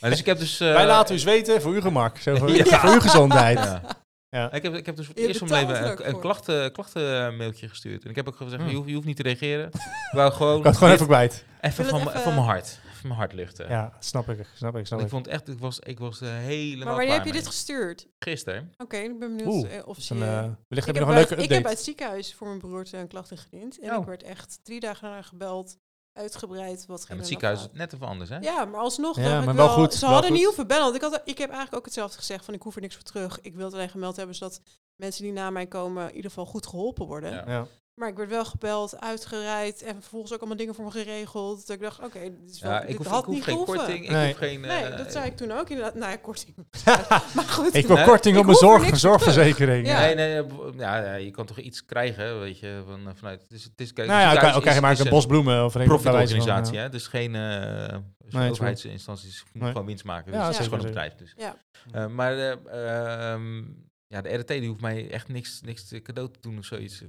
Maar 0.00 0.10
dus 0.10 0.18
ik 0.18 0.26
heb 0.26 0.38
dus... 0.38 0.60
eh, 0.60 0.72
Wij 0.72 0.86
laten 0.86 1.14
u 1.14 1.18
zweten 1.18 1.62
voor 1.62 1.72
uw 1.72 1.80
gemak. 1.80 2.16
Zo 2.18 2.36
voor, 2.36 2.50
Ja. 2.50 2.78
voor 2.80 2.90
uw 2.92 3.00
gezondheid. 3.00 3.58
Ja. 3.58 3.82
Ja. 4.30 4.52
Ik, 4.52 4.62
heb, 4.62 4.74
ik 4.74 4.86
heb 4.86 4.96
dus 4.96 5.06
voor 5.06 5.14
het 5.14 5.24
eerst 5.24 5.38
van 5.38 5.48
mijn 5.48 5.66
leven 5.66 5.90
een, 5.90 6.08
een 6.08 6.20
klachten, 6.20 6.72
klachtenmailtje 6.72 7.68
gestuurd. 7.68 8.04
En 8.04 8.10
ik 8.10 8.16
heb 8.16 8.28
ook 8.28 8.36
gezegd, 8.36 8.56
Hmm. 8.62 8.70
je, 8.70 8.76
hoeft, 8.76 8.88
je 8.88 8.94
hoeft 8.94 9.06
niet 9.06 9.16
te 9.16 9.22
reageren. 9.22 9.66
Ik 9.66 10.10
wou 10.12 10.32
gewoon, 10.32 10.56
Ik 10.58 10.64
had 10.64 10.66
het 10.66 10.76
gewoon 10.76 10.92
even 10.94 11.06
kwijt. 11.06 11.44
even, 11.60 11.84
van, 11.84 11.98
mijn- 11.98 12.08
even- 12.10 12.20
van 12.20 12.34
mijn 12.34 12.46
hart. 12.46 12.80
Van 12.92 13.08
mijn 13.08 13.20
hart 13.20 13.32
luchten. 13.32 13.68
Ja, 13.68 13.92
snap 13.98 14.28
ik. 14.28 14.46
Snap 14.54 14.76
ik, 14.76 14.86
snap 14.86 14.98
ik. 14.98 15.04
ik 15.04 15.10
vond 15.10 15.26
echt, 15.26 15.48
ik 15.48 15.58
was, 15.58 15.78
ik 15.78 15.98
was 15.98 16.20
er 16.20 16.32
helemaal 16.34 16.84
Maar 16.86 16.94
wanneer 16.96 17.12
heb 17.14 17.24
je 17.24 17.30
mee. 17.32 17.38
dit 17.40 17.48
gestuurd? 17.50 18.06
Gisteren. 18.18 18.72
Oké, 18.76 18.96
ik 18.96 19.18
ben 19.18 19.36
benieuwd 19.36 19.54
Oeh, 19.54 19.76
eh, 19.76 19.86
of 19.88 19.96
ze... 20.00 20.14
een, 20.14 20.22
eh, 20.22 20.28
wellicht 20.28 20.56
ik, 20.68 20.84
heb 20.84 20.94
je 20.94 21.00
nog 21.00 21.08
een 21.08 21.14
uit, 21.16 21.28
leuke 21.28 21.42
ik 21.42 21.48
heb 21.48 21.58
update. 21.58 21.68
uit 21.68 21.76
het 21.76 21.84
ziekenhuis 21.84 22.34
voor 22.34 22.46
mijn 22.46 22.58
broertje 22.58 22.96
een 22.98 23.08
klacht 23.08 23.30
ingediend. 23.30 23.80
En 23.80 23.90
Oh. 23.94 24.00
ik 24.00 24.06
werd 24.06 24.22
echt 24.22 24.60
drie 24.62 24.80
dagen 24.80 25.02
daarna 25.02 25.22
gebeld, 25.22 25.76
uitgebreid. 26.18 26.86
Wat 26.86 27.00
Ja, 27.00 27.06
ging 27.06 27.18
het 27.18 27.28
ziekenhuis 27.28 27.60
is 27.60 27.68
net 27.72 27.92
even 27.92 28.06
anders, 28.06 28.30
hè? 28.30 28.38
Ja, 28.38 28.64
maar 28.64 28.80
alsnog. 28.80 29.16
Ja, 29.16 29.42
ik 29.42 29.50
wel 29.50 29.68
goed, 29.68 29.94
Ze 29.94 30.00
wel 30.00 30.08
hadden 30.10 30.28
goed. 30.28 30.38
niet 30.38 30.46
hoeven 30.46 30.66
bellen. 30.66 30.82
Want 30.82 30.94
ik, 30.94 31.00
had, 31.02 31.20
ik 31.24 31.38
heb 31.38 31.48
eigenlijk 31.48 31.76
ook 31.78 31.84
hetzelfde 31.84 32.16
gezegd. 32.18 32.44
Van 32.44 32.54
ik 32.54 32.62
hoef 32.62 32.74
er 32.74 32.80
niks 32.80 32.94
voor 32.94 33.04
terug. 33.04 33.40
Ik 33.40 33.54
wil 33.54 33.64
het 33.64 33.74
alleen 33.74 33.88
gemeld 33.88 34.16
hebben 34.16 34.34
zodat 34.34 34.60
mensen 34.96 35.22
die 35.22 35.32
na 35.32 35.50
mij 35.50 35.66
komen 35.66 36.08
in 36.08 36.14
ieder 36.14 36.30
geval 36.30 36.46
goed 36.46 36.66
geholpen 36.66 37.06
worden. 37.06 37.32
Ja. 37.32 37.44
Ja. 37.46 37.66
Maar 37.98 38.08
ik 38.08 38.16
werd 38.16 38.30
wel 38.30 38.44
gebeld, 38.44 39.00
uitgereid 39.00 39.82
en 39.82 39.94
vervolgens 39.94 40.32
ook 40.32 40.38
allemaal 40.38 40.56
dingen 40.56 40.74
voor 40.74 40.84
me 40.84 40.90
geregeld. 40.90 41.66
Dat 41.66 41.76
ik 41.76 41.82
dacht, 41.82 41.98
oké, 42.04 42.20
dit, 42.20 42.50
is 42.50 42.60
wel, 42.60 42.72
Ja, 42.72 42.80
dit 42.80 42.90
ik 42.90 42.96
hoef, 42.96 43.06
had 43.06 43.18
ik 43.18 43.24
hoef 43.24 43.34
niet 43.34 43.44
geen 43.44 43.64
korting. 43.64 44.04
Ik 44.04 44.10
Nee. 44.10 44.26
hoef 44.26 44.36
geen... 44.36 44.60
Nee, 44.60 44.82
eh, 44.82 44.96
dat 44.96 45.12
zei 45.12 45.26
ik 45.26 45.36
toen 45.36 45.52
ook 45.52 45.68
inderdaad. 45.68 45.94
Nou 45.94 46.10
ja, 46.10 46.16
korting. 46.16 46.54
maar 47.34 47.44
goed. 47.44 47.74
Ik 47.74 47.86
wil 47.86 47.96
Nee, 47.96 48.04
korting 48.04 48.34
ik 48.34 48.40
op 48.40 48.46
mijn 48.46 48.58
er 48.58 48.80
zorg, 48.80 48.98
zorgverzekering. 48.98 49.86
Ja. 49.86 50.00
Nee, 50.00 50.14
nee, 50.14 50.36
eh, 50.36 50.44
ja, 50.76 51.04
ja, 51.04 51.14
je 51.14 51.30
kan 51.30 51.46
toch 51.46 51.58
iets 51.58 51.84
krijgen, 51.84 52.40
weet 52.40 52.58
je, 52.58 52.82
van, 52.86 53.16
vanuit... 53.16 53.42
Het 53.42 53.52
is, 53.52 53.64
het 53.64 53.80
is, 53.80 53.92
Nou 53.92 54.08
ja, 54.08 54.34
krijg 54.60 54.74
je 54.74 54.80
maar 54.80 54.98
een 54.98 55.04
is 55.04 55.10
bos 55.10 55.26
bloemen 55.26 55.64
of 55.64 55.74
een 55.74 55.84
profitorganisatie, 55.84 56.74
ja. 56.74 56.80
hè? 56.80 56.88
Dus 56.88 57.06
geen 57.06 57.34
eh 57.34 57.98
true. 58.28 58.50
overheidsinstanties 58.50 59.44
gewoon 59.58 59.86
winst 59.86 60.04
maken. 60.04 60.32
Ja, 60.32 60.38
Dus 60.38 60.46
het 60.46 60.58
is 60.58 60.64
gewoon 60.64 60.80
een 60.80 60.86
bedrijf. 60.86 61.14
Dus. 61.14 61.34
Ja. 61.36 61.56
Eh, 61.92 62.06
maar 62.06 62.32
eh, 62.38 63.32
ehm, 63.32 63.62
ja, 64.06 64.20
de 64.20 64.34
RT 64.34 64.48
die 64.48 64.68
hoeft 64.68 64.80
mij 64.80 65.10
echt 65.10 65.28
niks, 65.28 65.60
niks 65.60 65.88
te 65.88 66.02
cadeau 66.02 66.30
te 66.30 66.40
doen 66.40 66.58
of 66.58 66.64
zoiets. 66.64 67.02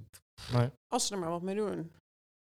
Als 0.88 1.08
ze 1.08 1.14
er 1.14 1.20
maar 1.20 1.30
wat 1.30 1.42
mee 1.42 1.56
doen. 1.56 1.92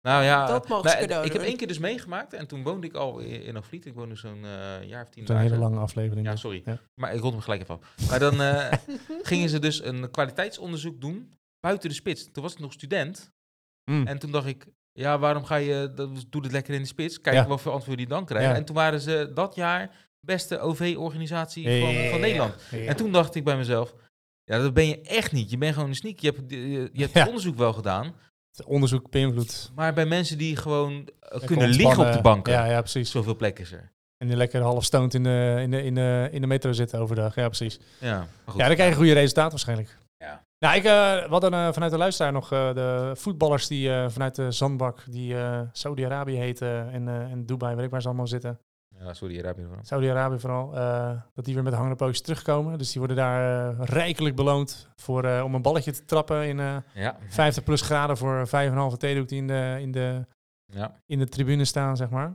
Nou 0.07 0.25
ja, 0.25 0.47
Dat 0.47 0.69
mogen 0.69 0.85
nou, 0.85 0.99
cadeau 0.99 1.27
ik 1.27 1.33
heb 1.33 1.43
één 1.43 1.57
keer 1.57 1.67
dus 1.67 1.79
meegemaakt 1.79 2.33
en 2.33 2.47
toen 2.47 2.63
woonde 2.63 2.87
ik 2.87 2.95
al 2.95 3.19
in, 3.19 3.43
in. 3.43 3.63
Ik 3.71 3.95
woonde 3.95 4.15
zo'n 4.15 4.45
eh, 4.45 4.83
jaar 4.83 5.03
of 5.03 5.09
tien 5.09 5.25
Dat 5.25 5.37
is 5.37 5.43
een 5.43 5.49
hele 5.51 5.63
lange 5.63 5.79
aflevering. 5.79 6.27
Ja, 6.27 6.37
sorry. 6.37 6.63
Ja. 6.65 6.79
Maar 6.95 7.15
ik 7.15 7.21
rond 7.21 7.33
hem 7.33 7.43
gelijk 7.43 7.63
even 7.63 7.75
af. 7.75 8.09
Maar 8.09 8.19
dan 8.19 8.43
eh, 8.43 8.73
gingen 9.23 9.49
ze 9.49 9.59
dus 9.59 9.85
een 9.85 10.11
kwaliteitsonderzoek 10.11 11.01
doen 11.01 11.33
buiten 11.61 11.89
de 11.89 11.95
spits. 11.95 12.31
Toen 12.33 12.43
was 12.43 12.53
ik 12.53 12.59
nog 12.59 12.73
student. 12.73 13.33
Mm. 13.91 14.07
En 14.07 14.19
toen 14.19 14.31
dacht 14.31 14.47
ik, 14.47 14.67
ja, 14.93 15.19
waarom 15.19 15.45
ga 15.45 15.57
je, 15.57 15.93
dat, 15.95 16.25
doe 16.29 16.43
het 16.43 16.53
lekker 16.53 16.75
in 16.75 16.81
de 16.81 16.87
spits. 16.87 17.21
Kijk 17.21 17.37
Ja. 17.37 17.47
wat 17.47 17.61
voor 17.61 17.73
antwoord 17.73 18.01
je 18.01 18.07
dan 18.07 18.25
krijgt. 18.25 18.49
Ja. 18.49 18.55
En 18.55 18.65
toen 18.65 18.75
waren 18.75 19.01
ze 19.01 19.31
dat 19.35 19.55
jaar 19.55 20.09
beste 20.21 20.59
OV-organisatie 20.59 21.81
van, 21.81 22.11
van 22.11 22.21
Nederland. 22.21 22.55
En 22.71 22.97
toen 22.97 23.13
dacht 23.13 23.35
ik 23.35 23.45
bij 23.45 23.57
mezelf, 23.57 23.95
ja, 24.45 24.59
dat 24.59 24.75
ben 24.75 24.87
je 24.87 25.01
echt 25.01 25.33
niet. 25.33 25.51
Je 25.51 25.59
bent 25.59 25.75
gewoon 25.75 25.89
een 25.89 25.95
sneak. 25.95 26.19
Je 26.19 26.27
hebt, 26.37 26.51
je, 26.51 26.91
je 26.93 27.03
hebt 27.03 27.15
Ja. 27.15 27.27
onderzoek 27.27 27.57
wel 27.57 27.73
gedaan. 27.73 28.15
Het 28.57 28.67
onderzoek 28.67 29.11
beïnvloedt. 29.11 29.73
Maar 29.75 29.95
bij 29.95 30.07
mensen 30.07 30.39
die 30.39 30.57
gewoon 30.57 30.93
eh, 30.93 31.05
Lekker 31.21 31.47
kunnen 31.47 31.69
liggen 31.69 32.07
op 32.07 32.13
de 32.13 32.21
banken. 32.21 32.53
Ja, 32.53 32.65
ja, 32.65 32.81
precies. 32.81 33.11
Zoveel 33.11 33.37
plek 33.37 33.59
is 33.59 33.73
er. 33.73 33.93
En 34.17 34.27
die 34.29 34.37
lekker 34.37 34.61
half 34.63 34.85
stoned 34.85 35.15
in 35.15 35.23
de, 35.23 35.59
in, 35.61 35.71
de, 35.71 35.83
in, 35.85 35.95
de, 35.95 36.29
in 36.31 36.41
de 36.41 36.47
metro 36.47 36.73
zitten 36.73 36.99
overdag. 36.99 37.35
Ja, 37.35 37.47
precies. 37.47 37.79
Ja, 38.01 38.27
goed. 38.47 38.61
Ja, 38.61 38.67
dan 38.67 38.75
krijg 38.75 38.91
je 38.91 38.97
goede 38.97 39.13
resultaat 39.13 39.51
waarschijnlijk. 39.51 39.99
Ja. 40.17 40.45
Nou, 40.59 40.77
ik, 40.77 40.85
eh 40.85 40.91
we 41.23 41.27
hadden 41.29 41.55
eh, 41.55 41.73
vanuit 41.73 41.93
de 41.93 41.99
luisteraar 41.99 42.33
nog 42.33 42.49
de 42.49 43.13
voetballers 43.15 43.67
die 43.67 43.91
vanuit 44.09 44.35
de 44.35 44.51
zandbak, 44.51 45.05
die 45.11 45.35
Saudi-Arabië 45.73 46.37
heten 46.37 46.91
en, 46.93 47.09
en 47.09 47.47
Dubai, 47.47 47.75
weet 47.75 47.85
ik 47.85 47.91
waar 47.91 48.01
ze 48.03 48.07
allemaal 48.09 48.27
zitten. 48.27 48.59
Ja, 49.05 49.15
sorry, 49.15 49.39
Arabië 49.39 49.63
ervan. 49.63 49.85
Saudi-Arabië 49.85 50.39
vooral. 50.39 50.75
eh, 50.77 51.11
dat 51.35 51.45
die 51.45 51.55
weer 51.55 51.63
met 51.63 51.73
de 51.73 51.79
hangende 51.79 52.05
pootjes 52.05 52.21
terugkomen. 52.23 52.79
Dus 52.79 52.89
die 52.91 52.99
worden 52.99 53.17
daar 53.17 53.71
eh, 53.79 53.85
rijkelijk 53.87 54.37
beloond 54.37 54.89
voor, 54.97 55.25
eh, 55.25 55.45
om 55.45 55.55
een 55.55 55.63
balletje 55.63 55.93
te 55.93 56.05
trappen 56.05 56.47
in 56.47 56.57
Ja. 56.95 57.17
50 57.29 57.65
plus 57.65 57.81
graden 57.81 58.17
voor 58.17 58.47
5,5 58.47 58.97
theedoek 58.99 59.29
die 59.29 59.39
in 59.39 59.47
de, 59.47 59.77
in, 59.81 59.93
de, 59.93 60.27
ja. 60.67 61.01
in 61.07 61.19
de 61.19 61.29
tribune 61.29 61.65
staan, 61.65 61.97
zeg 61.97 62.11
maar. 62.11 62.35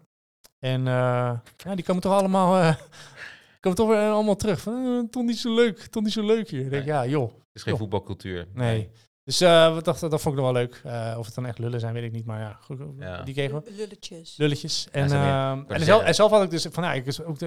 En 0.59 0.83
ja, 0.83 1.41
die 1.75 1.83
komen 1.83 2.01
toch 2.01 2.13
allemaal, 2.13 2.75
komen 3.59 3.77
toch 3.77 3.87
weer 3.89 4.09
allemaal 4.11 4.35
terug. 4.35 4.61
Van, 4.61 5.07
toch 5.11 5.23
niet 5.23 5.37
zo 5.37 5.55
leuk, 5.55 5.79
toch 5.79 6.03
niet 6.03 6.13
zo 6.13 6.25
leuk 6.25 6.49
hier. 6.49 6.61
Ik 6.61 6.69
denk, 6.69 6.85
Nee. 6.85 6.93
ja, 6.93 7.05
joh. 7.05 7.27
Het 7.33 7.47
is 7.53 7.61
geen 7.61 7.71
Joh. 7.71 7.81
voetbalcultuur. 7.81 8.47
Nee. 8.53 8.89
Dus 9.29 9.41
eh 9.41 9.73
wat 9.73 9.85
dacht, 9.85 9.99
dat 9.99 10.21
vond 10.21 10.35
ik 10.37 10.41
nog 10.41 10.51
wel 10.51 10.61
leuk. 10.61 10.81
Eh, 10.83 11.15
of 11.17 11.25
het 11.25 11.35
dan 11.35 11.45
echt 11.45 11.59
lullen 11.59 11.79
zijn, 11.79 11.93
weet 11.93 12.03
ik 12.03 12.11
niet. 12.11 12.25
Maar 12.25 12.39
ja, 12.39 12.57
goed, 12.61 12.79
Ja. 12.97 13.21
die 13.23 13.33
kregen 13.33 13.63
we. 13.63 13.71
Lulletjes. 13.71 14.37
Lulletjes. 14.37 14.87
En, 14.91 15.11
ehm, 15.11 15.11
en, 15.11 15.65
zelf, 15.67 15.83
zeggen. 15.83 16.05
en 16.05 16.15
zelf 16.15 16.31
had 16.31 16.43
ik 16.43 16.49
dus 16.49 16.67
van, 16.71 16.83
ja, 16.83 16.93
ik 16.93 17.05
is 17.05 17.21
ook, 17.23 17.37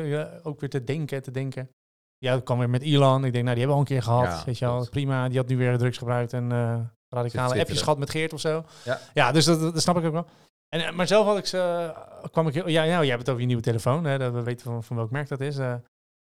ook 0.42 0.60
weer 0.60 0.70
te 0.70 0.84
denken, 0.84 1.22
te 1.22 1.30
denken. 1.30 1.70
Ja, 2.18 2.32
dat 2.32 2.42
kwam 2.42 2.58
weer 2.58 2.70
met 2.70 2.82
Elon. 2.82 3.24
Ik 3.24 3.32
denk, 3.32 3.44
nou, 3.44 3.56
die 3.56 3.64
hebben 3.66 3.66
we 3.66 3.72
al 3.72 3.78
een 3.78 3.84
keer 3.84 4.02
gehad. 4.02 4.24
Ja, 4.24 4.44
weet 4.44 4.58
je 4.58 4.64
wel, 4.64 4.88
prima. 4.88 5.28
Die 5.28 5.38
had 5.38 5.48
nu 5.48 5.56
weer 5.56 5.78
drugs 5.78 5.98
gebruikt 5.98 6.32
en 6.32 6.52
eh 6.52 6.80
radicale 7.08 7.60
appjes 7.60 7.82
gehad 7.82 7.98
met 7.98 8.10
Geert 8.10 8.32
of 8.32 8.40
zo. 8.40 8.64
Ja. 8.84 8.98
ja 9.14 9.32
dus 9.32 9.44
dat, 9.44 9.60
dat 9.60 9.82
snap 9.82 9.98
ik 9.98 10.04
ook 10.04 10.12
wel. 10.12 10.26
En, 10.68 10.80
eh, 10.86 10.92
maar 10.92 11.06
zelf 11.06 11.26
had 11.26 11.38
ik 11.38 11.46
ze, 11.46 11.92
kwam 12.30 12.48
ik 12.48 12.54
heel, 12.54 12.68
ja, 12.68 12.84
nou, 12.84 13.00
jij 13.00 13.06
hebt 13.06 13.18
het 13.18 13.28
over 13.28 13.40
je 13.40 13.46
nieuwe 13.46 13.62
telefoon. 13.62 14.04
Hè, 14.04 14.18
dat 14.18 14.32
we 14.32 14.42
weten 14.42 14.64
van, 14.66 14.84
van 14.84 14.96
welk 14.96 15.10
merk 15.10 15.28
dat 15.28 15.40
is. 15.40 15.58
eh, 15.58 15.74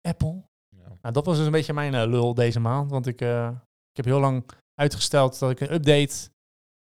Apple. 0.02 0.41
Ja. 0.70 0.88
Nou, 1.02 1.14
dat 1.14 1.26
was 1.26 1.38
dus 1.38 1.45
een 1.45 1.52
beetje 1.52 1.74
mijn 1.74 1.93
eh, 1.93 2.08
lul 2.08 2.34
deze 2.34 2.60
maand. 2.60 2.91
Want 2.91 3.08
ik, 3.08 3.22
eh, 3.22 3.48
ik 3.91 3.95
heb 3.98 4.06
heel 4.06 4.20
lang 4.20 4.43
uitgesteld 4.80 5.39
dat 5.39 5.51
ik 5.51 5.59
een 5.59 5.73
update 5.73 6.30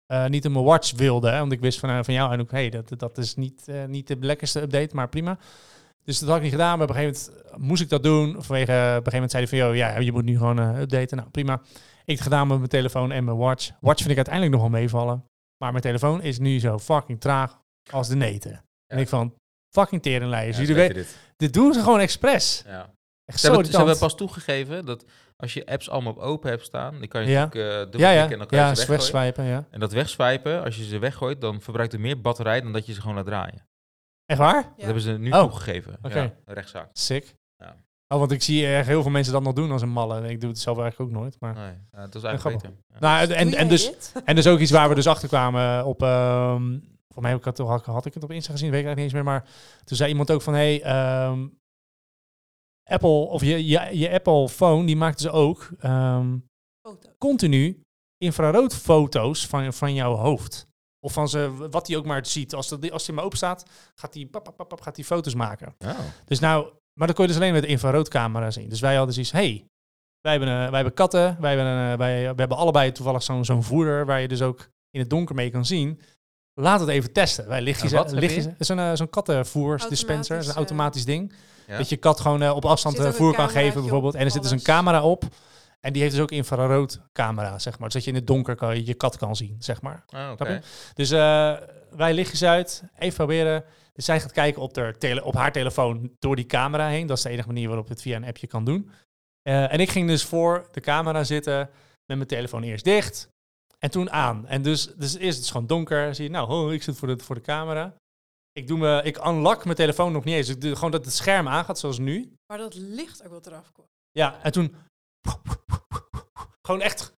eh, 0.06 0.26
niet 0.26 0.46
in 0.46 0.52
mijn 0.52 0.66
watch 0.66 0.92
wilde. 0.96 1.30
Hè, 1.30 1.40
want 1.40 1.52
ik 1.52 1.60
wist 1.60 1.80
van, 1.80 1.90
eh, 1.90 2.00
van 2.02 2.14
jou 2.14 2.32
en 2.32 2.40
ook, 2.40 2.52
hey, 2.52 2.70
dat, 2.70 2.94
dat 2.98 3.18
is 3.18 3.36
niet, 3.36 3.68
eh, 3.68 3.86
niet 3.86 4.08
de 4.08 4.18
lekkerste 4.20 4.62
update, 4.62 4.96
maar 4.96 5.10
prima. 5.10 5.38
Dus 6.04 6.20
dat 6.20 6.28
had 6.28 6.38
ik 6.38 6.44
niet 6.44 6.52
gedaan. 6.52 6.78
Maar 6.78 6.90
op 6.90 6.96
een 6.96 7.02
gegeven 7.02 7.34
moment 7.52 7.68
moest 7.68 7.82
ik 7.82 7.90
dat 7.90 8.04
doen. 8.04 8.44
Vanwege, 8.44 8.72
op 8.72 8.78
een 8.78 9.12
gegeven 9.12 9.12
moment 9.14 9.32
zei 9.32 9.46
hij 9.46 9.58
van, 9.58 9.68
joh, 9.68 9.76
ja, 9.76 10.00
je 10.00 10.12
moet 10.12 10.24
nu 10.24 10.38
gewoon 10.38 10.60
updaten. 10.60 11.18
Nou, 11.18 11.30
prima. 11.30 11.62
Ik 12.06 12.16
het 12.16 12.22
gedaan 12.22 12.48
met 12.48 12.58
mijn 12.58 12.70
telefoon 12.70 13.12
en 13.12 13.24
mijn 13.24 13.38
watch. 13.38 13.72
Watch 13.80 13.98
vind 13.98 14.10
ik 14.10 14.16
uiteindelijk 14.16 14.56
nog 14.56 14.62
wel 14.62 14.80
meevallen. 14.80 15.26
Maar 15.58 15.72
mijn 15.72 15.84
telefoon 15.84 16.22
is 16.22 16.40
nu 16.40 16.60
zo 16.60 16.80
fucking 16.80 17.20
traag 17.20 17.60
als 17.92 18.08
de 18.08 18.16
neten. 18.16 18.64
En 18.88 18.98
ik 18.98 19.08
van, 19.08 19.34
fucking 19.76 20.02
teringlijers. 20.02 20.56
Ja, 20.56 20.62
Jullie 20.62 20.76
weten, 20.76 20.96
dit. 20.96 21.18
dit 21.38 21.54
doen 21.54 21.74
ze 21.74 21.80
gewoon 21.80 22.00
expres. 22.00 22.64
Ja. 22.66 22.94
Echt 23.26 23.40
Ze, 23.40 23.48
hebben, 23.48 23.66
ze 23.66 23.78
hebben 23.78 23.98
pas 23.98 24.16
toegegeven 24.16 24.86
dat 24.86 25.06
als 25.42 25.54
je 25.54 25.66
apps 25.66 25.90
allemaal 25.90 26.12
op 26.12 26.18
open 26.20 26.50
hebt 26.50 26.64
staan, 26.66 27.00
dan 27.00 27.08
kan 27.08 27.22
je 27.24 27.30
Ja. 27.30 27.44
natuurlijk 27.44 27.72
uh, 27.72 27.78
Ja, 27.78 27.84
dubbelklikken 27.84 28.26
ja. 28.26 28.32
en 28.32 28.38
dan 28.38 28.48
kan 28.48 28.58
je 28.60 28.64
Ja, 28.64 28.76
ze 28.76 28.88
weggooien. 28.88 29.00
wegswipen, 29.24 29.46
ja. 29.46 29.66
En 29.72 29.80
dat 29.80 29.92
wegswipen, 29.92 30.64
als 30.64 30.78
je 30.78 30.84
ze 30.84 31.00
weggooit, 31.00 31.42
dan 31.42 31.62
verbruikt 31.62 31.92
het 31.92 32.02
meer 32.02 32.22
batterij 32.22 32.62
dan 32.62 32.74
dat 32.74 32.86
je 32.86 32.94
ze 32.94 33.02
gewoon 33.02 33.16
laat 33.16 33.26
draaien. 33.26 33.68
Echt 34.26 34.40
waar? 34.40 34.64
Dat 34.64 34.86
hebben 34.86 35.04
ze 35.04 35.12
nu 35.12 35.32
Oh. 35.32 35.40
toegegeven. 35.42 35.98
Oké. 36.02 36.34
Rechtszaak. 36.46 36.90
Sick. 36.94 37.36
Ja. 37.58 37.76
Oh, 38.08 38.20
want 38.20 38.32
ik 38.32 38.42
zie 38.42 38.68
echt 38.68 38.88
heel 38.88 39.02
veel 39.02 39.12
mensen 39.12 39.34
dat 39.34 39.42
nog 39.44 39.54
doen 39.54 39.72
als 39.72 39.82
een 39.82 39.90
malle. 39.90 40.18
En 40.18 40.30
ik 40.30 40.40
doe 40.42 40.50
het 40.50 40.60
zelf 40.60 40.80
eigenlijk 40.80 41.12
ook 41.12 41.18
nooit. 41.22 41.36
Maar... 41.40 41.54
Nee, 41.54 41.74
dat 41.92 42.16
is 42.16 42.24
eigenlijk 42.24 42.62
beter. 42.62 42.78
Ja. 42.88 42.96
Nou, 43.00 43.32
en, 43.34 43.54
en, 43.54 43.68
dus, 43.68 43.92
en 44.26 44.36
dus 44.36 44.48
ook 44.48 44.60
iets 44.60 44.72
waar 44.72 44.90
we 44.90 44.96
dus 44.96 45.08
achter 45.08 45.28
kwamen 45.28 45.86
op... 45.86 46.02
ehm 46.04 46.78
voor 47.14 47.22
mij 47.22 47.32
heb 47.32 47.40
ik 47.40 47.46
het, 47.46 47.58
had, 47.68 47.86
had 47.86 48.06
ik 48.06 48.14
het 48.14 48.24
op 48.24 48.32
Insta 48.32 48.52
gezien, 48.52 48.72
weet 48.72 48.80
ik 48.80 48.86
eigenlijk 48.86 49.14
niet 49.16 49.24
eens 49.26 49.34
meer. 49.34 49.42
Maar 49.42 49.50
toen 49.84 49.98
zei 49.98 50.10
iemand 50.10 50.32
ook 50.32 50.42
van... 50.42 50.54
Hey, 50.54 50.82
ehm, 50.82 51.48
Apple, 52.90 53.10
of 53.10 53.42
je, 53.42 53.68
je, 53.68 53.98
je 53.98 54.12
Apple 54.12 54.50
phone, 54.50 54.86
die 54.86 54.96
maakt 54.96 55.18
dus 55.18 55.32
ook 55.32 55.70
ehm, 55.80 56.38
Foto. 56.88 57.10
continu 57.18 57.82
infraroodfoto's 58.18 59.48
van, 59.48 59.74
van 59.74 59.94
jouw 59.94 60.16
hoofd. 60.16 60.68
Of 61.06 61.14
van 61.14 61.30
ze, 61.30 61.68
wat 61.72 61.88
hij 61.88 61.98
ook 61.98 62.06
maar 62.06 62.26
ziet. 62.26 62.56
Als, 62.56 62.68
dat, 62.68 62.92
als 62.92 63.06
hij 63.06 63.16
maar 63.16 63.24
open 63.24 63.38
staat, 63.38 63.66
gaat 63.96 64.14
hij 64.14 64.26
pap, 64.26 64.44
pap, 64.44 64.58
pap, 64.58 64.68
pap, 64.70 64.82
gaat 64.82 64.96
hij 64.96 65.06
foto's 65.06 65.34
maken. 65.36 65.76
Oh. 65.86 66.00
Dus 66.26 66.40
nou, 66.40 66.74
maar 66.94 67.08
dat 67.08 67.16
kon 67.16 67.26
je 67.26 67.32
dus 67.32 67.42
alleen 67.42 67.54
met 67.54 67.62
de 67.62 67.68
infraroodcamera 67.68 68.52
zien. 68.52 68.70
Dus 68.70 68.80
wij 68.80 68.96
hadden 68.96 69.14
zoiets, 69.14 69.32
hey, 69.32 69.66
wij 70.22 70.32
hebben, 70.32 70.50
eh, 70.50 70.56
wij 70.56 70.76
hebben 70.76 70.94
katten, 70.94 71.38
wij 71.40 71.56
hebben, 71.56 71.92
eh, 71.92 71.98
wij, 71.98 72.22
we 72.22 72.40
hebben 72.40 72.58
allebei 72.58 72.92
toevallig 72.92 73.24
zo'n 73.24 73.46
zo'n 73.46 73.64
voerder 73.64 74.06
waar 74.06 74.22
je 74.22 74.28
dus 74.28 74.42
ook 74.42 74.70
in 74.90 75.00
het 75.00 75.10
donker 75.10 75.36
mee 75.36 75.50
kan 75.50 75.66
zien. 75.66 76.00
Laat 76.60 76.80
het 76.80 76.90
even 76.90 77.12
testen. 77.12 77.48
Wij 77.48 77.62
lichtjes, 77.62 77.92
wat 77.92 78.12
heb 78.12 78.20
lichtjes, 78.20 78.44
je? 78.44 78.50
het 78.50 78.60
is 78.60 78.70
een, 78.70 78.80
eh, 78.80 78.92
zo'n 78.94 79.10
kattenvoersdispenser, 79.10 80.38
een 80.38 80.44
eh, 80.44 80.56
automatisch 80.56 81.06
ding. 81.06 81.34
Ja. 81.70 81.78
Dat 81.78 81.90
je 81.90 81.98
kat 81.98 82.20
gewoon 82.20 82.42
eh, 82.42 82.56
op 82.56 82.66
afstand 82.66 83.00
eh, 83.00 83.12
voer 83.12 83.36
kan 83.36 83.50
geven 83.50 83.82
bijvoorbeeld. 83.82 84.16
En 84.16 84.26
er 84.26 84.32
zit 84.32 84.42
dus 84.42 84.52
een 84.52 84.62
camera 84.62 85.04
op. 85.04 85.24
En 85.80 85.94
die 85.94 86.02
heeft 86.02 86.14
dus 86.14 86.24
ook 86.24 86.32
infrarood 86.32 87.00
camera, 87.14 87.60
zeg 87.60 87.80
maar. 87.80 87.92
Zodat 87.92 88.04
je 88.04 88.12
in 88.12 88.18
het 88.18 88.28
donker 88.28 88.56
kan, 88.56 88.76
je 88.76 88.86
je 88.86 88.94
kat 88.94 89.18
kan 89.18 89.36
zien, 89.36 89.56
zeg 89.60 89.82
maar. 89.82 90.04
Je? 90.50 90.60
Dus 90.94 91.12
eh, 91.12 91.54
wij 91.96 92.14
lichtjes 92.14 92.44
uit, 92.44 92.84
even 92.98 93.16
proberen. 93.16 93.64
Dus 93.94 94.06
zij 94.06 94.20
gaat 94.20 94.32
kijken 94.32 94.62
op, 94.62 94.74
tele 94.98 95.24
op 95.24 95.34
haar 95.34 95.52
telefoon 95.52 96.12
door 96.20 96.36
die 96.36 96.46
camera 96.46 96.88
heen. 96.88 97.08
Dat 97.08 97.18
is 97.18 97.24
de 97.24 97.30
enige 97.30 97.48
manier 97.48 97.68
waarop 97.68 97.88
je 97.88 97.94
het 97.94 98.02
via 98.02 98.16
een 98.16 98.26
appje 98.26 98.48
kan 98.48 98.66
doen. 98.66 98.92
Eh, 99.42 99.74
en 99.74 99.80
ik 99.80 99.90
ging 99.90 100.08
dus 100.08 100.24
voor 100.24 100.68
de 100.72 100.82
camera 100.82 101.24
zitten 101.24 101.70
met 102.06 102.18
mijn 102.18 102.28
telefoon 102.28 102.64
eerst 102.64 102.84
dicht 102.84 103.30
en 103.80 103.92
toen 103.92 104.12
aan. 104.12 104.48
En 104.48 104.62
dus, 104.62 104.94
dus 104.96 105.18
eerst 105.18 105.36
het 105.36 105.46
is 105.46 105.52
gewoon 105.52 105.68
donker. 105.68 106.16
Zie 106.16 106.24
je, 106.24 106.30
nou, 106.30 106.50
oh, 106.50 106.74
ik 106.74 106.84
zit 106.84 106.98
voor 106.98 107.08
de, 107.08 107.24
voor 107.24 107.36
de 107.36 107.42
camera. 107.42 107.96
Ik, 108.60 108.68
doe 108.68 108.78
me, 108.78 109.02
ik 109.04 109.26
unlock 109.26 109.64
mijn 109.64 109.76
telefoon 109.76 110.12
nog 110.12 110.24
niet 110.24 110.36
eens. 110.36 110.50
Ik 110.50 110.62
doe 110.62 110.76
gewoon 110.76 110.92
dat 110.92 111.06
het 111.06 111.14
scherm 111.14 111.48
aangaat 111.48 111.80
zoals 111.80 111.98
nu. 111.98 112.34
Maar 112.48 112.58
dat 112.58 112.76
licht 112.76 113.24
ook 113.24 113.32
wat 113.32 113.48
eraf 113.48 113.72
komt. 113.72 113.88
Ja, 114.12 114.44
en 114.44 114.52
toen... 114.52 114.76
Gewoon 116.62 116.82
echt... 116.82 117.14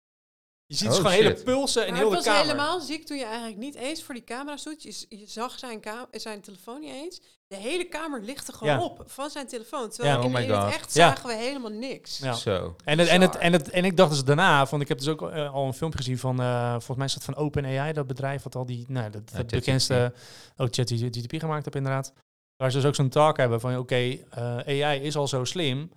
Je 0.71 0.77
ziet 0.77 0.89
dus 0.89 0.97
Oh, 0.99 1.05
gewoon 1.05 1.23
hele 1.23 1.35
pulsen 1.43 1.87
en 1.87 1.95
heel 1.95 2.03
het 2.03 2.11
de 2.11 2.17
was 2.17 2.25
kamer. 2.25 2.41
helemaal 2.43 2.81
ziek 2.81 3.07
toen 3.07 3.17
je 3.17 3.25
eigenlijk 3.25 3.57
niet 3.57 3.75
eens 3.75 4.03
voor 4.03 4.15
die 4.15 4.25
camera 4.25 4.57
stond. 4.57 4.83
Je, 4.83 5.07
je 5.09 5.25
zag 5.27 5.59
zijn, 5.59 5.81
zijn 6.11 6.41
telefoon 6.41 6.81
niet 6.81 6.93
eens. 6.93 7.21
De 7.47 7.57
hele 7.57 7.85
kamer 7.85 8.23
lichtte 8.23 8.53
gewoon 8.53 8.75
Ja. 8.75 8.83
op 8.83 9.03
van 9.07 9.31
zijn 9.31 9.47
telefoon. 9.47 9.91
Terwijl 9.91 10.15
Ja. 10.15 10.21
in, 10.21 10.27
Oh 10.27 10.33
my 10.35 10.41
in 10.43 10.51
het 10.51 10.63
God. 10.63 10.73
echt 10.73 10.95
Ja. 10.95 11.09
zagen 11.09 11.27
we 11.29 11.35
helemaal 11.35 11.71
niks. 11.71 12.19
Ja. 12.19 12.33
Zo. 12.33 12.77
En, 12.85 12.99
het, 12.99 13.09
en, 13.09 13.21
het, 13.21 13.37
en, 13.37 13.53
het, 13.53 13.71
en 13.71 13.85
ik 13.85 13.97
dacht 13.97 14.11
dus 14.11 14.25
daarna, 14.25 14.67
want 14.67 14.83
ik 14.83 14.89
heb 14.89 14.99
dus 14.99 15.09
ook 15.09 15.31
eh, 15.31 15.55
al 15.55 15.67
een 15.67 15.75
filmpje 15.75 15.99
gezien 15.99 16.19
van, 16.19 16.41
eh, 16.41 16.71
volgens 16.71 16.97
mij 16.97 17.07
is 17.07 17.15
dat 17.15 17.25
van 17.25 17.37
OpenAI, 17.37 17.93
dat 17.93 18.07
bedrijf 18.07 18.43
wat 18.43 18.55
al 18.55 18.67
die, 18.67 18.85
nou, 18.89 19.11
dat, 19.11 19.23
ChatGPT. 19.25 19.51
bekendste, 19.51 20.13
ook 20.57 20.69
ChatGPT 20.75 21.39
gemaakt 21.41 21.65
heb 21.65 21.77
inderdaad. 21.77 22.13
Waar 22.57 22.71
ze 22.71 22.77
dus 22.77 22.87
ook 22.87 22.95
zo'n 22.95 23.09
talk 23.09 23.37
hebben 23.37 23.61
van, 23.61 23.77
oké, 23.79 24.17
eh, 24.31 24.85
AI 24.85 25.01
is 25.01 25.17
al 25.17 25.29
zo 25.29 25.45
slim, 25.45 25.91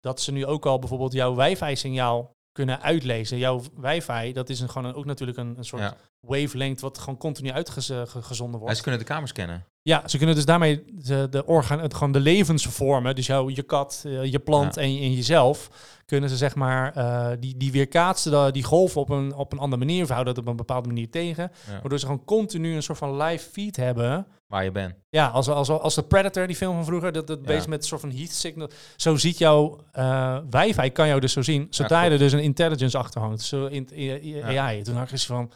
dat 0.00 0.20
ze 0.20 0.32
nu 0.32 0.46
ook 0.46 0.66
al 0.66 0.78
bijvoorbeeld 0.78 1.12
jouw 1.12 1.34
wifi-signaal 1.34 2.36
kunnen 2.58 2.82
uitlezen. 2.82 3.38
Jouw 3.38 3.62
wifi, 3.76 4.32
dat 4.32 4.48
is 4.48 4.60
een, 4.60 4.68
gewoon 4.70 4.88
een, 4.88 4.94
ook 4.94 5.04
natuurlijk 5.04 5.38
een, 5.38 5.54
een 5.58 5.64
soort 5.64 5.82
Ja. 5.82 5.96
wavelength 6.20 6.80
wat 6.80 6.98
gewoon 6.98 7.18
continu 7.18 7.50
uitgezonden 7.50 8.50
Ja, 8.52 8.58
wordt. 8.58 8.76
ze 8.76 8.82
kunnen 8.82 9.00
de 9.00 9.06
kamers 9.06 9.32
kennen. 9.32 9.66
Ja, 9.82 10.08
ze 10.08 10.16
kunnen 10.16 10.34
dus 10.34 10.44
daarmee 10.44 10.84
de, 10.86 11.26
de, 11.30 11.46
orgaan, 11.46 11.80
het, 11.80 11.94
gewoon 11.94 12.12
de 12.12 12.20
levensvormen, 12.20 13.14
dus 13.14 13.26
jouw, 13.26 13.48
je 13.50 13.62
kat, 13.62 14.02
eh, 14.06 14.24
je 14.24 14.38
plant 14.38 14.74
Ja. 14.74 14.80
en, 14.82 14.88
en 14.88 15.12
jezelf, 15.14 15.70
kunnen 16.04 16.28
ze 16.30 16.36
zeg 16.36 16.54
maar, 16.54 16.96
eh, 16.96 17.30
die, 17.40 17.56
die 17.56 17.72
weerkaatsen 17.72 18.52
die 18.52 18.62
golven 18.62 19.00
op 19.00 19.10
een, 19.10 19.34
op 19.34 19.52
een 19.52 19.58
andere 19.58 19.84
manier, 19.84 20.02
of 20.02 20.08
houden 20.08 20.34
dat 20.34 20.42
op 20.44 20.50
een 20.50 20.56
bepaalde 20.56 20.88
manier 20.88 21.10
tegen, 21.10 21.50
Ja. 21.66 21.72
waardoor 21.80 21.98
ze 21.98 22.06
gewoon 22.06 22.24
continu 22.24 22.74
een 22.74 22.82
soort 22.82 22.98
van 22.98 23.16
live 23.22 23.50
feed 23.50 23.76
hebben. 23.76 24.26
Waar 24.46 24.64
je 24.64 24.70
bent. 24.70 24.94
Ja, 25.08 25.26
als, 25.26 25.48
als, 25.48 25.68
als 25.68 25.94
de 25.94 26.02
Predator, 26.02 26.46
die 26.46 26.56
film 26.56 26.74
van 26.74 26.84
vroeger, 26.84 27.12
dat, 27.12 27.26
dat 27.26 27.38
Ja. 27.38 27.44
bezig 27.46 27.66
met 27.68 27.78
een 27.80 27.88
soort 27.88 28.00
van 28.00 28.10
heat 28.10 28.30
signal. 28.30 28.70
Zo 28.96 29.16
ziet 29.16 29.38
jouw 29.38 29.78
eh 29.92 30.38
wifi, 30.50 30.90
kan 30.90 31.08
jou 31.08 31.20
dus 31.20 31.32
zo 31.32 31.42
zien, 31.42 31.66
zodra 31.70 32.02
je 32.02 32.10
er 32.10 32.18
dus 32.18 32.32
een 32.32 32.42
intelligence 32.42 32.98
achter 32.98 33.20
hangt. 33.20 33.42
Zo 33.42 33.66
in, 33.66 33.88
in, 33.92 34.22
in 34.22 34.52
Ja. 34.52 34.62
AI. 34.62 34.82
Toen 34.82 34.94
dacht 34.94 35.12
ik 35.12 35.18
van, 35.20 35.50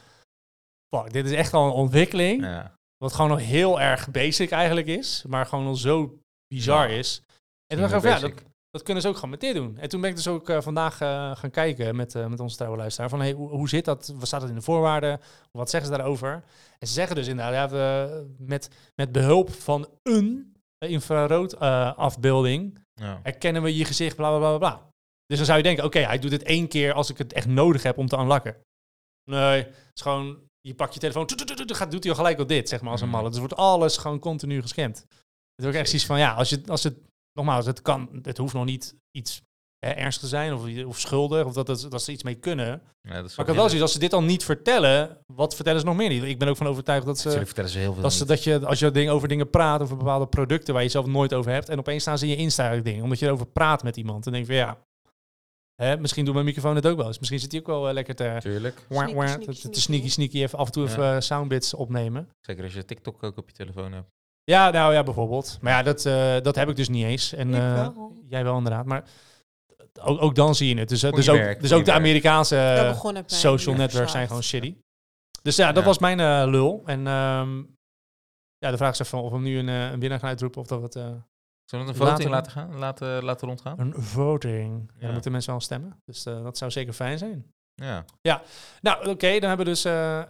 fuck, 0.97 1.13
dit 1.13 1.25
is 1.25 1.33
echt 1.33 1.55
al 1.55 1.67
een 1.67 1.73
ontwikkeling. 1.73 2.43
Ja. 2.43 2.81
Wat 3.03 3.13
gewoon 3.13 3.31
nog 3.31 3.41
heel 3.41 3.81
erg 3.81 4.11
basic 4.11 4.51
eigenlijk 4.51 4.87
is, 4.87 5.25
maar 5.29 5.47
gewoon 5.47 5.67
al 5.67 5.75
zo 5.75 6.19
bizar 6.55 6.91
Ja. 6.91 6.97
is. 6.97 7.17
En 7.19 7.25
toen 7.27 7.79
Niet 7.79 7.79
dacht 7.79 8.05
ik, 8.05 8.11
meer 8.11 8.21
van, 8.21 8.29
ja, 8.29 8.35
dat, 8.35 8.45
dat 8.71 8.83
kunnen 8.83 9.03
ze 9.03 9.09
ook 9.09 9.15
gewoon 9.15 9.31
met 9.31 9.41
dit 9.41 9.55
doen. 9.55 9.79
En 9.79 9.89
toen 9.89 10.01
ben 10.01 10.11
ik 10.11 10.17
dus 10.17 10.29
ook 10.29 10.49
eh, 10.49 10.61
vandaag 10.61 11.01
eh, 11.01 11.37
gaan 11.37 11.51
kijken 11.51 11.97
met, 11.97 12.15
eh, 12.15 12.27
met 12.27 12.41
onze 12.41 12.57
trouwe 12.57 12.77
luisteraar. 12.79 13.09
Van, 13.09 13.21
hey, 13.21 13.33
hoe, 13.33 13.49
hoe 13.49 13.69
zit 13.69 13.85
dat? 13.85 14.13
Wat 14.17 14.27
staat 14.27 14.41
het 14.41 14.51
in 14.51 14.57
de 14.57 14.63
voorwaarden? 14.63 15.21
Wat 15.51 15.71
zeggen 15.71 15.91
ze 15.91 15.97
daarover? 15.97 16.33
En 16.79 16.87
ze 16.87 16.93
zeggen 16.93 17.17
dus 17.17 17.27
inderdaad, 17.27 17.71
ja, 17.71 17.77
we, 17.77 18.35
met, 18.39 18.71
met 18.95 19.13
behulp 19.13 19.51
van 19.51 19.89
een 20.03 20.55
infrarood 20.79 21.59
afbeelding 21.97 22.79
Ja. 22.95 23.21
herkennen 23.23 23.63
we 23.63 23.77
je 23.77 23.85
gezicht, 23.85 24.17
bla 24.17 24.29
bla 24.29 24.39
bla 24.39 24.59
bla. 24.59 24.89
Dus 25.27 25.37
dan 25.37 25.47
zou 25.47 25.59
je 25.59 25.65
denken, 25.65 25.85
oké, 25.85 25.99
hij 25.99 26.19
doet 26.19 26.33
het 26.33 26.43
één 26.43 26.69
keer 26.69 26.93
als 26.93 27.11
ik 27.11 27.19
het 27.19 27.33
echt 27.33 27.47
nodig 27.47 27.83
heb 27.83 27.99
om 27.99 28.07
te 28.07 28.17
unlocken. 28.19 28.57
Nee, 29.31 29.63
het 29.63 29.91
is 29.95 30.03
gewoon, 30.03 30.39
je 30.69 30.75
pakt 30.75 30.95
je 30.95 31.01
telefoon, 31.01 31.29
gaat, 31.67 31.91
doet 31.91 32.03
hij 32.03 32.13
al 32.13 32.19
gelijk 32.19 32.39
al 32.39 32.47
dit, 32.47 32.69
zeg 32.69 32.81
maar, 32.81 32.91
als 32.91 33.01
een 33.01 33.07
Mhm. 33.09 33.17
malle. 33.17 33.31
Dus 33.31 33.39
wordt 33.39 33.57
alles 33.57 33.97
gewoon 33.97 34.19
continu 34.19 34.63
gescand. 34.63 34.97
Het 35.55 35.65
is 35.65 35.67
ook 35.67 35.73
echt 35.73 35.89
zoiets 35.89 36.07
van, 36.07 36.19
ja, 36.19 36.33
als, 36.33 36.49
je, 36.51 36.63
als 36.67 36.83
het, 36.83 36.97
nogmaals, 37.33 37.67
het 37.67 37.83
kan, 37.83 38.09
het 38.23 38.39
hoeft 38.39 38.55
nog 38.55 38.65
niet 38.65 38.95
iets 39.11 39.43
hè, 39.79 39.91
ernstig 39.91 40.23
te 40.23 40.29
zijn 40.29 40.55
of, 40.55 40.85
of 40.87 40.99
schuldig, 41.01 41.45
of 41.45 41.53
dat, 41.53 41.67
dat, 41.67 41.87
dat 41.91 42.03
ze 42.03 42.13
iets 42.13 42.23
mee 42.23 42.35
kunnen. 42.35 42.67
Ja, 42.67 42.75
dat 43.03 43.11
is 43.11 43.13
Maar 43.13 43.23
ik 43.23 43.37
heb 43.37 43.49
ook 43.49 43.55
wel 43.55 43.65
zoiets, 43.65 43.83
als 43.83 43.93
ze 43.93 43.99
dit 43.99 44.13
al 44.13 44.23
niet 44.23 44.45
vertellen, 44.45 45.19
wat 45.33 45.55
vertellen 45.55 45.81
ze 45.81 45.87
nog 45.87 45.97
meer 45.97 46.09
niet? 46.09 46.23
Ik 46.23 46.39
ben 46.39 46.49
ook 46.49 46.57
van 46.57 46.67
overtuigd 46.67 47.07
dat 47.07 47.19
ze... 47.19 47.31
Vertellen 47.31 47.71
ze 47.71 47.79
heel 47.79 47.93
veel 47.93 48.03
Dat, 48.03 48.13
ze, 48.13 48.25
dat 48.25 48.45
je, 48.45 48.67
als 48.67 48.79
je 48.79 48.91
ding, 48.91 49.11
over 49.11 49.29
dingen 49.29 49.51
praat, 49.51 49.81
over 49.81 49.97
bepaalde 49.97 50.27
producten 50.27 50.75
waar 50.75 50.83
je 50.83 50.89
zelf 50.89 51.07
nooit 51.07 51.35
over 51.35 51.53
hebt, 51.53 51.69
en 51.69 51.79
opeens 51.79 52.03
staan 52.03 52.19
ze 52.19 52.25
in 52.25 52.31
je 52.31 52.37
Insta-ding, 52.37 53.03
omdat 53.03 53.19
je 53.19 53.27
erover 53.27 53.47
praat 53.47 53.83
met 53.83 53.97
iemand. 53.97 54.25
Dan 54.25 54.33
denk 54.33 54.47
je 54.47 54.53
van 54.53 54.61
ja, 54.63 54.79
hè, 55.83 55.97
misschien 55.97 56.25
doet 56.25 56.35
mijn 56.35 56.47
microfoon 56.47 56.75
het 56.75 56.87
ook 56.87 56.97
wel 56.97 57.07
eens. 57.07 57.19
Misschien 57.19 57.41
zit 57.41 57.51
hij 57.53 57.61
ook 57.61 57.67
wel 57.67 57.89
eh, 57.89 57.95
lekker 57.95 58.15
te, 58.15 58.37
Tuurlijk. 58.41 58.87
Sneaky, 58.89 59.13
sneaky, 59.13 59.45
te- 59.45 59.45
te 59.45 59.53
sneaky. 59.55 59.81
sneaky, 59.81 60.09
sneaky, 60.09 60.43
even 60.43 60.59
af 60.59 60.67
en 60.67 60.73
toe 60.73 60.85
Ja. 60.85 60.91
even 60.91 61.15
eh, 61.15 61.21
soundbits 61.21 61.75
opnemen. 61.75 62.29
Zeker 62.41 62.65
als 62.65 62.73
je 62.75 62.85
TikTok 62.85 63.23
ook 63.23 63.37
op 63.37 63.49
je 63.49 63.55
telefoon 63.55 63.93
hebt. 63.93 64.07
Ja, 64.45 64.71
nou 64.71 64.93
ja, 64.95 65.03
bijvoorbeeld. 65.03 65.59
Maar 65.61 65.73
ja, 65.73 65.83
dat, 65.83 66.07
eh, 66.07 66.37
dat 66.41 66.55
heb 66.55 66.69
ik 66.69 66.77
dus 66.77 66.89
niet 66.89 67.05
eens. 67.05 67.33
En 67.33 67.49
Ik 67.49 67.55
eh, 67.55 67.75
wel. 67.75 68.13
jij 68.29 68.45
wel 68.45 68.57
inderdaad. 68.57 68.85
Maar 68.87 69.05
ook, 70.01 70.23
ook 70.23 70.35
dan 70.35 70.55
zie 70.55 70.75
je 70.75 70.81
het. 70.81 70.89
Dus, 70.89 71.01
dus 71.01 71.29
ook, 71.29 71.37
werk, 71.37 71.61
dus 71.61 71.73
ook 71.73 71.85
de. 71.85 71.93
Amerikaanse 71.93 72.93
social 73.27 73.75
Ja, 73.75 73.81
networks 73.81 74.13
zijn 74.13 74.27
gewoon 74.27 74.43
shitty. 74.43 74.77
Dus 75.43 75.57
ja, 75.57 75.67
dat 75.73 75.83
Ja. 75.83 75.89
was 75.89 75.99
mijn 75.99 76.49
lul. 76.51 76.83
En 76.87 77.07
ehm, 77.07 77.59
ja, 78.59 78.71
de 78.71 78.77
vraag 78.77 78.93
is 78.93 78.99
even 78.99 79.23
of 79.23 79.29
we 79.31 79.35
hem 79.35 79.45
nu 79.45 79.59
een, 79.59 79.69
een 79.69 80.01
winnaar 80.01 80.19
gaan 80.19 80.29
uitroepen 80.29 80.61
of 80.61 80.67
dat 80.67 80.79
we 80.79 80.85
het... 80.85 80.97
eh, 80.97 81.13
Zullen 81.65 81.87
we 81.87 81.93
een 81.93 81.99
voting 81.99 82.19
dan. 82.23 82.31
laten 82.31 82.53
gaan? 82.53 82.79
Laten, 82.79 83.25
laten 83.25 83.49
rondgaan? 83.49 83.79
een 83.81 83.95
voting. 84.03 84.83
Ja, 84.87 84.95
Ja. 84.95 85.01
dan 85.05 85.13
moeten 85.13 85.33
mensen 85.33 85.51
wel 85.51 85.61
stemmen. 85.61 85.97
Dus 86.05 86.27
eh, 86.27 86.43
dat 86.43 86.59
zou 86.59 86.71
zeker 86.71 86.93
fijn 86.93 87.19
zijn. 87.19 87.47
Ja. 87.75 88.05
Nou, 88.81 89.09
oké, 89.09 89.39
dan 89.39 89.49
hebben 89.49 89.67
we 89.67 89.73
dus 89.73 89.85
eh 89.85 90.23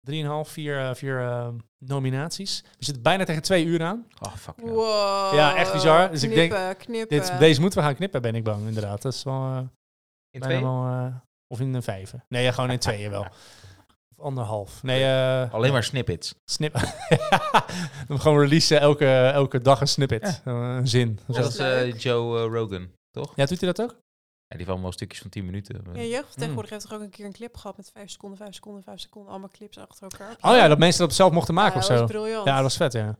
3,5, 0.00 0.50
4, 0.50 0.78
eh, 0.80 0.94
vier 0.94 1.20
eh, 1.20 1.48
nominaties. 1.84 2.60
We 2.78 2.84
zitten 2.84 3.02
bijna 3.02 3.24
tegen 3.24 3.42
twee 3.42 3.64
uur 3.64 3.82
aan. 3.82 4.06
Oh, 4.20 4.34
fuck. 4.34 4.54
ja. 4.56 4.70
Wow. 4.70 5.34
Ja, 5.34 5.56
echt 5.56 5.72
bizar. 5.72 6.10
Dus 6.10 6.22
ik 6.22 6.34
denk- 6.34 6.78
knippen. 6.78 7.18
Dit, 7.18 7.38
deze 7.38 7.60
moeten 7.60 7.78
we 7.78 7.84
gaan 7.84 7.94
knippen, 7.94 8.22
ben 8.22 8.34
ik 8.34 8.44
bang, 8.44 8.66
inderdaad. 8.66 9.02
Dat 9.02 9.12
is 9.12 9.22
wel... 9.22 9.42
eh, 9.42 9.60
In 10.30 10.40
twee? 10.40 10.60
wel 10.60 11.12
of 11.48 11.60
in 11.60 11.74
een 11.74 11.82
vijven. 11.82 12.24
Nee, 12.28 12.42
ja, 12.44 12.52
gewoon 12.52 12.70
in 12.70 12.78
tweeën 12.78 13.10
wel. 13.10 13.26
Of 14.16 14.24
anderhalf. 14.24 14.82
Nee, 14.82 15.04
eh 15.04 15.52
Alleen 15.54 15.72
maar 15.72 15.84
snippets. 15.84 16.34
snip. 16.44 16.72
dan 18.08 18.20
gewoon 18.20 18.38
releasen 18.40 18.80
elke, 18.80 19.06
elke 19.26 19.60
dag 19.60 19.80
een 19.80 19.88
snippet. 19.88 20.42
Ja. 20.44 20.52
Eh, 20.52 20.76
een 20.76 20.88
zin. 20.88 21.18
Dat 21.26 21.36
Dat 21.36 21.52
is 21.52 21.58
eh. 21.58 21.98
Joe 21.98 22.38
eh, 22.38 22.52
Rogan, 22.52 22.88
toch? 23.10 23.32
Ja, 23.36 23.44
doet 23.46 23.60
hij 23.60 23.72
dat 23.72 23.82
ook? 23.82 23.90
Ja, 23.90 24.56
die 24.56 24.58
heeft 24.58 24.70
allemaal 24.70 24.92
stukjes 24.92 25.20
van 25.20 25.30
10 25.30 25.44
minuten. 25.44 25.84
Ja, 25.92 26.02
jeugd 26.02 26.34
tegenwoordig 26.38 26.70
heeft 26.70 26.82
toch 26.82 26.92
ook 26.94 27.00
een 27.00 27.10
keer 27.10 27.24
een 27.24 27.32
clip 27.32 27.56
gehad 27.56 27.76
met 27.76 27.90
5 27.94 28.10
seconden, 28.10 28.38
5 28.38 28.54
seconden, 28.54 28.82
5 28.82 29.00
seconden. 29.00 29.30
Allemaal 29.30 29.50
clips 29.52 29.78
achter 29.78 30.02
elkaar. 30.02 30.36
Oh 30.40 30.56
ja, 30.56 30.68
dat 30.68 30.78
mensen 30.78 31.06
dat 31.06 31.14
zelf 31.14 31.32
mochten 31.32 31.54
maken 31.54 31.72
ja, 31.72 31.78
of 31.78 31.86
dat 31.86 31.96
zo. 31.96 32.02
was 32.02 32.10
briljant. 32.12 32.46
Ja, 32.46 32.54
dat 32.54 32.62
was 32.62 32.76
vet, 32.76 32.92
ja. 32.92 33.18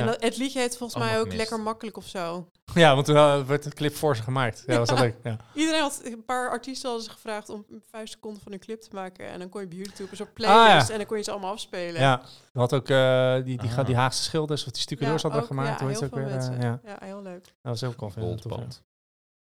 En 0.00 0.06
dat, 0.06 0.22
het 0.22 0.36
liedje 0.36 0.58
heet 0.60 0.76
volgens 0.76 0.94
mij 0.98 1.02
Allemaal 1.08 1.24
ook 1.26 1.30
gemist. 1.30 1.50
lekker 1.50 1.64
makkelijk 1.66 1.96
of 1.96 2.06
zo. 2.06 2.48
Ja, 2.74 2.94
want 2.94 3.06
toen 3.06 3.16
eh, 3.16 3.42
werd 3.46 3.62
de 3.62 3.70
clip 3.70 3.94
voor 3.94 4.16
ze 4.16 4.22
gemaakt. 4.22 4.62
Ja, 4.66 4.76
dat 4.76 4.88
was 4.88 4.98
wel 4.98 5.08
leuk. 5.08 5.16
Ja. 5.22 5.36
Iedereen 5.60 5.80
had, 5.80 6.00
een 6.04 6.24
paar 6.24 6.50
artiesten 6.50 6.88
hadden 6.88 7.06
ze 7.06 7.12
gevraagd 7.12 7.48
om 7.48 7.64
5 7.90 8.08
seconden 8.08 8.42
van 8.42 8.52
hun 8.52 8.60
clip 8.60 8.80
te 8.80 8.88
maken. 8.92 9.26
En 9.28 9.38
dan 9.38 9.48
kon 9.48 9.60
je 9.60 9.66
op 9.66 9.72
YouTube 9.72 10.10
een 10.10 10.16
soort 10.16 10.28
Ah, 10.28 10.34
playlist 10.34 10.86
ja. 10.86 10.92
en 10.92 10.98
dan 10.98 11.06
kon 11.06 11.16
je 11.16 11.22
ze 11.22 11.30
allemaal 11.30 11.52
afspelen. 11.52 12.00
ja, 12.00 12.22
we 12.52 12.60
had 12.60 12.74
ook 12.74 12.88
eh, 12.88 13.34
die, 13.34 13.58
die, 13.58 13.70
Ah. 13.70 13.86
die 13.86 13.96
Haagse 13.96 14.22
schilders 14.22 14.64
of 14.66 14.72
die 14.72 14.82
stucadoors 14.82 15.22
hadden 15.22 15.42
gemaakt. 15.42 15.80
Ja, 15.80 15.86
heel 15.86 16.02
ook 16.02 16.14
weer? 16.14 16.26
Eh, 16.36 16.60
ja, 16.60 16.80
ja, 16.84 16.96
heel 17.00 17.22
leuk. 17.22 17.44
dat 17.44 17.52
was 17.62 17.80
heel 17.80 17.94
cool. 17.94 18.10
Goldband. 18.10 18.82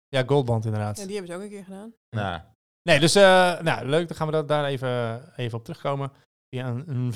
Ja, 0.08 0.22
Goldband 0.26 0.64
inderdaad. 0.64 0.98
En 0.98 1.06
die 1.06 1.16
hebben 1.16 1.32
ze 1.32 1.38
ook 1.38 1.44
een 1.44 1.54
keer 1.54 1.64
gedaan. 1.64 1.94
Nou, 2.10 2.40
Nee, 2.82 3.00
dus 3.00 3.14
eh, 3.14 3.60
nou, 3.60 3.86
leuk. 3.86 4.08
Dan 4.08 4.16
gaan 4.16 4.26
we 4.26 4.32
dat, 4.32 4.48
daar 4.48 4.64
even, 4.64 5.22
even 5.36 5.58
op 5.58 5.64
terugkomen. 5.64 6.12
Via 6.50 6.66
een, 6.66 6.84
een. 6.86 7.12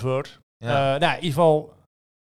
Eh, 0.58 0.68
nou, 0.68 0.98
in 0.98 1.04
ieder 1.14 1.18
geval, 1.20 1.74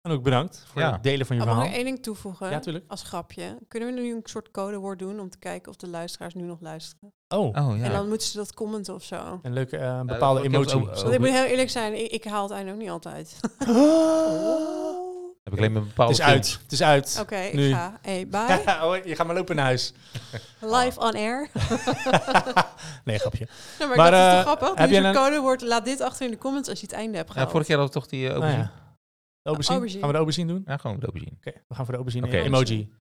en 0.02 0.12
ook 0.12 0.24
bedankt 0.24 0.64
voor 0.72 0.82
Ja. 0.82 0.92
het 0.92 1.04
delen 1.04 1.26
van 1.26 1.36
je 1.36 1.42
Oh, 1.42 1.48
mag 1.48 1.56
ik 1.58 1.62
verhaal. 1.64 1.84
één 1.84 1.94
ding 1.94 2.04
toevoegen? 2.04 2.50
Ja, 2.50 2.60
tuurlijk. 2.60 2.86
Als 2.88 3.04
grapje. 3.04 3.58
Kunnen 3.68 3.94
we 3.96 4.02
nu 4.02 4.14
een 4.14 4.20
soort 4.24 4.52
codewoord 4.52 5.00
doen 5.00 5.20
om 5.20 5.30
te 5.30 5.38
kijken 5.38 5.72
of 5.72 5.76
de 5.78 5.88
luisteraars 5.88 6.34
nu 6.34 6.44
nog 6.44 6.58
luisteren? 6.62 7.14
Oh, 7.28 7.40
oh 7.46 7.78
ja. 7.78 7.84
En 7.84 7.92
dan 7.92 8.08
moeten 8.08 8.28
ze 8.28 8.38
dat 8.38 8.54
commenten 8.54 8.94
of 8.94 9.04
zo. 9.04 9.40
een 9.42 9.54
leuke 9.54 9.78
eh, 9.78 10.02
bepaalde 10.02 10.40
ik 10.40 10.46
ook- 10.46 10.52
Want 10.70 10.72
ik 10.92 10.98
goed. 11.06 11.20
moet 11.20 11.30
heel 11.30 11.44
eerlijk 11.44 11.70
zijn, 11.70 11.94
ik, 12.04 12.12
ik 12.12 12.24
haal 12.24 12.44
het 12.44 12.52
eigenlijk 12.52 12.72
ook 12.74 12.82
niet 12.82 12.90
altijd. 13.06 13.38
Heb 15.44 15.54
ik 15.54 15.60
alleen 15.60 15.72
met 15.72 15.84
bepaalde 15.88 16.12
Het 16.14 16.22
is 16.22 16.28
uit. 16.28 16.60
Het 16.64 16.72
is 16.72 16.82
uit. 16.84 17.18
Oké, 17.22 17.36
ik 17.38 17.54
Nu. 17.54 17.70
ga. 17.72 18.00
Hey, 18.02 18.28
bye. 18.28 18.60
oh, 18.86 18.96
je 19.06 19.16
gaat 19.16 19.26
maar 19.28 19.36
lopen 19.36 19.56
naar 19.56 19.66
huis. 19.66 19.94
Live 20.60 21.00
on 21.00 21.14
air. 21.16 21.50
nee, 23.06 23.18
grapje. 23.20 23.48
Ja, 23.80 23.86
maar, 23.88 23.98
Maar, 23.98 24.12
dat 24.12 24.20
is 24.20 24.26
eh, 24.28 24.34
toch 24.34 24.42
grappig? 24.42 24.78
heb 24.80 24.90
je 24.90 24.98
een 24.98 25.06
een- 25.06 25.14
codewoord. 25.16 25.62
Laat 25.62 25.86
dit 25.86 26.02
achter 26.02 26.26
in 26.26 26.32
de 26.32 26.38
comments 26.38 26.70
als 26.70 26.80
je 26.80 26.86
het 26.86 26.96
einde 26.96 27.16
hebt 27.16 27.28
Ja, 27.28 27.34
gehaald. 27.34 27.52
vorige 27.52 27.70
keer 27.70 27.78
hadden 27.80 27.96
we 27.96 28.02
toch 28.02 28.10
die 28.12 28.28
uh, 28.30 28.38
Nou 28.38 28.68
aubergine? 29.44 29.90
Gaan 29.90 30.02
we 30.02 30.08
de 30.12 30.14
aubergine 30.18 30.54
doen? 30.54 30.62
Ja, 30.66 30.78
gewoon 30.78 31.00
de 31.00 31.06
aubergine. 31.06 31.36
Oké, 31.38 31.52
we 31.68 31.76
gaan 31.76 31.86
voor 31.86 31.94
de 31.94 31.96
aubergine 31.96 32.28
Oké. 32.28 32.38
emoji. 32.38 32.92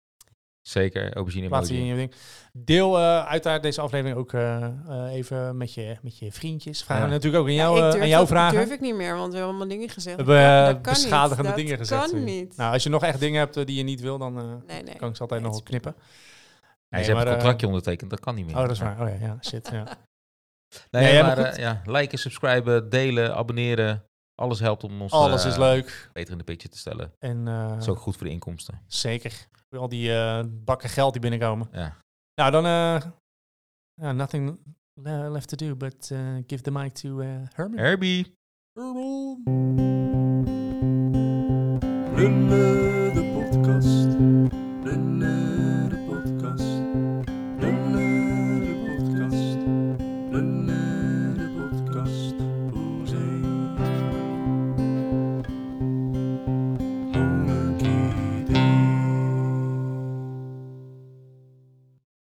Zeker, 0.63 1.15
aubergine 1.15 1.49
die 1.49 1.59
in 1.59 1.65
emoji. 1.75 1.89
je 1.89 1.95
ding. 1.97 2.15
Deel 2.53 2.99
eh 2.99 3.27
uiteraard 3.27 3.63
deze 3.63 3.81
aflevering 3.81 4.19
ook 4.19 4.33
eh, 4.33 4.65
eh, 4.65 5.13
even 5.13 5.57
met 5.57 5.75
je, 5.75 5.97
met 6.03 6.19
je 6.19 6.33
vriendjes. 6.33 6.83
Vragen 6.83 7.03
Ja. 7.03 7.09
we 7.09 7.15
natuurlijk 7.15 7.43
ook 7.43 7.49
aan 7.49 7.55
jou, 7.55 7.81
aan 8.01 8.09
jou 8.09 8.11
dat- 8.21 8.29
vragen. 8.29 8.57
durf 8.59 8.71
ik 8.71 8.81
niet 8.81 8.95
meer, 8.95 9.15
want 9.17 9.33
we 9.33 9.39
hebben 9.39 9.49
allemaal 9.57 9.69
dingen 9.69 9.89
gezegd. 9.89 10.17
We 10.23 10.33
hebben 10.33 10.75
Dat 10.75 10.83
kan 10.83 10.93
niet. 10.93 11.03
beschadigende 11.03 11.49
Dat 11.49 11.57
dingen 11.57 11.77
gezegd. 11.77 12.11
kan 12.11 12.25
niet. 12.25 12.57
Nou, 12.57 12.73
als 12.73 12.83
je 12.83 12.89
nog 12.89 13.03
echt 13.03 13.21
dingen 13.21 13.39
hebt 13.39 13.55
die 13.67 13.77
je 13.77 13.83
niet 13.83 14.01
wil, 14.01 14.19
dan 14.19 14.39
eh, 14.39 14.45
nee, 14.67 14.83
nee. 14.83 14.97
kan 14.97 15.09
ik 15.09 15.17
ze 15.17 15.23
altijd 15.23 15.41
Nee, 15.43 15.51
nog 15.51 15.63
knippen. 15.63 15.95
Nee, 16.89 17.01
ze 17.03 17.07
hebben 17.07 17.15
maar, 17.17 17.27
een 17.27 17.33
contractje 17.33 17.67
ondertekend, 17.67 18.11
dat 18.11 18.21
kan 18.21 18.35
niet 18.35 18.47
meer. 18.47 18.55
Oh, 18.57 18.63
dat 18.63 18.71
is 18.71 18.79
waar. 18.79 19.01
Oh 19.01 19.09
ja, 19.09 19.15
ja 19.27 19.37
shit. 19.41 19.69
Ja. 19.73 19.85
Nee, 20.91 21.13
Nee, 21.13 21.23
maar 21.23 21.61
ja, 21.61 21.83
liken, 21.85 22.19
subscriben, 22.19 22.89
delen, 22.91 23.35
abonneren. 23.35 24.05
Alles 24.41 24.61
helpt 24.61 24.85
om 24.85 25.03
ons 25.03 25.13
Alles 25.13 25.45
eh, 25.45 25.51
is 25.51 25.57
leuk. 25.57 26.11
beter 26.13 26.33
in 26.33 26.39
de 26.39 26.45
picture 26.45 26.73
te 26.73 26.79
stellen. 26.79 27.13
En 27.19 27.49
eh, 27.49 27.69
Dat 27.69 27.79
is 27.81 27.89
ook 27.89 27.99
goed 27.99 28.17
voor 28.17 28.27
de 28.27 28.33
inkomsten. 28.33 28.81
zeker. 28.87 29.47
Voor 29.69 29.79
al 29.79 29.89
die 29.89 30.15
eh, 30.15 30.45
bakken 30.49 30.89
geld 30.89 31.13
die 31.13 31.21
binnenkomen. 31.23 31.69
Ja. 31.73 31.97
Nou, 32.35 32.51
dan... 32.51 32.67
eh 32.67 34.11
nothing 34.13 34.59
le- 34.95 35.31
left 35.31 35.49
to 35.49 35.57
do 35.67 35.77
but 35.77 36.11
eh, 36.11 36.19
give 36.47 36.63
the 36.63 36.71
mic 36.71 36.93
to 36.93 37.21
eh 37.21 37.29
Herman. 37.55 37.79
Herbie. 37.79 38.35
Lullen 42.15 43.15
de 43.15 43.31
podcast. 43.35 44.30